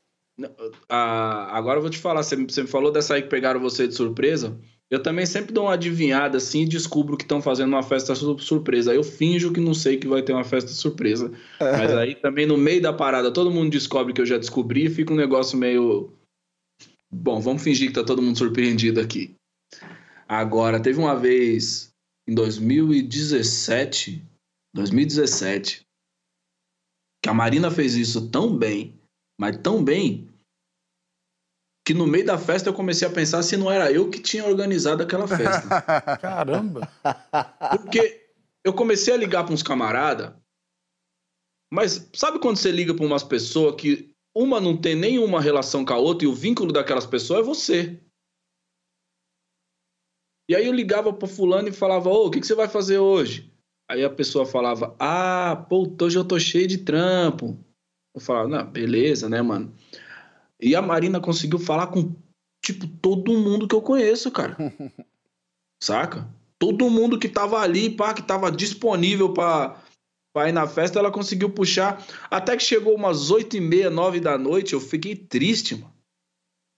ah, 0.89 1.49
agora 1.55 1.77
eu 1.77 1.81
vou 1.81 1.89
te 1.89 1.97
falar, 1.97 2.23
você, 2.23 2.35
você 2.35 2.61
me 2.61 2.67
falou 2.67 2.91
dessa 2.91 3.15
aí 3.15 3.21
que 3.21 3.29
pegaram 3.29 3.59
você 3.59 3.87
de 3.87 3.93
surpresa. 3.93 4.57
Eu 4.89 5.03
também 5.03 5.25
sempre 5.25 5.53
dou 5.53 5.65
uma 5.65 5.73
adivinhada 5.73 6.37
assim 6.37 6.61
e 6.61 6.67
descubro 6.67 7.17
que 7.17 7.23
estão 7.23 7.41
fazendo 7.41 7.69
uma 7.69 7.83
festa 7.83 8.15
sur- 8.15 8.39
surpresa. 8.39 8.91
Aí 8.91 8.97
eu 8.97 9.03
finjo 9.03 9.51
que 9.51 9.59
não 9.59 9.73
sei 9.73 9.97
que 9.97 10.07
vai 10.07 10.21
ter 10.21 10.31
uma 10.31 10.45
festa 10.45 10.71
surpresa. 10.71 11.29
Mas 11.59 11.93
aí 11.93 12.15
também 12.15 12.45
no 12.45 12.57
meio 12.57 12.81
da 12.81 12.93
parada 12.93 13.29
todo 13.29 13.51
mundo 13.51 13.69
descobre 13.69 14.13
que 14.13 14.21
eu 14.21 14.25
já 14.25 14.37
descobri 14.37 14.85
e 14.85 14.89
fica 14.89 15.13
um 15.13 15.17
negócio 15.17 15.57
meio. 15.57 16.13
Bom, 17.11 17.39
vamos 17.39 17.63
fingir 17.63 17.87
que 17.87 17.93
tá 17.93 18.03
todo 18.03 18.21
mundo 18.21 18.37
surpreendido 18.37 18.99
aqui. 18.99 19.35
Agora, 20.27 20.81
teve 20.81 20.99
uma 20.99 21.15
vez 21.15 21.89
em 22.27 22.35
2017, 22.35 24.23
2017, 24.75 25.85
que 27.23 27.29
a 27.29 27.33
Marina 27.33 27.71
fez 27.71 27.95
isso 27.95 28.29
tão 28.29 28.55
bem, 28.55 28.99
mas 29.39 29.57
tão 29.57 29.83
bem, 29.83 30.27
que 31.85 31.93
no 31.93 32.05
meio 32.05 32.25
da 32.25 32.37
festa 32.37 32.67
eu 32.67 32.73
comecei 32.73 33.07
a 33.07 33.11
pensar 33.11 33.41
se 33.41 33.55
não 33.55 33.71
era 33.71 33.89
eu 33.89 34.09
que 34.09 34.19
tinha 34.19 34.45
organizado 34.45 35.01
aquela 35.01 35.25
festa. 35.25 35.81
Caramba. 36.19 36.91
Porque 37.71 38.29
eu 38.65 38.73
comecei 38.73 39.13
a 39.13 39.17
ligar 39.17 39.45
para 39.45 39.53
uns 39.53 39.63
camarada, 39.63 40.37
mas 41.71 42.09
sabe 42.13 42.39
quando 42.39 42.57
você 42.57 42.71
liga 42.71 42.93
para 42.93 43.05
umas 43.05 43.23
pessoas 43.23 43.75
que 43.79 44.13
uma 44.37 44.61
não 44.61 44.77
tem 44.77 44.95
nenhuma 44.95 45.41
relação 45.41 45.83
com 45.83 45.93
a 45.93 45.97
outra 45.97 46.25
e 46.25 46.29
o 46.29 46.33
vínculo 46.33 46.71
daquelas 46.71 47.07
pessoas 47.07 47.39
é 47.39 47.43
você. 47.43 47.99
E 50.47 50.55
aí 50.55 50.65
eu 50.65 50.73
ligava 50.73 51.11
pro 51.11 51.27
fulano 51.27 51.67
e 51.67 51.73
falava, 51.73 52.09
ô, 52.09 52.27
o 52.27 52.31
que, 52.31 52.39
que 52.39 52.47
você 52.47 52.55
vai 52.55 52.67
fazer 52.69 52.99
hoje? 52.99 53.51
Aí 53.89 54.03
a 54.05 54.09
pessoa 54.09 54.45
falava, 54.45 54.95
ah, 54.99 55.65
pô, 55.67 55.91
hoje 56.01 56.17
eu 56.17 56.23
tô 56.23 56.39
cheio 56.39 56.67
de 56.67 56.77
trampo. 56.77 57.57
Eu 58.13 58.21
falava, 58.21 58.47
não, 58.47 58.65
beleza, 58.65 59.27
né, 59.27 59.41
mano? 59.41 59.73
E 60.59 60.75
a 60.75 60.81
Marina 60.81 61.19
conseguiu 61.19 61.59
falar 61.59 61.87
com, 61.87 62.15
tipo, 62.63 62.87
todo 62.87 63.37
mundo 63.37 63.67
que 63.67 63.75
eu 63.75 63.81
conheço, 63.81 64.31
cara. 64.31 64.55
Saca? 65.81 66.27
Todo 66.59 66.89
mundo 66.89 67.19
que 67.19 67.27
tava 67.27 67.59
ali, 67.59 67.89
pá, 67.89 68.13
que 68.13 68.21
tava 68.21 68.51
disponível 68.51 69.33
pra, 69.33 69.81
pra 70.37 70.47
ir 70.47 70.51
na 70.51 70.67
festa, 70.67 70.99
ela 70.99 71.09
conseguiu 71.09 71.49
puxar. 71.49 72.05
Até 72.29 72.55
que 72.55 72.61
chegou 72.61 72.93
umas 72.93 73.31
oito 73.31 73.57
e 73.57 73.59
meia, 73.59 73.89
nove 73.89 74.19
da 74.19 74.37
noite, 74.37 74.73
eu 74.73 74.79
fiquei 74.79 75.15
triste, 75.15 75.73
mano. 75.73 75.91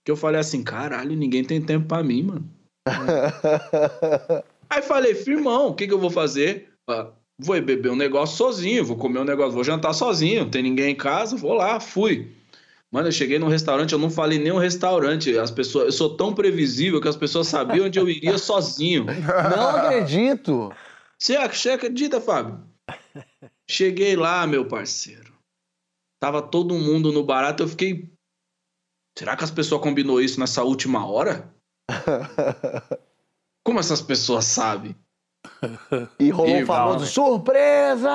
Que 0.02 0.10
eu 0.10 0.16
falei 0.16 0.40
assim, 0.40 0.64
caralho, 0.64 1.14
ninguém 1.14 1.44
tem 1.44 1.60
tempo 1.60 1.86
pra 1.86 2.02
mim, 2.02 2.22
mano. 2.22 2.50
Aí 4.70 4.80
falei, 4.80 5.14
firmão, 5.14 5.68
o 5.68 5.74
que, 5.74 5.86
que 5.86 5.92
eu 5.92 5.98
vou 5.98 6.08
fazer? 6.08 6.70
Vou 7.38 7.60
beber 7.60 7.90
um 7.90 7.96
negócio 7.96 8.38
sozinho, 8.38 8.82
vou 8.82 8.96
comer 8.96 9.18
um 9.18 9.24
negócio, 9.24 9.52
vou 9.52 9.62
jantar 9.62 9.92
sozinho, 9.92 10.44
não 10.44 10.50
tem 10.50 10.62
ninguém 10.62 10.92
em 10.92 10.96
casa, 10.96 11.36
vou 11.36 11.52
lá, 11.52 11.78
fui. 11.78 12.32
Mano, 12.90 13.08
eu 13.08 13.12
cheguei 13.12 13.38
num 13.38 13.48
restaurante, 13.48 13.92
eu 13.92 13.98
não 13.98 14.08
falei 14.10 14.38
nem 14.38 14.52
um 14.52 14.58
restaurante. 14.58 15.36
As 15.38 15.50
pessoas, 15.50 15.84
eu 15.84 15.92
sou 15.92 16.16
tão 16.16 16.32
previsível 16.32 16.98
que 16.98 17.08
as 17.08 17.16
pessoas 17.16 17.46
sabiam 17.46 17.86
onde 17.86 17.98
eu 17.98 18.08
iria 18.08 18.38
sozinho. 18.38 19.04
Não 19.04 19.68
acredito. 19.76 20.72
Você 21.18 21.36
você 21.46 21.70
acredita, 21.70 22.22
Fábio? 22.22 22.69
Cheguei 23.68 24.16
lá, 24.16 24.46
meu 24.46 24.66
parceiro. 24.66 25.38
Tava 26.20 26.42
todo 26.42 26.74
mundo 26.74 27.12
no 27.12 27.24
barato, 27.24 27.62
eu 27.62 27.68
fiquei. 27.68 28.12
Será 29.16 29.36
que 29.36 29.44
as 29.44 29.50
pessoas 29.50 29.82
combinou 29.82 30.20
isso 30.20 30.38
nessa 30.38 30.62
última 30.62 31.06
hora? 31.06 31.54
Como 33.64 33.80
essas 33.80 34.00
pessoas 34.00 34.44
sabem? 34.44 34.94
E 36.18 36.30
rolou 36.30 36.62
o 36.62 36.66
famoso 36.66 37.06
surpresa! 37.06 38.10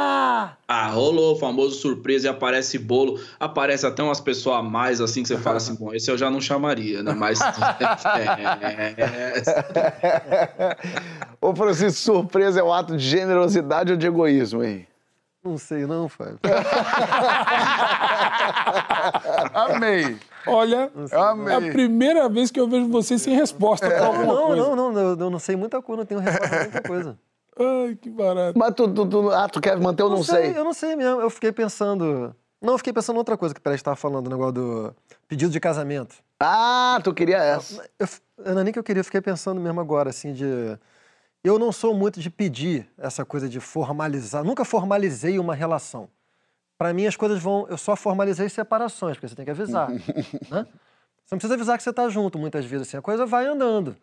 Ah, 0.67 0.87
rolou 0.87 1.35
o 1.35 1.39
famoso 1.39 1.75
surpresa 1.75 2.27
e 2.27 2.29
aparece 2.29 2.77
bolo. 2.79 3.19
Aparece 3.39 3.85
até 3.85 4.01
umas 4.03 4.19
pessoas 4.19 4.59
a 4.59 4.61
mais 4.63 4.99
assim 5.01 5.21
que 5.21 5.29
você 5.29 5.37
fala 5.37 5.57
assim, 5.57 5.75
bom, 5.75 5.93
esse 5.93 6.09
eu 6.09 6.17
já 6.17 6.29
não 6.29 6.41
chamaria, 6.41 7.03
né? 7.03 7.13
Mas. 7.13 7.39
Ô, 11.41 11.55
Francisco, 11.55 12.01
surpresa 12.01 12.59
é 12.59 12.63
um 12.63 12.73
ato 12.73 12.97
de 12.97 13.07
generosidade 13.07 13.91
ou 13.91 13.97
de 13.97 14.07
egoísmo, 14.07 14.63
hein? 14.63 14.87
Não 15.43 15.57
sei 15.59 15.85
não, 15.85 16.09
Fábio. 16.09 16.39
Amei. 19.75 20.17
Olha, 20.47 20.91
Eu 20.95 21.07
é 21.49 21.53
a 21.53 21.57
amei. 21.57 21.71
primeira 21.71 22.29
vez 22.29 22.51
que 22.51 22.59
eu 22.59 22.67
vejo 22.67 22.87
você 22.89 23.17
sem 23.17 23.35
resposta 23.35 23.87
pra 23.89 24.05
alguma 24.07 24.25
Não, 24.25 24.47
coisa. 24.47 24.61
não, 24.75 24.91
não, 24.91 25.01
eu, 25.01 25.17
eu 25.19 25.29
não 25.29 25.39
sei 25.39 25.55
muita 25.55 25.81
coisa, 25.81 25.99
não 26.01 26.05
tenho 26.05 26.19
resposta 26.19 26.47
pra 26.49 26.59
muita 26.61 26.81
coisa. 26.81 27.17
Ai, 27.57 27.95
que 27.99 28.09
barato. 28.09 28.57
Mas 28.59 28.73
tu, 28.75 28.87
tu, 28.87 29.05
tu- 29.07 29.29
ah, 29.31 29.47
tu 29.49 29.59
quer 29.61 29.77
manter 29.79 30.03
ou 30.03 30.09
não, 30.09 30.21
sei? 30.23 30.51
Eu 30.55 30.63
não 30.63 30.73
sei 30.73 30.95
mesmo, 30.95 31.21
eu 31.21 31.29
fiquei 31.29 31.51
pensando... 31.51 32.35
Não, 32.61 32.73
eu 32.73 32.77
fiquei 32.77 32.93
pensando 32.93 33.15
em 33.15 33.19
outra 33.19 33.37
coisa 33.37 33.53
que 33.53 33.59
o 33.59 33.63
Pérez 33.63 33.79
estava 33.79 33.95
falando, 33.95 34.27
o 34.27 34.29
negócio 34.29 34.53
do 34.53 34.95
pedido 35.27 35.51
de 35.51 35.59
casamento. 35.59 36.15
Ah, 36.39 36.99
tu 37.03 37.13
queria 37.13 37.37
essa. 37.37 37.83
Eu, 37.99 38.07
não 38.53 38.61
é 38.61 38.63
nem 38.65 38.73
que 38.73 38.79
eu 38.79 38.83
queria, 38.83 39.01
eu 39.01 39.05
fiquei 39.05 39.21
pensando 39.21 39.59
mesmo 39.61 39.79
agora, 39.81 40.09
assim, 40.09 40.33
de... 40.33 40.77
Eu 41.43 41.59
não 41.59 41.71
sou 41.71 41.93
muito 41.93 42.19
de 42.19 42.29
pedir 42.29 42.87
essa 42.97 43.23
coisa 43.23 43.47
de 43.47 43.59
formalizar, 43.59 44.43
nunca 44.43 44.65
formalizei 44.65 45.37
uma 45.37 45.53
relação. 45.53 46.09
Para 46.77 46.93
mim, 46.93 47.05
as 47.05 47.15
coisas 47.15 47.41
vão... 47.41 47.67
Eu 47.69 47.77
só 47.77 47.95
formalizei 47.95 48.49
separações, 48.49 49.15
porque 49.15 49.29
você 49.29 49.35
tem 49.35 49.45
que 49.45 49.51
avisar, 49.51 49.89
né? 50.49 50.67
Você 51.25 51.33
não 51.33 51.39
precisa 51.39 51.53
avisar 51.55 51.77
que 51.77 51.83
você 51.83 51.89
está 51.89 52.07
junto, 52.09 52.37
muitas 52.37 52.65
vezes, 52.65 52.87
assim. 52.87 52.97
A 52.97 53.01
coisa 53.01 53.25
vai 53.25 53.47
andando, 53.47 53.95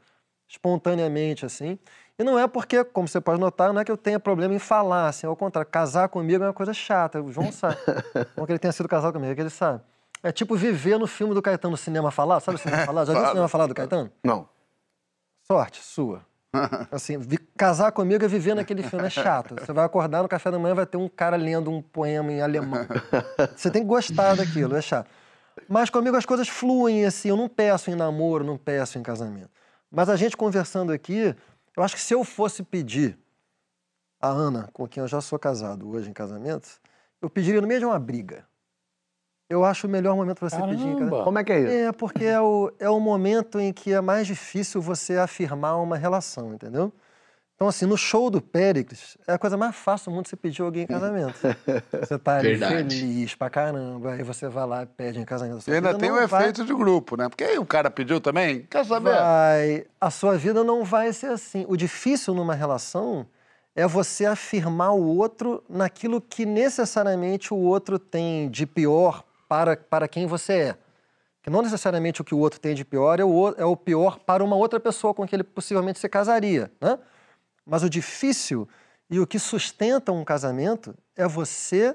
espontaneamente, 0.48 1.46
assim. 1.46 1.78
E 2.18 2.24
não 2.24 2.38
é 2.38 2.48
porque, 2.48 2.82
como 2.84 3.06
você 3.06 3.20
pode 3.20 3.40
notar, 3.40 3.72
não 3.72 3.80
é 3.80 3.84
que 3.84 3.92
eu 3.92 3.96
tenha 3.96 4.18
problema 4.18 4.54
em 4.54 4.58
falar, 4.58 5.08
assim. 5.08 5.26
Ao 5.26 5.36
contrário, 5.36 5.70
casar 5.70 6.08
comigo 6.08 6.42
é 6.42 6.48
uma 6.48 6.52
coisa 6.52 6.74
chata. 6.74 7.22
O 7.22 7.30
João 7.30 7.52
sabe. 7.52 7.76
Não 8.36 8.44
que 8.44 8.52
ele 8.52 8.58
tenha 8.58 8.72
sido 8.72 8.88
casado 8.88 9.12
comigo, 9.12 9.32
é 9.32 9.34
que 9.34 9.40
ele 9.40 9.50
sabe. 9.50 9.80
É 10.22 10.30
tipo 10.30 10.54
viver 10.54 10.98
no 10.98 11.06
filme 11.06 11.34
do 11.34 11.40
Caetano, 11.40 11.72
no 11.72 11.76
cinema 11.76 12.10
falar. 12.10 12.40
Sabe 12.40 12.56
o 12.56 12.58
cinema 12.60 12.84
falar? 12.84 13.04
Já 13.04 13.12
viu 13.12 13.22
o 13.22 13.28
cinema 13.28 13.48
falar 13.48 13.66
do 13.66 13.74
Caetano? 13.74 14.10
Não. 14.22 14.48
Sorte, 15.42 15.82
sua. 15.82 16.24
Assim, 16.92 17.18
casar 17.56 17.92
comigo 17.92 18.24
é 18.24 18.28
viver 18.28 18.54
naquele 18.54 18.82
filme, 18.82 19.06
é 19.06 19.10
chato. 19.10 19.54
Você 19.54 19.72
vai 19.72 19.84
acordar 19.84 20.22
no 20.22 20.28
café 20.28 20.50
da 20.50 20.58
manhã, 20.58 20.74
vai 20.74 20.86
ter 20.86 20.96
um 20.96 21.08
cara 21.08 21.36
lendo 21.36 21.70
um 21.70 21.80
poema 21.80 22.30
em 22.30 22.40
alemão. 22.40 22.86
Você 23.56 23.70
tem 23.70 23.82
que 23.82 23.88
gostar 23.88 24.36
daquilo, 24.36 24.76
é 24.76 24.82
chato. 24.82 25.10
Mas 25.68 25.90
comigo 25.90 26.16
as 26.16 26.26
coisas 26.26 26.48
fluem, 26.48 27.04
assim, 27.04 27.28
eu 27.28 27.36
não 27.36 27.48
peço 27.48 27.90
em 27.90 27.94
namoro, 27.94 28.44
não 28.44 28.58
peço 28.58 28.98
em 28.98 29.02
casamento. 29.02 29.50
Mas 29.90 30.08
a 30.08 30.16
gente 30.16 30.36
conversando 30.36 30.92
aqui, 30.92 31.34
eu 31.76 31.82
acho 31.82 31.94
que 31.94 32.00
se 32.00 32.14
eu 32.14 32.24
fosse 32.24 32.62
pedir 32.62 33.18
a 34.20 34.28
Ana, 34.28 34.68
com 34.72 34.86
quem 34.86 35.02
eu 35.02 35.08
já 35.08 35.20
sou 35.20 35.38
casado 35.38 35.88
hoje 35.88 36.08
em 36.08 36.12
casamento, 36.12 36.68
eu 37.20 37.28
pediria 37.28 37.60
no 37.60 37.66
meio 37.66 37.80
de 37.80 37.86
uma 37.86 37.98
briga. 37.98 38.46
Eu 39.52 39.64
acho 39.64 39.86
o 39.86 39.90
melhor 39.90 40.16
momento 40.16 40.38
para 40.38 40.48
você 40.48 40.56
pedir 40.56 40.72
em 40.72 40.76
casamento. 40.76 40.98
Caramba. 40.98 41.24
Como 41.24 41.38
é 41.38 41.44
que 41.44 41.52
é 41.52 41.60
isso? 41.60 41.72
É, 41.72 41.92
porque 41.92 42.24
é 42.24 42.40
o, 42.40 42.72
é 42.78 42.88
o 42.88 42.98
momento 42.98 43.60
em 43.60 43.72
que 43.72 43.92
é 43.92 44.00
mais 44.00 44.26
difícil 44.26 44.80
você 44.80 45.16
afirmar 45.18 45.76
uma 45.76 45.96
relação, 45.96 46.54
entendeu? 46.54 46.92
Então, 47.54 47.68
assim, 47.68 47.86
no 47.86 47.96
show 47.96 48.28
do 48.28 48.40
Péricles, 48.40 49.16
é 49.24 49.34
a 49.34 49.38
coisa 49.38 49.56
mais 49.56 49.76
fácil 49.76 50.10
do 50.10 50.16
mundo 50.16 50.26
você 50.26 50.34
pedir 50.34 50.62
alguém 50.62 50.82
em 50.82 50.86
casamento. 50.86 51.34
Você 52.00 52.18
tá 52.18 52.38
ali 52.38 52.48
Verdade. 52.56 52.98
feliz 52.98 53.34
pra 53.36 53.48
caramba, 53.48 54.14
aí 54.14 54.22
você 54.24 54.48
vai 54.48 54.66
lá 54.66 54.82
e 54.82 54.86
pede 54.86 55.20
em 55.20 55.24
casamento. 55.24 55.70
E 55.70 55.72
ainda 55.72 55.94
tem 55.96 56.10
o 56.10 56.26
vai- 56.26 56.40
efeito 56.42 56.64
de 56.64 56.74
grupo, 56.74 57.16
né? 57.16 57.28
Porque 57.28 57.44
aí 57.44 57.58
o 57.58 57.64
cara 57.64 57.88
pediu 57.88 58.20
também, 58.20 58.66
quer 58.68 58.84
saber? 58.84 59.14
vai, 59.14 59.84
a 60.00 60.10
sua 60.10 60.36
vida 60.36 60.64
não 60.64 60.82
vai 60.82 61.12
ser 61.12 61.26
assim. 61.26 61.64
O 61.68 61.76
difícil 61.76 62.34
numa 62.34 62.54
relação 62.54 63.24
é 63.76 63.86
você 63.86 64.26
afirmar 64.26 64.90
o 64.94 65.16
outro 65.16 65.62
naquilo 65.68 66.20
que 66.20 66.44
necessariamente 66.44 67.54
o 67.54 67.58
outro 67.58 67.96
tem 67.96 68.50
de 68.50 68.66
pior 68.66 69.22
para, 69.52 69.76
para 69.76 70.08
quem 70.08 70.26
você 70.26 70.52
é. 70.54 70.76
Que 71.42 71.50
não 71.50 71.60
necessariamente 71.60 72.22
o 72.22 72.24
que 72.24 72.34
o 72.34 72.38
outro 72.38 72.58
tem 72.58 72.74
de 72.74 72.86
pior 72.86 73.20
é 73.20 73.24
o, 73.24 73.54
é 73.58 73.64
o 73.66 73.76
pior 73.76 74.18
para 74.18 74.42
uma 74.42 74.56
outra 74.56 74.80
pessoa 74.80 75.12
com 75.12 75.26
quem 75.26 75.36
ele 75.36 75.44
possivelmente 75.44 75.98
se 75.98 76.08
casaria, 76.08 76.72
né? 76.80 76.98
Mas 77.66 77.82
o 77.82 77.90
difícil 77.90 78.66
e 79.10 79.20
o 79.20 79.26
que 79.26 79.38
sustenta 79.38 80.10
um 80.10 80.24
casamento 80.24 80.96
é 81.14 81.28
você 81.28 81.94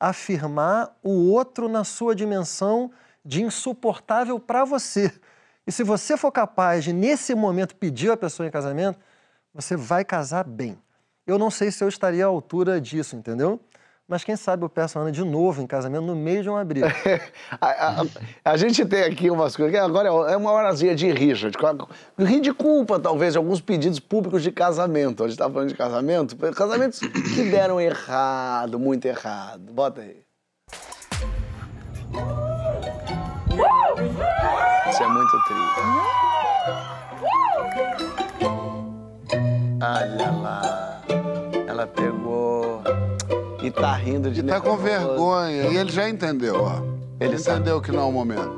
afirmar 0.00 0.96
o 1.02 1.30
outro 1.30 1.68
na 1.68 1.84
sua 1.84 2.14
dimensão 2.14 2.90
de 3.22 3.42
insuportável 3.42 4.40
para 4.40 4.64
você. 4.64 5.12
E 5.66 5.72
se 5.72 5.84
você 5.84 6.16
for 6.16 6.32
capaz 6.32 6.84
de, 6.84 6.92
nesse 6.94 7.34
momento, 7.34 7.76
pedir 7.76 8.10
a 8.10 8.16
pessoa 8.16 8.46
em 8.46 8.50
casamento, 8.50 8.98
você 9.52 9.76
vai 9.76 10.06
casar 10.06 10.44
bem. 10.44 10.78
Eu 11.26 11.38
não 11.38 11.50
sei 11.50 11.70
se 11.70 11.84
eu 11.84 11.88
estaria 11.88 12.24
à 12.24 12.28
altura 12.28 12.80
disso, 12.80 13.14
entendeu? 13.14 13.60
Mas 14.06 14.22
quem 14.22 14.36
sabe 14.36 14.62
eu 14.64 14.68
peço 14.68 14.98
a 14.98 15.02
Ana 15.02 15.10
de 15.10 15.24
novo 15.24 15.62
em 15.62 15.66
casamento 15.66 16.02
no 16.04 16.14
meio 16.14 16.42
de 16.42 16.48
uma 16.50 16.62
briga. 16.62 16.88
A, 17.58 18.02
a- 18.02 18.04
a 18.44 18.56
gente 18.56 18.84
tem 18.84 19.02
aqui 19.04 19.30
umas 19.30 19.56
coisas 19.56 19.74
agora 19.80 20.08
é 20.30 20.36
uma 20.36 20.52
horazinha 20.52 20.94
de 20.94 21.10
rixa, 21.10 21.50
de, 21.50 21.56
rir 22.24 22.40
de 22.40 22.52
culpa, 22.52 23.00
talvez, 23.00 23.32
de 23.32 23.38
alguns 23.38 23.60
pedidos 23.62 23.98
públicos 23.98 24.42
de 24.42 24.50
casamento. 24.52 25.24
A 25.24 25.28
gente 25.28 25.38
tá 25.38 25.48
falando 25.50 25.68
de 25.68 25.74
casamento, 25.74 26.36
casamentos 26.54 26.98
que 26.98 27.50
deram 27.50 27.80
errado, 27.80 28.78
muito 28.78 29.06
errado. 29.06 29.72
Bota 29.72 30.02
aí. 30.02 30.22
Isso 34.90 35.02
é 35.02 35.08
muito 35.08 35.30
triste. 35.44 35.80
Olha 39.82 40.30
lá. 40.42 41.00
Ela 41.66 41.86
pegou 41.86 42.23
e 43.66 43.70
tá 43.70 43.92
rindo 43.94 44.30
de 44.30 44.40
E 44.40 44.42
tá 44.42 44.60
com 44.60 44.76
nervoso. 44.76 44.82
vergonha. 45.06 45.62
E 45.68 45.76
ele 45.76 45.90
já 45.90 46.08
entendeu, 46.08 46.62
ó. 46.62 46.80
Ele 47.20 47.36
entendeu 47.36 47.80
que 47.80 47.90
não 47.90 48.00
é 48.00 48.04
o 48.06 48.12
momento. 48.12 48.56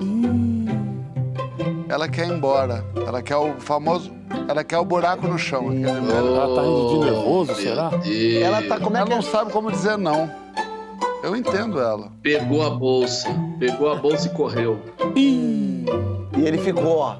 Ela 1.88 2.08
quer 2.08 2.26
ir 2.26 2.32
embora. 2.32 2.84
Ela 3.06 3.22
quer 3.22 3.36
o 3.36 3.54
famoso. 3.60 4.12
Ela 4.48 4.64
quer 4.64 4.78
o 4.78 4.84
buraco 4.84 5.26
no 5.28 5.38
chão. 5.38 5.68
velho. 5.68 5.86
Ela 6.10 6.54
tá 6.56 6.66
indo 6.66 6.88
de 6.88 6.98
nervoso, 7.10 7.52
Meu 7.52 7.60
será? 7.60 7.88
Deus. 7.90 8.42
Ela 8.42 8.62
tá, 8.62 8.80
como 8.80 8.96
é 8.96 9.00
Ela 9.00 9.08
que 9.08 9.14
não 9.14 9.22
sabe 9.22 9.52
como 9.52 9.70
dizer 9.70 9.96
não. 9.96 10.28
Eu 11.22 11.34
entendo 11.36 11.80
ela. 11.80 12.10
Pegou 12.22 12.64
a 12.64 12.70
bolsa. 12.70 13.28
Pegou 13.58 13.90
a 13.90 13.96
bolsa 13.96 14.26
e 14.26 14.30
correu. 14.30 14.80
E 15.16 15.84
ele 16.36 16.58
ficou, 16.58 16.98
ó. 16.98 17.16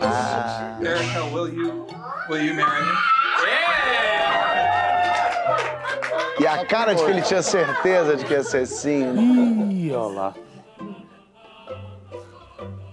Ah, 0.00 0.78
Erica, 0.80 1.22
will 1.32 1.48
you, 1.48 1.86
will 2.28 2.44
you 2.44 2.54
marry 2.54 2.80
me? 2.84 3.11
E 6.38 6.46
a 6.46 6.64
cara 6.66 6.94
de 6.94 7.04
que 7.04 7.10
ele 7.10 7.22
tinha 7.22 7.42
certeza 7.42 8.16
de 8.16 8.24
que 8.24 8.32
ia 8.32 8.42
ser 8.42 8.66
sim. 8.66 9.04
né? 9.04 9.72
Ih, 9.72 9.92
olha 9.92 10.14
lá. 10.14 10.34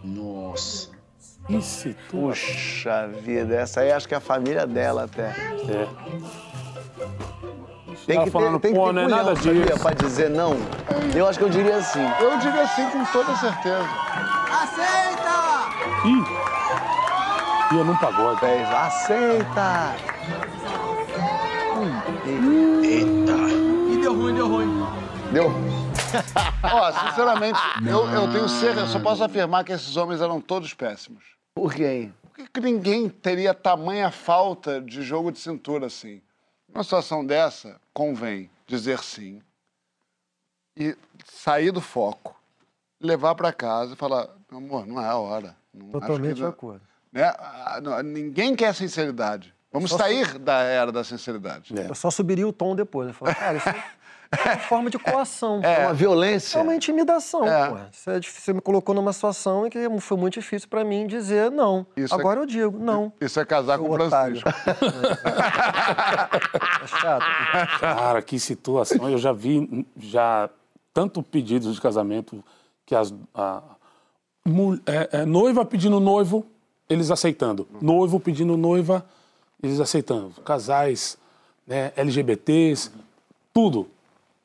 Nossa. 0.04 0.90
Esse 1.50 1.96
tu. 2.10 2.18
Puxa 2.18 3.08
vida, 3.08 3.56
essa 3.56 3.82
aí 3.82 3.92
acho 3.92 4.08
que 4.08 4.14
é 4.14 4.18
a 4.18 4.22
família 4.22 4.68
dela 4.68 5.06
até. 5.06 5.30
É. 5.68 5.88
Tem 8.06 8.16
ela 8.18 8.26
que 8.26 8.32
falando, 8.32 8.60
ter, 8.60 8.68
tem 8.70 8.74
que 8.74 8.80
ter 8.80 8.94
não 8.94 9.02
é 9.02 9.08
nada 9.08 9.36
sabia, 9.36 9.66
disso. 9.66 9.80
pra 9.80 9.94
dizer 9.94 10.30
não. 10.30 10.56
Eu 11.16 11.28
acho 11.28 11.40
que 11.40 11.46
eu 11.46 11.50
diria 11.50 11.78
assim. 11.78 12.06
Eu 12.20 12.38
diria 12.38 12.62
assim 12.64 12.90
com 12.90 13.04
toda 13.06 13.36
certeza. 13.36 13.88
Ih, 16.06 17.76
ia 17.76 17.84
num 17.84 17.96
pagode. 17.98 18.40
Fez, 18.40 18.70
aceita! 18.72 19.96
E 22.32 23.98
deu 24.02 24.14
ruim, 24.14 24.34
deu 24.36 24.48
ruim. 24.48 24.68
Deu. 25.34 25.48
Ó, 26.64 26.92
sinceramente, 27.10 27.60
eu, 27.88 28.08
eu 28.10 28.32
tenho 28.32 28.48
certeza, 28.48 28.82
eu 28.82 28.88
só 28.88 29.00
posso 29.00 29.24
afirmar 29.24 29.64
que 29.64 29.72
esses 29.72 29.96
homens 29.98 30.22
eram 30.22 30.40
todos 30.40 30.74
péssimos. 30.74 31.24
Por 31.56 31.74
quê? 31.74 32.10
Por 32.24 32.36
que, 32.36 32.48
que 32.48 32.60
ninguém 32.62 33.10
teria 33.10 33.54
tamanha 33.54 34.12
falta 34.12 34.80
de 34.80 35.02
jogo 35.02 35.32
de 35.32 35.40
cintura 35.40 35.88
assim? 35.88 36.22
Numa 36.72 36.84
situação 36.84 37.26
dessa, 37.26 37.80
convém 37.94 38.50
dizer 38.68 39.00
sim 39.00 39.42
e 40.78 40.96
sair 41.26 41.72
do 41.72 41.82
foco, 41.82 42.40
levar 43.02 43.34
pra 43.36 43.52
casa 43.52 43.94
e 43.94 43.98
falar: 43.98 44.30
meu 44.50 44.60
amor, 44.60 44.86
não 44.88 45.02
é 45.02 45.08
a 45.08 45.18
hora. 45.18 45.56
Não, 45.74 45.90
Totalmente 45.90 46.36
de 46.36 46.46
acordo. 46.46 46.82
né? 47.12 47.24
Ah, 47.38 47.80
Ninguém 48.04 48.56
quer 48.56 48.74
sinceridade. 48.74 49.54
Vamos 49.72 49.92
Só 49.92 49.98
sair 49.98 50.40
da 50.40 50.62
era 50.64 50.92
da 50.92 51.04
sinceridade. 51.04 51.74
É. 51.80 51.90
Eu 51.90 51.96
só 51.96 52.10
subiria 52.10 52.48
o 52.48 52.52
tom 52.54 52.76
depois. 52.76 53.10
Eu 53.10 53.14
falo, 53.14 53.36
cara, 53.36 53.58
isso 53.58 53.70
é 53.70 53.74
uma 54.46 54.58
forma 54.68 54.90
de 54.90 54.98
coação. 54.98 55.62
É 55.64 55.86
uma 55.86 55.94
violência. 55.94 56.58
É 56.58 56.62
uma 56.62 56.76
intimidação, 56.76 57.48
É. 57.48 57.70
pô. 57.70 57.76
Isso 57.92 58.10
é 58.10 58.20
difícil. 58.20 58.42
Você 58.46 58.54
me 58.54 58.62
colocou 58.62 58.96
numa 58.96 59.14
situação 59.14 59.68
em 59.68 59.70
que 59.70 59.88
foi 60.00 60.18
muito 60.18 60.34
difícil 60.34 60.68
pra 60.68 60.84
mim 60.84 61.06
dizer 61.06 61.52
não. 61.52 61.86
Isso 61.96 62.14
é- 62.16 62.18
Agora 62.20 62.40
eu 62.40 62.46
digo 62.48 62.80
não. 62.80 63.14
Isso 63.22 63.40
é 63.40 63.46
casar 63.46 63.78
com 63.78 63.90
o. 63.90 63.94
Francisco. 63.94 64.50
É 66.82 66.88
chato. 66.88 67.80
Cara, 67.80 68.22
que 68.22 68.40
situação. 68.40 69.10
Eu 69.10 69.18
já 69.18 69.32
vi 69.34 69.86
já 69.98 70.50
tanto 70.94 71.22
pedidos 71.22 71.76
de 71.76 71.82
casamento 71.82 72.44
que 72.86 72.96
as 72.96 73.14
a, 73.36 73.62
mul- 74.46 74.80
é, 74.86 75.10
é, 75.22 75.26
noiva 75.26 75.64
pedindo 75.66 76.00
noivo, 76.00 76.46
eles 76.90 77.12
aceitando. 77.12 77.68
Noivo 77.82 78.20
pedindo 78.20 78.58
noiva, 78.58 79.06
eles 79.62 79.80
aceitando. 79.80 80.32
Casais, 80.44 81.18
né, 81.68 81.92
LGBTs, 81.96 82.92
tudo. 83.54 83.88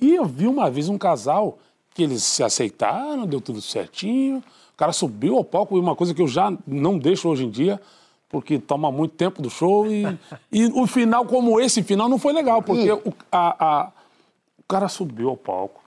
E 0.00 0.14
eu 0.14 0.24
vi 0.24 0.46
uma 0.46 0.70
vez 0.70 0.88
um 0.88 0.98
casal 0.98 1.58
que 1.94 2.02
eles 2.02 2.22
se 2.22 2.42
aceitaram, 2.42 3.26
deu 3.26 3.40
tudo 3.40 3.60
certinho. 3.62 4.38
O 4.38 4.76
cara 4.76 4.92
subiu 4.92 5.36
ao 5.36 5.44
palco, 5.44 5.76
e 5.76 5.80
uma 5.80 5.94
coisa 5.94 6.12
que 6.12 6.20
eu 6.20 6.26
já 6.28 6.52
não 6.66 6.98
deixo 6.98 7.28
hoje 7.28 7.44
em 7.44 7.50
dia, 7.50 7.80
porque 8.28 8.58
toma 8.58 8.90
muito 8.90 9.14
tempo 9.14 9.40
do 9.40 9.48
show. 9.48 9.86
E, 9.86 10.04
e 10.50 10.66
o 10.66 10.86
final, 10.86 11.24
como 11.24 11.60
esse 11.60 11.82
final, 11.84 12.08
não 12.08 12.18
foi 12.18 12.32
legal, 12.32 12.60
porque 12.62 12.90
o, 12.90 13.14
a- 13.30 13.64
a- 13.64 13.92
o 14.58 14.62
cara 14.66 14.88
subiu 14.88 15.28
ao 15.30 15.36
palco, 15.36 15.80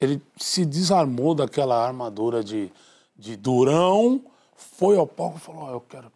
ele 0.00 0.20
se 0.36 0.66
desarmou 0.66 1.34
daquela 1.34 1.82
armadura 1.86 2.44
de, 2.44 2.70
de 3.16 3.34
durão, 3.36 4.20
foi 4.54 4.98
ao 4.98 5.06
palco 5.06 5.38
e 5.38 5.40
falou: 5.40 5.62
"Ó, 5.62 5.70
Eu 5.72 5.80
quero 5.80 6.10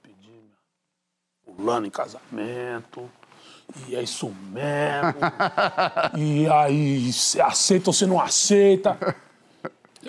fulano 1.57 1.87
em 1.87 1.91
casamento. 1.91 3.11
E 3.89 3.97
é 3.97 4.03
isso 4.03 4.31
mesmo. 4.51 5.21
e 6.17 6.49
aí, 6.49 7.13
você 7.13 7.41
aceita 7.41 7.91
ou 7.91 7.95
você 7.95 8.07
não 8.07 8.21
aceita? 8.21 8.99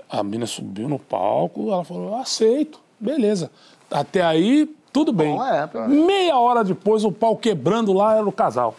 A 0.09 0.23
mina 0.23 0.45
subiu 0.45 0.89
no 0.89 0.99
palco, 0.99 1.71
ela 1.71 1.83
falou, 1.83 2.15
aceito, 2.15 2.79
beleza. 2.99 3.51
Até 3.89 4.21
aí, 4.21 4.65
tudo 4.91 5.13
bem. 5.13 5.35
Bom, 5.35 5.45
é. 5.45 5.69
Meia 5.87 6.37
hora 6.37 6.63
depois, 6.63 7.03
o 7.03 7.11
pau 7.11 7.37
quebrando 7.37 7.93
lá 7.93 8.15
era 8.15 8.27
o 8.27 8.31
casal. 8.31 8.75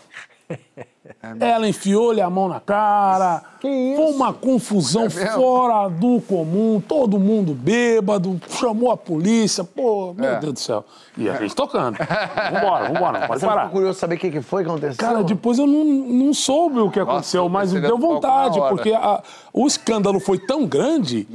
Ela 1.39 1.69
enfiou-lhe 1.69 2.21
a 2.23 2.31
mão 2.31 2.49
na 2.49 2.61
cara. 2.61 3.43
Foi 3.61 4.11
uma 4.13 4.33
confusão 4.33 5.09
fora 5.11 5.89
do 5.89 6.21
comum, 6.23 6.81
todo 6.87 7.19
mundo 7.19 7.53
bêbado, 7.55 8.41
chamou 8.49 8.91
a 8.91 8.97
polícia. 8.97 9.63
Pô, 9.65 10.15
meu 10.17 10.31
É. 10.31 10.39
Deus 10.41 10.53
do 10.55 10.59
céu. 10.61 10.85
E 11.17 11.29
a 11.29 11.35
gente 11.37 11.55
tocando. 11.55 11.97
Vambora, 12.53 12.89
vambora, 12.93 13.21
não 13.21 13.27
pode 13.27 13.41
Você 13.41 13.47
parar. 13.47 13.69
curioso 13.71 13.95
de 13.95 13.99
saber 14.01 14.15
o 14.15 14.19
que 14.19 14.31
que 14.31 14.41
foi 14.41 14.65
que 14.65 14.71
aconteceu? 14.71 14.97
Cara, 14.97 15.23
depois 15.23 15.59
eu 15.59 15.67
não, 15.67 15.85
não 15.85 16.33
soube 16.35 16.81
o 16.81 16.91
que 16.91 16.99
aconteceu, 17.01 17.49
mas 17.49 17.73
deu 17.73 17.99
vontade, 17.99 18.59
porque 18.69 18.93
a- 18.93 19.23
o 19.53 19.67
escândalo 19.67 20.19
foi 20.21 20.39
tão 20.39 20.67
grande 20.67 21.29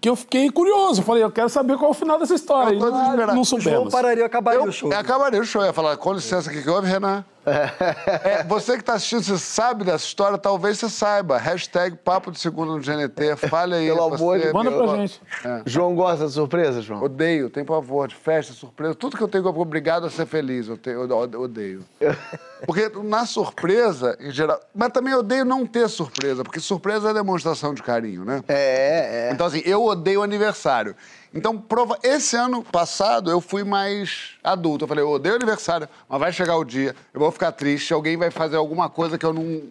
que 0.00 0.08
eu 0.08 0.14
fiquei 0.16 0.50
curioso. 0.50 1.02
Falei, 1.02 1.22
eu 1.24 1.30
quero 1.32 1.48
saber 1.48 1.76
qual 1.76 1.88
é 1.88 1.90
o 1.90 1.94
final 1.94 2.18
dessa 2.18 2.34
história. 2.34 2.74
Eu 2.74 2.80
não, 2.80 3.16
não 3.16 3.24
O 3.24 3.44
João 3.44 3.44
soubemos. 3.44 3.92
pararia, 3.92 4.24
acabaria 4.24 4.60
Eu 4.60 4.68
o 4.68 4.72
show. 4.72 4.92
acabaria 4.92 5.40
o 5.40 5.44
show, 5.44 5.62
eu 5.62 5.66
ia 5.66 5.72
falar, 5.72 5.96
com 5.96 6.12
licença, 6.12 6.48
o 6.48 6.52
que, 6.52 6.62
que 6.62 6.70
houve, 6.70 6.88
Renan? 6.88 7.24
É, 7.46 8.42
você 8.44 8.72
que 8.74 8.80
está 8.80 8.94
assistindo, 8.94 9.22
você 9.22 9.38
sabe 9.38 9.84
dessa 9.84 10.04
história, 10.04 10.36
talvez 10.36 10.78
você 10.78 10.88
saiba. 10.88 11.38
Hashtag 11.38 11.96
Papo 11.96 12.30
de 12.32 12.38
Segunda 12.40 12.72
no 12.72 12.80
GNT, 12.80 13.36
fale 13.48 13.74
aí. 13.76 13.86
Pelo 13.86 14.10
você, 14.10 14.14
amor 14.22 14.38
de- 14.40 14.52
Manda 14.52 14.70
meu- 14.70 14.84
pra 14.84 14.96
gente. 14.96 15.20
João 15.64 15.94
gosta 15.94 16.26
de 16.26 16.32
surpresa, 16.32 16.82
João? 16.82 17.02
Odeio, 17.02 17.48
tenho 17.48 17.64
pavor 17.64 18.08
de 18.08 18.14
festa, 18.16 18.52
surpresa. 18.52 18.94
Tudo 18.94 19.16
que 19.16 19.22
eu 19.22 19.28
tenho 19.28 19.44
que 19.44 19.48
obrigado 19.60 20.06
a 20.06 20.10
ser 20.10 20.26
feliz, 20.26 20.68
eu, 20.68 20.76
tenho, 20.76 21.02
eu 21.10 21.40
odeio. 21.40 21.84
Porque 22.66 22.90
na 23.04 23.26
surpresa, 23.26 24.16
em 24.20 24.30
geral. 24.30 24.58
Mas 24.74 24.90
também 24.90 25.14
odeio 25.14 25.44
não 25.44 25.66
ter 25.66 25.88
surpresa, 25.88 26.42
porque 26.42 26.58
surpresa 26.58 27.10
é 27.10 27.14
demonstração 27.14 27.74
de 27.74 27.82
carinho, 27.82 28.24
né? 28.24 28.42
É, 28.48 29.28
é. 29.28 29.32
Então, 29.32 29.46
assim, 29.46 29.60
eu 29.64 29.84
odeio 29.84 30.22
aniversário. 30.22 30.96
Então, 31.34 31.58
prova... 31.58 31.98
esse 32.02 32.36
ano 32.36 32.62
passado, 32.62 33.30
eu 33.30 33.40
fui 33.40 33.64
mais 33.64 34.30
adulto. 34.42 34.84
Eu 34.84 34.88
falei, 34.88 35.04
eu 35.04 35.10
odeio 35.10 35.34
aniversário, 35.34 35.88
mas 36.08 36.20
vai 36.20 36.32
chegar 36.32 36.56
o 36.56 36.64
dia, 36.64 36.94
eu 37.12 37.20
vou 37.20 37.30
ficar 37.30 37.52
triste, 37.52 37.92
alguém 37.92 38.16
vai 38.16 38.30
fazer 38.30 38.56
alguma 38.56 38.88
coisa 38.88 39.18
que 39.18 39.26
eu 39.26 39.32
não, 39.32 39.62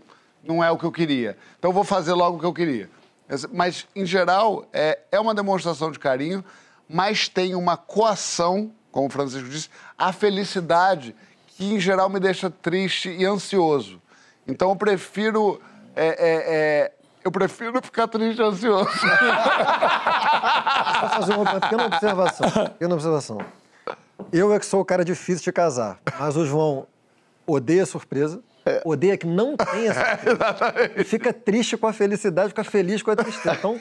não 0.44 0.64
é 0.64 0.70
o 0.70 0.78
que 0.78 0.86
eu 0.86 0.92
queria. 0.92 1.38
Então, 1.58 1.70
eu 1.70 1.74
vou 1.74 1.84
fazer 1.84 2.14
logo 2.14 2.38
o 2.38 2.40
que 2.40 2.46
eu 2.46 2.54
queria. 2.54 2.90
Mas, 3.52 3.88
em 3.96 4.06
geral, 4.06 4.68
é, 4.72 5.00
é 5.12 5.20
uma 5.20 5.34
demonstração 5.34 5.92
de 5.92 5.98
carinho, 5.98 6.44
mas 6.88 7.28
tem 7.28 7.56
uma 7.56 7.76
coação, 7.76 8.72
como 8.92 9.08
o 9.08 9.10
Francisco 9.10 9.50
disse, 9.50 9.70
a 9.98 10.14
felicidade, 10.14 11.16
que, 11.48 11.66
em 11.74 11.80
geral, 11.80 12.10
me 12.10 12.20
deixa 12.20 12.50
triste 12.50 13.10
e 13.10 13.26
ansioso. 13.26 14.02
Então, 14.48 14.70
eu 14.70 14.76
prefiro... 14.76 15.60
é, 15.96 16.08
é, 16.08 16.16
é, 16.20 16.92
eu 17.26 17.32
prefiro 17.32 17.82
ficar 17.82 18.08
triste 18.08 18.40
e 18.40 18.44
ansioso. 18.44 18.90
Só 18.90 19.08
fazer 21.10 21.34
uma 21.34 21.60
pequena 21.60 21.86
observação. 21.88 22.50
Pequena 22.70 22.94
observação. 22.94 23.40
Eu 24.32 24.54
é 24.54 24.60
que 24.60 24.66
sou 24.66 24.82
o 24.82 24.86
cara 24.86 25.04
difícil 25.04 25.44
de 25.44 25.52
casar, 25.52 25.98
mas 26.20 26.38
o 26.38 26.46
João 26.46 26.86
odeia 27.46 27.86
surpresa, 27.86 28.40
odeia 28.84 29.18
que 29.18 29.28
não 29.28 29.56
tenha 29.58 29.94
surpresa, 30.24 30.92
e 30.96 31.04
fica 31.04 31.34
triste 31.34 31.76
com 31.78 31.88
a 31.88 31.94
felicidade, 31.94 32.50
fica 32.50 32.64
feliz 32.64 33.02
com 33.04 33.12
a 33.12 33.16
tristeza. 33.16 33.56
Então, 33.58 33.80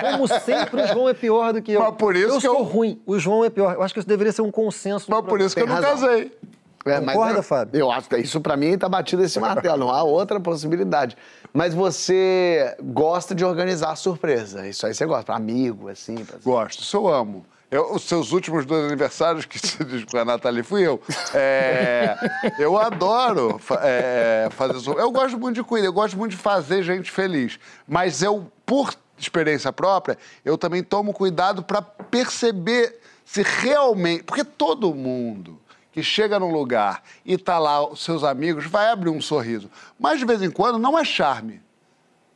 como 0.00 0.26
sempre, 0.28 0.82
o 0.82 0.86
João 0.86 1.08
é 1.08 1.14
pior 1.14 1.52
do 1.52 1.60
que 1.62 1.72
eu. 1.72 1.80
Mas 1.80 1.94
por 1.96 2.16
isso 2.16 2.28
eu 2.28 2.34
que 2.36 2.40
sou 2.46 2.58
eu- 2.58 2.62
ruim, 2.64 3.00
o 3.06 3.18
João 3.18 3.44
é 3.44 3.50
pior. 3.50 3.74
Eu 3.74 3.82
acho 3.82 3.92
que 3.92 4.00
isso 4.00 4.08
deveria 4.08 4.32
ser 4.32 4.42
um 4.42 4.50
consenso. 4.50 5.10
no 5.10 5.16
Mas 5.16 5.26
por 5.26 5.40
isso 5.40 5.54
que 5.54 5.62
eu 5.62 5.66
não 5.66 5.74
razão. 5.74 5.90
casei. 5.90 6.36
É, 6.84 7.00
Concorda, 7.00 7.38
eu- 7.38 7.42
Fábio? 7.44 7.78
Eu 7.78 7.92
acho 7.92 8.08
que 8.08 8.16
isso 8.16 8.40
pra 8.40 8.56
mim 8.56 8.76
tá 8.76 8.88
batido 8.88 9.22
esse 9.22 9.38
martelo, 9.38 9.78
não 9.78 9.90
há 9.90 10.02
outra 10.02 10.40
possibilidade. 10.40 11.16
Mas 11.52 11.74
você 11.74 12.74
gosta 12.82 13.34
de 13.34 13.44
organizar 13.44 13.94
surpresa, 13.96 14.66
isso 14.66 14.86
aí 14.86 14.94
você 14.94 15.04
gosta, 15.04 15.24
pra 15.24 15.36
amigo, 15.36 15.88
assim, 15.88 16.16
pra... 16.24 16.38
Gosto, 16.42 16.82
isso 16.82 16.96
eu 16.96 17.08
amo. 17.08 17.44
Eu- 17.70 17.94
os 17.94 18.02
seus 18.02 18.32
últimos 18.32 18.66
dois 18.66 18.86
aniversários, 18.86 19.44
que 19.46 19.58
você 19.58 19.82
diz 19.84 20.04
com 20.04 20.18
a 20.18 20.24
Nathalie, 20.24 20.62
fui 20.62 20.86
eu. 20.86 21.00
É, 21.34 22.16
eu 22.58 22.78
adoro 22.78 23.60
é, 23.82 24.48
fazer 24.50 24.76
isso. 24.76 24.92
Eu 24.92 25.10
gosto 25.10 25.38
muito 25.38 25.56
de 25.56 25.62
cuidar, 25.62 25.86
eu 25.86 25.92
gosto 25.92 26.16
muito 26.18 26.32
de 26.32 26.36
fazer 26.36 26.82
gente 26.82 27.10
feliz. 27.10 27.58
Mas 27.88 28.22
eu, 28.22 28.46
por 28.66 28.94
experiência 29.18 29.72
própria, 29.72 30.18
eu 30.44 30.58
também 30.58 30.82
tomo 30.82 31.12
cuidado 31.12 31.62
para 31.62 31.80
perceber 31.80 32.98
se 33.24 33.42
realmente. 33.42 34.24
Porque 34.24 34.44
todo 34.44 34.94
mundo 34.94 35.58
que 35.92 36.02
chega 36.02 36.40
num 36.40 36.50
lugar 36.50 37.02
e 37.24 37.36
tá 37.36 37.58
lá 37.58 37.86
os 37.86 38.02
seus 38.02 38.24
amigos 38.24 38.66
vai 38.66 38.90
abrir 38.90 39.10
um 39.10 39.20
sorriso. 39.20 39.70
Mas 39.98 40.18
de 40.18 40.24
vez 40.24 40.42
em 40.42 40.50
quando 40.50 40.78
não 40.78 40.98
é 40.98 41.04
charme. 41.04 41.60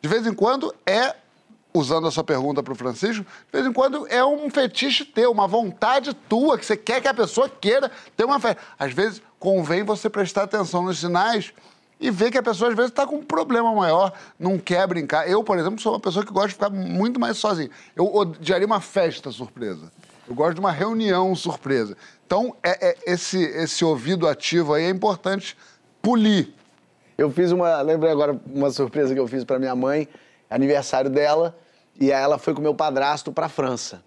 De 0.01 0.09
vez 0.09 0.27
em 0.27 0.35
quando 0.35 0.74
é, 0.85 1.16
usando 1.74 2.07
a 2.07 2.11
sua 2.11 2.23
pergunta 2.23 2.62
para 2.62 2.73
o 2.73 2.77
Francisco, 2.77 3.24
de 3.24 3.53
vez 3.53 3.66
em 3.66 3.73
quando 3.73 4.07
é 4.09 4.24
um 4.24 4.49
fetiche 4.51 5.05
teu, 5.05 5.33
uma 5.33 5.49
vontade 5.49 6.12
tua, 6.28 6.59
que 6.59 6.66
você 6.66 6.77
quer 6.77 7.01
que 7.01 7.09
a 7.09 7.15
pessoa 7.15 7.49
queira 7.49 7.91
ter 8.16 8.24
uma 8.24 8.39
festa. 8.39 8.62
Às 8.78 8.93
vezes 8.93 9.23
convém 9.39 9.83
você 9.83 10.11
prestar 10.11 10.43
atenção 10.43 10.83
nos 10.83 10.99
sinais 10.99 11.53
e 11.99 12.11
ver 12.11 12.31
que 12.31 12.39
a 12.39 12.43
pessoa 12.43 12.70
às 12.70 12.77
vezes 12.77 12.91
está 12.91 13.07
com 13.07 13.16
um 13.16 13.24
problema 13.24 13.74
maior, 13.74 14.12
não 14.39 14.59
quer 14.59 14.87
brincar. 14.87 15.28
Eu, 15.28 15.43
por 15.43 15.59
exemplo, 15.59 15.81
sou 15.81 15.95
uma 15.95 16.01
pessoa 16.01 16.24
que 16.24 16.33
gosta 16.33 16.49
de 16.49 16.55
ficar 16.55 16.70
muito 16.70 17.19
mais 17.19 17.39
sozinho. 17.39 17.70
Eu 17.95 18.15
odiaria 18.15 18.66
uma 18.66 18.81
festa 18.81 19.31
surpresa. 19.31 19.91
Eu 20.28 20.35
gosto 20.35 20.55
de 20.55 20.61
uma 20.61 20.73
reunião 20.73 21.35
surpresa. 21.35 21.97
Então, 22.27 22.57
é, 22.62 22.89
é- 22.90 22.97
esse, 23.07 23.40
esse 23.40 23.85
ouvido 23.85 24.27
ativo 24.27 24.74
aí 24.74 24.85
é 24.85 24.90
importante 24.90 25.57
polir. 26.03 26.51
Eu 27.16 27.31
fiz 27.31 27.53
uma, 27.53 27.81
lembrei 27.81 28.11
agora 28.11 28.39
uma 28.53 28.70
surpresa 28.70 29.15
que 29.15 29.20
eu 29.20 29.28
fiz 29.28 29.44
pra 29.44 29.59
minha 29.59 29.74
mãe, 29.74 30.09
aniversário 30.51 31.09
dela, 31.09 31.57
e 31.98 32.12
aí 32.12 32.23
ela 32.23 32.36
foi 32.36 32.53
com 32.53 32.61
meu 32.61 32.74
padrasto 32.74 33.32
pra 33.32 33.48
França. 33.48 34.03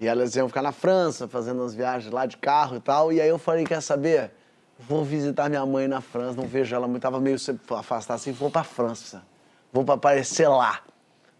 E 0.00 0.06
elas 0.08 0.34
iam 0.34 0.48
ficar 0.48 0.62
na 0.62 0.72
França, 0.72 1.28
fazendo 1.28 1.60
umas 1.60 1.74
viagens 1.74 2.12
lá 2.12 2.26
de 2.26 2.36
carro 2.36 2.76
e 2.76 2.80
tal, 2.80 3.12
e 3.12 3.20
aí 3.20 3.28
eu 3.28 3.38
falei, 3.38 3.64
quer 3.64 3.80
saber? 3.80 4.32
vou 4.78 5.04
visitar 5.04 5.48
minha 5.48 5.64
mãe 5.66 5.88
na 5.88 6.00
França, 6.00 6.40
não 6.40 6.46
vejo 6.46 6.74
ela 6.74 6.86
muito, 6.86 7.02
tava 7.02 7.20
meio 7.20 7.36
afastada 7.70 8.16
assim, 8.16 8.30
vou 8.30 8.50
pra 8.50 8.62
França. 8.62 9.22
Vou 9.72 9.84
pra 9.84 9.94
aparecer 9.94 10.48
lá. 10.48 10.80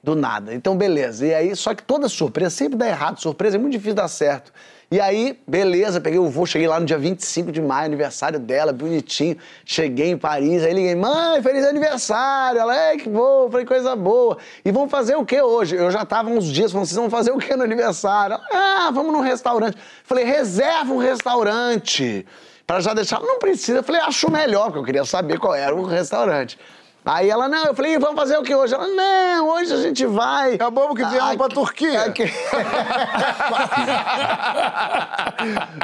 Do 0.03 0.15
nada. 0.15 0.55
Então, 0.55 0.77
beleza. 0.77 1.27
E 1.27 1.35
aí, 1.35 1.57
só 1.57 1.75
que 1.75 1.83
toda 1.83 2.09
surpresa 2.09 2.51
sempre 2.51 2.77
dá 2.77 2.87
errado. 2.87 3.21
Surpresa 3.21 3.57
é 3.57 3.59
muito 3.59 3.73
difícil 3.73 3.95
dar 3.95 4.09
certo. 4.09 4.53
E 4.91 4.99
aí, 4.99 5.39
beleza, 5.47 6.01
peguei 6.01 6.19
o 6.19 6.31
voo, 6.31 6.47
cheguei 6.47 6.67
lá 6.67 6.81
no 6.81 6.87
dia 6.87 6.97
25 6.97 7.53
de 7.53 7.61
maio, 7.61 7.85
aniversário 7.85 8.39
dela, 8.39 8.73
bonitinho. 8.73 9.37
Cheguei 9.63 10.13
em 10.13 10.17
Paris, 10.17 10.63
aí 10.63 10.73
liguei, 10.73 10.95
mãe, 10.95 11.43
feliz 11.43 11.67
aniversário. 11.67 12.59
Ela, 12.59 12.75
é, 12.75 12.97
que 12.97 13.07
bom, 13.07 13.51
falei, 13.51 13.67
coisa 13.67 13.95
boa. 13.95 14.39
E 14.65 14.73
vamos 14.73 14.91
fazer 14.91 15.15
o 15.15 15.27
que 15.27 15.43
hoje? 15.43 15.77
Eu 15.77 15.91
já 15.91 16.07
tava 16.07 16.31
uns 16.31 16.47
dias 16.47 16.73
falando, 16.73 16.87
vocês 16.87 16.97
vão 16.97 17.11
fazer 17.11 17.33
o 17.33 17.37
que 17.37 17.55
no 17.55 17.65
aniversário? 17.65 18.37
Ela, 18.51 18.87
ah, 18.87 18.91
vamos 18.91 19.13
num 19.13 19.21
restaurante. 19.21 19.77
Falei, 20.05 20.25
reserva 20.25 20.91
um 20.91 20.99
restaurante. 20.99 22.25
Pra 22.67 22.81
já 22.81 22.95
deixar, 22.95 23.21
não 23.21 23.39
precisa. 23.39 23.83
Falei, 23.83 24.01
acho 24.01 24.31
melhor, 24.31 24.67
porque 24.67 24.79
eu 24.79 24.85
queria 24.85 25.05
saber 25.05 25.39
qual 25.39 25.55
era 25.55 25.75
o 25.75 25.85
restaurante. 25.85 26.59
Aí 27.11 27.31
ela, 27.31 27.49
não, 27.49 27.65
eu 27.65 27.75
falei, 27.75 27.95
"E 27.95 27.99
vamos 27.99 28.17
fazer 28.17 28.37
o 28.37 28.43
que 28.43 28.55
hoje? 28.55 28.75
Ela, 28.75 28.87
não, 28.87 29.49
hoje 29.49 29.73
a 29.73 29.79
gente 29.79 30.05
vai. 30.05 30.57
Acabamos 30.57 30.95
que 30.95 31.07
viemos 31.07 31.37
pra 31.37 31.49
Turquia. 31.49 32.03
Aqui- 32.03 32.31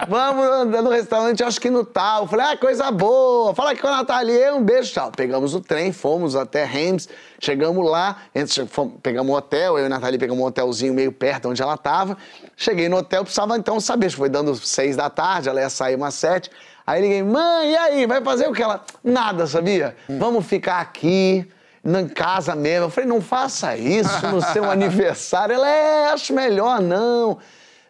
Vamos 0.06 0.66
no 0.82 0.90
restaurante, 0.90 1.42
acho 1.42 1.58
que 1.60 1.70
no 1.70 1.82
tal. 1.84 2.26
Falei, 2.26 2.46
ah, 2.46 2.56
coisa 2.58 2.90
boa. 2.90 3.54
Fala 3.54 3.70
aqui 3.70 3.80
com 3.80 3.88
a 3.88 3.98
Nathalie, 3.98 4.50
um 4.50 4.62
beijo, 4.62 4.92
tchau. 4.92 5.10
Pegamos 5.16 5.54
o 5.54 5.60
trem, 5.60 5.92
fomos 5.92 6.34
até 6.36 6.64
Reims, 6.64 7.08
chegamos 7.40 7.88
lá, 7.88 8.16
pegamos 9.02 9.32
um 9.32 9.36
hotel, 9.36 9.78
eu 9.78 9.84
e 9.84 9.86
a 9.86 9.88
Nathalie 9.88 10.18
pegamos 10.18 10.42
um 10.42 10.46
hotelzinho 10.46 10.92
meio 10.92 11.12
perto 11.12 11.48
onde 11.48 11.62
ela 11.62 11.76
tava. 11.78 12.18
Cheguei 12.56 12.88
no 12.88 12.96
hotel, 12.98 13.22
precisava 13.22 13.56
então 13.56 13.78
saber, 13.80 14.10
foi 14.10 14.28
dando 14.28 14.54
seis 14.56 14.96
da 14.96 15.08
tarde, 15.08 15.48
ela 15.48 15.60
ia 15.60 15.70
sair 15.70 15.94
umas 15.94 16.14
sete. 16.14 16.50
Aí 16.86 17.00
liguei, 17.00 17.22
mãe, 17.22 17.72
e 17.72 17.76
aí, 17.76 18.06
vai 18.06 18.22
fazer 18.22 18.46
o 18.46 18.52
que? 18.52 18.62
Ela, 18.62 18.84
nada, 19.02 19.46
sabia? 19.46 19.96
Vamos 20.06 20.44
ficar 20.46 20.80
aqui, 20.80 21.48
em 21.84 22.08
casa 22.08 22.54
mesmo. 22.54 22.86
Eu 22.86 22.90
falei, 22.90 23.08
não 23.08 23.22
faça 23.22 23.76
isso 23.76 24.26
no 24.26 24.42
seu 24.42 24.68
aniversário. 24.70 25.54
Ela, 25.54 25.68
é, 25.68 26.12
acho 26.12 26.34
melhor 26.34 26.80
não. 26.80 27.38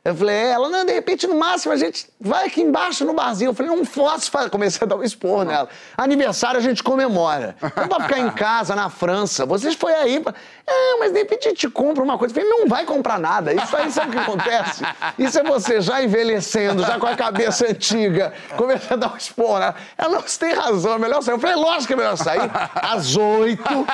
Eu 0.05 0.15
falei, 0.15 0.37
é, 0.37 0.51
ela, 0.51 0.69
não, 0.69 0.85
de 0.85 0.93
repente, 0.93 1.27
no 1.27 1.35
máximo, 1.35 1.73
a 1.73 1.77
gente 1.77 2.07
vai 2.21 2.47
aqui 2.47 2.61
embaixo 2.61 3.07
no 3.07 3.15
barzinho. 3.15 3.49
Eu 3.49 3.55
falei, 3.55 3.75
não 3.75 3.87
posso 3.87 4.31
fazer. 4.31 4.51
Comecei 4.51 4.85
a 4.85 4.87
dar 4.87 4.97
um 4.97 5.03
expor 5.03 5.47
nela. 5.47 5.67
Aniversário 5.97 6.61
a 6.61 6.63
gente 6.63 6.83
comemora. 6.83 7.57
Não 7.75 7.89
pra 7.89 8.01
ficar 8.01 8.19
em 8.19 8.31
casa, 8.31 8.75
na 8.75 8.91
França. 8.91 9.47
Vocês 9.47 9.75
foi 9.75 9.95
aí. 9.95 10.21
Pra... 10.21 10.35
É, 10.67 10.99
mas 10.99 11.13
de 11.13 11.19
repente 11.19 11.49
a 11.49 11.51
gente 11.51 11.71
compra 11.71 12.03
uma 12.03 12.19
coisa. 12.19 12.35
Eu 12.35 12.43
falei, 12.43 12.59
não 12.59 12.69
vai 12.69 12.85
comprar 12.85 13.19
nada. 13.19 13.53
Isso 13.53 13.77
aí 13.77 13.91
sabe 13.91 14.09
o 14.09 14.13
que 14.13 14.19
acontece? 14.19 14.83
Isso 15.19 15.39
é 15.39 15.43
você 15.43 15.81
já 15.81 16.03
envelhecendo, 16.03 16.83
já 16.83 16.99
com 16.99 17.07
a 17.07 17.17
cabeça 17.17 17.67
antiga. 17.69 18.33
Comecei 18.57 18.95
a 18.95 18.97
dar 18.97 19.13
um 19.13 19.17
expor 19.17 19.59
nela. 19.59 19.75
Ela, 19.97 20.09
não, 20.11 20.21
você 20.21 20.39
tem 20.39 20.55
razão, 20.55 20.95
é 20.95 20.99
melhor 20.99 21.23
sair. 21.23 21.35
Eu 21.35 21.39
falei, 21.39 21.57
lógico 21.57 21.89
que 21.89 21.93
é 21.93 21.97
melhor 21.97 22.17
sair. 22.17 22.51
Às 22.75 23.17
oito, 23.17 23.87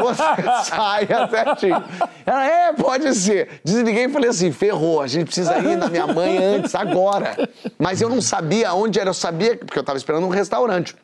você 0.00 0.42
sai 0.64 1.04
até 1.04 1.44
certinho. 1.44 1.84
Ela, 2.24 2.46
é, 2.46 2.72
pode 2.72 3.14
ser. 3.14 3.60
Desliguei 3.64 4.04
e 4.04 4.08
falei 4.08 4.30
assim, 4.30 4.52
ferrou, 4.52 5.02
a 5.02 5.06
gente 5.06 5.26
precisa 5.26 5.45
ir 5.58 5.76
na 5.76 5.88
minha 5.88 6.06
mãe 6.06 6.38
antes, 6.38 6.74
agora. 6.74 7.48
Mas 7.78 8.00
eu 8.00 8.08
não 8.08 8.20
sabia 8.20 8.72
onde 8.74 8.98
era, 8.98 9.10
eu 9.10 9.14
sabia, 9.14 9.56
porque 9.56 9.78
eu 9.78 9.84
tava 9.84 9.98
esperando 9.98 10.26
um 10.26 10.30
restaurante. 10.30 10.94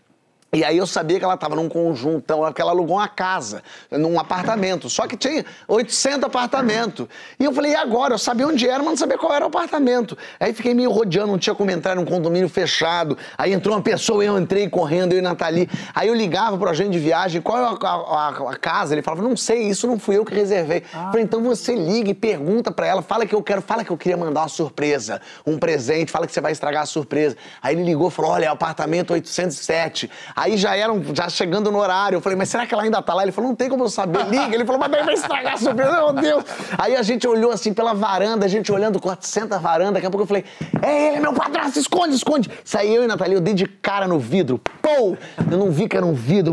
E 0.55 0.63
aí 0.63 0.77
eu 0.77 0.87
sabia 0.87 1.19
que 1.19 1.25
ela 1.25 1.33
estava 1.33 1.57
num 1.57 1.67
conjuntão, 1.67 2.41
porque 2.41 2.61
ela 2.61 2.73
alugou 2.73 2.97
uma 2.99 3.09
casa, 3.09 3.63
num 3.91 4.21
apartamento. 4.21 4.91
Só 4.91 5.07
que 5.07 5.17
tinha 5.17 5.47
800 5.67 6.25
apartamentos. 6.25 7.07
E 7.41 7.45
eu 7.47 7.55
falei, 7.55 7.73
e 7.73 7.75
agora? 7.75 8.13
Eu 8.13 8.19
sabia 8.19 8.47
onde 8.47 8.69
era, 8.69 8.81
mas 8.81 8.89
não 8.89 8.97
sabia 8.99 9.17
qual 9.17 9.33
era 9.33 9.47
o 9.47 9.49
apartamento. 9.49 10.15
Aí 10.39 10.53
fiquei 10.53 10.75
meio 10.75 10.91
rodeando, 10.91 11.29
não 11.33 11.39
tinha 11.39 11.55
como 11.55 11.71
entrar 11.71 11.97
num 11.97 12.05
condomínio 12.05 12.51
fechado. 12.51 13.17
Aí 13.39 13.55
entrou 13.55 13.75
uma 13.75 13.81
pessoa, 13.81 14.23
eu 14.23 14.39
entrei 14.39 14.69
correndo, 14.69 15.15
eu 15.15 15.21
e 15.21 15.23
Nathalie. 15.23 15.71
Aí 15.95 16.09
eu 16.09 16.15
ligava 16.15 16.59
pro 16.59 16.69
agente 16.69 16.91
de 16.91 16.99
viagem, 16.99 17.41
qual 17.41 17.57
é 17.57 17.63
a, 17.65 17.89
a- 17.89 18.51
a- 18.51 18.57
casa? 18.59 18.95
Ele 18.95 19.01
falava, 19.01 19.23
não 19.27 19.35
sei, 19.35 19.63
isso 19.63 19.87
não 19.87 19.99
fui 19.99 20.19
eu 20.19 20.25
que 20.27 20.35
reservei. 20.35 20.83
Falei, 20.83 21.23
então 21.23 21.43
você 21.43 21.75
liga 21.75 22.11
e 22.11 22.15
pergunta 22.15 22.71
pra 22.71 22.87
ela, 22.87 23.01
fala 23.01 23.25
que 23.25 23.35
eu 23.35 23.43
quero, 23.43 23.63
fala 23.63 23.83
que 23.85 23.91
eu 23.91 23.97
queria 23.97 24.19
mandar 24.19 24.43
uma 24.43 24.49
surpresa, 24.49 25.19
um 25.47 25.57
presente, 25.57 26.13
fala 26.13 26.27
que 26.27 26.33
você 26.35 26.43
vai 26.43 26.53
estragar 26.53 26.83
a 26.83 26.87
surpresa. 26.87 27.39
Aí 27.63 27.75
ele 27.75 27.85
ligou 27.85 28.09
e 28.09 28.11
falou, 28.11 28.33
olha, 28.33 28.45
é 28.45 28.49
apartamento 28.49 29.15
807. 29.15 30.11
Aí 30.43 30.57
já 30.57 30.75
eram, 30.75 31.01
já 31.15 31.29
chegando 31.29 31.71
no 31.71 31.79
horário, 31.79 32.17
eu 32.17 32.21
falei, 32.21 32.37
mas 32.37 32.49
será 32.49 32.67
que 32.67 32.75
ela 32.75 32.83
ainda 32.83 33.01
tá 33.01 33.15
lá? 33.15 33.23
Ele 33.23 33.31
falou, 33.31 33.51
não 33.51 33.55
tem 33.55 33.69
como 33.69 33.85
eu 33.85 33.89
saber, 33.89 34.27
liga. 34.27 34.53
Ele 34.53 34.65
falou, 34.65 34.81
mas 34.81 34.91
daí 34.91 35.05
vai 35.05 35.15
estragar 35.15 35.55
a 35.55 35.57
surpresa, 35.57 35.93
meu 35.93 36.13
Deus. 36.13 36.45
Aí 36.77 36.97
a 36.97 37.03
gente 37.03 37.29
olhou 37.29 37.53
assim 37.53 37.73
pela 37.73 37.95
varanda, 37.95 38.45
a 38.45 38.49
gente 38.49 38.73
olhando 38.73 38.99
400 39.01 39.61
varanda, 39.61 39.93
daqui 39.93 40.07
a 40.07 40.11
pouco 40.11 40.25
eu 40.25 40.27
falei, 40.27 40.45
é 40.83 41.13
ele, 41.13 41.21
meu 41.21 41.33
padrasto, 41.33 41.79
esconde, 41.79 42.17
esconde. 42.17 42.51
Saí 42.65 42.93
eu 42.93 43.05
e 43.05 43.07
Natalia, 43.07 43.37
eu 43.37 43.41
dei 43.41 43.55
de 43.55 43.67
cara 43.67 44.09
no 44.09 44.19
vidro, 44.19 44.59
pô! 44.59 45.17
Eu 45.49 45.59
não 45.59 45.71
vi 45.71 45.87
que 45.87 45.97
era 45.97 46.05
um 46.05 46.13
vidro, 46.13 46.53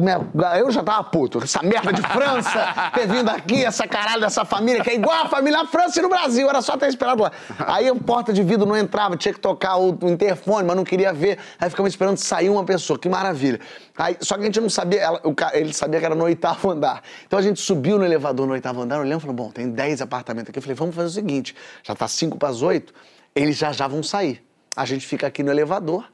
eu 0.60 0.70
já 0.70 0.84
tava 0.84 1.03
puto. 1.06 1.44
Essa 1.44 1.64
merda 1.64 1.91
de 1.91 2.03
França, 2.03 2.91
ter 2.94 3.07
vindo 3.07 3.30
aqui, 3.30 3.66
essa 3.66 3.88
caralho 3.88 4.22
dessa 4.22 4.45
família, 4.45 4.84
que 4.84 4.91
é 4.91 4.94
igual 4.94 5.26
a 5.26 5.30
família 5.30 5.66
França 5.66 5.98
e 5.98 6.03
no 6.03 6.10
Brasil, 6.10 6.48
era 6.48 6.61
só 6.61 6.78
ter 6.78 6.90
esperado 6.90 7.24
lá. 7.24 7.32
Aí 7.66 7.88
a 7.88 7.95
porta 7.95 8.32
de 8.32 8.44
vidro 8.44 8.68
não 8.68 8.78
entrava, 8.78 9.18
tinha 9.18 9.34
que 9.34 9.40
tocar 9.40 9.78
o 9.78 9.98
interfone, 10.03 10.68
mas 10.68 10.76
não 10.76 10.84
queria 10.84 11.11
ver. 11.11 11.40
Aí 11.60 11.72
ficamos 11.72 11.91
esperando 11.91 12.18
sair 12.18 12.52
uma 12.52 12.64
pessoa, 12.64 12.99
que 12.99 13.10
maravilha. 13.10 13.60
Aí, 13.98 14.18
só 14.22 14.36
que 14.36 14.42
a 14.42 14.46
gente 14.46 14.60
não 14.62 14.70
sabia, 14.70 15.02
ela- 15.02 15.22
o 15.24 15.34
ele 15.54 15.74
sabia 15.74 16.00
que 16.00 16.06
era 16.06 16.16
no 16.16 16.24
oitavo 16.24 16.70
andar. 16.72 17.02
Então 17.26 17.38
a 17.38 17.42
gente 17.42 17.60
subiu 17.62 17.98
no 17.98 18.06
elevador 18.06 18.46
no 18.48 18.54
oitavo 18.54 18.82
andar, 18.82 19.00
olhando 19.00 19.20
e 19.20 19.22
falou: 19.22 19.36
bom, 19.36 19.50
tem 19.52 19.70
10 19.70 20.02
apartamentos 20.02 20.50
aqui. 20.50 20.60
Eu 20.60 20.64
falei: 20.64 20.76
vamos 20.76 20.96
fazer 20.96 21.08
o 21.08 21.12
seguinte, 21.12 21.56
já 21.84 21.96
tá 21.96 22.08
5 22.08 22.38
para 22.38 22.50
as 22.50 22.62
8, 22.62 22.94
eles 23.36 23.58
já 23.58 23.72
já 23.72 23.88
vão 23.88 24.02
sair. 24.04 24.44
A 24.76 24.86
gente 24.86 25.06
fica 25.08 25.28
aqui 25.28 25.44
no 25.44 25.52
elevador. 25.52 26.06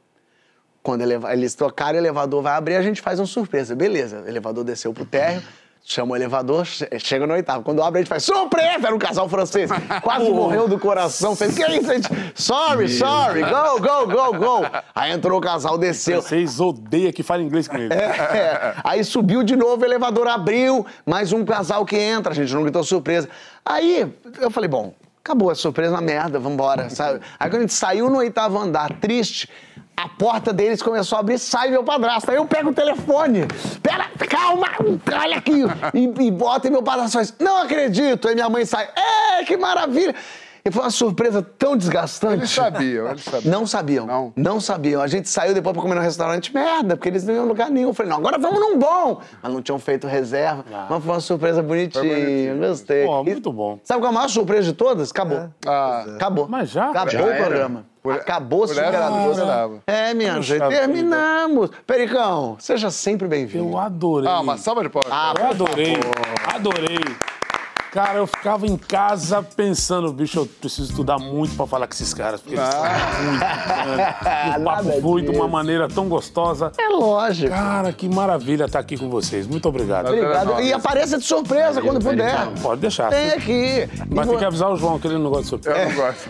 Quando 0.82 1.00
eleva- 1.02 1.32
eles 1.32 1.54
tocarem, 1.54 2.00
o 2.00 2.02
elevador 2.02 2.42
vai 2.42 2.52
abrir, 2.52 2.76
a 2.76 2.82
gente 2.82 3.00
faz 3.00 3.18
uma 3.18 3.26
surpresa. 3.26 3.74
Beleza, 3.74 4.20
o 4.22 4.28
elevador 4.28 4.62
desceu 4.62 4.92
pro 4.94 5.04
térreo, 5.04 5.42
chama 5.86 6.12
o 6.12 6.16
elevador, 6.16 6.66
che- 6.66 6.88
chega 6.98 7.26
no 7.26 7.32
oitavo. 7.34 7.62
Quando 7.62 7.80
abre, 7.82 8.00
a 8.00 8.02
gente 8.02 8.08
faz 8.08 8.24
surpresa! 8.24 8.86
Era 8.86 8.94
um 8.94 8.98
casal 8.98 9.28
francês. 9.28 9.70
Quase 10.02 10.28
morreu 10.30 10.66
do 10.66 10.78
coração. 10.78 11.36
Fez, 11.36 11.54
que 11.54 11.62
é 11.62 11.76
isso, 11.78 11.86
gente? 11.92 12.08
Sorry, 12.34 12.88
sorry, 12.88 13.42
go, 13.42 13.80
go, 13.80 14.06
go, 14.06 14.38
go. 14.38 14.66
Aí 14.94 15.12
entrou 15.12 15.38
o 15.38 15.40
casal, 15.40 15.78
desceu. 15.78 16.20
Vocês 16.20 16.58
odeiam 16.60 17.12
que 17.12 17.22
fala 17.22 17.40
inglês 17.42 17.68
com 17.68 17.76
ele. 17.76 17.94
É. 17.94 18.74
Aí 18.82 19.04
subiu 19.04 19.42
de 19.44 19.54
novo, 19.54 19.82
o 19.82 19.84
elevador 19.84 20.26
abriu, 20.26 20.84
mais 21.06 21.32
um 21.32 21.44
casal 21.44 21.86
que 21.86 21.96
entra, 21.96 22.32
a 22.32 22.34
gente 22.34 22.52
não 22.52 22.62
gritou 22.62 22.82
surpresa. 22.82 23.28
Aí 23.64 24.12
eu 24.40 24.50
falei, 24.50 24.68
bom, 24.68 24.92
acabou 25.26 25.50
a 25.50 25.54
surpresa 25.56 25.90
na 25.90 26.00
merda, 26.00 26.38
vambora. 26.38 26.88
sabe? 26.88 27.20
Aí 27.38 27.50
quando 27.50 27.56
a 27.56 27.60
gente 27.62 27.74
saiu 27.74 28.08
no 28.08 28.18
oitavo 28.18 28.56
andar, 28.58 28.92
triste, 29.00 29.48
a 29.96 30.08
porta 30.08 30.52
deles 30.52 30.80
começou 30.80 31.16
a 31.16 31.20
abrir, 31.20 31.38
sai 31.38 31.70
meu 31.70 31.82
padrasto. 31.82 32.30
Aí 32.30 32.36
eu 32.36 32.46
pego 32.46 32.70
o 32.70 32.74
telefone, 32.74 33.46
pera, 33.82 34.08
calma, 34.28 34.68
olha 35.20 35.38
aqui, 35.38 35.64
e, 35.94 36.26
e 36.26 36.30
bota 36.30 36.68
e 36.68 36.70
meu 36.70 36.82
padrasto 36.82 37.18
faz, 37.18 37.34
não 37.40 37.56
acredito. 37.56 38.28
Aí 38.28 38.34
minha 38.34 38.48
mãe 38.48 38.64
sai, 38.64 38.88
é, 38.94 39.44
que 39.44 39.56
maravilha. 39.56 40.14
E 40.66 40.70
foi 40.70 40.82
uma 40.82 40.90
surpresa 40.90 41.40
tão 41.42 41.76
desgastante. 41.76 42.34
Eles 42.40 42.50
sabiam, 42.50 43.08
eles 43.08 43.22
sabiam. 43.22 43.52
Não 43.52 43.66
sabiam. 43.66 44.04
Não? 44.06 44.32
Não 44.34 44.60
sabiam. 44.60 45.00
A 45.00 45.06
gente 45.06 45.28
saiu 45.28 45.54
depois 45.54 45.72
pra 45.72 45.80
comer 45.82 45.94
no 45.94 46.00
restaurante, 46.00 46.52
merda, 46.52 46.96
porque 46.96 47.08
eles 47.08 47.24
não 47.24 47.32
iam 47.34 47.44
em 47.44 47.48
lugar 47.48 47.70
nenhum. 47.70 47.88
Eu 47.90 47.94
falei, 47.94 48.10
não, 48.10 48.18
agora 48.18 48.36
vamos 48.36 48.58
num 48.58 48.76
bom. 48.78 49.20
Mas 49.40 49.52
não 49.52 49.62
tinham 49.62 49.78
feito 49.78 50.08
reserva. 50.08 50.64
Mas 50.90 51.04
foi 51.04 51.12
uma 51.14 51.20
surpresa 51.20 51.62
bonitinha. 51.62 52.02
bonitinho. 52.02 52.58
Gostei. 52.58 53.06
Pô, 53.06 53.20
E 53.20 53.24
muito 53.24 53.52
bom. 53.52 53.78
Sabe 53.84 54.00
qual 54.00 54.08
é 54.08 54.10
a 54.10 54.14
maior 54.14 54.28
surpresa 54.28 54.62
de 54.64 54.72
todas? 54.72 55.10
Acabou. 55.12 55.48
Ah, 55.64 56.04
Acabou. 56.16 56.48
Mas 56.48 56.68
já? 56.70 56.90
Acabou 56.90 57.10
Já 57.12 57.22
o 57.22 57.36
programa. 57.36 57.86
Por- 58.02 58.14
Acabou 58.14 58.66
super 58.68 58.84
esperava. 58.84 59.82
É, 59.86 60.14
minha 60.14 60.34
gente. 60.40 60.52
vida. 60.52 60.68
Terminamos. 60.68 61.70
Pericão, 61.86 62.56
seja 62.58 62.90
sempre 62.90 63.26
bem-vindo. 63.28 63.68
Eu 63.68 63.78
adorei. 63.78 64.28
ah, 64.30 64.40
uma 64.40 64.56
salva 64.56 64.82
de 64.82 64.88
palmas. 64.88 65.10
Ah, 65.12 65.32
Eu 65.38 65.46
adorei, 65.46 65.96
adorei. 66.54 66.98
Cara, 67.96 68.18
eu 68.18 68.26
ficava 68.26 68.66
em 68.66 68.76
casa 68.76 69.42
pensando, 69.42 70.12
bicho, 70.12 70.40
eu 70.40 70.44
preciso 70.46 70.90
estudar 70.90 71.18
muito 71.18 71.56
pra 71.56 71.66
falar 71.66 71.86
com 71.86 71.94
esses 71.94 72.12
caras, 72.12 72.42
porque 72.42 72.54
eles 72.54 72.68
sabem 72.68 73.24
muito. 73.24 73.40
Né? 73.40 74.14
E 74.56 74.60
o 74.60 74.64
papo 74.64 75.00
flui 75.00 75.22
de 75.22 75.30
uma 75.30 75.48
maneira 75.48 75.88
tão 75.88 76.06
gostosa. 76.06 76.72
É 76.78 76.88
lógico. 76.88 77.48
Cara, 77.48 77.90
que 77.94 78.06
maravilha 78.06 78.64
estar 78.66 78.80
aqui 78.80 78.98
com 78.98 79.08
vocês. 79.08 79.46
Muito 79.46 79.66
obrigado. 79.66 80.08
Obrigado. 80.08 80.60
E 80.60 80.74
apareça 80.74 81.16
de 81.16 81.24
surpresa 81.24 81.80
quando 81.80 81.98
puder. 82.04 82.48
Pode 82.60 82.82
deixar. 82.82 83.08
Tem 83.08 83.30
aqui. 83.30 83.88
Mas 84.10 84.26
E 84.26 84.28
tem 84.28 84.32
vo- 84.34 84.38
que 84.38 84.44
avisar 84.44 84.70
o 84.70 84.76
João 84.76 84.98
que 84.98 85.06
ele 85.06 85.16
não 85.16 85.30
gosta 85.30 85.44
de 85.44 85.48
surpresa. 85.48 85.80
Eu 85.80 85.88
não 85.88 85.96
gosto. 85.96 86.28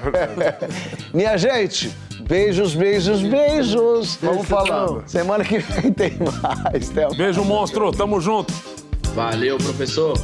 Minha 1.12 1.36
gente, 1.36 1.92
beijos, 2.28 2.76
beijos, 2.76 3.20
beijos. 3.22 4.18
Vamos 4.22 4.46
falando. 4.46 5.02
Semana 5.08 5.42
que 5.44 5.58
vem 5.58 5.90
tem 5.92 6.12
mais. 6.18 6.90
Até 6.90 7.08
Beijo, 7.16 7.44
monstro. 7.44 7.90
Tamo 7.90 8.20
junto. 8.20 8.54
Valeu, 9.16 9.58
professor. 9.58 10.16